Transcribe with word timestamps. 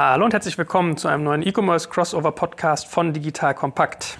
Hallo 0.00 0.24
und 0.24 0.32
herzlich 0.32 0.56
willkommen 0.56 0.96
zu 0.96 1.08
einem 1.08 1.24
neuen 1.24 1.44
E-Commerce 1.44 1.88
Crossover 1.88 2.30
Podcast 2.30 2.86
von 2.86 3.12
Digital 3.12 3.52
Kompakt. 3.52 4.16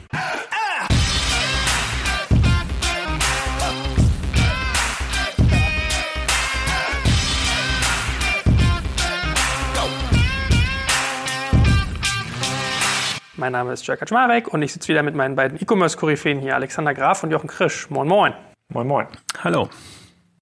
Mein 13.36 13.52
Name 13.52 13.72
ist 13.72 13.86
Jörg 13.86 14.00
Kaczmarek 14.00 14.52
und 14.52 14.62
ich 14.62 14.72
sitze 14.72 14.88
wieder 14.88 15.04
mit 15.04 15.14
meinen 15.14 15.36
beiden 15.36 15.62
E-Commerce-Koryphäen 15.62 16.40
hier, 16.40 16.56
Alexander 16.56 16.92
Graf 16.92 17.22
und 17.22 17.30
Jochen 17.30 17.46
Krisch. 17.46 17.88
Moin, 17.88 18.08
moin. 18.08 18.34
Moin, 18.70 18.88
moin. 18.88 19.06
Hallo. 19.44 19.68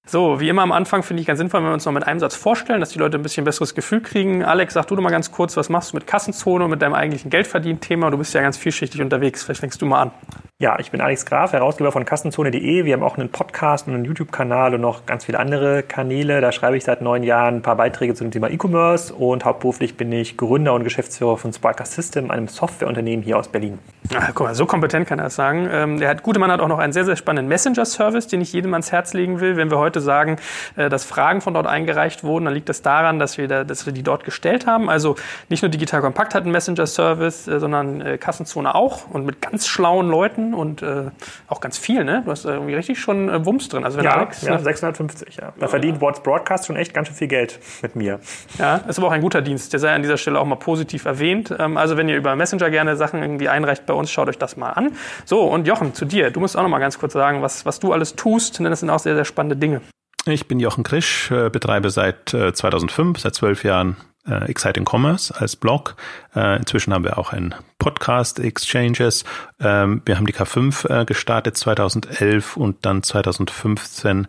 So, 0.09 0.39
wie 0.39 0.47
immer 0.47 0.61
am 0.61 0.71
Anfang 0.71 1.03
finde 1.03 1.19
ich 1.19 1.27
ganz 1.27 1.37
sinnvoll, 1.37 1.59
wenn 1.59 1.67
wir 1.67 1.73
uns 1.73 1.85
noch 1.85 1.91
mit 1.91 2.07
einem 2.07 2.21
Satz 2.21 2.33
vorstellen, 2.33 2.79
dass 2.79 2.91
die 2.91 2.97
Leute 2.97 3.17
ein 3.17 3.23
bisschen 3.23 3.43
besseres 3.43 3.75
Gefühl 3.75 3.99
kriegen. 3.99 4.41
Alex, 4.41 4.73
sag 4.73 4.87
du 4.87 4.95
doch 4.95 5.03
mal 5.03 5.09
ganz 5.09 5.33
kurz, 5.33 5.57
was 5.57 5.67
machst 5.67 5.91
du 5.91 5.97
mit 5.97 6.07
Kassenzone 6.07 6.63
und 6.63 6.69
mit 6.69 6.81
deinem 6.81 6.93
eigentlichen 6.93 7.29
Geldverdienen-Thema? 7.29 8.09
Du 8.09 8.17
bist 8.17 8.33
ja 8.33 8.41
ganz 8.41 8.55
vielschichtig 8.55 9.01
unterwegs. 9.01 9.43
Vielleicht 9.43 9.59
fängst 9.59 9.81
du 9.81 9.85
mal 9.85 10.03
an. 10.03 10.11
Ja, 10.59 10.79
ich 10.79 10.89
bin 10.89 11.01
Alex 11.01 11.27
Graf, 11.27 11.53
Herausgeber 11.53 11.91
von 11.91 12.03
Kassenzone.de. 12.03 12.83
Wir 12.83 12.93
haben 12.93 13.03
auch 13.03 13.15
einen 13.15 13.29
Podcast 13.29 13.87
und 13.87 13.93
einen 13.93 14.05
YouTube-Kanal 14.05 14.73
und 14.73 14.81
noch 14.81 15.05
ganz 15.05 15.25
viele 15.25 15.37
andere 15.37 15.83
Kanäle. 15.83 16.41
Da 16.41 16.51
schreibe 16.51 16.75
ich 16.75 16.83
seit 16.83 17.03
neun 17.03 17.21
Jahren 17.21 17.57
ein 17.57 17.61
paar 17.61 17.75
Beiträge 17.75 18.15
zu 18.15 18.23
dem 18.23 18.31
Thema 18.31 18.49
E-Commerce 18.49 19.13
und 19.13 19.45
hauptberuflich 19.45 19.97
bin 19.97 20.11
ich 20.11 20.35
Gründer 20.35 20.73
und 20.73 20.83
Geschäftsführer 20.83 21.37
von 21.37 21.53
Sparker 21.53 21.85
System, 21.85 22.31
einem 22.31 22.47
Softwareunternehmen 22.47 23.23
hier 23.23 23.37
aus 23.37 23.49
Berlin. 23.49 23.77
Ach, 24.15 24.31
guck 24.33 24.47
mal, 24.47 24.55
so 24.55 24.65
kompetent 24.65 25.07
kann 25.07 25.19
er 25.19 25.25
das 25.25 25.35
sagen. 25.35 25.69
Ähm, 25.71 25.99
der 25.99 26.09
hat, 26.09 26.23
gute 26.23 26.39
Mann 26.39 26.51
hat 26.51 26.59
auch 26.59 26.67
noch 26.67 26.79
einen 26.79 26.93
sehr, 26.93 27.05
sehr 27.05 27.17
spannenden 27.17 27.49
Messenger-Service, 27.49 28.25
den 28.25 28.41
ich 28.41 28.51
jedem 28.51 28.73
ans 28.73 28.91
Herz 28.91 29.13
legen 29.13 29.41
will. 29.41 29.57
Wenn 29.57 29.69
wir 29.69 29.77
heute 29.77 30.01
sagen, 30.01 30.37
äh, 30.75 30.89
dass 30.89 31.03
Fragen 31.03 31.41
von 31.41 31.53
dort 31.53 31.67
eingereicht 31.67 32.23
wurden, 32.23 32.45
dann 32.45 32.55
liegt 32.55 32.69
das 32.69 32.81
daran, 32.81 33.19
dass 33.19 33.37
wir, 33.37 33.47
da, 33.47 33.63
dass 33.63 33.85
wir 33.85 33.93
die 33.93 34.01
dort 34.01 34.23
gestellt 34.23 34.65
haben. 34.65 34.89
Also 34.89 35.17
nicht 35.49 35.61
nur 35.61 35.69
Digital 35.69 36.01
Kompakt 36.01 36.33
hat 36.33 36.43
einen 36.43 36.51
Messenger-Service, 36.51 37.47
äh, 37.47 37.59
sondern 37.59 38.01
äh, 38.01 38.17
Kassenzone 38.17 38.73
auch 38.73 39.07
und 39.11 39.23
mit 39.23 39.39
ganz 39.39 39.67
schlauen 39.67 40.09
Leuten 40.09 40.46
und 40.53 40.81
äh, 40.81 41.05
auch 41.47 41.61
ganz 41.61 41.77
viel, 41.77 42.03
ne? 42.03 42.21
Du 42.25 42.31
hast 42.31 42.45
irgendwie 42.45 42.75
richtig 42.75 42.99
schon 42.99 43.29
äh, 43.29 43.45
Wumms 43.45 43.69
drin. 43.69 43.83
Also 43.83 43.97
wenn 43.97 44.05
ja, 44.05 44.15
Alex, 44.15 44.41
ja, 44.41 44.57
650, 44.59 45.37
ja. 45.37 45.53
Da 45.59 45.67
verdient 45.67 46.01
Watts 46.01 46.21
Broadcast 46.21 46.67
schon 46.67 46.75
echt 46.75 46.93
ganz 46.93 47.07
schön 47.07 47.17
viel 47.17 47.27
Geld 47.27 47.59
mit 47.81 47.95
mir. 47.95 48.19
Ja, 48.57 48.77
ist 48.77 48.97
aber 48.97 49.07
auch 49.07 49.11
ein 49.11 49.21
guter 49.21 49.41
Dienst. 49.41 49.73
Der 49.73 49.79
sei 49.79 49.93
an 49.93 50.01
dieser 50.01 50.17
Stelle 50.17 50.39
auch 50.39 50.45
mal 50.45 50.55
positiv 50.55 51.05
erwähnt. 51.05 51.53
Ähm, 51.57 51.77
also 51.77 51.97
wenn 51.97 52.09
ihr 52.09 52.17
über 52.17 52.35
Messenger 52.35 52.69
gerne 52.69 52.95
Sachen 52.95 53.21
irgendwie 53.21 53.49
einreicht 53.49 53.85
bei 53.85 53.93
uns, 53.93 54.11
schaut 54.11 54.29
euch 54.29 54.37
das 54.37 54.57
mal 54.57 54.71
an. 54.71 54.93
So, 55.25 55.41
und 55.43 55.67
Jochen, 55.67 55.93
zu 55.93 56.05
dir. 56.05 56.31
Du 56.31 56.39
musst 56.39 56.57
auch 56.57 56.63
noch 56.63 56.69
mal 56.69 56.79
ganz 56.79 56.99
kurz 56.99 57.13
sagen, 57.13 57.41
was, 57.41 57.65
was 57.65 57.79
du 57.79 57.93
alles 57.93 58.15
tust, 58.15 58.59
denn 58.59 58.65
das 58.65 58.79
sind 58.79 58.89
auch 58.89 58.99
sehr, 58.99 59.15
sehr 59.15 59.25
spannende 59.25 59.55
Dinge. 59.55 59.81
Ich 60.25 60.47
bin 60.47 60.59
Jochen 60.59 60.83
Krisch, 60.83 61.31
äh, 61.31 61.49
betreibe 61.49 61.89
seit 61.89 62.29
2005, 62.29 63.17
äh, 63.17 63.21
seit 63.21 63.35
zwölf 63.35 63.63
Jahren 63.63 63.95
äh, 64.27 64.45
Exciting 64.49 64.85
Commerce 64.87 65.33
als 65.35 65.55
Blog. 65.55 65.95
inzwischen 66.33 66.93
haben 66.93 67.03
wir 67.03 67.17
auch 67.17 67.33
einen 67.33 67.55
Podcast 67.79 68.39
Exchanges. 68.39 69.23
Ähm, 69.59 70.01
wir 70.05 70.17
haben 70.17 70.27
die 70.27 70.33
K5 70.33 71.05
gestartet 71.05 71.57
2011 71.57 72.57
und 72.57 72.85
dann 72.85 73.01
2015 73.01 74.27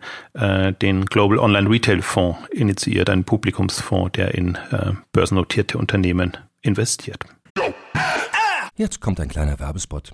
den 0.81 1.05
Global 1.05 1.37
Online 1.37 1.69
Retail 1.69 2.01
Fonds 2.01 2.39
initiiert, 2.51 3.09
einen 3.09 3.25
Publikumsfonds, 3.25 4.13
der 4.13 4.33
in 4.33 4.57
börsennotierte 5.11 5.77
Unternehmen 5.77 6.37
investiert. 6.61 7.23
Jetzt 8.75 9.01
kommt 9.01 9.19
ein 9.19 9.27
kleiner 9.27 9.59
Werbespot. 9.59 10.13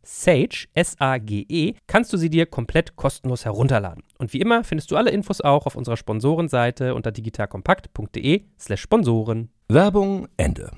Sage, 0.03 0.67
S-A-G-E, 0.73 1.75
kannst 1.87 2.11
du 2.13 2.17
sie 2.17 2.29
dir 2.29 2.45
komplett 2.45 2.95
kostenlos 2.95 3.45
herunterladen. 3.45 4.03
Und 4.17 4.33
wie 4.33 4.41
immer 4.41 4.63
findest 4.63 4.91
du 4.91 4.97
alle 4.97 5.11
Infos 5.11 5.41
auch 5.41 5.65
auf 5.65 5.75
unserer 5.75 5.97
Sponsorenseite 5.97 6.95
unter 6.95 7.11
digitalkompakt.de 7.11 8.43
slash 8.59 8.81
Sponsoren. 8.81 9.49
Werbung 9.67 10.27
Ende. 10.37 10.71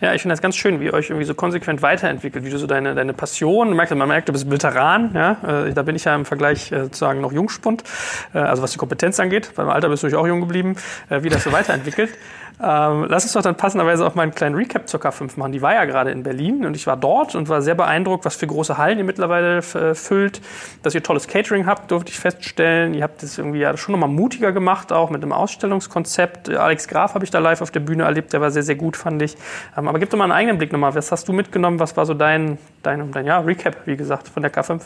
Ja, 0.00 0.14
ich 0.14 0.22
finde 0.22 0.32
das 0.32 0.40
ganz 0.40 0.56
schön, 0.56 0.80
wie 0.80 0.86
ihr 0.86 0.94
euch 0.94 1.10
irgendwie 1.10 1.26
so 1.26 1.34
konsequent 1.34 1.82
weiterentwickelt, 1.82 2.42
wie 2.42 2.48
du 2.48 2.58
so 2.58 2.66
deine, 2.66 2.94
deine 2.94 3.12
Passion, 3.12 3.68
man 3.68 3.76
merkt, 3.76 3.94
man 3.94 4.08
merkt, 4.08 4.28
du 4.28 4.32
bist 4.32 4.50
Veteran, 4.50 5.10
ja, 5.14 5.66
äh, 5.66 5.74
da 5.74 5.82
bin 5.82 5.94
ich 5.94 6.04
ja 6.04 6.14
im 6.14 6.24
Vergleich 6.24 6.72
äh, 6.72 6.84
sozusagen 6.84 7.20
noch 7.20 7.32
Jungspund, 7.32 7.84
äh, 8.32 8.38
also 8.38 8.62
was 8.62 8.72
die 8.72 8.78
Kompetenz 8.78 9.20
angeht, 9.20 9.52
weil 9.56 9.66
im 9.66 9.70
Alter 9.70 9.90
bist 9.90 10.02
du 10.02 10.18
auch 10.18 10.26
jung 10.26 10.40
geblieben, 10.40 10.76
äh, 11.10 11.22
wie 11.22 11.28
das 11.28 11.44
so 11.44 11.52
weiterentwickelt. 11.52 12.10
Ähm, 12.62 13.06
lass 13.08 13.24
uns 13.24 13.32
doch 13.32 13.42
dann 13.42 13.56
passenderweise 13.56 14.06
auch 14.06 14.14
mal 14.14 14.22
einen 14.22 14.34
kleinen 14.34 14.54
Recap 14.54 14.86
zur 14.86 15.00
K5 15.00 15.38
machen. 15.38 15.52
Die 15.52 15.62
war 15.62 15.74
ja 15.74 15.86
gerade 15.86 16.10
in 16.10 16.22
Berlin 16.22 16.66
und 16.66 16.76
ich 16.76 16.86
war 16.86 16.96
dort 16.96 17.34
und 17.34 17.48
war 17.48 17.62
sehr 17.62 17.74
beeindruckt, 17.74 18.26
was 18.26 18.36
für 18.36 18.46
große 18.46 18.76
Hallen 18.76 18.98
ihr 18.98 19.04
mittlerweile 19.04 19.58
äh, 19.58 19.94
füllt. 19.94 20.42
Dass 20.82 20.94
ihr 20.94 21.02
tolles 21.02 21.26
Catering 21.26 21.66
habt, 21.66 21.90
durfte 21.90 22.10
ich 22.10 22.18
feststellen. 22.18 22.92
Ihr 22.92 23.02
habt 23.02 23.22
das 23.22 23.38
irgendwie 23.38 23.60
ja 23.60 23.74
schon 23.78 23.92
nochmal 23.92 24.10
mutiger 24.10 24.52
gemacht, 24.52 24.92
auch 24.92 25.08
mit 25.08 25.22
einem 25.22 25.32
Ausstellungskonzept. 25.32 26.50
Alex 26.50 26.86
Graf 26.86 27.14
habe 27.14 27.24
ich 27.24 27.30
da 27.30 27.38
live 27.38 27.62
auf 27.62 27.70
der 27.70 27.80
Bühne 27.80 28.02
erlebt, 28.02 28.32
der 28.34 28.42
war 28.42 28.50
sehr, 28.50 28.62
sehr 28.62 28.74
gut, 28.76 28.96
fand 28.96 29.22
ich. 29.22 29.36
Ähm, 29.78 29.88
aber 29.88 29.98
gib 29.98 30.10
doch 30.10 30.18
mal 30.18 30.24
einen 30.24 30.32
eigenen 30.32 30.58
Blick 30.58 30.72
nochmal. 30.72 30.94
Was 30.94 31.10
hast 31.12 31.28
du 31.28 31.32
mitgenommen? 31.32 31.80
Was 31.80 31.96
war 31.96 32.04
so 32.04 32.12
dein, 32.12 32.58
dein, 32.82 33.10
dein 33.12 33.26
ja, 33.26 33.38
Recap, 33.38 33.86
wie 33.86 33.96
gesagt, 33.96 34.28
von 34.28 34.42
der 34.42 34.52
K5? 34.52 34.82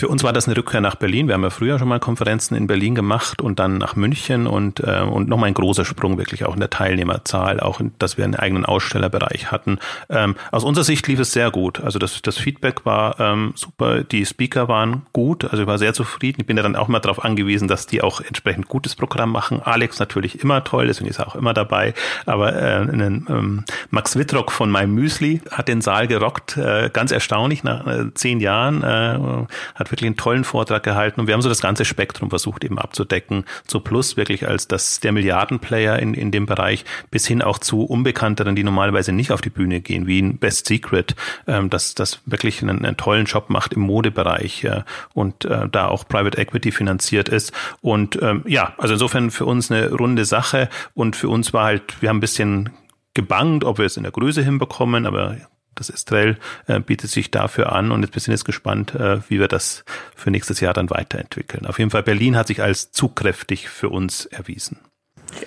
Für 0.00 0.08
uns 0.08 0.24
war 0.24 0.32
das 0.32 0.46
eine 0.46 0.56
Rückkehr 0.56 0.80
nach 0.80 0.94
Berlin. 0.94 1.26
Wir 1.26 1.34
haben 1.34 1.42
ja 1.42 1.50
früher 1.50 1.78
schon 1.78 1.88
mal 1.88 2.00
Konferenzen 2.00 2.54
in 2.54 2.66
Berlin 2.66 2.94
gemacht 2.94 3.42
und 3.42 3.58
dann 3.58 3.76
nach 3.76 3.96
München 3.96 4.46
und, 4.46 4.80
äh, 4.80 5.02
und 5.02 5.28
nochmal 5.28 5.48
ein 5.48 5.54
großer 5.54 5.84
Sprung 5.84 6.16
wirklich 6.16 6.46
auch 6.46 6.54
in 6.54 6.60
der 6.60 6.70
Teilnehmerzahl, 6.70 7.60
auch 7.60 7.80
in, 7.80 7.92
dass 7.98 8.16
wir 8.16 8.24
einen 8.24 8.34
eigenen 8.34 8.64
Ausstellerbereich 8.64 9.52
hatten. 9.52 9.78
Ähm, 10.08 10.36
aus 10.52 10.64
unserer 10.64 10.84
Sicht 10.84 11.06
lief 11.06 11.20
es 11.20 11.32
sehr 11.32 11.50
gut. 11.50 11.80
Also 11.80 11.98
das, 11.98 12.22
das 12.22 12.38
Feedback 12.38 12.86
war 12.86 13.20
ähm, 13.20 13.52
super, 13.56 14.02
die 14.02 14.24
Speaker 14.24 14.68
waren 14.68 15.02
gut, 15.12 15.44
also 15.44 15.64
ich 15.64 15.66
war 15.66 15.76
sehr 15.76 15.92
zufrieden. 15.92 16.40
Ich 16.40 16.46
bin 16.46 16.56
ja 16.56 16.62
dann 16.62 16.76
auch 16.76 16.88
mal 16.88 17.00
darauf 17.00 17.22
angewiesen, 17.22 17.68
dass 17.68 17.86
die 17.86 18.00
auch 18.00 18.22
entsprechend 18.22 18.68
gutes 18.68 18.96
Programm 18.96 19.30
machen. 19.30 19.60
Alex 19.62 19.98
natürlich 19.98 20.42
immer 20.42 20.64
toll, 20.64 20.86
deswegen 20.86 21.10
ist 21.10 21.18
er 21.18 21.28
auch 21.28 21.36
immer 21.36 21.52
dabei. 21.52 21.92
Aber 22.24 22.54
äh, 22.54 22.76
einen, 22.76 23.26
ähm, 23.28 23.64
Max 23.90 24.16
Wittrock 24.16 24.50
von 24.50 24.72
My 24.72 24.86
Müsli 24.86 25.42
hat 25.50 25.68
den 25.68 25.82
Saal 25.82 26.08
gerockt, 26.08 26.56
äh, 26.56 26.88
ganz 26.90 27.12
erstaunlich 27.12 27.29
nach 27.30 27.86
äh, 27.86 28.12
zehn 28.14 28.40
Jahren, 28.40 28.82
äh, 28.82 29.46
hat 29.74 29.90
wirklich 29.90 30.06
einen 30.06 30.16
tollen 30.16 30.44
Vortrag 30.44 30.82
gehalten 30.82 31.20
und 31.20 31.26
wir 31.26 31.34
haben 31.34 31.42
so 31.42 31.48
das 31.48 31.60
ganze 31.60 31.84
Spektrum 31.84 32.30
versucht 32.30 32.64
eben 32.64 32.78
abzudecken, 32.78 33.44
zu 33.66 33.80
Plus 33.80 34.16
wirklich 34.16 34.48
als 34.48 34.68
das 34.68 35.00
der 35.00 35.12
Milliardenplayer 35.12 35.98
in, 35.98 36.14
in 36.14 36.30
dem 36.30 36.46
Bereich 36.46 36.84
bis 37.10 37.26
hin 37.26 37.42
auch 37.42 37.58
zu 37.58 37.84
Unbekannteren, 37.84 38.56
die 38.56 38.64
normalerweise 38.64 39.12
nicht 39.12 39.32
auf 39.32 39.40
die 39.40 39.50
Bühne 39.50 39.80
gehen, 39.80 40.06
wie 40.06 40.20
ein 40.20 40.38
Best 40.38 40.66
Secret, 40.66 41.14
ähm, 41.46 41.70
das, 41.70 41.94
das 41.94 42.20
wirklich 42.26 42.62
einen, 42.62 42.84
einen 42.84 42.96
tollen 42.96 43.26
Job 43.26 43.50
macht 43.50 43.72
im 43.72 43.82
Modebereich 43.82 44.64
äh, 44.64 44.82
und 45.14 45.44
äh, 45.44 45.68
da 45.68 45.88
auch 45.88 46.06
Private 46.08 46.38
Equity 46.38 46.72
finanziert 46.72 47.28
ist. 47.28 47.52
Und 47.80 48.18
ähm, 48.22 48.42
ja, 48.46 48.74
also 48.78 48.94
insofern 48.94 49.30
für 49.30 49.44
uns 49.44 49.70
eine 49.70 49.90
runde 49.90 50.24
Sache. 50.24 50.68
Und 50.94 51.16
für 51.16 51.28
uns 51.28 51.52
war 51.52 51.64
halt, 51.64 52.00
wir 52.00 52.08
haben 52.08 52.18
ein 52.18 52.20
bisschen 52.20 52.70
gebangt, 53.14 53.64
ob 53.64 53.78
wir 53.78 53.86
es 53.86 53.96
in 53.96 54.04
der 54.04 54.12
Größe 54.12 54.42
hinbekommen, 54.42 55.06
aber 55.06 55.36
das 55.80 55.90
Estrell 55.90 56.38
äh, 56.66 56.80
bietet 56.80 57.10
sich 57.10 57.30
dafür 57.30 57.72
an 57.72 57.90
und 57.90 58.14
wir 58.14 58.20
sind 58.20 58.32
jetzt 58.32 58.44
gespannt, 58.44 58.94
äh, 58.94 59.18
wie 59.28 59.40
wir 59.40 59.48
das 59.48 59.84
für 60.14 60.30
nächstes 60.30 60.60
Jahr 60.60 60.74
dann 60.74 60.90
weiterentwickeln. 60.90 61.66
Auf 61.66 61.78
jeden 61.78 61.90
Fall 61.90 62.02
Berlin 62.02 62.36
hat 62.36 62.46
sich 62.46 62.62
als 62.62 62.92
zugkräftig 62.92 63.68
für 63.68 63.88
uns 63.88 64.26
erwiesen. 64.26 64.78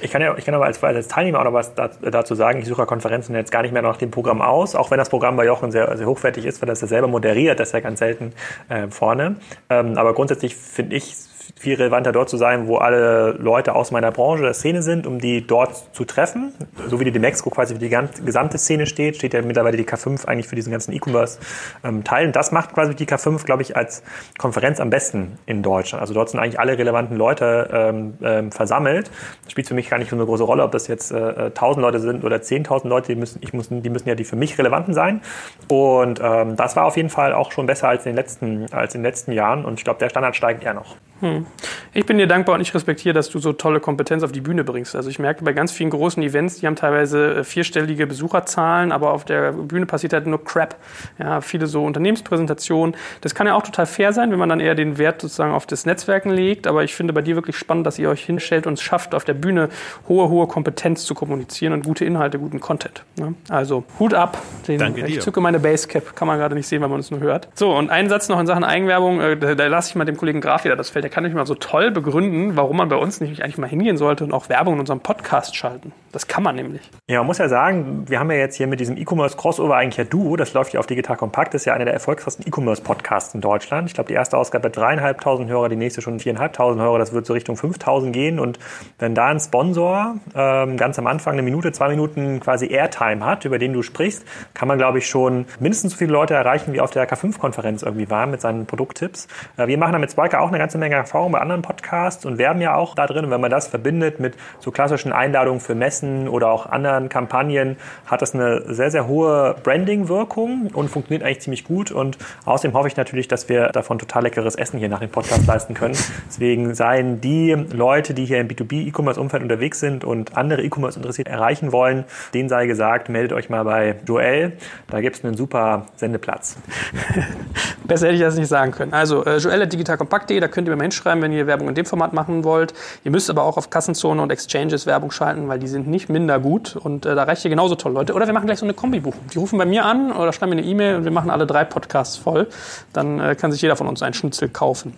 Ich 0.02 0.12
kann 0.12 0.22
ja, 0.22 0.36
ich 0.38 0.46
kann 0.46 0.56
aber 0.56 0.66
als, 0.66 0.82
als 0.84 1.08
Teilnehmer 1.08 1.40
auch 1.40 1.44
noch 1.44 1.54
was 1.54 1.74
dazu 1.76 2.36
sagen. 2.36 2.60
Ich 2.60 2.68
suche 2.68 2.86
Konferenzen 2.86 3.36
jetzt 3.36 3.52
gar 3.52 3.64
nicht 3.64 3.74
mehr 3.74 3.82
nach 3.82 3.98
dem 3.98 4.12
Programm 4.12 4.42
aus, 4.42 4.76
auch 4.76 4.92
wenn 4.92 4.98
das 4.98 5.10
Programm 5.10 5.36
bei 5.36 5.46
Jochen 5.46 5.72
sehr, 5.72 5.96
sehr 5.98 6.08
hochwertig 6.08 6.46
ist, 6.46 6.62
weil 6.62 6.68
das 6.68 6.82
er 6.82 6.88
selber 6.88 7.08
moderiert, 7.08 7.60
das 7.60 7.70
ist 7.70 7.74
ja 7.74 7.80
ganz 7.82 8.00
selten 8.00 8.34
äh, 8.70 8.88
vorne. 8.88 9.36
Ähm, 9.70 9.98
aber 9.98 10.14
grundsätzlich 10.14 10.56
finde 10.56 10.96
ich 10.96 11.16
viel 11.56 11.76
relevanter 11.76 12.12
dort 12.12 12.30
zu 12.30 12.36
sein, 12.36 12.68
wo 12.68 12.78
alle 12.78 13.32
Leute 13.40 13.74
aus 13.76 13.92
meiner 13.92 14.12
Branche 14.12 14.44
der 14.44 14.54
Szene 14.54 14.82
sind, 14.82 15.08
um 15.08 15.20
die 15.20 15.48
dort 15.48 15.96
zu 15.96 16.04
treffen. 16.04 16.54
So 16.90 17.00
wie 17.00 17.06
die 17.06 17.12
Demexco 17.12 17.50
quasi 17.50 17.74
für 17.76 17.80
die 17.80 17.96
gesamte 18.26 18.58
Szene 18.58 18.86
steht, 18.86 19.16
steht 19.16 19.34
ja 19.34 19.42
mittlerweile 19.42 19.78
die 19.78 19.86
K5 19.86 20.26
eigentlich 20.26 20.48
für 20.48 20.56
diesen 20.56 20.72
ganzen 20.72 20.94
E-Commerce-Teil. 20.94 22.28
Und 22.28 22.36
das 22.36 22.52
macht 22.52 22.74
quasi 22.74 22.96
die 22.96 23.06
K5, 23.06 23.46
glaube 23.46 23.62
ich, 23.62 23.78
als 23.78 24.04
Konferenz 24.38 24.82
am 24.82 24.90
besten 24.90 25.38
in 25.46 25.64
Deutschland. 25.64 26.02
Also 26.02 26.14
dort 26.14 26.30
sind 26.30 26.40
eigentlich 26.40 26.60
alle 26.60 26.78
relevanten 26.78 27.16
Leute 27.16 27.70
ähm, 27.72 28.18
ähm, 28.22 28.52
versammelt. 28.52 29.10
Das 29.44 29.52
spielt 29.52 29.68
für 29.68 29.74
mich 29.74 29.90
gar 29.90 30.00
nicht 30.00 30.10
so 30.10 30.18
eine 30.18 30.26
große 30.26 30.44
Rolle, 30.44 30.64
ob 30.64 30.72
das 30.72 30.88
jetzt 30.88 31.12
äh, 31.12 31.52
1000 31.56 31.82
Leute 31.82 32.00
sind 32.00 32.26
oder 32.26 32.38
10.000 32.38 32.88
Leute, 32.88 33.14
die 33.14 33.20
müssen, 33.20 33.40
ich 33.42 33.54
muss, 33.54 33.70
die 33.70 33.90
müssen 33.90 34.10
ja 34.10 34.16
die 34.16 34.26
für 34.26 34.36
mich 34.36 34.58
relevanten 34.58 34.94
sein. 34.94 35.22
Und 35.70 36.20
ähm, 36.22 36.58
das 36.58 36.76
war 36.76 36.86
auf 36.86 36.98
jeden 36.98 37.10
Fall 37.10 37.34
auch 37.34 37.54
schon 37.54 37.68
besser 37.68 37.88
als 37.88 38.06
in 38.06 38.12
den 38.12 38.18
letzten, 38.18 38.66
als 38.74 38.96
in 38.96 39.02
den 39.02 39.06
letzten 39.06 39.32
Jahren. 39.32 39.64
Und 39.64 39.80
ich 39.80 39.86
glaube, 39.86 40.00
der 40.00 40.10
Standard 40.10 40.36
steigt 40.36 40.64
eher 40.64 40.74
noch. 40.74 40.98
Hm. 41.20 41.46
Ich 41.94 42.06
bin 42.06 42.18
dir 42.18 42.28
dankbar 42.28 42.56
und 42.56 42.62
ich 42.62 42.74
respektiere, 42.74 43.14
dass 43.14 43.30
du 43.30 43.40
so 43.40 43.54
tolle 43.54 43.80
Kompetenz 43.80 44.24
auf 44.24 44.32
die 44.32 44.42
Bühne 44.42 44.64
bringst. 44.64 44.96
Also 44.96 45.10
ich 45.10 45.20
merke 45.20 45.44
bei 45.44 45.54
ganz 45.54 45.72
vielen 45.72 45.90
großen 45.92 46.22
Events, 46.24 46.58
die 46.60 46.68
haben 46.68 46.76
teilweise 46.76 47.36
äh, 47.36 47.44
vierstellige 47.44 48.08
Besucherzahlen, 48.08 48.92
aber 48.92 49.14
auf 49.14 49.24
der 49.24 49.54
Bühne 49.54 49.86
passiert 49.86 50.14
halt 50.14 50.28
nur 50.28 50.44
Crap. 50.44 50.76
Ja, 51.20 51.42
viele 51.42 51.68
so 51.68 51.86
Unternehmenspräsentationen. 51.86 52.96
Das 53.22 53.36
kann 53.36 53.48
ja 53.48 53.54
auch 53.56 53.64
total 53.64 53.86
fair 53.86 54.12
sein, 54.12 54.32
wenn 54.32 54.40
man 54.40 54.50
dann 54.50 54.60
eher 54.60 54.76
den 54.76 54.98
Wert 54.98 55.22
sozusagen 55.22 55.54
auf 55.54 55.66
das 55.66 55.86
Netzwerken 55.86 56.32
legt. 56.32 56.68
Aber 56.68 56.84
ich 56.84 56.96
finde 56.96 57.14
bei 57.14 57.22
dir 57.22 57.36
wirklich 57.36 57.58
spannend, 57.58 57.86
dass 57.88 58.00
ihr 58.00 58.10
euch 58.10 58.26
hinstellt 58.26 58.68
und 58.68 58.74
es 58.74 58.82
schafft, 58.82 59.14
auf 59.16 59.24
der 59.24 59.36
Bühne 59.36 59.70
hohe, 60.10 60.30
hohe 60.30 60.48
Kompetenz 60.48 61.06
zu 61.06 61.14
kommunizieren 61.14 61.74
und 61.74 61.86
gute 61.86 62.06
Inhalte, 62.06 62.40
guten 62.40 62.60
Content. 62.60 63.04
Ja, 63.20 63.34
also 63.50 63.84
Hut 64.00 64.14
ab. 64.14 64.42
Den, 64.68 64.80
Danke 64.80 65.02
ich 65.02 65.14
dir. 65.14 65.22
zücke 65.22 65.40
meine 65.42 65.60
Basecap, 65.60 66.16
kann 66.16 66.28
man 66.28 66.38
gerade 66.38 66.56
nicht 66.56 66.68
sehen, 66.68 66.82
wenn 66.82 66.90
man 66.90 67.00
es 67.00 67.12
nur 67.12 67.20
hört. 67.20 67.48
So, 67.54 67.74
und 67.76 67.90
einen 67.92 68.10
Satz 68.10 68.30
noch 68.30 68.40
in 68.40 68.48
Sachen 68.48 68.64
Eigenwerbung. 68.64 69.22
Äh, 69.22 69.38
Da, 69.38 69.56
da 69.56 69.68
lasse 69.68 69.90
ich 69.90 69.96
mal 69.96 70.06
dem 70.06 70.18
Kollegen 70.18 70.42
Graf 70.42 70.64
wieder 70.66 70.76
das 70.76 70.90
Feld. 70.90 71.03
Der 71.04 71.10
kann 71.10 71.24
nämlich 71.24 71.36
mal 71.36 71.46
so 71.46 71.56
toll 71.56 71.92
begründen, 71.92 72.56
warum 72.56 72.78
man 72.78 72.88
bei 72.88 72.96
uns 72.96 73.20
nicht 73.20 73.44
eigentlich 73.44 73.58
mal 73.58 73.68
hingehen 73.68 73.98
sollte 73.98 74.24
und 74.24 74.32
auch 74.32 74.48
Werbung 74.48 74.76
in 74.76 74.80
unserem 74.80 75.02
Podcast 75.02 75.54
schalten. 75.56 75.92
Das 76.14 76.28
kann 76.28 76.44
man 76.44 76.56
nämlich. 76.56 76.82
Ja, 77.10 77.18
man 77.18 77.28
muss 77.28 77.40
ja 77.40 77.50
sagen, 77.50 78.08
wir 78.08 78.20
haben 78.20 78.30
ja 78.30 78.38
jetzt 78.38 78.56
hier 78.56 78.68
mit 78.68 78.80
diesem 78.80 78.98
E-Commerce 78.98 79.36
Crossover 79.36 79.76
eigentlich 79.76 79.98
ja 79.98 80.04
Duo, 80.04 80.36
das 80.36 80.54
läuft 80.54 80.72
ja 80.72 80.80
auf 80.80 80.86
Digital 80.86 81.18
Kompakt, 81.18 81.56
das 81.56 81.64
ist 81.64 81.66
ja 81.66 81.74
einer 81.74 81.86
der 81.86 81.94
erfolgreichsten 81.96 82.48
E-Commerce 82.48 82.84
Podcasts 82.84 83.34
in 83.34 83.42
Deutschland. 83.42 83.90
Ich 83.90 83.96
glaube, 83.96 84.10
die 84.10 84.14
erste 84.14 84.38
Ausgabe 84.38 84.68
hat 84.68 84.78
dreieinhalbtausend 84.78 85.50
Hörer, 85.50 85.70
die 85.70 85.76
nächste 85.76 86.04
schon 86.04 86.20
viereinhalbtausend 86.20 86.84
Hörer, 86.84 87.00
das 87.00 87.14
wird 87.14 87.26
so 87.26 87.34
Richtung 87.34 87.58
5000 87.58 88.14
gehen 88.14 88.40
und 88.40 88.60
wenn 89.00 89.16
da 89.16 89.26
ein 89.26 89.40
Sponsor 89.40 90.18
ähm, 90.36 90.78
ganz 90.78 91.00
am 91.00 91.08
Anfang 91.08 91.34
eine 91.34 91.42
Minute, 91.42 91.72
zwei 91.72 91.90
Minuten 91.90 92.40
quasi 92.40 92.68
Airtime 92.68 93.26
hat, 93.26 93.46
über 93.46 93.58
den 93.58 93.74
du 93.74 93.82
sprichst, 93.82 94.24
kann 94.54 94.68
man, 94.68 94.78
glaube 94.78 95.00
ich, 95.00 95.08
schon 95.08 95.48
mindestens 95.60 95.94
so 95.94 95.98
viele 95.98 96.14
Leute 96.14 96.36
erreichen, 96.36 96.74
wie 96.74 96.82
auf 96.82 96.92
der 96.92 97.10
K5-Konferenz 97.10 97.82
irgendwie 97.82 98.12
waren 98.12 98.30
mit 98.30 98.40
seinen 98.40 98.68
Produkttipps. 98.68 99.28
Äh, 99.58 99.66
wir 99.66 99.80
machen 99.80 99.94
da 99.94 99.98
mit 99.98 100.12
Spiker 100.12 100.42
auch 100.42 100.50
eine 100.50 100.60
ganze 100.60 100.78
Menge 100.78 100.94
Erfahrung 100.94 101.32
bei 101.32 101.40
anderen 101.40 101.64
Podcasts 101.64 102.24
und 102.24 102.38
werben 102.38 102.62
ja 102.62 102.76
auch 102.76 102.94
da 102.94 103.08
drin. 103.08 103.26
Und 103.26 103.32
wenn 103.32 103.42
man 103.42 103.50
das 103.50 103.68
verbindet 103.68 104.20
mit 104.20 104.36
so 104.60 104.70
klassischen 104.70 105.12
Einladungen 105.12 105.60
für 105.60 105.74
Messen 105.74 106.03
oder 106.28 106.50
auch 106.50 106.66
anderen 106.66 107.10
Kampagnen, 107.10 107.78
hat 108.06 108.22
das 108.22 108.34
eine 108.34 108.74
sehr, 108.74 108.92
sehr 108.92 109.08
hohe 109.08 109.56
Branding-Wirkung 109.64 110.72
und 110.74 110.90
funktioniert 110.90 111.24
eigentlich 111.24 111.42
ziemlich 111.42 111.64
gut. 111.64 111.92
Und 111.92 112.18
außerdem 112.46 112.76
hoffe 112.76 112.88
ich 112.88 112.98
natürlich, 112.98 113.28
dass 113.28 113.50
wir 113.50 113.70
davon 113.70 114.00
total 114.00 114.24
leckeres 114.24 114.56
Essen 114.56 114.80
hier 114.80 114.90
nach 114.90 115.00
dem 115.00 115.10
Podcast 115.10 115.46
leisten 115.48 115.74
können. 115.74 115.96
Deswegen 116.28 116.76
seien 116.76 117.22
die 117.22 117.54
Leute, 117.54 118.14
die 118.14 118.26
hier 118.26 118.40
im 118.40 118.48
B2B-E-Commerce-Umfeld 118.48 119.44
unterwegs 119.44 119.80
sind 119.80 120.04
und 120.04 120.38
andere 120.38 120.62
E-Commerce 120.64 120.98
interessiert 120.98 121.28
erreichen 121.28 121.72
wollen, 121.72 122.06
denen 122.34 122.50
sei 122.50 122.68
gesagt, 122.68 123.10
meldet 123.10 123.34
euch 123.34 123.50
mal 123.50 123.64
bei 123.64 123.96
Joel. 124.06 124.54
Da 124.90 125.02
gibt 125.02 125.16
es 125.16 125.26
einen 125.26 125.38
super 125.38 125.88
Sendeplatz. 125.96 126.58
Besser 127.86 128.08
hätte 128.08 128.16
ich 128.16 128.22
das 128.22 128.36
nicht 128.36 128.48
sagen 128.48 128.72
können. 128.72 128.94
Also 128.94 129.26
äh, 129.26 129.38
joel.digitalkompakt.de, 129.38 130.40
da 130.40 130.48
könnt 130.48 130.68
ihr 130.68 130.76
mir 130.76 130.84
hinschreiben, 130.84 131.22
wenn 131.22 131.32
ihr 131.32 131.48
Werbung 131.48 131.70
in 131.70 131.76
dem 131.76 131.86
Format 131.86 132.14
machen 132.14 132.44
wollt. 132.44 132.74
Ihr 133.04 133.12
müsst 133.12 133.30
aber 133.30 133.44
auch 133.44 133.58
auf 133.58 133.70
Kassenzone 133.70 134.22
und 134.22 134.32
Exchanges 134.32 134.86
Werbung 134.86 135.12
schalten, 135.12 135.48
weil 135.48 135.60
die 135.60 135.68
sind 135.68 135.88
nicht 135.88 136.10
minder 136.10 136.40
gut 136.40 136.76
und 136.76 137.06
äh, 137.06 137.16
da 137.16 137.24
reicht 137.24 137.44
ihr 137.44 137.50
genauso 137.50 137.76
tolle 137.76 137.96
Leute. 137.96 138.14
Oder 138.14 138.26
wir 138.26 138.34
machen 138.34 138.46
gleich 138.46 138.60
so 138.60 138.66
eine 138.66 138.74
Kombi-Buchung. 138.74 139.22
Die 139.34 139.38
rufen 139.38 139.58
bei 139.58 139.66
mir 139.66 139.86
an 139.86 140.12
oder 140.12 140.32
schreiben 140.32 140.52
mir 140.52 140.58
eine 140.58 140.68
E-Mail 140.68 140.96
und 140.96 141.04
wir 141.04 141.12
machen 141.12 141.30
alle 141.30 141.46
drei 141.46 141.66
Podcasts 141.66 142.16
voll. 142.16 142.48
Dann 142.94 143.20
äh, 143.20 143.36
kann 143.36 143.52
sich 143.52 143.62
jeder 143.62 143.76
von 143.76 143.88
uns 143.88 144.02
einen 144.02 144.14
Schnitzel 144.14 144.50
kaufen. 144.50 144.94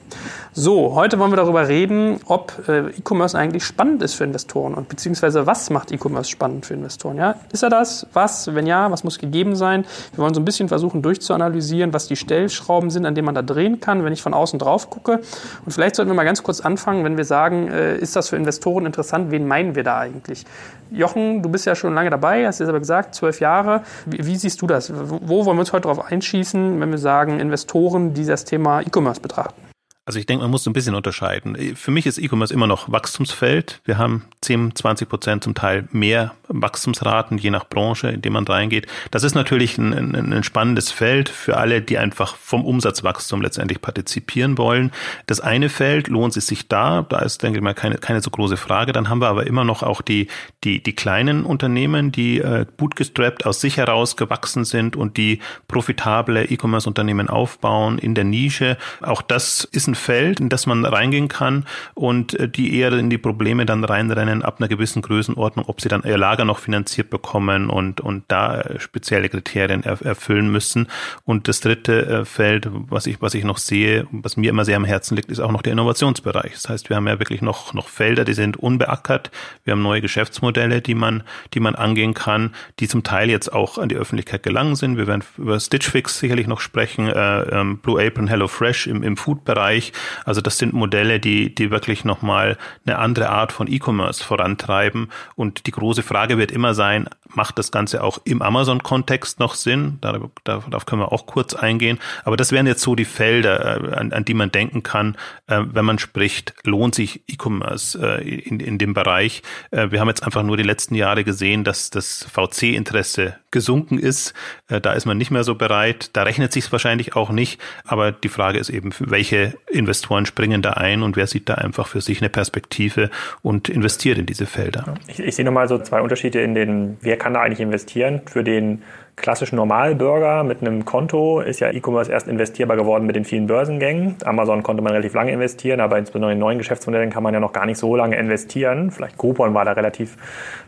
So, 0.54 0.94
heute 0.96 1.18
wollen 1.20 1.32
wir 1.32 1.38
darüber 1.38 1.68
reden, 1.68 2.20
ob 2.26 2.54
äh, 2.68 2.90
E-Commerce 2.90 3.38
eigentlich 3.38 3.64
spannend 3.64 4.04
ist 4.04 4.14
für 4.14 4.24
Investoren 4.24 4.74
und 4.76 4.90
beziehungsweise 4.90 5.48
was 5.48 5.70
macht 5.70 5.92
E-Commerce 5.92 6.30
spannend 6.30 6.66
für 6.66 6.76
Investoren. 6.76 7.18
Ja? 7.18 7.36
Ist 7.52 7.64
er 7.64 7.70
das? 7.70 8.08
Was? 8.14 8.54
Wenn 8.54 8.68
ja, 8.68 8.92
was 8.92 9.04
muss 9.04 9.18
gegeben 9.18 9.56
sein? 9.56 9.86
Wir 10.14 10.24
wollen 10.24 10.34
so 10.34 10.42
ein 10.42 10.46
bisschen 10.46 10.68
versuchen 10.68 11.02
durchzuanalysieren, 11.02 11.94
was 11.94 12.08
die 12.08 12.16
Stellschrauben 12.16 12.75
sind, 12.90 13.06
an 13.06 13.16
denen 13.16 13.26
man 13.26 13.36
da 13.36 13.42
drehen 13.42 13.80
kann, 13.80 14.04
wenn 14.04 14.14
ich 14.14 14.22
von 14.22 14.34
außen 14.34 14.60
drauf 14.60 14.90
gucke. 14.90 15.22
Und 15.66 15.72
vielleicht 15.72 15.96
sollten 15.96 16.12
wir 16.12 16.16
mal 16.16 16.24
ganz 16.24 16.44
kurz 16.44 16.62
anfangen, 16.62 17.04
wenn 17.04 17.18
wir 17.18 17.26
sagen, 17.26 17.70
äh, 17.70 17.98
ist 17.98 18.16
das 18.16 18.30
für 18.30 18.36
Investoren 18.36 18.86
interessant? 18.86 19.32
Wen 19.32 19.48
meinen 19.48 19.76
wir 19.76 19.84
da 19.84 20.00
eigentlich? 20.00 20.46
Jochen, 20.92 21.42
du 21.42 21.50
bist 21.50 21.66
ja 21.66 21.76
schon 21.76 21.94
lange 21.94 22.10
dabei, 22.10 22.46
hast 22.46 22.60
jetzt 22.60 22.70
aber 22.70 22.80
gesagt, 22.80 23.16
zwölf 23.16 23.40
Jahre. 23.40 23.82
Wie, 24.06 24.26
wie, 24.26 24.36
siehst 24.36 24.62
du 24.62 24.68
das? 24.68 24.92
Wo 24.94 25.46
wollen 25.46 25.58
wir 25.58 25.62
uns 25.62 25.74
heute 25.74 25.84
darauf 25.84 26.12
einschießen, 26.12 26.80
wenn 26.80 26.92
wir 26.92 26.98
sagen, 26.98 27.40
Investoren, 27.40 28.14
die 28.14 28.26
das 28.26 28.46
Thema 28.46 28.82
E-Commerce 28.82 29.22
betrachten? 29.22 29.65
Also 30.08 30.20
ich 30.20 30.28
denke, 30.28 30.44
man 30.44 30.52
muss 30.52 30.68
ein 30.68 30.74
bisschen 30.74 30.94
unterscheiden. 30.94 31.76
Für 31.76 31.90
mich 31.90 32.06
ist 32.06 32.20
E-Commerce 32.20 32.54
immer 32.54 32.68
noch 32.68 32.92
Wachstumsfeld. 32.92 33.82
Wir 33.86 33.98
haben 33.98 34.26
10, 34.42 34.76
20 34.76 35.10
Prozent 35.10 35.44
zum 35.44 35.56
Teil 35.56 35.88
mehr 35.92 36.36
Wachstumsraten, 36.48 37.40
je 37.40 37.50
nach 37.50 37.68
Branche, 37.68 38.10
in 38.10 38.22
die 38.22 38.30
man 38.30 38.46
reingeht. 38.46 38.86
Das 39.10 39.24
ist 39.24 39.34
natürlich 39.34 39.80
ein, 39.80 39.94
ein, 39.94 40.32
ein 40.32 40.44
spannendes 40.44 40.92
Feld 40.92 41.28
für 41.30 41.58
alle, 41.58 41.82
die 41.82 41.98
einfach 41.98 42.36
vom 42.36 42.64
Umsatzwachstum 42.66 43.42
letztendlich 43.42 43.82
partizipieren 43.82 44.60
wollen. 44.60 44.92
Das 45.26 45.42
eine 45.42 45.70
Feld 45.70 46.08
lohnt 46.08 46.38
es 46.38 46.46
sich 46.46 46.68
da. 46.68 47.02
Da 47.02 47.20
ist, 47.20 47.42
denke 47.42 47.58
ich 47.58 47.64
mal, 47.64 47.74
keine, 47.74 47.96
keine 47.96 48.22
so 48.22 48.30
große 48.30 48.58
Frage. 48.58 48.92
Dann 48.92 49.10
haben 49.10 49.22
wir 49.22 49.28
aber 49.30 49.48
immer 49.48 49.64
noch 49.64 49.82
auch 49.82 50.04
die, 50.04 50.28
die, 50.64 50.84
die 50.84 50.94
kleinen 50.94 51.46
Unternehmen, 51.46 52.12
die 52.12 52.42
äh, 52.42 52.68
bootgestrappt 52.78 53.48
aus 53.48 53.60
sich 53.60 53.78
heraus 53.78 54.18
gewachsen 54.18 54.66
sind 54.66 54.96
und 54.96 55.18
die 55.18 55.40
profitable 55.68 56.46
E-Commerce-Unternehmen 56.46 57.28
aufbauen 57.28 57.98
in 57.98 58.14
der 58.14 58.24
Nische. 58.24 58.78
Auch 59.02 59.24
das 59.24 59.64
ist 59.64 59.88
ein 59.88 59.95
Feld, 59.96 60.40
in 60.40 60.50
das 60.50 60.66
man 60.66 60.86
reingehen 60.86 61.28
kann 61.28 61.66
und 61.94 62.40
äh, 62.40 62.48
die 62.48 62.78
eher 62.78 62.92
in 62.94 63.10
die 63.10 63.18
Probleme 63.18 63.66
dann 63.66 63.84
reinrennen 63.84 64.44
ab 64.44 64.58
einer 64.60 64.68
gewissen 64.68 65.02
Größenordnung, 65.02 65.66
ob 65.68 65.82
sie 65.82 65.90
dann 65.90 66.04
ihr 66.04 66.18
Lager 66.18 66.46
noch 66.46 66.60
finanziert 66.60 67.10
bekommen 67.10 67.70
und, 67.70 68.02
und 68.02 68.24
da 68.28 68.62
äh, 68.62 68.80
spezielle 68.80 69.30
Kriterien 69.30 69.84
erfüllen 69.84 70.52
müssen. 70.52 70.88
Und 71.24 71.48
das 71.48 71.62
dritte 71.62 72.06
äh, 72.06 72.26
Feld, 72.26 72.68
was 72.72 73.08
ich, 73.08 73.22
was 73.22 73.34
ich 73.34 73.44
noch 73.44 73.58
sehe, 73.58 74.08
was 74.12 74.38
mir 74.38 74.50
immer 74.50 74.66
sehr 74.66 74.78
am 74.78 74.86
Herzen 74.86 75.16
liegt, 75.16 75.32
ist 75.32 75.40
auch 75.40 75.52
noch 75.52 75.62
der 75.62 75.74
Innovationsbereich. 75.74 76.54
Das 76.54 76.70
heißt, 76.70 76.90
wir 76.90 76.96
haben 76.96 77.08
ja 77.08 77.20
wirklich 77.20 77.42
noch, 77.42 77.74
noch 77.74 77.88
Felder, 77.88 78.26
die 78.26 78.34
sind 78.34 78.58
unbeackert. 78.58 79.32
Wir 79.64 79.72
haben 79.72 79.82
neue 79.82 80.02
Geschäftsmodelle, 80.02 80.82
die 80.82 80.96
man, 80.96 81.24
die 81.54 81.60
man 81.60 81.76
angehen 81.76 82.14
kann, 82.14 82.54
die 82.80 82.88
zum 82.88 83.04
Teil 83.04 83.30
jetzt 83.30 83.52
auch 83.52 83.78
an 83.78 83.90
die 83.90 83.96
Öffentlichkeit 83.96 84.44
gelangen 84.44 84.76
sind. 84.76 84.98
Wir 84.98 85.08
werden 85.08 85.24
über 85.38 85.60
Stitch 85.60 85.90
Fix 85.90 86.20
sicherlich 86.20 86.48
noch 86.48 86.60
sprechen, 86.60 87.08
äh, 87.08 87.42
ähm, 87.44 87.78
Blue 87.78 88.04
Apron, 88.04 88.28
Hello 88.28 88.48
Fresh 88.48 88.88
im, 88.88 89.04
im 89.04 89.18
Food-Bereich. 89.18 89.85
Also 90.26 90.42
das 90.42 90.58
sind 90.58 90.74
Modelle, 90.74 91.20
die, 91.20 91.54
die 91.54 91.72
wirklich 91.72 92.06
nochmal 92.06 92.58
eine 92.86 92.98
andere 92.98 93.30
Art 93.30 93.52
von 93.52 93.72
E-Commerce 93.72 94.24
vorantreiben. 94.24 95.10
Und 95.36 95.68
die 95.68 95.72
große 95.72 96.04
Frage 96.04 96.38
wird 96.38 96.52
immer 96.52 96.74
sein, 96.74 97.08
macht 97.36 97.60
das 97.60 97.72
Ganze 97.72 98.04
auch 98.04 98.20
im 98.24 98.42
Amazon-Kontext 98.42 99.40
noch 99.40 99.56
Sinn? 99.56 99.98
Darauf, 100.02 100.32
darauf 100.44 100.86
können 100.86 101.02
wir 101.02 101.12
auch 101.12 101.26
kurz 101.26 101.54
eingehen. 101.54 102.00
Aber 102.24 102.38
das 102.38 102.52
wären 102.52 102.68
jetzt 102.68 102.82
so 102.82 102.96
die 102.96 103.06
Felder, 103.06 103.92
äh, 103.92 103.96
an, 103.96 104.14
an 104.14 104.26
die 104.26 104.34
man 104.34 104.52
denken 104.52 104.84
kann, 104.84 105.18
äh, 105.48 105.62
wenn 105.66 105.86
man 105.86 106.00
spricht, 106.00 106.54
lohnt 106.64 106.96
sich 106.96 107.24
E-Commerce 107.28 108.00
äh, 108.00 108.40
in, 108.40 108.60
in 108.60 108.78
dem 108.78 108.94
Bereich. 108.94 109.42
Wir 109.72 110.00
haben 110.00 110.08
jetzt 110.08 110.24
einfach 110.24 110.44
nur 110.44 110.58
die 110.58 110.64
letzten 110.64 110.96
Jahre 110.96 111.24
gesehen, 111.24 111.64
dass 111.64 111.90
das 111.90 112.26
VC-Interesse 112.32 113.36
gesunken 113.52 114.00
ist. 114.00 114.34
Da 114.68 114.94
ist 114.94 115.06
man 115.06 115.18
nicht 115.18 115.32
mehr 115.32 115.44
so 115.44 115.56
bereit. 115.56 116.10
Da 116.14 116.24
rechnet 116.24 116.54
sich 116.54 116.66
es 116.66 116.72
wahrscheinlich 116.72 117.16
auch 117.16 117.30
nicht. 117.30 117.60
Aber 117.84 118.12
die 118.12 118.30
Frage 118.30 118.60
ist 118.60 118.70
eben, 118.70 118.92
welche 119.00 119.58
Investoren 119.76 120.26
springen 120.26 120.62
da 120.62 120.72
ein 120.72 121.04
und 121.04 121.16
wer 121.16 121.28
sieht 121.28 121.50
da 121.50 121.56
einfach 121.56 121.88
für 121.88 122.02
sich 122.02 122.22
eine 122.22 122.30
Perspektive 122.30 123.10
und 123.42 123.70
investiert 123.70 124.18
in 124.18 124.26
diese 124.26 124.46
Felder. 124.46 124.96
Ich, 125.08 125.20
ich 125.20 125.36
sehe 125.36 125.46
nochmal 125.46 125.68
so 125.68 125.78
zwei 125.80 126.02
Unterschiede 126.02 126.42
in 126.42 126.56
den, 126.56 126.98
wer 127.02 127.18
kann 127.18 127.34
da 127.34 127.42
eigentlich 127.42 127.60
investieren? 127.60 128.22
Für 128.26 128.44
den 128.44 128.82
klassischen 129.16 129.56
Normalbürger 129.56 130.44
mit 130.44 130.62
einem 130.62 130.84
Konto 130.84 131.40
ist 131.40 131.60
ja 131.60 131.72
E-Commerce 131.72 132.12
erst 132.12 132.28
investierbar 132.28 132.76
geworden 132.76 133.06
mit 133.06 133.16
den 133.16 133.24
vielen 133.24 133.48
Börsengängen. 133.48 134.16
Amazon 134.26 134.62
konnte 134.62 134.84
man 134.84 134.92
relativ 134.92 135.14
lange 135.14 135.32
investieren, 135.32 135.80
aber 135.80 135.98
insbesondere 135.98 136.34
in 136.34 136.40
neuen 136.40 136.58
Geschäftsmodellen 136.58 137.10
kann 137.10 137.24
man 137.24 137.34
ja 137.34 137.40
noch 137.40 137.54
gar 137.54 137.66
nicht 137.66 137.78
so 137.78 137.96
lange 137.96 138.18
investieren. 138.18 138.92
Vielleicht 138.92 139.18
Groupon 139.18 139.54
war 139.54 139.64
da 139.64 139.72
relativ 139.72 140.18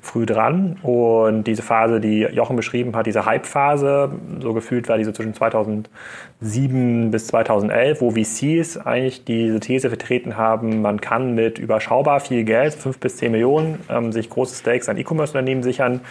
früh 0.02 0.26
dran. 0.26 0.78
Und 0.82 1.44
diese 1.44 1.62
Phase, 1.62 2.00
die 2.00 2.22
Jochen 2.22 2.56
beschrieben 2.56 2.96
hat, 2.96 3.06
diese 3.06 3.26
Hype-Phase, 3.26 4.12
so 4.40 4.54
gefühlt 4.54 4.88
war 4.88 4.98
diese 4.98 5.12
zwischen 5.12 5.34
2007 5.34 7.12
bis 7.12 7.28
2011, 7.28 8.02
wo 8.02 8.12
VCs 8.12 8.78
eigentlich 8.78 9.26
diese 9.26 9.60
These 9.60 9.90
vertreten 9.90 10.38
haben, 10.38 10.82
man 10.82 11.02
kann 11.02 11.36
mit 11.36 11.60
überschaubar 11.60 12.22
viel 12.22 12.46
Geld, 12.46 12.74
fünf 12.76 13.00
bis 13.00 13.18
zehn 13.18 13.34
Millionen, 13.34 13.80
ähm, 13.90 14.14
sich 14.14 14.30
große 14.30 14.56
Stakes 14.56 14.88
an 14.88 14.98
E-Commerce-Unternehmen 14.98 15.64
sichern 15.64 16.02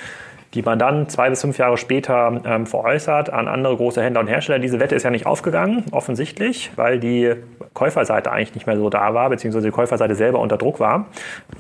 die 0.57 0.63
man 0.63 0.79
dann 0.79 1.09
zwei 1.11 1.29
bis 1.29 1.43
fünf 1.43 1.59
Jahre 1.59 1.77
später 1.77 2.41
ähm, 2.45 2.67
veräußert 2.67 3.31
an 3.31 3.47
andere 3.47 3.77
große 3.77 4.03
Händler 4.03 4.21
und 4.21 4.27
Hersteller. 4.27 4.59
Diese 4.59 4.81
Wette 4.81 4.95
ist 4.95 5.03
ja 5.03 5.11
nicht 5.11 5.27
aufgegangen, 5.27 5.85
offensichtlich, 5.93 6.71
weil 6.77 6.99
die 6.99 7.35
Käuferseite 7.75 8.33
eigentlich 8.33 8.55
nicht 8.55 8.67
mehr 8.67 8.79
so 8.79 8.89
da 8.89 9.13
war, 9.13 9.29
beziehungsweise 9.29 9.67
die 9.67 9.73
Käuferseite 9.73 10.15
selber 10.15 10.41
unter 10.41 10.57
Druck 10.57 10.81
war 10.81 11.07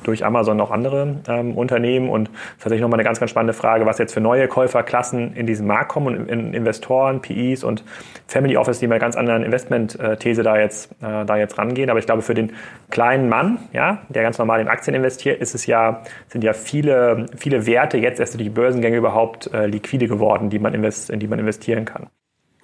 durch 0.02 0.24
Amazon 0.24 0.54
und 0.54 0.66
auch 0.66 0.70
andere 0.70 1.16
ähm, 1.28 1.56
Unternehmen. 1.56 2.08
Und 2.08 2.28
das 2.28 2.34
ist 2.34 2.62
tatsächlich 2.62 2.80
nochmal 2.80 2.98
eine 2.98 3.04
ganz, 3.04 3.20
ganz 3.20 3.30
spannende 3.30 3.52
Frage, 3.52 3.84
was 3.84 3.98
jetzt 3.98 4.14
für 4.14 4.20
neue 4.20 4.48
Käuferklassen 4.48 5.34
in 5.36 5.46
diesen 5.46 5.66
Markt 5.66 5.90
kommen 5.90 6.06
und 6.06 6.28
in 6.30 6.54
Investoren, 6.54 7.20
PIs 7.20 7.64
und 7.64 7.84
Family 8.26 8.56
Office, 8.56 8.78
die 8.78 8.86
mit 8.86 8.94
einer 8.94 9.00
ganz 9.00 9.14
anderen 9.14 9.42
Investment-These 9.42 10.42
da 10.42 10.58
jetzt, 10.58 10.90
äh, 11.02 11.26
da 11.26 11.36
jetzt 11.36 11.58
rangehen. 11.58 11.90
Aber 11.90 11.98
ich 11.98 12.06
glaube, 12.06 12.22
für 12.22 12.34
den 12.34 12.52
kleinen 12.90 13.28
Mann, 13.28 13.58
ja, 13.74 13.98
der 14.08 14.22
ganz 14.22 14.38
normal 14.38 14.60
in 14.60 14.68
Aktien 14.68 14.96
investiert, 14.96 15.40
ist 15.42 15.54
es 15.54 15.66
ja, 15.66 16.02
sind 16.28 16.42
ja 16.42 16.54
viele, 16.54 17.26
viele 17.36 17.66
Werte 17.66 17.98
jetzt 17.98 18.20
erst 18.20 18.34
durch 18.34 18.44
die 18.44 18.50
Börsengänge 18.86 18.96
überhaupt 18.98 19.52
äh, 19.52 19.66
liquide 19.66 20.08
geworden, 20.08 20.50
die 20.50 20.58
man 20.58 20.74
invest 20.74 21.10
in 21.10 21.20
die 21.20 21.26
man 21.26 21.38
investieren 21.38 21.84
kann. 21.84 22.08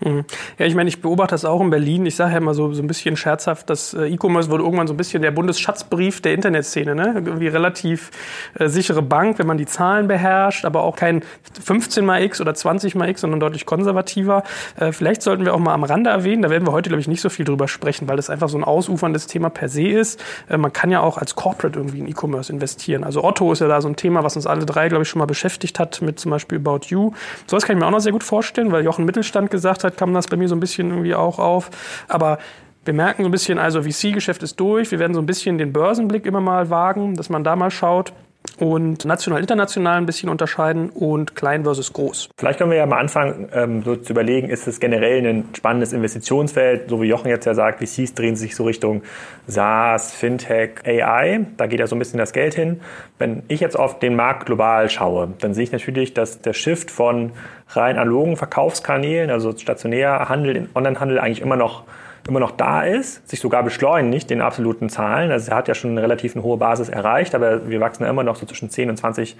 Mhm. 0.05 0.25
Ja, 0.59 0.67
ich 0.67 0.75
meine, 0.75 0.89
ich 0.89 1.01
beobachte 1.01 1.35
das 1.35 1.45
auch 1.45 1.61
in 1.61 1.71
Berlin. 1.71 2.07
Ich 2.07 2.17
sage 2.17 2.33
ja 2.33 2.39
immer 2.39 2.55
so, 2.55 2.73
so 2.73 2.83
ein 2.83 2.87
bisschen 2.87 3.17
scherzhaft, 3.17 3.71
dass 3.71 3.95
äh, 3.95 4.07
E-Commerce 4.07 4.51
wurde 4.51 4.65
irgendwann 4.65 4.87
so 4.87 4.95
ein 4.95 4.97
bisschen 4.97 5.23
der 5.23 5.31
Bundesschatzbrief 5.31 6.21
der 6.21 6.35
Internetszene. 6.35 6.95
Ne? 6.95 7.23
Irgendwie 7.25 7.49
relativ 7.49 8.11
äh, 8.59 8.69
sichere 8.69 9.03
Bank, 9.03 9.39
wenn 9.39 9.47
man 9.47 9.59
die 9.59 9.67
Zahlen 9.67 10.09
beherrscht, 10.09 10.65
aber 10.65 10.83
auch 10.83 10.97
kein 10.97 11.23
15 11.65 12.05
mal 12.05 12.23
X 12.23 12.41
oder 12.41 12.55
20 12.55 12.95
mal 12.95 13.09
X, 13.09 13.21
sondern 13.21 13.41
deutlich 13.41 13.65
konservativer. 13.65 14.43
Äh, 14.77 14.93
vielleicht 14.93 15.23
sollten 15.23 15.45
wir 15.45 15.55
auch 15.55 15.61
mal 15.61 15.75
am 15.75 15.85
Rande 15.85 16.11
erwähnen, 16.11 16.43
da 16.43 16.51
werden 16.51 16.67
wir 16.67 16.73
heute, 16.73 16.89
glaube 16.89 17.01
ich, 17.01 17.09
nicht 17.09 17.21
so 17.21 17.29
viel 17.29 17.45
drüber 17.45 17.69
sprechen, 17.69 18.09
weil 18.09 18.17
das 18.17 18.29
einfach 18.29 18.49
so 18.49 18.59
ein 18.59 18.65
ausuferndes 18.65 19.29
Thema 19.29 19.51
per 19.51 19.69
se 19.69 19.87
ist. 19.87 20.23
Äh, 20.49 20.57
man 20.57 20.73
kann 20.73 20.91
ja 20.91 21.01
auch 21.01 21.19
als 21.19 21.37
Corporate 21.37 21.79
irgendwie 21.79 22.01
in 22.01 22.09
E-Commerce 22.09 22.53
investieren. 22.53 23.05
Also 23.05 23.23
Otto 23.23 23.53
ist 23.53 23.61
ja 23.61 23.69
da 23.69 23.81
so 23.81 23.89
ein 23.89 23.97
Thema, 23.97 24.25
was 24.25 24.35
uns 24.35 24.47
alle 24.47 24.67
drei, 24.67 24.89
glaube 24.89 25.05
ich, 25.05 25.09
schon 25.09 25.21
mal 25.21 25.27
beschäftigt 25.27 25.79
hat 25.79 26.03
mit 26.03 26.19
zum 26.19 26.31
Beispiel 26.31 26.59
About 26.59 26.87
You. 26.87 27.13
So 27.47 27.57
was 27.57 27.65
kann 27.65 27.77
ich 27.77 27.81
mir 27.81 27.87
auch 27.87 27.93
noch 27.93 28.01
sehr 28.01 28.13
gut 28.13 28.25
vorstellen, 28.25 28.73
weil 28.73 28.85
Jochen 28.85 29.05
Mittelstand 29.05 29.51
gesagt 29.51 29.85
hat, 29.85 29.92
Zeit 29.93 29.99
kam 29.99 30.13
das 30.15 30.27
bei 30.27 30.37
mir 30.37 30.49
so 30.49 30.57
ein 30.57 30.61
bisschen 30.61 30.91
irgendwie 30.91 31.15
auch 31.15 31.39
auf. 31.39 31.71
Aber 32.09 32.39
wir 32.85 32.95
merken 32.95 33.23
so 33.23 33.29
ein 33.29 33.33
bisschen, 33.33 33.59
also 33.59 33.83
VC-Geschäft 33.83 34.43
ist 34.43 34.59
durch. 34.59 34.91
Wir 34.91 34.99
werden 34.99 35.15
so 35.15 35.21
ein 35.21 35.27
bisschen 35.27 35.59
den 35.59 35.73
Börsenblick 35.73 36.27
immer 36.27 36.41
mal 36.41 36.71
wagen, 36.71 37.15
dass 37.15 37.29
man 37.29 37.45
da 37.45 37.55
mal 37.55 37.71
schaut 37.71 38.13
und 38.59 39.05
national, 39.05 39.41
international 39.41 39.99
ein 39.99 40.07
bisschen 40.07 40.29
unterscheiden 40.29 40.91
und 40.91 41.35
klein 41.35 41.65
versus 41.65 41.93
groß. 41.93 42.31
Vielleicht 42.37 42.59
können 42.59 42.71
wir 42.71 42.79
ja 42.79 42.87
mal 42.87 42.99
anfangen, 42.99 43.49
ähm, 43.53 43.83
so 43.83 43.97
zu 43.97 44.13
überlegen, 44.13 44.49
ist 44.49 44.67
es 44.67 44.81
generell 44.81 45.27
ein 45.27 45.49
spannendes 45.55 45.93
Investitionsfeld, 45.93 46.89
so 46.89 47.03
wie 47.03 47.07
Jochen 47.07 47.29
jetzt 47.29 47.45
ja 47.45 47.55
sagt, 47.55 47.79
VCs 47.85 48.15
drehen 48.15 48.37
sich 48.37 48.57
so 48.57 48.65
Richtung 48.65 49.03
SaaS, 49.47 50.13
Fintech, 50.13 50.85
AI, 50.85 51.47
da 51.57 51.67
geht 51.67 51.81
ja 51.81 51.87
so 51.87 51.97
ein 51.97 51.99
bisschen 51.99 52.19
das 52.19 52.33
Geld 52.33 52.55
hin. 52.55 52.81
Wenn 53.19 53.43
ich 53.49 53.61
jetzt 53.61 53.79
auf 53.79 53.99
den 53.99 54.17
Markt 54.17 54.47
global 54.47 54.89
schaue, 54.91 55.35
dann 55.41 55.55
sehe 55.55 55.65
ich 55.65 55.73
natürlich, 55.73 56.15
dass 56.15 56.41
der 56.41 56.53
Shift 56.53 56.91
von 56.91 57.33
rein 57.69 57.99
analogen 57.99 58.37
Verkaufskanälen, 58.37 59.31
also 59.31 59.57
stationär 59.57 60.29
Handel, 60.29 60.69
Onlinehandel 60.75 61.19
eigentlich 61.19 61.41
immer 61.41 61.57
noch 61.57 61.85
immer 62.29 62.41
noch 62.41 62.53
da 62.53 62.83
ist, 62.83 63.29
sich 63.29 63.41
sogar 63.41 63.63
beschleunigt 63.63 64.31
in 64.31 64.41
absoluten 64.41 64.89
Zahlen. 64.89 65.31
Also 65.31 65.51
er 65.51 65.57
hat 65.57 65.69
ja 65.69 65.75
schon 65.75 65.91
eine 65.93 66.03
relativ 66.03 66.35
hohe 66.37 66.57
Basis 66.57 66.89
erreicht, 66.89 67.35
aber 67.35 67.69
wir 67.69 67.81
wachsen 67.81 68.05
ja 68.05 68.11
immer 68.11 68.23
noch 68.23 68.37
so 68.37 68.47
zwischen 68.47 68.71
10 68.71 68.91
und 68.91 68.97
20 68.97 69.37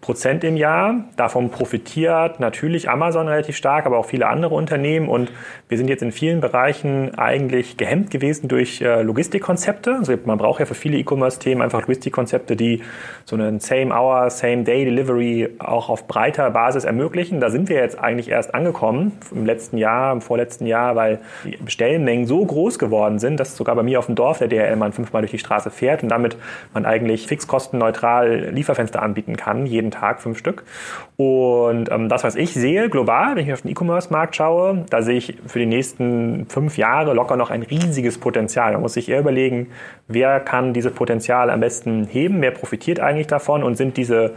Prozent 0.00 0.44
im 0.44 0.56
Jahr. 0.56 1.04
Davon 1.16 1.50
profitiert 1.50 2.38
natürlich 2.38 2.90
Amazon 2.90 3.28
relativ 3.28 3.56
stark, 3.56 3.86
aber 3.86 3.98
auch 3.98 4.06
viele 4.06 4.28
andere 4.28 4.54
Unternehmen. 4.54 5.08
Und 5.08 5.32
wir 5.68 5.78
sind 5.78 5.88
jetzt 5.88 6.02
in 6.02 6.12
vielen 6.12 6.40
Bereichen 6.40 7.18
eigentlich 7.18 7.76
gehemmt 7.76 8.10
gewesen 8.10 8.48
durch 8.48 8.82
äh, 8.82 9.02
Logistikkonzepte. 9.02 9.96
Also 9.98 10.14
man 10.26 10.36
braucht 10.36 10.60
ja 10.60 10.66
für 10.66 10.74
viele 10.74 10.98
E-Commerce-Themen 10.98 11.62
einfach 11.62 11.80
Logistikkonzepte, 11.80 12.54
die 12.54 12.82
so 13.24 13.36
einen 13.36 13.60
Same-Hour, 13.60 14.28
Same-Day-Delivery 14.28 15.56
auch 15.58 15.88
auf 15.88 16.06
breiter 16.06 16.50
Basis 16.50 16.84
ermöglichen. 16.84 17.40
Da 17.40 17.48
sind 17.50 17.70
wir 17.70 17.76
jetzt 17.76 17.98
eigentlich 17.98 18.28
erst 18.28 18.54
angekommen 18.54 19.12
im 19.32 19.46
letzten 19.46 19.78
Jahr, 19.78 20.12
im 20.12 20.20
vorletzten 20.20 20.66
Jahr, 20.66 20.96
weil 20.96 21.20
die 21.44 21.56
Bestellmengen 21.56 22.25
so 22.26 22.44
groß 22.44 22.78
geworden 22.78 23.18
sind, 23.18 23.40
dass 23.40 23.56
sogar 23.56 23.74
bei 23.74 23.82
mir 23.82 23.98
auf 23.98 24.06
dem 24.06 24.14
Dorf 24.14 24.38
der 24.38 24.48
DHL-Mann 24.48 24.92
fünfmal 24.92 25.22
durch 25.22 25.32
die 25.32 25.38
Straße 25.38 25.70
fährt 25.70 26.02
und 26.02 26.08
damit 26.08 26.36
man 26.74 26.84
eigentlich 26.84 27.26
fixkostenneutral 27.26 28.50
Lieferfenster 28.50 29.02
anbieten 29.02 29.36
kann, 29.36 29.66
jeden 29.66 29.90
Tag 29.90 30.20
fünf 30.20 30.38
Stück. 30.38 30.64
Und 31.16 31.90
ähm, 31.90 32.08
das, 32.08 32.24
was 32.24 32.36
ich 32.36 32.52
sehe 32.54 32.90
global, 32.90 33.36
wenn 33.36 33.46
ich 33.46 33.52
auf 33.52 33.62
den 33.62 33.70
E-Commerce-Markt 33.70 34.36
schaue, 34.36 34.84
da 34.90 35.02
sehe 35.02 35.16
ich 35.16 35.38
für 35.46 35.58
die 35.58 35.66
nächsten 35.66 36.46
fünf 36.48 36.76
Jahre 36.76 37.14
locker 37.14 37.36
noch 37.36 37.50
ein 37.50 37.62
riesiges 37.62 38.18
Potenzial. 38.18 38.72
Man 38.72 38.82
muss 38.82 38.94
sich 38.94 39.08
eher 39.08 39.20
überlegen, 39.20 39.68
wer 40.08 40.40
kann 40.40 40.72
dieses 40.72 40.92
Potenzial 40.92 41.50
am 41.50 41.60
besten 41.60 42.04
heben, 42.04 42.42
wer 42.42 42.50
profitiert 42.50 43.00
eigentlich 43.00 43.26
davon 43.26 43.62
und 43.62 43.76
sind 43.76 43.96
diese 43.96 44.34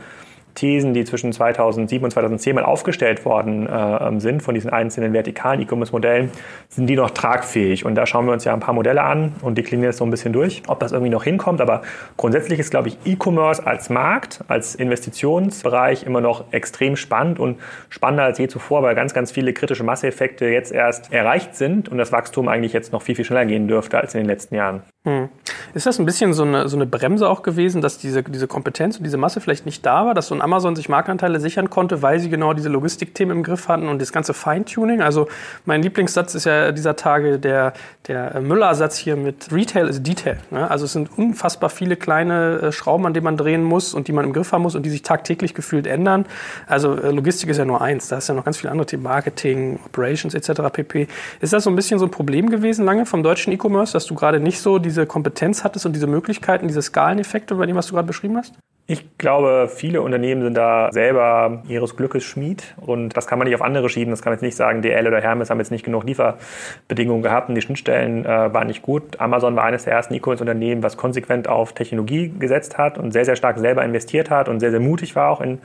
Thesen, 0.55 0.93
die 0.93 1.05
zwischen 1.05 1.31
2007 1.31 2.03
und 2.03 2.11
2010 2.11 2.55
mal 2.55 2.65
aufgestellt 2.65 3.25
worden 3.25 3.67
äh, 3.67 4.19
sind 4.19 4.41
von 4.41 4.55
diesen 4.55 4.69
einzelnen 4.69 5.13
vertikalen 5.13 5.61
E-Commerce-Modellen, 5.61 6.31
sind 6.67 6.87
die 6.87 6.95
noch 6.95 7.11
tragfähig. 7.11 7.85
Und 7.85 7.95
da 7.95 8.05
schauen 8.05 8.25
wir 8.25 8.33
uns 8.33 8.43
ja 8.43 8.53
ein 8.53 8.59
paar 8.59 8.73
Modelle 8.73 9.03
an 9.03 9.33
und 9.41 9.57
deklinieren 9.57 9.91
jetzt 9.91 9.97
so 9.97 10.05
ein 10.05 10.11
bisschen 10.11 10.33
durch, 10.33 10.63
ob 10.67 10.79
das 10.79 10.91
irgendwie 10.91 11.11
noch 11.11 11.23
hinkommt. 11.23 11.61
Aber 11.61 11.81
grundsätzlich 12.17 12.59
ist, 12.59 12.71
glaube 12.71 12.89
ich, 12.89 12.97
E-Commerce 13.05 13.65
als 13.65 13.89
Markt, 13.89 14.43
als 14.47 14.75
Investitionsbereich 14.75 16.03
immer 16.03 16.21
noch 16.21 16.45
extrem 16.51 16.95
spannend 16.95 17.39
und 17.39 17.59
spannender 17.89 18.23
als 18.23 18.37
je 18.37 18.47
zuvor, 18.47 18.83
weil 18.83 18.95
ganz, 18.95 19.13
ganz 19.13 19.31
viele 19.31 19.53
kritische 19.53 19.83
Masseeffekte 19.83 20.45
jetzt 20.45 20.71
erst 20.71 21.13
erreicht 21.13 21.55
sind 21.55 21.89
und 21.89 21.97
das 21.97 22.11
Wachstum 22.11 22.47
eigentlich 22.47 22.73
jetzt 22.73 22.91
noch 22.91 23.01
viel, 23.01 23.15
viel 23.15 23.25
schneller 23.25 23.45
gehen 23.45 23.67
dürfte 23.67 23.97
als 23.97 24.13
in 24.15 24.21
den 24.21 24.27
letzten 24.27 24.55
Jahren. 24.55 24.83
Hm. 25.05 25.29
Ist 25.73 25.85
das 25.85 25.99
ein 25.99 26.05
bisschen 26.05 26.33
so 26.33 26.43
eine, 26.43 26.67
so 26.67 26.75
eine 26.75 26.85
Bremse 26.85 27.29
auch 27.29 27.41
gewesen, 27.41 27.81
dass 27.81 27.97
diese, 27.97 28.23
diese 28.23 28.47
Kompetenz 28.47 28.97
und 28.97 29.03
diese 29.03 29.17
Masse 29.17 29.39
vielleicht 29.39 29.65
nicht 29.65 29.85
da 29.85 30.05
war, 30.05 30.13
dass 30.13 30.27
so 30.27 30.35
ein 30.39 30.43
Amazon 30.43 30.75
sich 30.75 30.89
Marktanteile 30.89 31.39
sichern 31.39 31.69
konnte, 31.69 32.01
weil 32.01 32.19
sie 32.19 32.29
genau 32.29 32.53
diese 32.53 32.67
Logistikthemen 32.67 33.37
im 33.37 33.43
Griff 33.43 33.69
hatten 33.69 33.87
und 33.87 34.01
das 34.01 34.11
ganze 34.11 34.33
Feintuning? 34.33 35.01
Also 35.01 35.29
mein 35.65 35.81
Lieblingssatz 35.81 36.35
ist 36.35 36.45
ja 36.45 36.73
dieser 36.73 36.97
Tage 36.97 37.39
der, 37.39 37.73
der 38.07 38.41
Müller-Satz 38.41 38.97
hier 38.97 39.15
mit 39.15 39.51
Retail 39.51 39.87
is 39.87 40.03
Detail. 40.03 40.37
Ne? 40.51 40.69
Also 40.69 40.85
es 40.85 40.91
sind 40.91 41.17
unfassbar 41.17 41.69
viele 41.69 41.95
kleine 41.95 42.59
äh, 42.59 42.71
Schrauben, 42.73 43.05
an 43.05 43.13
denen 43.13 43.23
man 43.23 43.37
drehen 43.37 43.63
muss 43.63 43.93
und 43.93 44.09
die 44.09 44.11
man 44.11 44.25
im 44.25 44.33
Griff 44.33 44.51
haben 44.51 44.63
muss 44.63 44.75
und 44.75 44.83
die 44.83 44.89
sich 44.89 45.03
tagtäglich 45.03 45.53
gefühlt 45.53 45.87
ändern. 45.87 46.25
Also 46.67 46.95
äh, 46.95 47.11
Logistik 47.11 47.49
ist 47.49 47.57
ja 47.57 47.65
nur 47.65 47.81
eins, 47.81 48.09
da 48.09 48.17
ist 48.17 48.27
ja 48.27 48.35
noch 48.35 48.43
ganz 48.43 48.57
viele 48.57 48.71
andere 48.71 48.85
Themen, 48.85 49.03
Marketing, 49.03 49.79
Operations 49.85 50.33
etc. 50.33 50.61
pp. 50.73 51.07
Ist 51.39 51.53
das 51.53 51.63
so 51.63 51.69
ein 51.69 51.75
bisschen 51.77 51.99
so 51.99 52.05
ein 52.05 52.11
Problem 52.11 52.49
gewesen 52.49 52.83
lange 52.83 53.05
vom 53.05 53.23
deutschen 53.23 53.53
E-Commerce, 53.53 53.93
dass 53.93 54.05
du 54.05 54.15
gerade 54.15 54.41
nicht 54.41 54.59
so 54.59 54.77
die 54.77 54.89
diese 54.89 55.05
Kompetenz 55.05 55.63
hattest 55.63 55.85
und 55.85 55.93
diese 55.93 56.07
Möglichkeiten, 56.07 56.67
diese 56.67 56.81
Skaleneffekte, 56.81 57.55
bei 57.55 57.67
dem, 57.67 57.75
was 57.75 57.87
du 57.87 57.93
gerade 57.93 58.07
beschrieben 58.07 58.37
hast? 58.37 58.55
Ich 58.91 59.19
glaube, 59.19 59.69
viele 59.71 60.01
Unternehmen 60.01 60.41
sind 60.41 60.57
da 60.57 60.91
selber 60.91 61.61
ihres 61.67 61.95
Glückes 61.95 62.23
Schmied 62.23 62.73
und 62.77 63.15
das 63.15 63.27
kann 63.27 63.37
man 63.37 63.47
nicht 63.47 63.53
auf 63.53 63.61
andere 63.61 63.87
schieben. 63.87 64.09
Das 64.09 64.23
kann 64.23 64.31
man 64.31 64.37
jetzt 64.37 64.41
nicht 64.41 64.55
sagen, 64.55 64.81
DL 64.81 65.05
oder 65.05 65.21
Hermes 65.21 65.51
haben 65.51 65.59
jetzt 65.59 65.69
nicht 65.69 65.85
genug 65.85 66.05
Lieferbedingungen 66.05 67.21
gehabt 67.21 67.49
und 67.49 67.55
die 67.55 67.61
Schnittstellen 67.61 68.25
äh, 68.25 68.51
waren 68.51 68.65
nicht 68.65 68.81
gut. 68.81 69.19
Amazon 69.19 69.55
war 69.55 69.65
eines 69.65 69.83
der 69.83 69.93
ersten 69.93 70.15
E-Commerce-Unternehmen, 70.15 70.81
was 70.81 70.97
konsequent 70.97 71.47
auf 71.47 71.73
Technologie 71.73 72.33
gesetzt 72.39 72.79
hat 72.79 72.97
und 72.97 73.11
sehr, 73.11 73.25
sehr 73.25 73.35
stark 73.35 73.59
selber 73.59 73.85
investiert 73.85 74.31
hat 74.31 74.49
und 74.49 74.59
sehr, 74.59 74.71
sehr 74.71 74.79
mutig 74.79 75.15
war 75.15 75.29
auch 75.29 75.41
in, 75.41 75.59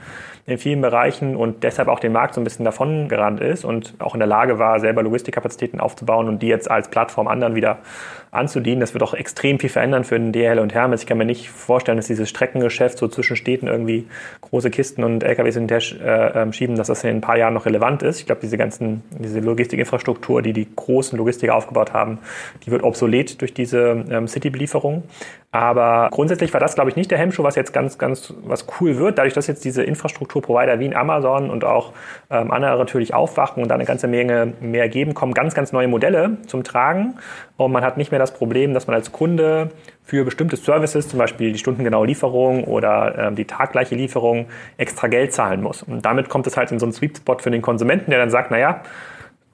in 0.44 0.58
vielen 0.58 0.82
Bereichen 0.82 1.34
und 1.34 1.62
deshalb 1.64 1.88
auch 1.88 2.00
den 2.00 2.12
Markt 2.12 2.34
so 2.34 2.42
ein 2.42 2.44
bisschen 2.44 2.66
davon 2.66 3.08
gerannt 3.08 3.40
ist 3.40 3.64
und 3.64 3.94
auch 4.00 4.12
in 4.12 4.20
der 4.20 4.28
Lage 4.28 4.58
war, 4.58 4.80
selber 4.80 5.02
Logistikkapazitäten 5.02 5.80
aufzubauen 5.80 6.28
und 6.28 6.42
die 6.42 6.48
jetzt 6.48 6.70
als 6.70 6.88
Plattform 6.88 7.28
anderen 7.28 7.54
wieder 7.54 7.78
anzudienen. 8.34 8.80
Das 8.80 8.94
wird 8.94 9.02
auch 9.02 9.14
extrem 9.14 9.58
viel 9.58 9.70
verändern 9.70 10.04
für 10.04 10.18
den 10.18 10.32
DHL 10.32 10.58
und 10.58 10.74
Hermes. 10.74 11.02
Ich 11.02 11.06
kann 11.06 11.18
mir 11.18 11.24
nicht 11.24 11.50
vorstellen, 11.50 11.96
dass 11.96 12.06
dieses 12.06 12.28
Streckengeschäft 12.28 12.98
so 12.98 13.08
zwischen 13.08 13.36
Städten 13.36 13.66
irgendwie 13.66 14.06
große 14.40 14.70
Kisten 14.70 15.04
und 15.04 15.22
LKWs 15.22 15.58
Tisch 15.68 15.96
äh, 16.00 16.42
ähm, 16.42 16.52
schieben, 16.52 16.76
dass 16.76 16.88
das 16.88 17.04
in 17.04 17.10
ein 17.10 17.20
paar 17.20 17.38
Jahren 17.38 17.54
noch 17.54 17.66
relevant 17.66 18.02
ist. 18.02 18.20
Ich 18.20 18.26
glaube, 18.26 18.40
diese 18.40 18.56
ganzen, 18.58 19.02
diese 19.18 19.40
Logistikinfrastruktur, 19.40 20.42
die 20.42 20.52
die 20.52 20.66
großen 20.74 21.16
Logistiker 21.16 21.54
aufgebaut 21.54 21.92
haben, 21.92 22.18
die 22.64 22.70
wird 22.70 22.82
obsolet 22.82 23.40
durch 23.40 23.54
diese 23.54 24.04
ähm, 24.10 24.28
City-Belieferung. 24.28 25.04
Aber 25.54 26.08
grundsätzlich 26.10 26.52
war 26.52 26.58
das, 26.58 26.74
glaube 26.74 26.90
ich, 26.90 26.96
nicht 26.96 27.12
der 27.12 27.18
Hemmschuh, 27.18 27.44
was 27.44 27.54
jetzt 27.54 27.72
ganz, 27.72 27.96
ganz 27.96 28.34
was 28.42 28.66
cool 28.80 28.98
wird. 28.98 29.18
Dadurch, 29.18 29.34
dass 29.34 29.46
jetzt 29.46 29.64
diese 29.64 29.84
Infrastrukturprovider 29.84 30.80
wie 30.80 30.86
in 30.86 30.96
Amazon 30.96 31.48
und 31.48 31.64
auch 31.64 31.92
ähm, 32.28 32.50
andere 32.50 32.76
natürlich 32.76 33.14
aufwachen 33.14 33.62
und 33.62 33.68
da 33.68 33.76
eine 33.76 33.84
ganze 33.84 34.08
Menge 34.08 34.54
mehr 34.60 34.88
geben, 34.88 35.14
kommen 35.14 35.32
ganz, 35.32 35.54
ganz 35.54 35.70
neue 35.70 35.86
Modelle 35.86 36.38
zum 36.48 36.64
Tragen. 36.64 37.14
Und 37.56 37.70
man 37.70 37.84
hat 37.84 37.96
nicht 37.98 38.10
mehr 38.10 38.18
das 38.18 38.34
Problem, 38.34 38.74
dass 38.74 38.88
man 38.88 38.96
als 38.96 39.12
Kunde 39.12 39.70
für 40.02 40.24
bestimmte 40.24 40.56
Services, 40.56 41.06
zum 41.08 41.20
Beispiel 41.20 41.52
die 41.52 41.58
stundengenaue 41.60 42.08
Lieferung 42.08 42.64
oder 42.64 43.16
ähm, 43.16 43.36
die 43.36 43.44
taggleiche 43.44 43.94
Lieferung, 43.94 44.46
extra 44.76 45.06
Geld 45.06 45.34
zahlen 45.34 45.62
muss. 45.62 45.84
Und 45.84 46.04
damit 46.04 46.30
kommt 46.30 46.48
es 46.48 46.56
halt 46.56 46.72
in 46.72 46.80
so 46.80 46.86
einen 46.86 46.92
Sweet 46.92 47.18
Spot 47.18 47.38
für 47.38 47.52
den 47.52 47.62
Konsumenten, 47.62 48.10
der 48.10 48.18
dann 48.18 48.30
sagt, 48.30 48.50
naja, 48.50 48.80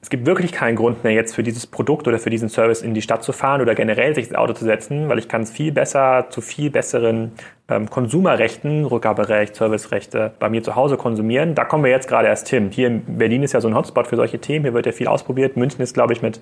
es 0.02 0.08
gibt 0.08 0.24
wirklich 0.24 0.52
keinen 0.52 0.76
Grund 0.76 1.04
mehr, 1.04 1.12
jetzt 1.12 1.34
für 1.34 1.42
dieses 1.42 1.66
Produkt 1.66 2.08
oder 2.08 2.18
für 2.18 2.30
diesen 2.30 2.48
Service 2.48 2.80
in 2.80 2.94
die 2.94 3.02
Stadt 3.02 3.22
zu 3.22 3.32
fahren 3.32 3.60
oder 3.60 3.74
generell 3.74 4.14
sich 4.14 4.28
ins 4.28 4.34
Auto 4.34 4.54
zu 4.54 4.64
setzen, 4.64 5.10
weil 5.10 5.18
ich 5.18 5.28
kann 5.28 5.42
es 5.42 5.50
viel 5.50 5.72
besser 5.72 6.26
zu 6.30 6.40
viel 6.40 6.70
besseren 6.70 7.32
ähm, 7.68 7.90
Konsumerrechten, 7.90 8.86
Rückgaberecht, 8.86 9.54
Servicerechte 9.54 10.32
bei 10.38 10.48
mir 10.48 10.62
zu 10.62 10.74
Hause 10.74 10.96
konsumieren. 10.96 11.54
Da 11.54 11.66
kommen 11.66 11.84
wir 11.84 11.90
jetzt 11.90 12.08
gerade 12.08 12.28
erst 12.28 12.48
hin. 12.48 12.70
Hier 12.70 12.88
in 12.88 13.18
Berlin 13.18 13.42
ist 13.42 13.52
ja 13.52 13.60
so 13.60 13.68
ein 13.68 13.74
Hotspot 13.74 14.06
für 14.06 14.16
solche 14.16 14.38
Themen. 14.38 14.64
Hier 14.64 14.72
wird 14.72 14.86
ja 14.86 14.92
viel 14.92 15.06
ausprobiert. 15.06 15.58
München 15.58 15.82
ist, 15.82 15.92
glaube 15.92 16.14
ich, 16.14 16.22
mit 16.22 16.40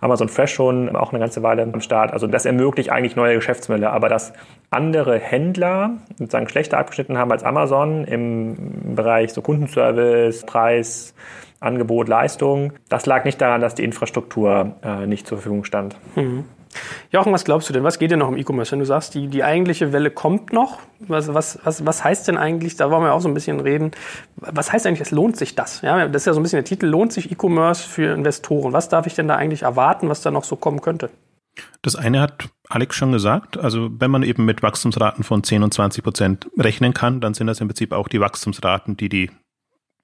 Amazon 0.00 0.28
Fresh 0.28 0.54
schon 0.54 0.94
auch 0.94 1.10
eine 1.12 1.18
ganze 1.18 1.42
Weile 1.42 1.64
am 1.64 1.80
Start. 1.80 2.12
Also 2.12 2.28
das 2.28 2.46
ermöglicht 2.46 2.90
eigentlich 2.90 3.16
neue 3.16 3.34
Geschäftsmodelle. 3.34 3.90
Aber 3.90 4.08
dass 4.08 4.32
andere 4.70 5.18
Händler 5.18 5.98
sozusagen 6.16 6.48
schlechter 6.48 6.78
abgeschnitten 6.78 7.18
haben 7.18 7.32
als 7.32 7.42
Amazon 7.42 8.04
im 8.04 8.94
Bereich 8.94 9.32
so 9.32 9.42
Kundenservice, 9.42 10.46
Preis, 10.46 11.12
Angebot, 11.60 12.08
Leistung. 12.08 12.72
Das 12.88 13.06
lag 13.06 13.24
nicht 13.24 13.40
daran, 13.40 13.60
dass 13.60 13.74
die 13.74 13.84
Infrastruktur 13.84 14.74
äh, 14.82 15.06
nicht 15.06 15.26
zur 15.26 15.38
Verfügung 15.38 15.64
stand. 15.64 15.96
Mhm. 16.16 16.44
Jochen, 17.10 17.32
was 17.32 17.44
glaubst 17.44 17.68
du 17.68 17.72
denn? 17.72 17.82
Was 17.82 17.98
geht 17.98 18.10
denn 18.12 18.20
noch 18.20 18.28
im 18.28 18.36
E-Commerce? 18.36 18.72
Wenn 18.72 18.78
du 18.78 18.84
sagst, 18.84 19.14
die, 19.14 19.26
die 19.26 19.42
eigentliche 19.42 19.92
Welle 19.92 20.10
kommt 20.10 20.52
noch, 20.52 20.78
was, 21.00 21.32
was, 21.34 21.58
was, 21.64 21.84
was 21.84 22.04
heißt 22.04 22.28
denn 22.28 22.36
eigentlich, 22.36 22.76
da 22.76 22.90
wollen 22.90 23.02
wir 23.02 23.12
auch 23.12 23.20
so 23.20 23.28
ein 23.28 23.34
bisschen 23.34 23.60
reden, 23.60 23.90
was 24.36 24.72
heißt 24.72 24.86
eigentlich, 24.86 25.00
es 25.00 25.10
lohnt 25.10 25.36
sich 25.36 25.56
das? 25.56 25.82
Ja, 25.82 26.06
das 26.06 26.22
ist 26.22 26.26
ja 26.26 26.32
so 26.32 26.40
ein 26.40 26.42
bisschen 26.44 26.58
der 26.58 26.64
Titel, 26.64 26.86
lohnt 26.86 27.12
sich 27.12 27.32
E-Commerce 27.32 27.86
für 27.86 28.14
Investoren? 28.14 28.72
Was 28.72 28.88
darf 28.88 29.06
ich 29.06 29.14
denn 29.14 29.26
da 29.26 29.34
eigentlich 29.34 29.62
erwarten, 29.62 30.08
was 30.08 30.22
da 30.22 30.30
noch 30.30 30.44
so 30.44 30.56
kommen 30.56 30.80
könnte? 30.80 31.10
Das 31.82 31.96
eine 31.96 32.20
hat 32.20 32.48
Alex 32.68 32.94
schon 32.94 33.10
gesagt. 33.10 33.58
Also 33.58 33.90
wenn 33.98 34.10
man 34.10 34.22
eben 34.22 34.44
mit 34.44 34.62
Wachstumsraten 34.62 35.24
von 35.24 35.42
10 35.42 35.64
und 35.64 35.74
20 35.74 36.04
Prozent 36.04 36.48
rechnen 36.56 36.94
kann, 36.94 37.20
dann 37.20 37.34
sind 37.34 37.48
das 37.48 37.60
im 37.60 37.66
Prinzip 37.66 37.92
auch 37.92 38.06
die 38.06 38.20
Wachstumsraten, 38.20 38.96
die 38.96 39.08
die 39.08 39.30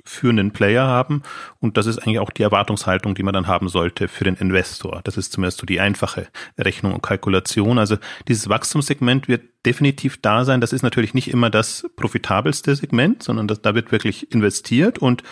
führenden 0.06 0.52
Player 0.52 0.86
haben. 0.86 1.22
Und 1.60 1.76
das 1.76 1.86
ist 1.86 1.98
eigentlich 1.98 2.20
auch 2.20 2.30
die 2.30 2.42
Erwartungshaltung, 2.42 3.14
die 3.14 3.22
man 3.22 3.34
dann 3.34 3.46
haben 3.46 3.68
sollte 3.68 4.08
für 4.08 4.24
den 4.24 4.36
Investor. 4.36 5.00
Das 5.04 5.16
ist 5.16 5.32
zumindest 5.32 5.58
so 5.58 5.66
die 5.66 5.80
einfache 5.80 6.28
Rechnung 6.58 6.94
und 6.94 7.02
Kalkulation. 7.02 7.78
Also 7.78 7.96
dieses 8.28 8.48
Wachstumssegment 8.48 9.28
wird 9.28 9.42
definitiv 9.66 10.20
da 10.22 10.44
sein. 10.44 10.60
Das 10.60 10.72
ist 10.72 10.82
natürlich 10.82 11.12
nicht 11.12 11.28
immer 11.28 11.50
das 11.50 11.86
profitabelste 11.96 12.74
Segment, 12.76 13.22
sondern 13.22 13.48
das, 13.48 13.60
da 13.60 13.74
wird 13.74 13.92
wirklich 13.92 14.32
investiert 14.32 14.98
und 14.98 15.22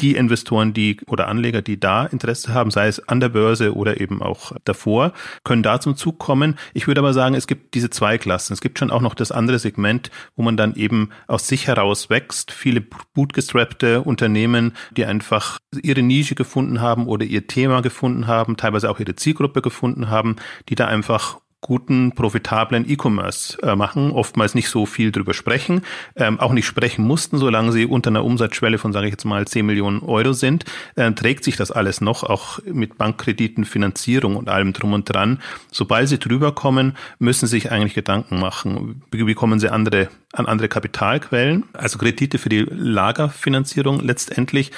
die 0.00 0.14
Investoren, 0.14 0.72
die 0.72 1.00
oder 1.06 1.28
Anleger, 1.28 1.62
die 1.62 1.80
da 1.80 2.06
Interesse 2.06 2.54
haben, 2.54 2.70
sei 2.70 2.86
es 2.86 3.08
an 3.08 3.20
der 3.20 3.28
Börse 3.28 3.74
oder 3.74 4.00
eben 4.00 4.22
auch 4.22 4.52
davor, 4.64 5.12
können 5.44 5.62
da 5.62 5.80
zum 5.80 5.96
Zug 5.96 6.18
kommen. 6.18 6.56
Ich 6.72 6.86
würde 6.86 7.00
aber 7.00 7.12
sagen, 7.12 7.34
es 7.34 7.46
gibt 7.46 7.74
diese 7.74 7.90
zwei 7.90 8.18
Klassen. 8.18 8.52
Es 8.52 8.60
gibt 8.60 8.78
schon 8.78 8.90
auch 8.90 9.00
noch 9.00 9.14
das 9.14 9.32
andere 9.32 9.58
Segment, 9.58 10.10
wo 10.36 10.42
man 10.42 10.56
dann 10.56 10.74
eben 10.74 11.10
aus 11.26 11.48
sich 11.48 11.66
heraus 11.66 12.10
wächst. 12.10 12.52
Viele 12.52 12.80
bootgestrappte 12.80 14.02
Unternehmen, 14.02 14.74
die 14.96 15.04
einfach 15.04 15.58
ihre 15.82 16.02
Nische 16.02 16.34
gefunden 16.34 16.80
haben 16.80 17.06
oder 17.06 17.24
ihr 17.24 17.46
Thema 17.46 17.82
gefunden 17.82 18.26
haben, 18.26 18.56
teilweise 18.56 18.90
auch 18.90 19.00
ihre 19.00 19.16
Zielgruppe 19.16 19.62
gefunden 19.62 20.08
haben, 20.08 20.36
die 20.68 20.74
da 20.74 20.86
einfach 20.86 21.40
guten, 21.60 22.12
profitablen 22.12 22.88
E-Commerce 22.88 23.60
äh, 23.62 23.74
machen, 23.74 24.12
oftmals 24.12 24.54
nicht 24.54 24.68
so 24.68 24.86
viel 24.86 25.10
drüber 25.10 25.34
sprechen, 25.34 25.82
ähm, 26.14 26.38
auch 26.38 26.52
nicht 26.52 26.66
sprechen 26.66 27.04
mussten, 27.04 27.36
solange 27.38 27.72
sie 27.72 27.84
unter 27.84 28.10
einer 28.10 28.24
Umsatzschwelle 28.24 28.78
von, 28.78 28.92
sage 28.92 29.06
ich 29.06 29.12
jetzt 29.12 29.24
mal, 29.24 29.46
10 29.46 29.66
Millionen 29.66 30.00
Euro 30.00 30.32
sind, 30.32 30.64
äh, 30.94 31.10
trägt 31.12 31.42
sich 31.42 31.56
das 31.56 31.72
alles 31.72 32.00
noch, 32.00 32.22
auch 32.22 32.60
mit 32.64 32.96
Bankkrediten, 32.96 33.64
Finanzierung 33.64 34.36
und 34.36 34.48
allem 34.48 34.72
drum 34.72 34.92
und 34.92 35.12
dran. 35.12 35.40
Sobald 35.72 36.08
sie 36.08 36.18
drüber 36.18 36.52
kommen, 36.52 36.96
müssen 37.18 37.46
sie 37.46 37.58
sich 37.58 37.72
eigentlich 37.72 37.94
Gedanken 37.94 38.38
machen, 38.38 39.02
wie, 39.10 39.26
wie 39.26 39.34
kommen 39.34 39.58
sie 39.58 39.68
andere, 39.68 40.08
an 40.32 40.46
andere 40.46 40.68
Kapitalquellen, 40.68 41.64
also 41.72 41.98
Kredite 41.98 42.38
für 42.38 42.50
die 42.50 42.66
Lagerfinanzierung 42.70 44.00
letztendlich, 44.00 44.70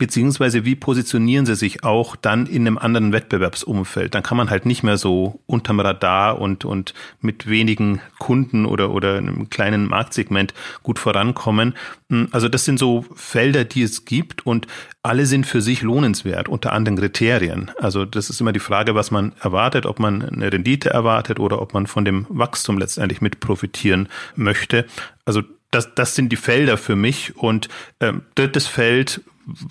beziehungsweise 0.00 0.64
wie 0.64 0.76
positionieren 0.76 1.44
sie 1.44 1.54
sich 1.54 1.84
auch 1.84 2.16
dann 2.16 2.46
in 2.46 2.66
einem 2.66 2.78
anderen 2.78 3.12
Wettbewerbsumfeld? 3.12 4.14
Dann 4.14 4.22
kann 4.22 4.38
man 4.38 4.48
halt 4.48 4.64
nicht 4.64 4.82
mehr 4.82 4.96
so 4.96 5.40
unterm 5.46 5.78
Radar 5.78 6.40
und, 6.40 6.64
und 6.64 6.94
mit 7.20 7.46
wenigen 7.46 8.00
Kunden 8.18 8.64
oder, 8.64 8.92
oder 8.92 9.18
einem 9.18 9.50
kleinen 9.50 9.86
Marktsegment 9.86 10.54
gut 10.82 10.98
vorankommen. 10.98 11.74
Hm, 12.08 12.28
also 12.30 12.48
das 12.48 12.64
sind 12.64 12.78
so 12.78 13.04
Felder, 13.14 13.64
die 13.64 13.82
es 13.82 14.06
gibt 14.06 14.46
und 14.46 14.66
alle 15.02 15.26
sind 15.26 15.46
für 15.46 15.60
sich 15.60 15.82
lohnenswert 15.82 16.48
unter 16.48 16.72
anderen 16.72 16.98
Kriterien. 16.98 17.70
Also 17.78 18.06
das 18.06 18.30
ist 18.30 18.40
immer 18.40 18.52
die 18.52 18.58
Frage, 18.58 18.94
was 18.94 19.10
man 19.10 19.32
erwartet, 19.42 19.84
ob 19.84 19.98
man 19.98 20.22
eine 20.22 20.50
Rendite 20.50 20.88
erwartet 20.88 21.38
oder 21.38 21.60
ob 21.60 21.74
man 21.74 21.86
von 21.86 22.06
dem 22.06 22.24
Wachstum 22.30 22.78
letztendlich 22.78 23.20
mit 23.20 23.40
profitieren 23.40 24.08
möchte. 24.34 24.86
Also 25.26 25.42
das, 25.70 25.94
das 25.94 26.14
sind 26.14 26.30
die 26.30 26.36
Felder 26.36 26.78
für 26.78 26.96
mich. 26.96 27.36
Und 27.36 27.68
ähm, 28.00 28.22
drittes 28.34 28.66
Feld, 28.66 29.20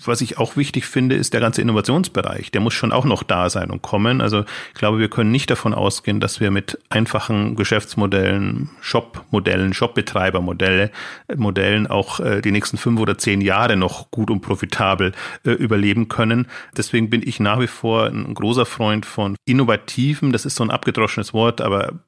was 0.04 0.20
ich 0.20 0.38
auch 0.38 0.56
wichtig 0.56 0.86
finde, 0.86 1.16
ist 1.16 1.32
der 1.34 1.40
ganze 1.40 1.62
Innovationsbereich. 1.62 2.50
Der 2.50 2.60
muss 2.60 2.74
schon 2.74 2.92
auch 2.92 3.04
noch 3.04 3.22
da 3.22 3.50
sein 3.50 3.70
und 3.70 3.82
kommen. 3.82 4.20
Also 4.20 4.44
ich 4.72 4.78
glaube, 4.78 4.98
wir 4.98 5.08
können 5.08 5.30
nicht 5.30 5.50
davon 5.50 5.74
ausgehen, 5.74 6.20
dass 6.20 6.40
wir 6.40 6.50
mit 6.50 6.78
einfachen 6.88 7.56
Geschäftsmodellen, 7.56 8.70
Shop-Modellen, 8.80 9.74
Shop-Betreiber-Modelle, 9.74 10.90
Modellen 11.36 11.86
auch 11.86 12.20
äh, 12.20 12.40
die 12.40 12.52
nächsten 12.52 12.76
fünf 12.76 13.00
oder 13.00 13.18
zehn 13.18 13.40
Jahre 13.40 13.76
noch 13.76 14.10
gut 14.10 14.30
und 14.30 14.40
profitabel 14.40 15.12
äh, 15.44 15.50
überleben 15.50 16.08
können. 16.08 16.46
Deswegen 16.76 17.10
bin 17.10 17.22
ich 17.24 17.40
nach 17.40 17.60
wie 17.60 17.66
vor 17.66 18.06
ein 18.06 18.34
großer 18.34 18.66
Freund 18.66 19.06
von 19.06 19.36
innovativen, 19.44 20.32
das 20.32 20.44
ist 20.44 20.56
so 20.56 20.64
ein 20.64 20.70
abgedroschenes 20.70 21.32
Wort, 21.34 21.60
aber 21.60 22.00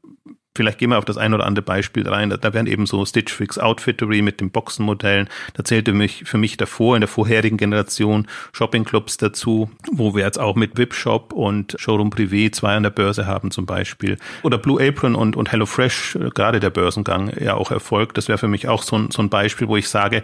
Vielleicht 0.55 0.79
gehen 0.79 0.91
wir 0.91 0.99
auf 0.99 1.07
das 1.07 1.17
ein 1.17 1.33
oder 1.33 1.47
andere 1.47 1.65
Beispiel 1.65 2.07
rein. 2.07 2.29
Da, 2.29 2.37
da 2.37 2.53
wären 2.53 2.67
eben 2.67 2.85
so 2.85 3.05
Stitch 3.07 3.33
Fix 3.33 3.59
Outfittery 3.59 4.21
mit 4.21 4.41
den 4.41 4.51
Boxenmodellen. 4.51 5.29
Da 5.55 5.65
zählte 5.65 5.95
mich 5.95 6.25
für 6.27 6.37
mich 6.37 6.59
davor 6.59 6.95
in 6.95 7.01
der 7.01 7.09
vorherigen 7.09 7.57
Generation 7.57 8.27
Shoppingclubs 8.53 9.17
dazu, 9.17 9.71
wo 9.91 10.15
wir 10.15 10.25
jetzt 10.25 10.38
auch 10.38 10.55
mit 10.55 10.77
Webshop 10.77 11.33
und 11.33 11.75
Showroom 11.79 12.11
Privé 12.11 12.53
zwei 12.53 12.77
an 12.77 12.83
der 12.83 12.91
Börse 12.91 13.27
haben 13.27 13.51
zum 13.51 13.65
Beispiel. 13.65 14.19
Oder 14.43 14.59
Blue 14.59 14.87
Apron 14.87 15.15
und, 15.15 15.37
und 15.37 15.53
HelloFresh, 15.53 16.17
äh, 16.17 16.31
gerade 16.35 16.61
der 16.61 16.71
Börsengang 16.71 17.33
ja 17.41 17.55
auch 17.55 17.71
erfolgt. 17.71 18.19
Das 18.19 18.29
wäre 18.29 18.38
für 18.38 18.49
mich 18.49 18.69
auch 18.69 18.83
so 18.83 18.97
ein, 18.97 19.11
so 19.11 19.23
ein 19.23 19.31
Beispiel, 19.31 19.69
wo 19.69 19.77
ich 19.77 19.88
sage, 19.88 20.23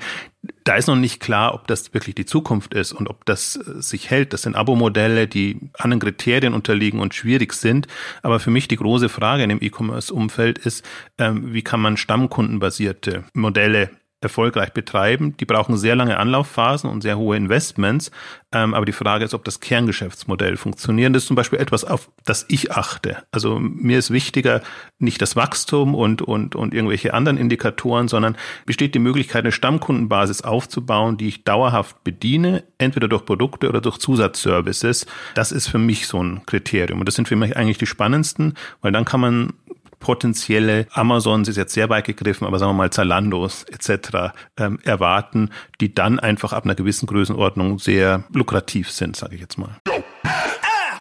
da 0.64 0.77
ist 0.77 0.87
noch 0.87 0.96
nicht 0.96 1.20
klar, 1.20 1.55
ob 1.55 1.66
das 1.66 1.92
wirklich 1.94 2.14
die 2.14 2.27
Zukunft 2.27 2.74
ist 2.74 2.92
und 2.92 3.09
ob 3.09 3.24
das 3.24 3.57
äh, 3.57 3.83
sich 3.83 4.11
hält. 4.11 4.33
Das 4.33 4.42
sind 4.42 4.55
Abo-Modelle, 4.55 5.27
die 5.27 5.70
anderen 5.74 6.01
Kriterien 6.01 6.55
unterliegen 6.55 7.01
und 7.01 7.14
schwierig 7.14 7.53
sind. 7.55 7.87
Aber 8.22 8.38
für 8.40 8.51
mich 8.51 8.68
die 8.68 8.77
große 8.77 9.09
Frage 9.09 9.42
in 9.42 9.48
dem 9.48 9.62
E-Commerce-Umfeld 9.62 10.59
ist, 10.59 10.85
ähm, 11.18 11.53
wie 11.53 11.62
kann 11.62 11.81
man 11.81 11.96
stammkundenbasierte 11.96 13.24
Modelle 13.35 13.90
erfolgreich 14.20 14.72
betreiben. 14.72 15.37
Die 15.37 15.44
brauchen 15.44 15.76
sehr 15.76 15.94
lange 15.94 16.16
Anlaufphasen 16.16 16.90
und 16.90 17.02
sehr 17.02 17.18
hohe 17.18 17.37
Investments. 17.37 18.11
Ähm, 18.50 18.74
aber 18.74 18.85
die 18.85 18.92
Frage 18.92 19.24
ist, 19.24 19.35
ob 19.35 19.44
das 19.44 19.61
Kerngeschäftsmodell 19.61 20.57
funktioniert. 20.57 21.14
Das 21.14 21.22
ist 21.22 21.28
zum 21.28 21.37
Beispiel 21.37 21.59
etwas, 21.59 21.85
auf 21.85 22.11
das 22.24 22.46
ich 22.48 22.72
achte. 22.72 23.18
Also 23.31 23.59
mir 23.59 23.98
ist 23.98 24.11
wichtiger 24.11 24.62
nicht 24.98 25.22
das 25.22 25.37
Wachstum 25.37 25.94
und, 25.94 26.22
und, 26.22 26.57
und 26.57 26.74
irgendwelche 26.74 27.14
anderen 27.14 27.38
Indikatoren, 27.38 28.09
sondern 28.09 28.37
besteht 28.66 28.94
die 28.94 29.00
Möglichkeit, 29.00 29.44
eine 29.44 29.52
Stammkundenbasis 29.52 30.42
aufzubauen, 30.42 31.16
die 31.16 31.28
ich 31.28 31.44
dauerhaft 31.44 32.02
bediene, 32.02 32.64
entweder 32.78 33.07
durch 33.07 33.24
Produkte 33.24 33.68
oder 33.68 33.81
durch 33.81 33.98
Zusatzservices. 33.98 35.07
Das 35.35 35.52
ist 35.52 35.68
für 35.68 35.78
mich 35.78 36.09
so 36.09 36.22
ein 36.22 36.44
Kriterium. 36.46 37.00
Und 37.00 37.07
das 37.07 37.14
sind 37.14 37.28
für 37.28 37.37
mich 37.37 37.57
eigentlich 37.57 37.78
die 37.78 37.87
spannendsten, 37.87 38.54
weil 38.81 38.92
dann 38.92 39.04
kann 39.04 39.20
man 39.20 39.52
potenzielle 40.00 40.87
Amazons 40.92 41.48
ist 41.48 41.56
jetzt 41.56 41.74
sehr 41.74 41.88
weit 41.88 42.06
gegriffen, 42.06 42.46
aber 42.46 42.58
sagen 42.58 42.70
wir 42.70 42.74
mal 42.74 42.90
Zalandos 42.90 43.64
etc. 43.64 44.32
Ähm, 44.56 44.78
erwarten, 44.82 45.50
die 45.80 45.94
dann 45.94 46.18
einfach 46.18 46.52
ab 46.52 46.64
einer 46.64 46.74
gewissen 46.74 47.06
Größenordnung 47.06 47.78
sehr 47.78 48.24
lukrativ 48.32 48.90
sind, 48.90 49.16
sage 49.16 49.34
ich 49.34 49.40
jetzt 49.40 49.58
mal. 49.58 49.76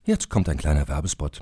Jetzt 0.04 0.30
kommt 0.30 0.48
ein 0.50 0.58
kleiner 0.58 0.88
Werbespot. 0.88 1.42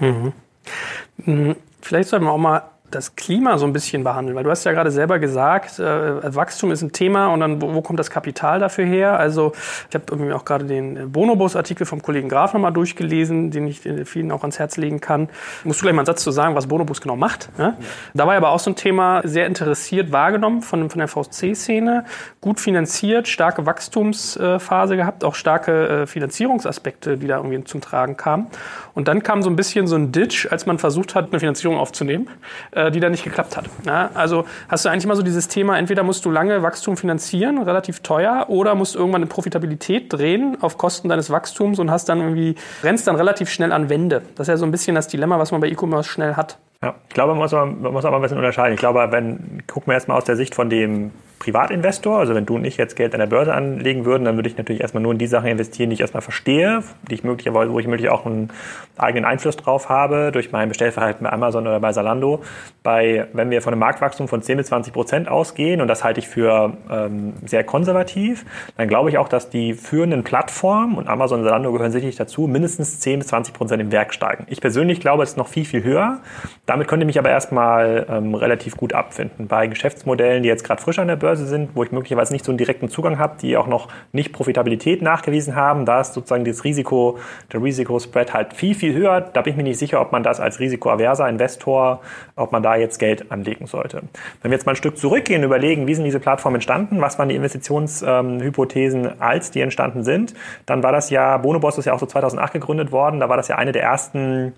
Mhm. 0.00 0.32
Mhm. 1.18 1.56
Vielleicht 1.80 2.08
sollten 2.08 2.26
wir 2.26 2.32
auch 2.32 2.38
mal 2.38 2.62
das 2.90 3.16
Klima 3.16 3.58
so 3.58 3.66
ein 3.66 3.72
bisschen 3.72 4.04
behandeln, 4.04 4.36
weil 4.36 4.44
du 4.44 4.50
hast 4.50 4.64
ja 4.64 4.72
gerade 4.72 4.90
selber 4.90 5.18
gesagt, 5.18 5.78
äh, 5.78 6.34
Wachstum 6.34 6.70
ist 6.70 6.82
ein 6.82 6.92
Thema 6.92 7.28
und 7.28 7.40
dann 7.40 7.62
wo, 7.62 7.74
wo, 7.74 7.82
kommt 7.82 7.98
das 7.98 8.10
Kapital 8.10 8.58
dafür 8.58 8.84
her? 8.84 9.18
Also 9.18 9.52
ich 9.88 9.94
habe 9.94 10.04
irgendwie 10.10 10.32
auch 10.32 10.44
gerade 10.44 10.64
den 10.64 11.12
Bonobos-Artikel 11.12 11.86
vom 11.86 12.02
Kollegen 12.02 12.28
Graf 12.28 12.52
nochmal 12.52 12.72
durchgelesen, 12.72 13.50
den 13.50 13.66
ich 13.66 13.84
äh, 13.86 14.04
vielen 14.04 14.32
auch 14.32 14.42
ans 14.42 14.58
Herz 14.58 14.76
legen 14.76 15.00
kann. 15.00 15.28
Musst 15.64 15.80
du 15.80 15.84
gleich 15.84 15.94
mal 15.94 16.00
einen 16.00 16.06
Satz 16.06 16.22
zu 16.22 16.30
sagen, 16.30 16.54
was 16.54 16.66
Bonobos 16.66 17.00
genau 17.00 17.16
macht? 17.16 17.56
Ne? 17.58 17.76
Ja. 17.78 17.86
Da 18.14 18.26
war 18.26 18.34
aber 18.34 18.50
auch 18.50 18.58
so 18.58 18.70
ein 18.70 18.76
Thema 18.76 19.22
sehr 19.24 19.46
interessiert 19.46 20.12
wahrgenommen 20.12 20.62
von, 20.62 20.90
von 20.90 20.98
der 20.98 21.08
VSC-Szene, 21.08 22.04
gut 22.40 22.60
finanziert, 22.60 23.28
starke 23.28 23.66
Wachstumsphase 23.66 24.96
gehabt, 24.96 25.24
auch 25.24 25.34
starke 25.34 25.88
äh, 25.88 26.06
Finanzierungsaspekte, 26.06 27.16
die 27.18 27.26
da 27.26 27.36
irgendwie 27.36 27.62
zum 27.64 27.80
Tragen 27.80 28.16
kamen. 28.16 28.48
Und 28.94 29.08
dann 29.08 29.22
kam 29.22 29.42
so 29.42 29.50
ein 29.50 29.56
bisschen 29.56 29.86
so 29.86 29.96
ein 29.96 30.12
Ditch, 30.12 30.48
als 30.50 30.66
man 30.66 30.78
versucht 30.78 31.14
hat, 31.14 31.30
eine 31.30 31.40
Finanzierung 31.40 31.78
aufzunehmen 31.78 32.28
äh, 32.80 32.90
die 32.90 33.00
da 33.00 33.08
nicht 33.08 33.24
geklappt 33.24 33.56
hat. 33.56 33.66
Ja, 33.84 34.10
also 34.14 34.44
hast 34.68 34.84
du 34.84 34.88
eigentlich 34.88 35.04
immer 35.04 35.16
so 35.16 35.22
dieses 35.22 35.48
Thema, 35.48 35.78
entweder 35.78 36.02
musst 36.02 36.24
du 36.24 36.30
lange 36.30 36.62
Wachstum 36.62 36.96
finanzieren, 36.96 37.62
relativ 37.62 38.00
teuer, 38.00 38.46
oder 38.48 38.74
musst 38.74 38.94
irgendwann 38.96 39.22
eine 39.22 39.28
Profitabilität 39.28 40.12
drehen 40.12 40.56
auf 40.60 40.78
Kosten 40.78 41.08
deines 41.08 41.30
Wachstums 41.30 41.78
und 41.78 41.90
hast 41.90 42.08
dann 42.08 42.20
irgendwie, 42.20 42.54
rennst 42.82 43.06
dann 43.06 43.16
relativ 43.16 43.50
schnell 43.50 43.72
an 43.72 43.88
Wände. 43.88 44.22
Das 44.34 44.48
ist 44.48 44.52
ja 44.52 44.56
so 44.56 44.64
ein 44.64 44.70
bisschen 44.70 44.94
das 44.94 45.08
Dilemma, 45.08 45.38
was 45.38 45.52
man 45.52 45.60
bei 45.60 45.68
E-Commerce 45.68 46.08
schnell 46.08 46.36
hat. 46.36 46.58
Ja, 46.82 46.94
ich 47.08 47.14
glaube, 47.14 47.32
man 47.34 47.42
muss, 47.42 47.52
man 47.52 47.92
muss 47.92 48.04
aber 48.04 48.16
ein 48.16 48.22
bisschen 48.22 48.38
unterscheiden. 48.38 48.74
Ich 48.74 48.80
glaube, 48.80 49.06
wenn, 49.10 49.62
gucken 49.66 49.88
wir 49.88 49.94
erstmal 49.94 50.16
aus 50.16 50.24
der 50.24 50.36
Sicht 50.36 50.54
von 50.54 50.70
dem 50.70 51.10
Privatinvestor, 51.40 52.18
also 52.18 52.34
wenn 52.34 52.44
du 52.44 52.56
und 52.56 52.66
ich 52.66 52.76
jetzt 52.76 52.96
Geld 52.96 53.14
an 53.14 53.20
der 53.20 53.26
Börse 53.26 53.54
anlegen 53.54 54.04
würden, 54.04 54.26
dann 54.26 54.36
würde 54.36 54.50
ich 54.50 54.58
natürlich 54.58 54.82
erstmal 54.82 55.02
nur 55.02 55.12
in 55.12 55.18
die 55.18 55.26
Sachen 55.26 55.48
investieren, 55.48 55.88
die 55.88 55.94
ich 55.94 56.00
erstmal 56.02 56.20
verstehe, 56.20 56.82
die 57.08 57.14
ich 57.14 57.24
möglicherweise, 57.24 57.72
wo 57.72 57.80
ich 57.80 57.86
möglich 57.86 58.10
auch 58.10 58.26
einen 58.26 58.50
eigenen 58.98 59.24
Einfluss 59.24 59.56
drauf 59.56 59.88
habe, 59.88 60.32
durch 60.32 60.52
mein 60.52 60.68
Bestellverhalten 60.68 61.24
bei 61.24 61.32
Amazon 61.32 61.66
oder 61.66 61.80
bei 61.80 61.92
Zalando. 61.92 62.42
Bei, 62.82 63.26
wenn 63.32 63.48
wir 63.50 63.62
von 63.62 63.72
einem 63.72 63.80
Marktwachstum 63.80 64.28
von 64.28 64.42
10 64.42 64.58
bis 64.58 64.66
20 64.66 64.92
Prozent 64.92 65.28
ausgehen, 65.28 65.80
und 65.80 65.88
das 65.88 66.04
halte 66.04 66.20
ich 66.20 66.28
für 66.28 66.74
ähm, 66.90 67.32
sehr 67.46 67.64
konservativ, 67.64 68.44
dann 68.76 68.88
glaube 68.88 69.08
ich 69.08 69.16
auch, 69.16 69.28
dass 69.28 69.48
die 69.48 69.72
führenden 69.72 70.24
Plattformen, 70.24 70.98
und 70.98 71.08
Amazon 71.08 71.40
und 71.40 71.46
Zalando 71.46 71.72
gehören 71.72 71.90
sicherlich 71.90 72.16
dazu, 72.16 72.48
mindestens 72.48 73.00
10 73.00 73.20
bis 73.20 73.28
20 73.28 73.54
Prozent 73.54 73.80
im 73.80 73.92
Werk 73.92 74.12
steigen. 74.12 74.44
Ich 74.50 74.60
persönlich 74.60 75.00
glaube, 75.00 75.22
es 75.22 75.30
ist 75.30 75.36
noch 75.38 75.48
viel, 75.48 75.64
viel 75.64 75.84
höher. 75.84 76.18
Damit 76.66 76.86
könnte 76.86 77.04
ich 77.04 77.06
mich 77.06 77.18
aber 77.18 77.30
erstmal 77.30 78.04
ähm, 78.10 78.34
relativ 78.34 78.76
gut 78.76 78.92
abfinden. 78.92 79.48
Bei 79.48 79.66
Geschäftsmodellen, 79.68 80.42
die 80.42 80.50
jetzt 80.50 80.64
gerade 80.64 80.82
frisch 80.82 80.98
an 80.98 81.08
der 81.08 81.16
Börse 81.16 81.29
Börse 81.30 81.46
sind, 81.46 81.76
wo 81.76 81.84
ich 81.84 81.92
möglicherweise 81.92 82.32
nicht 82.32 82.44
so 82.44 82.50
einen 82.50 82.58
direkten 82.58 82.88
Zugang 82.88 83.20
habe, 83.20 83.36
die 83.40 83.56
auch 83.56 83.68
noch 83.68 83.86
nicht 84.10 84.32
Profitabilität 84.32 85.00
nachgewiesen 85.00 85.54
haben, 85.54 85.86
da 85.86 86.00
ist 86.00 86.12
sozusagen 86.12 86.44
das 86.44 86.64
Risiko, 86.64 87.18
der 87.52 87.62
Risikospread 87.62 88.34
halt 88.34 88.52
viel, 88.52 88.74
viel 88.74 88.94
höher. 88.94 89.20
Da 89.20 89.42
bin 89.42 89.52
ich 89.52 89.56
mir 89.56 89.62
nicht 89.62 89.78
sicher, 89.78 90.00
ob 90.00 90.10
man 90.10 90.24
das 90.24 90.40
als 90.40 90.58
risikoaverser 90.58 91.28
Investor, 91.28 92.00
ob 92.34 92.50
man 92.50 92.64
da 92.64 92.74
jetzt 92.74 92.98
Geld 92.98 93.30
anlegen 93.30 93.68
sollte. 93.68 94.02
Wenn 94.42 94.50
wir 94.50 94.56
jetzt 94.56 94.66
mal 94.66 94.72
ein 94.72 94.76
Stück 94.76 94.98
zurückgehen 94.98 95.42
und 95.42 95.46
überlegen, 95.46 95.86
wie 95.86 95.94
sind 95.94 96.04
diese 96.04 96.18
Plattformen 96.18 96.56
entstanden, 96.56 97.00
was 97.00 97.16
waren 97.16 97.28
die 97.28 97.36
Investitionshypothesen, 97.36 99.04
ähm, 99.04 99.12
als 99.20 99.52
die 99.52 99.60
entstanden 99.60 100.02
sind, 100.02 100.34
dann 100.66 100.82
war 100.82 100.90
das 100.90 101.10
ja, 101.10 101.36
Bonoboss 101.36 101.78
ist 101.78 101.84
ja 101.84 101.92
auch 101.92 102.00
so 102.00 102.06
2008 102.06 102.54
gegründet 102.54 102.90
worden, 102.90 103.20
da 103.20 103.28
war 103.28 103.36
das 103.36 103.46
ja 103.46 103.54
eine 103.54 103.70
der 103.70 103.84
ersten 103.84 104.52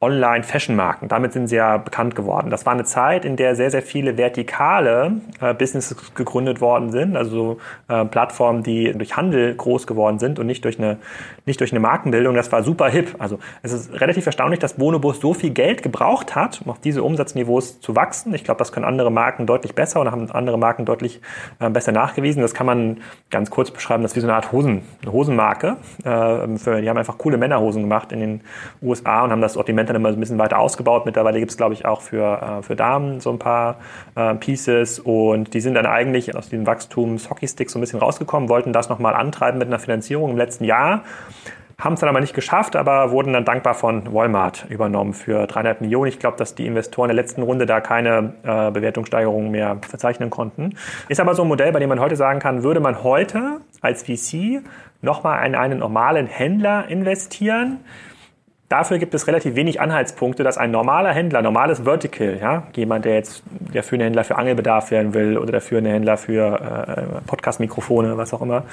Online-Fashion-Marken. 0.00 1.08
Damit 1.08 1.32
sind 1.32 1.48
sie 1.48 1.56
ja 1.56 1.76
bekannt 1.76 2.14
geworden. 2.14 2.50
Das 2.50 2.64
war 2.64 2.72
eine 2.72 2.84
Zeit, 2.84 3.24
in 3.24 3.34
der 3.34 3.56
sehr, 3.56 3.72
sehr 3.72 3.82
viele 3.82 4.16
vertikale 4.16 5.20
äh, 5.40 5.52
Businesses 5.54 6.14
gegründet 6.14 6.60
worden 6.60 6.92
sind, 6.92 7.16
also 7.16 7.58
äh, 7.88 8.04
Plattformen, 8.04 8.62
die 8.62 8.92
durch 8.92 9.16
Handel 9.16 9.56
groß 9.56 9.88
geworden 9.88 10.20
sind 10.20 10.38
und 10.38 10.46
nicht 10.46 10.64
durch 10.64 10.78
eine, 10.78 10.98
nicht 11.46 11.58
durch 11.58 11.72
eine 11.72 11.80
Markenbildung. 11.80 12.36
Das 12.36 12.52
war 12.52 12.62
super 12.62 12.88
hip. 12.88 13.16
Also 13.18 13.40
es 13.62 13.72
ist 13.72 14.00
relativ 14.00 14.24
erstaunlich, 14.24 14.60
dass 14.60 14.74
Bonobus 14.74 15.18
so 15.18 15.34
viel 15.34 15.50
Geld 15.50 15.82
gebraucht 15.82 16.36
hat, 16.36 16.62
um 16.64 16.70
auf 16.70 16.78
diese 16.78 17.02
Umsatzniveaus 17.02 17.80
zu 17.80 17.96
wachsen. 17.96 18.32
Ich 18.34 18.44
glaube, 18.44 18.58
das 18.58 18.70
können 18.70 18.86
andere 18.86 19.10
Marken 19.10 19.46
deutlich 19.46 19.74
besser 19.74 20.00
und 20.00 20.12
haben 20.12 20.30
andere 20.30 20.58
Marken 20.58 20.84
deutlich 20.84 21.20
äh, 21.58 21.70
besser 21.70 21.90
nachgewiesen. 21.90 22.40
Das 22.40 22.54
kann 22.54 22.66
man 22.66 22.98
ganz 23.30 23.50
kurz 23.50 23.72
beschreiben, 23.72 24.04
das 24.04 24.12
ist 24.12 24.16
wie 24.16 24.20
so 24.20 24.28
eine 24.28 24.36
Art 24.36 24.52
Hosen, 24.52 24.82
eine 25.02 25.12
Hosenmarke. 25.12 25.76
Äh, 26.04 26.56
für, 26.56 26.80
die 26.80 26.88
haben 26.88 26.98
einfach 26.98 27.18
coole 27.18 27.36
Männerhosen 27.36 27.82
gemacht 27.82 28.12
in 28.12 28.20
den 28.20 28.40
USA 28.80 29.24
und 29.24 29.32
haben 29.32 29.40
das 29.40 29.54
Sortiment 29.54 29.87
dann 29.88 29.96
immer 29.96 30.10
so 30.10 30.16
ein 30.16 30.20
bisschen 30.20 30.38
weiter 30.38 30.58
ausgebaut. 30.58 31.06
Mittlerweile 31.06 31.38
gibt 31.38 31.50
es, 31.50 31.56
glaube 31.56 31.74
ich, 31.74 31.84
auch 31.84 32.00
für, 32.00 32.58
äh, 32.60 32.62
für 32.62 32.76
Damen 32.76 33.20
so 33.20 33.30
ein 33.30 33.38
paar 33.38 33.78
äh, 34.14 34.34
Pieces 34.34 34.98
und 34.98 35.54
die 35.54 35.60
sind 35.60 35.74
dann 35.74 35.86
eigentlich 35.86 36.36
aus 36.36 36.48
diesem 36.48 36.66
Wachstums-Hockeystick 36.66 37.70
so 37.70 37.78
ein 37.78 37.80
bisschen 37.80 37.98
rausgekommen, 37.98 38.48
wollten 38.48 38.72
das 38.72 38.88
nochmal 38.88 39.14
antreiben 39.14 39.58
mit 39.58 39.68
einer 39.68 39.78
Finanzierung 39.78 40.30
im 40.30 40.36
letzten 40.36 40.64
Jahr. 40.64 41.02
Haben 41.80 41.92
es 41.92 42.00
dann 42.00 42.08
aber 42.08 42.18
nicht 42.18 42.34
geschafft, 42.34 42.74
aber 42.74 43.12
wurden 43.12 43.32
dann 43.32 43.44
dankbar 43.44 43.72
von 43.72 44.12
Walmart 44.12 44.66
übernommen 44.68 45.14
für 45.14 45.46
300 45.46 45.80
Millionen. 45.80 46.08
Ich 46.08 46.18
glaube, 46.18 46.36
dass 46.36 46.56
die 46.56 46.66
Investoren 46.66 47.08
in 47.08 47.14
der 47.14 47.22
letzten 47.22 47.42
Runde 47.42 47.66
da 47.66 47.80
keine 47.80 48.34
äh, 48.42 48.72
Bewertungssteigerungen 48.72 49.52
mehr 49.52 49.78
verzeichnen 49.88 50.28
konnten. 50.28 50.74
Ist 51.08 51.20
aber 51.20 51.36
so 51.36 51.42
ein 51.42 51.48
Modell, 51.48 51.70
bei 51.70 51.78
dem 51.78 51.88
man 51.88 52.00
heute 52.00 52.16
sagen 52.16 52.40
kann, 52.40 52.64
würde 52.64 52.80
man 52.80 53.04
heute 53.04 53.60
als 53.80 54.02
VC 54.02 54.64
nochmal 55.02 55.46
in 55.46 55.54
einen 55.54 55.78
normalen 55.78 56.26
Händler 56.26 56.88
investieren, 56.88 57.78
Dafür 58.68 58.98
gibt 58.98 59.14
es 59.14 59.26
relativ 59.26 59.54
wenig 59.54 59.80
Anhaltspunkte, 59.80 60.42
dass 60.42 60.58
ein 60.58 60.70
normaler 60.70 61.10
Händler, 61.10 61.40
normales 61.40 61.84
Vertical, 61.84 62.38
ja, 62.38 62.64
jemand, 62.76 63.06
der 63.06 63.14
jetzt 63.14 63.42
der 63.50 63.82
führende 63.82 64.04
Händler 64.04 64.24
für 64.24 64.36
Angelbedarf 64.36 64.90
werden 64.90 65.14
will 65.14 65.38
oder 65.38 65.52
der 65.52 65.62
führende 65.62 65.90
Händler 65.90 66.18
für 66.18 66.60
äh, 66.60 67.26
Podcast-Mikrofone, 67.26 68.18
was 68.18 68.34
auch 68.34 68.42
immer, 68.42 68.64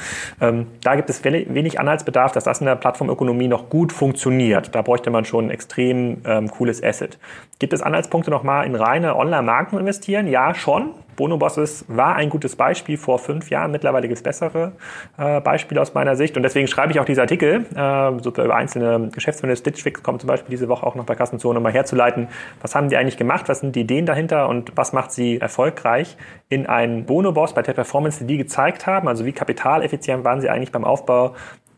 ähm, 0.41 0.67
da 0.83 0.95
gibt 0.95 1.09
es 1.09 1.23
wenig 1.23 1.79
Anhaltsbedarf, 1.79 2.33
dass 2.33 2.43
das 2.43 2.59
in 2.59 2.65
der 2.65 2.75
Plattformökonomie 2.75 3.47
noch 3.47 3.69
gut 3.69 3.93
funktioniert. 3.93 4.75
Da 4.75 4.81
bräuchte 4.81 5.11
man 5.11 5.23
schon 5.23 5.45
ein 5.45 5.51
extrem 5.51 6.17
ähm, 6.25 6.51
cooles 6.51 6.83
Asset. 6.83 7.17
Gibt 7.59 7.71
es 7.71 7.81
Anhaltspunkte 7.81 8.31
nochmal 8.31 8.65
in 8.65 8.75
reine 8.75 9.15
Online-Marken 9.15 9.79
investieren? 9.79 10.27
Ja, 10.27 10.53
schon. 10.53 10.91
Bonobosses 11.15 11.85
war 11.87 12.15
ein 12.15 12.29
gutes 12.29 12.55
Beispiel 12.55 12.97
vor 12.97 13.19
fünf 13.19 13.49
Jahren. 13.49 13.71
Mittlerweile 13.71 14.07
gibt 14.07 14.17
es 14.17 14.23
bessere 14.23 14.73
äh, 15.17 15.41
Beispiele 15.41 15.81
aus 15.81 15.93
meiner 15.93 16.15
Sicht. 16.15 16.37
Und 16.37 16.43
deswegen 16.43 16.67
schreibe 16.67 16.91
ich 16.91 16.99
auch 16.99 17.05
diese 17.05 17.21
Artikel, 17.21 17.65
äh, 17.75 18.21
so 18.21 18.29
über 18.29 18.55
einzelne 18.55 19.09
Geschäftsmodelle. 19.09 19.57
Stitch 19.57 19.83
Fix 19.83 20.03
kommt 20.03 20.21
zum 20.21 20.27
Beispiel 20.27 20.51
diese 20.51 20.67
Woche 20.67 20.85
auch 20.85 20.95
noch 20.95 21.05
bei 21.05 21.15
Kassenzone, 21.15 21.57
um 21.57 21.63
mal 21.63 21.71
herzuleiten. 21.71 22.27
Was 22.61 22.75
haben 22.75 22.89
die 22.89 22.97
eigentlich 22.97 23.17
gemacht? 23.17 23.47
Was 23.47 23.59
sind 23.59 23.75
die 23.75 23.81
Ideen 23.81 24.05
dahinter? 24.05 24.49
Und 24.49 24.73
was 24.75 24.93
macht 24.93 25.11
sie 25.11 25.39
erfolgreich 25.39 26.17
in 26.49 26.65
einen 26.65 27.05
Bonoboss 27.05 27.53
bei 27.53 27.61
der 27.61 27.73
Performance, 27.73 28.19
die 28.19 28.27
die 28.27 28.37
gezeigt 28.37 28.87
haben? 28.87 29.07
Also 29.07 29.25
wie 29.25 29.31
kapitaleffizient 29.31 30.23
waren 30.23 30.41
sie 30.41 30.49
eigentlich 30.49 30.71
beim 30.71 30.83
Aufbau 30.83 31.35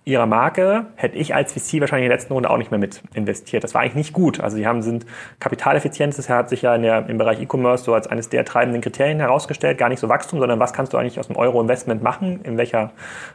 ihrer 0.07 0.25
Marke 0.25 0.85
hätte 0.95 1.17
ich 1.17 1.35
als 1.35 1.51
VC 1.51 1.81
wahrscheinlich 1.81 2.05
in 2.05 2.09
der 2.09 2.17
letzten 2.17 2.33
Runde 2.33 2.49
auch 2.49 2.57
nicht 2.57 2.71
mehr 2.71 2.79
mit 2.79 3.01
investiert. 3.13 3.63
Das 3.63 3.73
war 3.73 3.81
eigentlich 3.81 3.95
nicht 3.95 4.13
gut. 4.13 4.39
Also 4.39 4.55
sie 4.55 4.65
haben 4.65 4.81
sind 4.81 5.05
kapitaleffizient, 5.39 6.17
das 6.17 6.29
hat 6.29 6.49
sich 6.49 6.61
ja 6.61 6.73
in 6.75 6.81
der, 6.81 7.09
im 7.09 7.17
Bereich 7.17 7.41
E-Commerce 7.41 7.83
so 7.83 7.93
als 7.93 8.07
eines 8.07 8.29
der 8.29 8.45
treibenden 8.45 8.81
Kriterien 8.81 9.19
herausgestellt. 9.19 9.77
Gar 9.77 9.89
nicht 9.89 9.99
so 9.99 10.07
Wachstum, 10.07 10.39
sondern 10.39 10.59
was 10.59 10.71
kannst 10.71 10.93
du 10.93 10.97
eigentlich 10.97 11.19
aus 11.19 11.27
dem 11.27 11.35
Euro-Investment 11.35 12.01
machen, 12.01 12.39
in 12.43 12.57
welcher, 12.57 12.91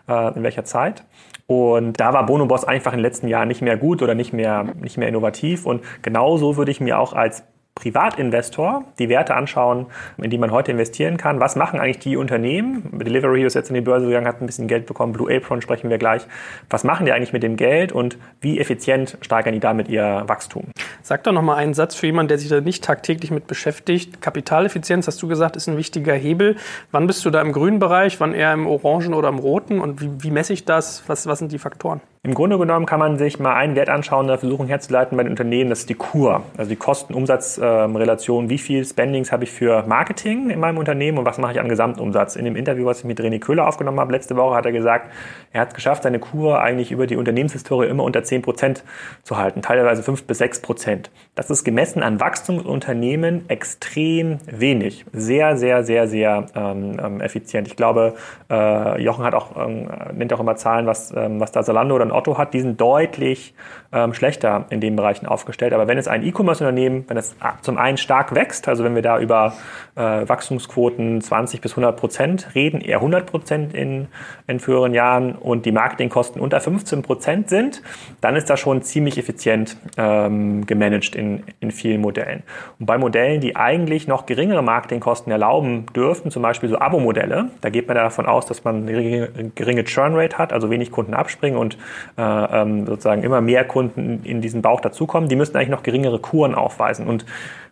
äh, 0.09 0.35
in 0.35 0.43
welcher 0.43 0.65
Zeit. 0.65 1.05
Und 1.47 2.01
da 2.01 2.15
war 2.15 2.25
Bonoboss 2.25 2.65
einfach 2.65 2.93
in 2.93 2.99
den 2.99 3.05
letzten 3.05 3.29
Jahren 3.29 3.49
nicht 3.49 3.61
mehr 3.61 3.77
gut 3.77 4.01
oder 4.01 4.15
nicht 4.15 4.33
mehr, 4.33 4.65
nicht 4.81 4.97
mehr 4.97 5.09
innovativ. 5.09 5.67
Und 5.67 5.83
genauso 6.01 6.57
würde 6.57 6.71
ich 6.71 6.81
mir 6.81 6.99
auch 6.99 7.13
als 7.13 7.45
Privatinvestor 7.83 8.85
die 9.01 9.09
Werte 9.09 9.35
anschauen, 9.35 9.87
in 10.17 10.31
die 10.31 10.39
man 10.39 10.53
heute 10.53 10.71
investieren 10.71 11.17
kann. 11.17 11.41
Was 11.41 11.57
machen 11.57 11.81
eigentlich 11.81 11.99
die 11.99 12.17
Unternehmen? 12.17 12.89
Delivery 12.93 13.45
ist 13.45 13.55
jetzt 13.55 13.71
in 13.71 13.75
die 13.75 13.81
Börse 13.81 14.07
gegangen, 14.07 14.29
hat 14.29 14.41
ein 14.41 14.47
bisschen 14.47 14.69
Geld 14.69 14.87
bekommen. 14.87 15.13
Blue 15.13 15.35
Apron 15.35 15.61
sprechen 15.63 15.91
wir 15.91 15.99
gleich. 15.99 16.23
Was 16.71 16.85
machen 16.85 17.07
die 17.07 17.13
eigentlich 17.13 17.33
mit 17.33 17.43
dem 17.43 17.57
Geld 17.57 17.91
und 17.91 18.19
wie 18.41 18.61
effizient 18.61 19.19
steigern 19.21 19.53
die 19.53 19.61
damit 19.61 19.89
ihr 19.89 20.23
Wachstum? 20.27 20.69
Sag 21.03 21.25
doch 21.25 21.33
noch 21.33 21.43
mal 21.43 21.57
einen 21.57 21.75
Satz 21.75 21.97
für 21.97 22.07
jemanden, 22.07 22.29
der 22.29 22.39
sich 22.39 22.49
da 22.49 22.61
nicht 22.61 22.85
tagtäglich 22.85 23.33
mit 23.33 23.49
beschäftigt. 23.49 24.21
Kapitaleffizienz, 24.23 25.09
hast 25.09 25.21
du 25.21 25.27
gesagt, 25.27 25.57
ist 25.57 25.69
ein 25.69 25.77
wichtiger 25.77 26.15
Hebel. 26.15 26.57
Wann 26.93 27.09
bist 27.09 27.25
du 27.25 27.31
da 27.31 27.41
im 27.41 27.53
grünen 27.53 27.81
Bereich, 27.81 28.21
wann 28.21 28.33
eher 28.33 28.53
im 28.53 28.69
orangen 28.69 29.13
oder 29.13 29.29
im 29.29 29.41
roten? 29.41 29.81
Und 29.81 30.01
wie, 30.01 30.11
wie 30.23 30.31
messe 30.31 30.53
ich 30.53 30.65
das? 30.65 31.03
Was, 31.09 31.27
was 31.27 31.41
sind 31.41 31.51
die 31.51 31.59
Faktoren? 31.59 32.01
Im 32.25 32.35
Grunde 32.35 32.57
genommen 32.57 32.87
kann 32.87 33.01
man 33.01 33.19
sich 33.19 33.41
mal 33.41 33.57
einen 33.57 33.75
Wert 33.75 33.89
anschauen, 33.89 34.29
eine 34.29 34.39
Versuchung 34.39 34.69
herzuleiten 34.69 35.17
bei 35.17 35.25
den 35.25 35.31
Unternehmen, 35.31 35.71
das 35.71 35.81
ist 35.81 35.89
die 35.89 35.97
Kur, 35.97 36.45
also 36.57 36.69
die 36.69 36.77
Kosten-Umsatz-Relation. 36.77 38.49
Wie 38.49 38.59
viel 38.59 38.85
Spendings 38.85 39.33
habe 39.33 39.43
ich 39.43 39.51
für 39.51 39.83
Marketing 39.89 40.51
in 40.51 40.61
meinem 40.61 40.79
Unternehmen 40.79 41.19
und 41.19 41.25
was 41.25 41.39
mache 41.39 41.55
ich 41.55 41.59
am 41.59 41.69
Gesamtumsatz? 41.69 42.37
In 42.37 42.45
dem 42.45 42.55
Interview, 42.55 42.87
was 42.87 43.01
ich 43.01 43.07
mit 43.07 43.19
René 43.19 43.41
Köhler 43.41 43.67
aufgenommen 43.67 43.99
habe, 43.99 44.13
letzte 44.13 44.37
Woche 44.37 44.55
hat 44.55 44.65
er 44.65 44.71
gesagt, 44.71 45.11
er 45.53 45.63
hat 45.63 45.71
es 45.71 45.75
geschafft, 45.75 46.05
seine 46.05 46.21
Kur 46.21 46.63
eigentlich 46.63 46.93
über 46.93 47.09
die 47.09 47.17
Unternehmenshistorie 47.17 47.89
immer 47.89 48.05
unter 48.05 48.23
10 48.23 48.43
Prozent 48.43 48.85
zu 49.25 49.37
halten, 49.37 49.61
teilweise 49.61 50.05
5 50.05 50.23
bis 50.23 50.39
6 50.39 50.63
Prozent. 50.63 51.11
Das 51.35 51.51
ist 51.51 51.65
gemessen 51.65 52.05
an 52.05 52.21
Wachstumsunternehmen 52.21 53.51
extrem 53.51 54.39
wenig. 54.47 55.05
Sehr, 55.13 55.57
sehr, 55.57 55.83
sehr, 55.83 56.07
sehr 56.07 56.47
ähm, 56.55 57.01
ähm 57.03 57.21
effizient. 57.21 57.67
Ich 57.67 57.75
glaube, 57.75 58.15
äh, 58.49 59.03
Jochen 59.03 59.25
hat 59.25 59.35
auch, 59.35 59.57
ähm, 59.57 59.89
nennt 60.15 60.33
auch 60.33 60.41
immer 60.41 60.55
Zahlen, 60.55 60.87
was, 60.87 61.13
ähm, 61.17 61.41
was 61.41 61.51
da 61.51 61.65
Salando 61.65 61.97
oder 61.97 62.12
Otto 62.13 62.39
hat, 62.39 62.55
die 62.55 62.61
sind 62.61 62.81
deutlich 62.81 63.55
ähm, 63.93 64.15
schlechter 64.15 64.67
in 64.71 64.81
den 64.81 64.97
Bereichen 64.97 65.27
aufgestellt. 65.27 65.73
Aber 65.73 65.87
wenn 65.87 65.99
es 65.99 66.09
ein 66.09 66.25
E-Commerce-Unternehmen, 66.25 67.05
wenn 67.09 67.17
es 67.17 67.37
zum 67.61 67.79
einen 67.79 67.99
stark 67.99 68.35
wächst, 68.35 68.69
also 68.69 68.85
wenn 68.85 68.95
wir 68.95 69.03
da 69.03 69.19
über 69.19 69.55
äh, 69.95 70.01
Wachstumsquoten 70.01 71.21
20 71.21 71.61
bis 71.61 71.73
100 71.73 71.97
Prozent 71.97 72.55
reden, 72.55 72.81
eher 72.81 72.97
100 72.97 73.27
Prozent 73.27 73.75
in, 73.75 74.09
in 74.47 74.61
früheren 74.61 74.95
Jahren 74.95 75.35
und 75.35 75.67
die 75.67 75.73
Marketingkosten 75.73 76.41
unter 76.41 76.61
15 76.61 77.03
Prozent 77.03 77.51
sind, 77.51 77.83
dann 78.21 78.35
ist 78.37 78.49
das 78.49 78.61
schon 78.61 78.83
ziemlich 78.83 79.19
effizient 79.19 79.77
ähm, 79.99 80.67
gemanagt 80.67 81.15
in, 81.15 81.43
in 81.61 81.71
vielen 81.71 82.01
Modellen. 82.01 82.43
Und 82.79 82.87
bei 82.87 82.97
Modellen, 82.97 83.41
die 83.41 83.57
eigentlich 83.57 84.09
noch 84.09 84.25
geringere 84.25 84.63
Marketingkosten 84.63 85.31
erlauben 85.31 85.87
dürften, 85.95 86.31
zum 86.31 86.43
Beispiel 86.43 86.69
so 86.71 86.79
Abo-Modelle, 86.79 87.51
da 87.61 87.69
geht 87.69 87.89
man 87.89 87.97
davon 87.97 88.27
aus, 88.27 88.47
dass 88.47 88.65
man 88.65 88.89
eine 88.89 89.51
geringe 89.55 89.85
Churn-Rate 89.85 90.39
hat, 90.39 90.53
also 90.53 90.71
wenig 90.71 90.91
Kunden 90.91 91.15
abspringen 91.15 91.59
und 91.59 91.77
äh, 92.17 92.23
ähm, 92.23 92.87
sozusagen 92.87 93.23
immer 93.23 93.41
mehr 93.41 93.65
Kunden 93.65 93.82
in 94.25 94.41
diesen 94.41 94.63
Bauch 94.63 94.81
dazukommen, 94.81 95.29
die 95.29 95.37
müssten 95.37 95.57
eigentlich 95.57 95.69
noch 95.71 95.83
geringere 95.83 96.19
Kuren 96.19 96.55
aufweisen. 96.55 97.07
Und 97.07 97.25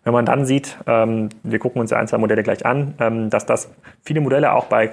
wenn 0.05 0.13
man 0.13 0.25
dann 0.25 0.45
sieht, 0.47 0.79
ähm, 0.87 1.29
wir 1.43 1.59
gucken 1.59 1.81
uns 1.81 1.93
ein, 1.93 2.09
zwei 2.09 2.19
Modelle 2.19 2.43
gleich 2.43 2.65
an, 2.65 2.95
ähm, 3.01 3.31
dass 3.31 3.47
das 3.47 3.71
viele 4.03 4.21
Modelle 4.21 4.53
auch 4.53 4.67
bei 4.67 4.91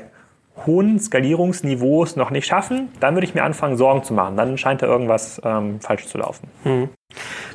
hohen 0.65 0.99
Skalierungsniveaus 0.99 2.15
noch 2.15 2.31
nicht 2.31 2.45
schaffen, 2.45 2.89
dann 2.99 3.15
würde 3.15 3.25
ich 3.25 3.35
mir 3.35 3.43
anfangen, 3.43 3.77
Sorgen 3.77 4.03
zu 4.03 4.13
machen. 4.13 4.37
Dann 4.37 4.57
scheint 4.57 4.81
da 4.81 4.87
irgendwas 4.87 5.41
ähm, 5.43 5.79
falsch 5.79 6.07
zu 6.07 6.17
laufen. 6.17 6.47
Hm. 6.63 6.89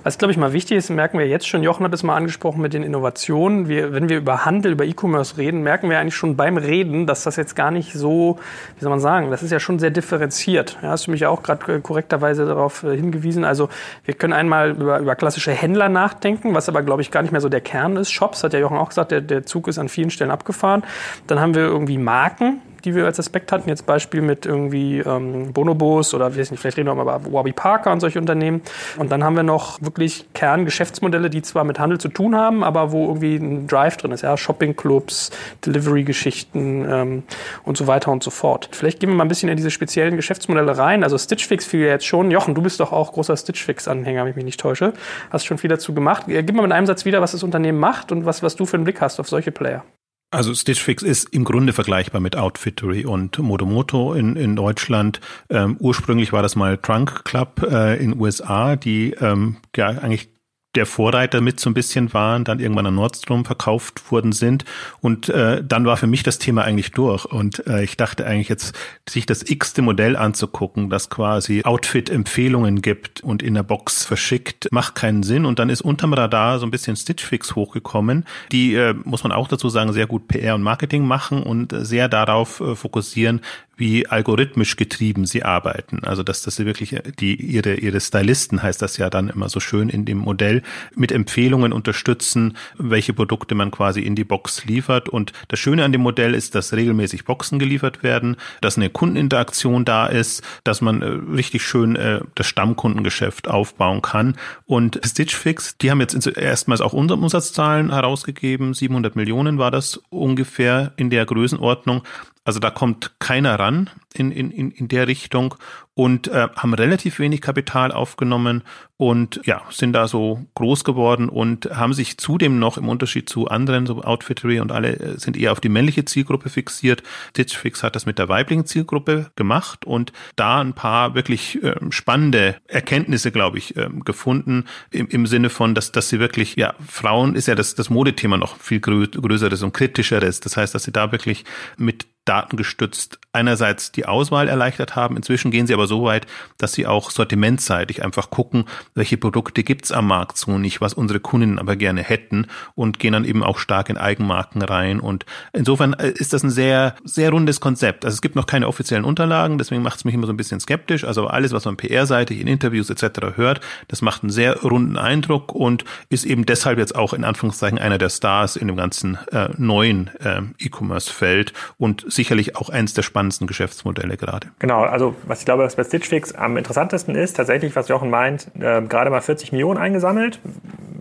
Was, 0.02 0.18
glaube 0.18 0.32
ich, 0.32 0.38
mal 0.38 0.52
wichtig 0.52 0.78
ist, 0.78 0.90
merken 0.90 1.18
wir 1.18 1.28
jetzt 1.28 1.46
schon, 1.46 1.62
Jochen 1.62 1.84
hat 1.84 1.94
es 1.94 2.02
mal 2.02 2.16
angesprochen 2.16 2.60
mit 2.60 2.72
den 2.72 2.82
Innovationen. 2.82 3.68
Wir, 3.68 3.92
wenn 3.92 4.08
wir 4.08 4.16
über 4.16 4.44
Handel, 4.44 4.72
über 4.72 4.84
E-Commerce 4.84 5.36
reden, 5.36 5.62
merken 5.62 5.90
wir 5.90 6.00
eigentlich 6.00 6.16
schon 6.16 6.36
beim 6.36 6.56
Reden, 6.56 7.06
dass 7.06 7.22
das 7.22 7.36
jetzt 7.36 7.54
gar 7.54 7.70
nicht 7.70 7.92
so, 7.92 8.38
wie 8.76 8.80
soll 8.80 8.90
man 8.90 8.98
sagen, 8.98 9.30
das 9.30 9.42
ist 9.42 9.52
ja 9.52 9.60
schon 9.60 9.78
sehr 9.78 9.90
differenziert. 9.90 10.78
Ja, 10.82 10.88
hast 10.88 11.06
du 11.06 11.12
mich 11.12 11.20
ja 11.20 11.28
auch 11.28 11.42
gerade 11.42 11.80
korrekterweise 11.80 12.46
darauf 12.46 12.82
äh, 12.82 12.96
hingewiesen. 12.96 13.44
Also 13.44 13.68
wir 14.04 14.14
können 14.14 14.32
einmal 14.32 14.70
über, 14.70 14.98
über 14.98 15.14
klassische 15.14 15.52
Händler 15.52 15.88
nachdenken, 15.88 16.54
was 16.54 16.68
aber, 16.68 16.82
glaube 16.82 17.02
ich, 17.02 17.12
gar 17.12 17.22
nicht 17.22 17.32
mehr 17.32 17.40
so 17.40 17.48
der 17.48 17.60
Kern 17.60 17.96
ist. 17.96 18.10
Shops, 18.10 18.42
hat 18.42 18.54
ja 18.54 18.58
Jochen 18.58 18.78
auch 18.78 18.88
gesagt, 18.88 19.12
der, 19.12 19.20
der 19.20 19.44
Zug 19.44 19.68
ist 19.68 19.78
an 19.78 19.88
vielen 19.88 20.10
Stellen 20.10 20.32
abgefahren. 20.32 20.82
Dann 21.28 21.38
haben 21.38 21.54
wir 21.54 21.62
irgendwie 21.62 21.98
Marken, 21.98 22.60
die 22.84 22.94
wir 22.94 23.04
als 23.04 23.18
Aspekt 23.18 23.52
hatten. 23.52 23.68
Jetzt 23.68 23.86
Beispiel 23.86 24.22
mit 24.22 24.46
irgendwie 24.46 24.98
ähm, 24.98 25.52
Bonobos 25.52 26.14
oder 26.14 26.36
weiß 26.36 26.50
nicht, 26.50 26.60
vielleicht 26.60 26.76
reden 26.76 26.88
wir 26.88 26.94
mal 26.94 27.02
über 27.02 27.32
Warby 27.32 27.52
Parker 27.52 27.92
und 27.92 28.00
solche 28.00 28.18
Unternehmen. 28.18 28.62
Und 28.98 29.10
dann 29.10 29.24
haben 29.24 29.36
wir 29.36 29.42
noch 29.42 29.80
wirklich 29.80 30.26
Kerngeschäftsmodelle, 30.34 31.30
die 31.30 31.42
zwar 31.42 31.64
mit 31.64 31.78
Handel 31.78 31.98
zu 31.98 32.08
tun 32.08 32.36
haben, 32.36 32.64
aber 32.64 32.92
wo 32.92 33.06
irgendwie 33.08 33.36
ein 33.36 33.66
Drive 33.66 33.96
drin 33.96 34.12
ist. 34.12 34.22
Ja, 34.22 34.36
Shopping-Clubs, 34.36 35.30
Delivery-Geschichten 35.64 36.86
ähm, 36.88 37.22
und 37.64 37.76
so 37.76 37.86
weiter 37.86 38.10
und 38.10 38.22
so 38.22 38.30
fort. 38.30 38.68
Vielleicht 38.72 39.00
gehen 39.00 39.10
wir 39.10 39.16
mal 39.16 39.24
ein 39.24 39.28
bisschen 39.28 39.48
in 39.48 39.56
diese 39.56 39.70
speziellen 39.70 40.16
Geschäftsmodelle 40.16 40.76
rein. 40.76 41.04
Also 41.04 41.18
Stitch 41.18 41.46
Fix 41.46 41.66
fiel 41.66 41.80
ja 41.80 41.88
jetzt 41.88 42.06
schon. 42.06 42.30
Jochen, 42.30 42.54
du 42.54 42.62
bist 42.62 42.80
doch 42.80 42.92
auch 42.92 43.12
großer 43.12 43.36
Stitch 43.36 43.62
Fix-Anhänger, 43.62 44.24
wenn 44.24 44.30
ich 44.30 44.36
mich 44.36 44.44
nicht 44.44 44.60
täusche. 44.60 44.92
Hast 45.30 45.46
schon 45.46 45.58
viel 45.58 45.70
dazu 45.70 45.94
gemacht. 45.94 46.24
Gib 46.26 46.54
mal 46.54 46.62
mit 46.62 46.72
einem 46.72 46.86
Satz 46.86 47.04
wieder, 47.04 47.20
was 47.20 47.32
das 47.32 47.42
Unternehmen 47.42 47.78
macht 47.78 48.12
und 48.12 48.26
was, 48.26 48.42
was 48.42 48.56
du 48.56 48.66
für 48.66 48.76
einen 48.76 48.84
Blick 48.84 49.00
hast 49.00 49.20
auf 49.20 49.28
solche 49.28 49.52
Player. 49.52 49.84
Also 50.32 50.54
Stitch 50.54 50.82
Fix 50.82 51.02
ist 51.02 51.28
im 51.34 51.44
Grunde 51.44 51.74
vergleichbar 51.74 52.22
mit 52.22 52.36
Outfittery 52.36 53.04
und 53.04 53.38
Modomoto 53.38 54.14
in, 54.14 54.34
in 54.36 54.56
Deutschland. 54.56 55.20
Ähm, 55.50 55.76
ursprünglich 55.78 56.32
war 56.32 56.40
das 56.40 56.56
mal 56.56 56.78
Trunk 56.78 57.26
Club 57.26 57.62
äh, 57.70 58.02
in 58.02 58.18
USA, 58.18 58.76
die 58.76 59.12
ähm, 59.20 59.58
ja 59.76 59.88
eigentlich 59.88 60.31
der 60.74 60.86
Vorreiter 60.86 61.40
mit 61.40 61.60
so 61.60 61.68
ein 61.68 61.74
bisschen 61.74 62.14
waren, 62.14 62.44
dann 62.44 62.58
irgendwann 62.58 62.86
an 62.86 62.94
Nordstrom 62.94 63.44
verkauft 63.44 64.10
worden 64.10 64.32
sind. 64.32 64.64
Und 65.00 65.28
äh, 65.28 65.62
dann 65.62 65.84
war 65.84 65.96
für 65.96 66.06
mich 66.06 66.22
das 66.22 66.38
Thema 66.38 66.62
eigentlich 66.62 66.92
durch. 66.92 67.26
Und 67.26 67.66
äh, 67.66 67.84
ich 67.84 67.96
dachte 67.96 68.26
eigentlich 68.26 68.48
jetzt, 68.48 68.74
sich 69.08 69.26
das 69.26 69.48
x-te 69.48 69.82
Modell 69.82 70.16
anzugucken, 70.16 70.88
das 70.88 71.10
quasi 71.10 71.62
Outfit-Empfehlungen 71.64 72.80
gibt 72.80 73.20
und 73.22 73.42
in 73.42 73.54
der 73.54 73.62
Box 73.62 74.04
verschickt, 74.04 74.68
macht 74.70 74.94
keinen 74.94 75.22
Sinn. 75.22 75.44
Und 75.44 75.58
dann 75.58 75.68
ist 75.68 75.82
unterm 75.82 76.14
Radar 76.14 76.58
so 76.58 76.66
ein 76.66 76.70
bisschen 76.70 76.96
Stitch 76.96 77.24
Fix 77.24 77.54
hochgekommen, 77.54 78.24
die, 78.50 78.74
äh, 78.74 78.94
muss 79.04 79.22
man 79.22 79.32
auch 79.32 79.48
dazu 79.48 79.68
sagen, 79.68 79.92
sehr 79.92 80.06
gut 80.06 80.28
PR 80.28 80.54
und 80.54 80.62
Marketing 80.62 81.06
machen 81.06 81.42
und 81.42 81.74
sehr 81.76 82.08
darauf 82.08 82.60
äh, 82.60 82.74
fokussieren, 82.74 83.40
wie 83.76 84.06
algorithmisch 84.06 84.76
getrieben 84.76 85.26
sie 85.26 85.42
arbeiten. 85.42 86.04
Also 86.04 86.22
dass, 86.22 86.42
dass 86.42 86.56
sie 86.56 86.66
wirklich 86.66 86.96
die 87.18 87.34
ihre 87.34 87.74
ihre 87.74 88.00
Stylisten 88.00 88.62
heißt 88.62 88.80
das 88.80 88.96
ja 88.96 89.10
dann 89.10 89.28
immer 89.28 89.48
so 89.48 89.60
schön 89.60 89.88
in 89.88 90.04
dem 90.04 90.18
Modell 90.18 90.61
mit 90.94 91.12
Empfehlungen 91.12 91.72
unterstützen, 91.72 92.56
welche 92.78 93.12
Produkte 93.12 93.54
man 93.54 93.70
quasi 93.70 94.00
in 94.00 94.14
die 94.14 94.24
Box 94.24 94.64
liefert. 94.64 95.08
Und 95.08 95.32
das 95.48 95.58
Schöne 95.58 95.84
an 95.84 95.92
dem 95.92 96.00
Modell 96.00 96.34
ist, 96.34 96.54
dass 96.54 96.72
regelmäßig 96.72 97.24
Boxen 97.24 97.58
geliefert 97.58 98.02
werden, 98.02 98.36
dass 98.60 98.76
eine 98.76 98.90
Kundeninteraktion 98.90 99.84
da 99.84 100.06
ist, 100.06 100.42
dass 100.64 100.80
man 100.80 101.02
äh, 101.02 101.06
richtig 101.06 101.62
schön 101.62 101.96
äh, 101.96 102.20
das 102.34 102.46
Stammkundengeschäft 102.46 103.48
aufbauen 103.48 104.02
kann. 104.02 104.36
Und 104.66 105.00
Stitch 105.04 105.34
Fix, 105.34 105.76
die 105.78 105.90
haben 105.90 106.00
jetzt 106.00 106.26
erstmals 106.26 106.80
auch 106.80 106.92
unsere 106.92 107.20
Umsatzzahlen 107.20 107.92
herausgegeben. 107.92 108.74
700 108.74 109.16
Millionen 109.16 109.58
war 109.58 109.70
das 109.70 110.00
ungefähr 110.10 110.92
in 110.96 111.10
der 111.10 111.26
Größenordnung. 111.26 112.02
Also 112.44 112.58
da 112.58 112.70
kommt 112.70 113.12
keiner 113.20 113.58
ran 113.58 113.88
in, 114.14 114.32
in, 114.32 114.70
in 114.70 114.88
der 114.88 115.06
Richtung 115.06 115.54
und 115.94 116.28
äh, 116.28 116.48
haben 116.56 116.74
relativ 116.74 117.18
wenig 117.18 117.40
Kapital 117.40 117.92
aufgenommen 117.92 118.62
und 118.96 119.40
ja, 119.44 119.62
sind 119.70 119.92
da 119.92 120.08
so 120.08 120.46
groß 120.54 120.84
geworden 120.84 121.28
und 121.28 121.66
haben 121.66 121.92
sich 121.92 122.18
zudem 122.18 122.58
noch 122.58 122.78
im 122.78 122.88
Unterschied 122.88 123.28
zu 123.28 123.48
anderen, 123.48 123.86
so 123.86 124.02
Outfittery 124.02 124.60
und 124.60 124.72
alle 124.72 124.98
äh, 124.98 125.18
sind 125.18 125.36
eher 125.36 125.52
auf 125.52 125.60
die 125.60 125.68
männliche 125.68 126.04
Zielgruppe 126.04 126.48
fixiert. 126.48 127.02
Stitch 127.30 127.56
Fix 127.56 127.82
hat 127.82 127.94
das 127.94 128.06
mit 128.06 128.18
der 128.18 128.28
weiblichen 128.28 128.64
Zielgruppe 128.64 129.30
gemacht 129.36 129.84
und 129.84 130.12
da 130.34 130.60
ein 130.60 130.72
paar 130.72 131.14
wirklich 131.14 131.62
äh, 131.62 131.76
spannende 131.90 132.56
Erkenntnisse, 132.66 133.30
glaube 133.30 133.58
ich, 133.58 133.76
äh, 133.76 133.88
gefunden 134.04 134.64
im, 134.90 135.08
im 135.08 135.26
Sinne 135.26 135.50
von, 135.50 135.74
dass, 135.74 135.92
dass 135.92 136.08
sie 136.08 136.18
wirklich, 136.18 136.56
ja, 136.56 136.74
Frauen 136.88 137.34
ist 137.34 137.48
ja 137.48 137.54
das, 137.54 137.74
das 137.74 137.90
Modethema 137.90 138.36
noch 138.36 138.56
viel 138.56 138.80
grö 138.80 139.06
größeres 139.06 139.62
und 139.62 139.74
kritischeres. 139.74 140.40
Das 140.40 140.56
heißt, 140.56 140.74
dass 140.74 140.84
sie 140.84 140.92
da 140.92 141.12
wirklich 141.12 141.44
mit 141.76 142.06
datengestützt 142.24 143.18
einerseits 143.32 143.92
die 143.92 144.06
Auswahl 144.06 144.48
erleichtert 144.48 144.94
haben. 144.94 145.16
Inzwischen 145.16 145.50
gehen 145.50 145.66
sie 145.66 145.74
aber 145.74 145.86
so 145.86 146.04
weit, 146.04 146.26
dass 146.58 146.72
sie 146.74 146.86
auch 146.86 147.10
sortimentseitig 147.10 148.04
einfach 148.04 148.30
gucken, 148.30 148.66
welche 148.94 149.16
Produkte 149.16 149.64
gibt's 149.64 149.90
am 149.90 150.06
Markt 150.06 150.36
so 150.36 150.58
nicht, 150.58 150.80
was 150.80 150.92
unsere 150.94 151.18
Kundinnen 151.18 151.58
aber 151.58 151.76
gerne 151.76 152.02
hätten 152.02 152.46
und 152.74 152.98
gehen 152.98 153.14
dann 153.14 153.24
eben 153.24 153.42
auch 153.42 153.58
stark 153.58 153.88
in 153.88 153.96
Eigenmarken 153.96 154.62
rein. 154.62 155.00
Und 155.00 155.24
insofern 155.52 155.94
äh, 155.94 156.10
ist 156.10 156.32
das 156.32 156.42
ein 156.42 156.50
sehr, 156.50 156.94
sehr 157.04 157.30
rundes 157.30 157.60
Konzept. 157.60 158.04
Also 158.04 158.14
es 158.14 158.22
gibt 158.22 158.36
noch 158.36 158.46
keine 158.46 158.68
offiziellen 158.68 159.04
Unterlagen, 159.04 159.58
deswegen 159.58 159.82
macht 159.82 159.96
es 159.96 160.04
mich 160.04 160.14
immer 160.14 160.26
so 160.26 160.32
ein 160.32 160.36
bisschen 160.36 160.60
skeptisch. 160.60 161.04
Also 161.04 161.26
alles, 161.26 161.52
was 161.52 161.64
man 161.64 161.76
PR-seitig 161.76 162.38
in 162.38 162.46
Interviews 162.46 162.90
etc. 162.90 163.36
hört, 163.36 163.60
das 163.88 164.02
macht 164.02 164.22
einen 164.22 164.30
sehr 164.30 164.60
runden 164.60 164.98
Eindruck 164.98 165.54
und 165.54 165.84
ist 166.10 166.24
eben 166.24 166.44
deshalb 166.44 166.78
jetzt 166.78 166.94
auch 166.94 167.14
in 167.14 167.24
Anführungszeichen 167.24 167.78
einer 167.78 167.98
der 167.98 168.10
Stars 168.10 168.56
in 168.56 168.68
dem 168.68 168.76
ganzen 168.76 169.18
äh, 169.32 169.48
neuen 169.56 170.10
äh, 170.20 170.42
E-Commerce-Feld 170.58 171.54
und 171.78 172.11
sicherlich 172.14 172.56
auch 172.56 172.68
eins 172.68 172.94
der 172.94 173.02
spannendsten 173.02 173.46
Geschäftsmodelle 173.46 174.16
gerade. 174.16 174.48
Genau, 174.58 174.82
also 174.82 175.14
was 175.26 175.40
ich 175.40 175.44
glaube, 175.44 175.64
was 175.64 175.76
bei 175.76 175.84
Stitch 175.84 176.08
Fix 176.08 176.34
am 176.34 176.56
interessantesten 176.56 177.14
ist, 177.14 177.36
tatsächlich, 177.36 177.74
was 177.76 177.88
Jochen 177.88 178.10
meint, 178.10 178.48
äh, 178.58 178.82
gerade 178.82 179.10
mal 179.10 179.20
40 179.20 179.52
Millionen 179.52 179.78
eingesammelt. 179.78 180.40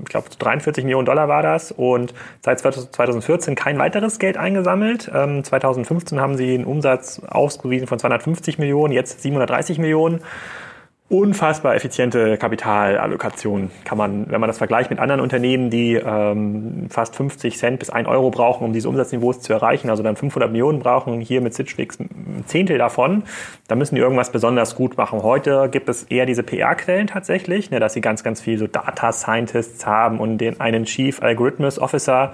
Ich 0.03 0.09
glaube, 0.09 0.27
43 0.37 0.83
Millionen 0.83 1.05
Dollar 1.05 1.27
war 1.27 1.43
das 1.43 1.71
und 1.71 2.13
seit 2.41 2.59
2014 2.59 3.55
kein 3.55 3.77
weiteres 3.77 4.19
Geld 4.19 4.37
eingesammelt. 4.37 5.09
Ähm, 5.13 5.43
2015 5.43 6.19
haben 6.19 6.35
sie 6.35 6.53
einen 6.53 6.65
Umsatz 6.65 7.21
ausgewiesen 7.27 7.87
von 7.87 7.99
250 7.99 8.57
Millionen, 8.57 8.93
jetzt 8.93 9.21
730 9.21 9.77
Millionen. 9.77 10.21
Unfassbar 11.11 11.75
effiziente 11.75 12.37
Kapitalallokation. 12.37 13.69
Kann 13.83 13.97
man, 13.97 14.31
wenn 14.31 14.39
man 14.39 14.47
das 14.47 14.57
vergleicht 14.57 14.89
mit 14.89 14.99
anderen 14.99 15.19
Unternehmen, 15.19 15.69
die 15.69 15.95
ähm, 15.95 16.87
fast 16.89 17.17
50 17.17 17.57
Cent 17.57 17.79
bis 17.79 17.89
1 17.89 18.07
Euro 18.07 18.31
brauchen, 18.31 18.63
um 18.63 18.71
diese 18.71 18.87
Umsatzniveaus 18.87 19.41
zu 19.41 19.51
erreichen, 19.51 19.89
also 19.89 20.03
dann 20.03 20.15
500 20.15 20.49
Millionen 20.49 20.79
brauchen, 20.79 21.19
hier 21.19 21.41
mit 21.41 21.53
Stitch 21.53 21.75
Fix 21.75 21.99
ein 21.99 22.45
Zehntel 22.47 22.77
davon, 22.77 23.23
da 23.67 23.75
müssen 23.75 23.95
die 23.95 24.01
irgendwas 24.01 24.31
besonders 24.31 24.75
gut 24.75 24.97
machen. 24.97 25.21
Heute 25.21 25.67
gibt 25.69 25.89
es 25.89 26.03
eher 26.03 26.25
diese 26.25 26.43
PR-Quellen 26.43 27.07
tatsächlich, 27.07 27.71
ne, 27.71 27.81
dass 27.81 27.91
sie 27.91 28.01
ganz, 28.01 28.23
ganz 28.23 28.39
viel 28.39 28.57
so 28.57 28.67
Data 28.67 29.11
Scientists 29.11 29.85
haben 29.85 30.17
und 30.17 30.37
den 30.37 30.61
einen 30.61 30.85
Chief 30.85 31.21
Algorithmus 31.21 31.77
Officer. 31.77 32.33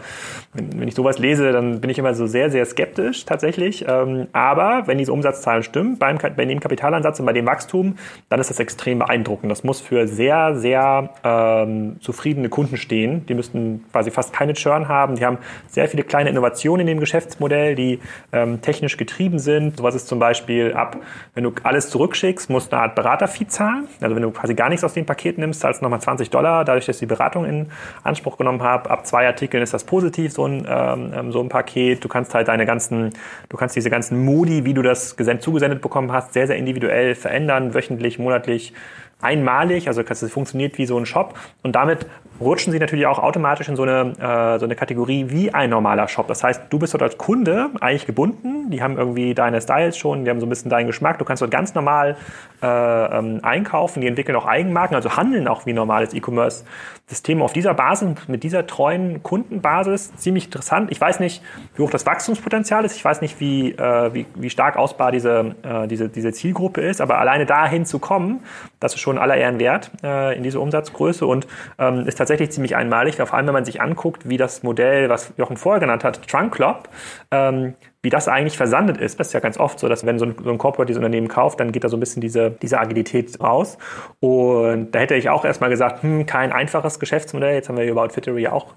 Wenn, 0.53 0.81
wenn 0.81 0.87
ich 0.87 0.93
sowas 0.93 1.17
lese, 1.17 1.51
dann 1.51 1.81
bin 1.81 1.89
ich 1.89 1.97
immer 1.97 2.13
so 2.13 2.27
sehr, 2.27 2.51
sehr 2.51 2.65
skeptisch 2.65 3.25
tatsächlich. 3.25 3.85
Ähm, 3.87 4.27
aber 4.33 4.83
wenn 4.85 4.99
diese 4.99 5.13
Umsatzzahlen 5.13 5.63
stimmen, 5.63 5.97
beim, 5.97 6.19
bei 6.19 6.45
dem 6.45 6.59
Kapitalansatz 6.59 7.19
und 7.19 7.25
bei 7.25 7.33
dem 7.33 7.47
Wachstum, 7.47 7.95
dann 8.29 8.39
ist 8.39 8.51
das 8.51 8.66
extrem 8.67 8.99
beeindruckend. 8.99 9.49
Das 9.49 9.63
muss 9.63 9.79
für 9.79 10.09
sehr, 10.09 10.57
sehr 10.57 11.09
ähm, 11.23 12.01
zufriedene 12.01 12.49
Kunden 12.49 12.75
stehen. 12.75 13.25
Die 13.27 13.33
müssten 13.33 13.85
quasi 13.93 14.11
fast 14.11 14.33
keine 14.33 14.55
Churn 14.55 14.89
haben. 14.89 15.15
Die 15.15 15.23
haben 15.23 15.37
sehr 15.69 15.87
viele 15.87 16.03
kleine 16.03 16.29
Innovationen 16.29 16.81
in 16.81 16.87
dem 16.87 16.99
Geschäftsmodell, 16.99 17.75
die 17.75 18.01
ähm, 18.33 18.61
technisch 18.61 18.97
getrieben 18.97 19.39
sind. 19.39 19.77
Sowas 19.77 19.95
ist 19.95 20.09
zum 20.09 20.19
Beispiel 20.19 20.73
ab, 20.73 20.97
wenn 21.33 21.45
du 21.45 21.53
alles 21.63 21.89
zurückschickst, 21.89 22.49
musst 22.49 22.73
du 22.73 22.75
eine 22.75 22.83
Art 22.83 22.95
Beraterfee 22.95 23.47
zahlen. 23.47 23.87
Also 24.01 24.17
wenn 24.17 24.23
du 24.23 24.31
quasi 24.31 24.53
gar 24.53 24.67
nichts 24.67 24.83
aus 24.83 24.93
dem 24.93 25.05
Paket 25.05 25.37
nimmst, 25.37 25.61
zahlst 25.61 25.79
du 25.79 25.85
nochmal 25.85 26.01
20 26.01 26.29
Dollar, 26.29 26.65
dadurch, 26.65 26.87
dass 26.87 26.97
ich 26.97 26.99
die 26.99 27.05
Beratung 27.05 27.45
in 27.45 27.67
Anspruch 28.03 28.37
genommen 28.37 28.61
habe. 28.63 28.89
Ab 28.89 29.07
zwei 29.07 29.27
Artikeln 29.27 29.63
ist 29.63 29.73
das 29.73 29.85
positiv, 29.85 30.33
so 30.33 30.45
ein, 30.45 30.67
ähm, 30.69 31.13
ähm 31.15 31.31
so 31.31 31.39
ein 31.39 31.47
Paket. 31.47 32.03
Du 32.03 32.09
kannst 32.09 32.33
halt 32.33 32.49
deine 32.49 32.65
ganzen, 32.65 33.11
du 33.47 33.55
kannst 33.55 33.77
diese 33.77 33.89
ganzen 33.89 34.25
Modi, 34.25 34.65
wie 34.65 34.73
du 34.73 34.81
das 34.81 35.15
zugesendet 35.39 35.81
bekommen 35.81 36.11
hast, 36.11 36.33
sehr, 36.33 36.47
sehr 36.47 36.57
individuell 36.57 37.15
verändern, 37.15 37.73
wöchentlich, 37.73 38.19
monatlich 38.19 38.56
wirklich 38.57 38.73
einmalig, 39.21 39.87
also 39.87 40.01
es 40.01 40.31
funktioniert 40.31 40.77
wie 40.77 40.85
so 40.85 40.97
ein 40.97 41.05
Shop 41.05 41.33
und 41.63 41.75
damit 41.75 42.05
rutschen 42.39 42.71
sie 42.71 42.79
natürlich 42.79 43.07
auch 43.07 43.19
automatisch 43.19 43.67
in 43.67 43.75
so 43.75 43.83
eine, 43.83 44.13
äh, 44.19 44.59
so 44.59 44.65
eine 44.65 44.75
Kategorie 44.75 45.25
wie 45.29 45.53
ein 45.53 45.69
normaler 45.69 46.07
Shop. 46.07 46.27
Das 46.27 46.43
heißt, 46.43 46.63
du 46.69 46.79
bist 46.79 46.93
dort 46.93 47.01
als 47.01 47.17
Kunde 47.17 47.69
eigentlich 47.81 48.05
gebunden, 48.05 48.69
die 48.69 48.81
haben 48.81 48.97
irgendwie 48.97 49.33
deine 49.33 49.61
Styles 49.61 49.97
schon, 49.97 50.23
die 50.23 50.29
haben 50.29 50.39
so 50.39 50.45
ein 50.45 50.49
bisschen 50.49 50.69
deinen 50.69 50.87
Geschmack, 50.87 51.17
du 51.17 51.25
kannst 51.25 51.41
dort 51.41 51.51
ganz 51.51 51.73
normal 51.73 52.15
äh, 52.61 52.67
ähm, 52.67 53.39
einkaufen, 53.43 54.01
die 54.01 54.07
entwickeln 54.07 54.35
auch 54.35 54.45
Eigenmarken, 54.45 54.95
also 54.95 55.17
handeln 55.17 55.47
auch 55.47 55.65
wie 55.65 55.73
normales 55.73 56.13
E-Commerce-System. 56.13 57.41
Auf 57.41 57.53
dieser 57.53 57.73
Basis, 57.73 58.09
mit 58.27 58.43
dieser 58.43 58.67
treuen 58.67 59.23
Kundenbasis, 59.23 60.15
ziemlich 60.15 60.45
interessant. 60.45 60.91
Ich 60.91 61.01
weiß 61.01 61.19
nicht, 61.19 61.41
wie 61.75 61.83
hoch 61.83 61.89
das 61.89 62.05
Wachstumspotenzial 62.05 62.85
ist, 62.85 62.95
ich 62.95 63.03
weiß 63.03 63.21
nicht, 63.21 63.39
wie, 63.39 63.71
äh, 63.71 64.13
wie, 64.13 64.25
wie 64.35 64.49
stark 64.49 64.77
ausbar 64.77 65.11
diese, 65.11 65.55
äh, 65.63 65.87
diese, 65.87 66.09
diese 66.09 66.31
Zielgruppe 66.33 66.81
ist, 66.81 67.01
aber 67.01 67.17
alleine 67.17 67.45
dahin 67.45 67.85
zu 67.85 67.99
kommen, 67.99 68.41
das 68.79 68.93
ist 68.93 69.01
schon 69.07 69.17
aller 69.17 69.37
Ehren 69.37 69.57
wert 69.57 69.89
äh, 70.03 70.35
in 70.35 70.43
diese 70.43 70.59
Umsatzgröße 70.59 71.25
und 71.25 71.47
ähm, 71.79 72.05
ist 72.07 72.17
tatsächlich 72.17 72.51
ziemlich 72.51 72.75
einmalig, 72.75 73.15
vor 73.15 73.33
allem 73.33 73.47
wenn 73.47 73.53
man 73.53 73.63
sich 73.63 73.81
anguckt, 73.81 74.27
wie 74.27 74.35
das 74.35 74.63
Modell, 74.63 75.07
was 75.09 75.33
Jochen 75.37 75.55
vorher 75.55 75.79
genannt 75.79 76.03
hat, 76.03 76.27
Trunk 76.27 76.53
Club, 76.53 76.89
ähm, 77.31 77.75
wie 78.01 78.09
das 78.09 78.27
eigentlich 78.27 78.57
versandet 78.57 78.97
ist. 78.97 79.17
Das 79.17 79.27
ist 79.27 79.33
ja 79.33 79.39
ganz 79.39 79.57
oft 79.57 79.79
so, 79.79 79.87
dass 79.87 80.05
wenn 80.05 80.19
so 80.19 80.25
ein, 80.25 80.35
so 80.43 80.49
ein 80.49 80.57
Corporate 80.57 80.87
dieses 80.87 80.97
Unternehmen 80.97 81.29
kauft, 81.29 81.61
dann 81.61 81.71
geht 81.71 81.85
da 81.85 81.89
so 81.89 81.95
ein 81.95 82.01
bisschen 82.01 82.21
diese, 82.21 82.51
diese 82.51 82.79
Agilität 82.79 83.39
raus. 83.39 83.77
Und 84.19 84.91
da 84.91 84.99
hätte 84.99 85.15
ich 85.15 85.29
auch 85.29 85.45
erstmal 85.45 85.69
gesagt, 85.69 86.03
hm, 86.03 86.25
kein 86.25 86.51
einfaches 86.51 86.99
Geschäftsmodell. 86.99 87.55
Jetzt 87.55 87.69
haben 87.69 87.77
wir 87.77 87.85
über 87.85 88.03
Outfittery 88.03 88.47
auch 88.47 88.73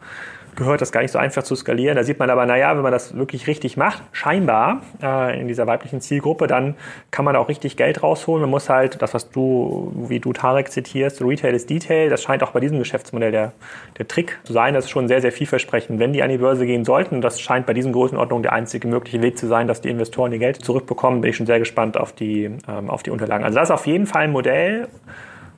gehört, 0.57 0.81
das 0.81 0.93
gar 0.93 1.03
nicht 1.03 1.11
so 1.11 1.19
einfach 1.19 1.43
zu 1.43 1.55
skalieren. 1.55 1.97
Da 1.97 2.05
sieht 2.05 2.19
man 2.19 2.31
aber, 2.31 2.47
naja, 2.47 2.75
wenn 2.75 2.83
man 2.83 2.93
das 2.93 3.17
wirklich 3.17 3.47
richtig 3.47 3.77
macht, 3.77 4.03
scheinbar 4.13 4.83
äh, 5.03 5.41
in 5.41 5.49
dieser 5.49 5.67
weiblichen 5.67 6.01
Zielgruppe, 6.01 6.47
dann 6.47 6.75
kann 7.11 7.25
man 7.25 7.37
auch 7.37 7.49
richtig 7.49 7.77
Geld 7.77 8.03
rausholen. 8.03 8.43
Man 8.43 8.51
muss 8.51 8.69
halt, 8.69 9.01
das, 9.03 9.15
was 9.15 9.31
du, 9.31 9.93
wie 10.09 10.21
du 10.21 10.33
Tarek 10.33 10.71
zitierst, 10.71 11.23
Retail 11.23 11.55
ist 11.55 11.71
Detail, 11.71 12.09
das 12.09 12.23
scheint 12.23 12.43
auch 12.43 12.53
bei 12.53 12.61
diesem 12.61 12.79
Geschäftsmodell 12.79 13.33
der, 13.33 13.53
der 13.99 14.09
Trick 14.09 14.39
zu 14.45 14.53
sein. 14.53 14.75
Das 14.75 14.85
ist 14.85 14.91
schon 14.91 15.09
sehr, 15.09 15.21
sehr 15.21 15.33
vielversprechend. 15.33 15.99
Wenn 15.99 16.13
die 16.13 16.23
an 16.23 16.31
die 16.31 16.39
Börse 16.39 16.67
gehen 16.67 16.85
sollten, 16.85 17.21
das 17.21 17.41
scheint 17.41 17.67
bei 17.67 17.75
diesen 17.75 17.93
Größenordnungen 17.93 18.43
der 18.43 18.53
einzige 18.53 18.89
mögliche 18.89 19.23
Weg 19.23 19.39
zu 19.39 19.47
sein, 19.47 19.67
dass 19.67 19.81
die 19.81 19.89
Investoren 19.89 20.33
ihr 20.33 20.39
Geld 20.39 20.65
zurückbekommen, 20.65 21.21
bin 21.21 21.31
ich 21.31 21.37
schon 21.37 21.47
sehr 21.47 21.59
gespannt 21.59 21.97
auf 21.97 22.13
die, 22.13 22.51
ähm, 22.69 22.91
auf 22.91 23.03
die 23.03 23.11
Unterlagen. 23.11 23.45
Also 23.45 23.59
das 23.59 23.69
ist 23.69 23.75
auf 23.75 23.87
jeden 23.87 24.07
Fall 24.07 24.25
ein 24.25 24.33
Modell, 24.33 24.89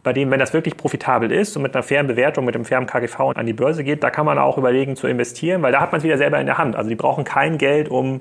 bei 0.03 0.13
dem, 0.13 0.31
wenn 0.31 0.41
das 0.41 0.53
wirklich 0.53 0.77
profitabel 0.77 1.31
ist 1.31 1.57
und 1.57 1.63
mit 1.63 1.75
einer 1.75 1.83
fairen 1.83 2.07
Bewertung, 2.07 2.45
mit 2.45 2.55
dem 2.55 2.65
fairen 2.65 2.87
KGV 2.87 3.21
an 3.37 3.47
die 3.47 3.53
Börse 3.53 3.85
geht, 3.85 4.03
da 4.03 4.11
kann 4.11 4.27
man 4.27 4.39
auch 4.39 4.59
überlegen 4.59 4.97
zu 4.97 5.07
investieren, 5.07 5.63
weil 5.63 5.73
da 5.73 5.81
hat 5.81 5.93
man 5.93 5.99
es 5.99 6.05
wieder 6.05 6.19
selber 6.19 6.41
in 6.41 6.47
der 6.47 6.59
Hand. 6.59 6.75
Also 6.75 6.91
die 6.91 6.97
brauchen 6.97 7.25
kein 7.25 7.59
Geld, 7.59 7.89
um 7.89 8.21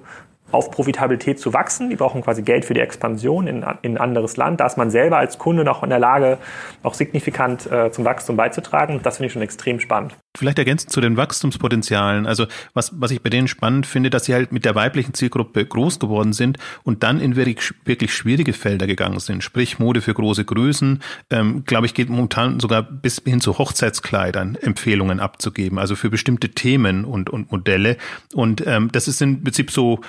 auf 0.51 0.71
Profitabilität 0.71 1.39
zu 1.39 1.53
wachsen. 1.53 1.89
Die 1.89 1.95
brauchen 1.95 2.21
quasi 2.21 2.41
Geld 2.41 2.65
für 2.65 2.73
die 2.73 2.79
Expansion 2.81 3.47
in, 3.47 3.65
in 3.81 3.97
ein 3.97 3.97
anderes 3.97 4.37
Land. 4.37 4.59
Da 4.59 4.65
ist 4.65 4.77
man 4.77 4.91
selber 4.91 5.17
als 5.17 5.37
Kunde 5.37 5.63
noch 5.63 5.83
in 5.83 5.89
der 5.89 5.99
Lage, 5.99 6.37
auch 6.83 6.93
signifikant 6.93 7.71
äh, 7.71 7.91
zum 7.91 8.05
Wachstum 8.05 8.37
beizutragen. 8.37 8.99
Das 9.03 9.17
finde 9.17 9.27
ich 9.27 9.33
schon 9.33 9.41
extrem 9.41 9.79
spannend. 9.79 10.15
Vielleicht 10.37 10.59
ergänzend 10.59 10.91
zu 10.91 11.01
den 11.01 11.17
Wachstumspotenzialen. 11.17 12.25
Also 12.25 12.45
was, 12.73 12.91
was 12.95 13.11
ich 13.11 13.21
bei 13.21 13.29
denen 13.29 13.47
spannend 13.47 13.85
finde, 13.85 14.09
dass 14.09 14.25
sie 14.25 14.33
halt 14.33 14.51
mit 14.51 14.63
der 14.63 14.75
weiblichen 14.75 15.13
Zielgruppe 15.13 15.65
groß 15.65 15.99
geworden 15.99 16.31
sind 16.31 16.57
und 16.83 17.03
dann 17.03 17.19
in 17.19 17.35
wirklich, 17.35 17.73
wirklich 17.83 18.13
schwierige 18.13 18.53
Felder 18.53 18.87
gegangen 18.87 19.19
sind. 19.19 19.43
Sprich 19.43 19.79
Mode 19.79 20.01
für 20.01 20.13
große 20.13 20.45
Größen. 20.45 21.01
Ähm, 21.29 21.63
Glaube 21.65 21.85
ich, 21.85 21.93
geht 21.93 22.09
momentan 22.09 22.59
sogar 22.59 22.81
bis 22.81 23.21
hin 23.25 23.41
zu 23.41 23.57
Hochzeitskleidern 23.57 24.55
Empfehlungen 24.55 25.19
abzugeben. 25.19 25.77
Also 25.79 25.95
für 25.95 26.09
bestimmte 26.09 26.49
Themen 26.49 27.03
und, 27.03 27.29
und 27.29 27.51
Modelle. 27.51 27.97
Und 28.33 28.65
ähm, 28.65 28.89
das 28.91 29.07
ist 29.07 29.21
im 29.21 29.43
Prinzip 29.43 29.69
so 29.69 29.99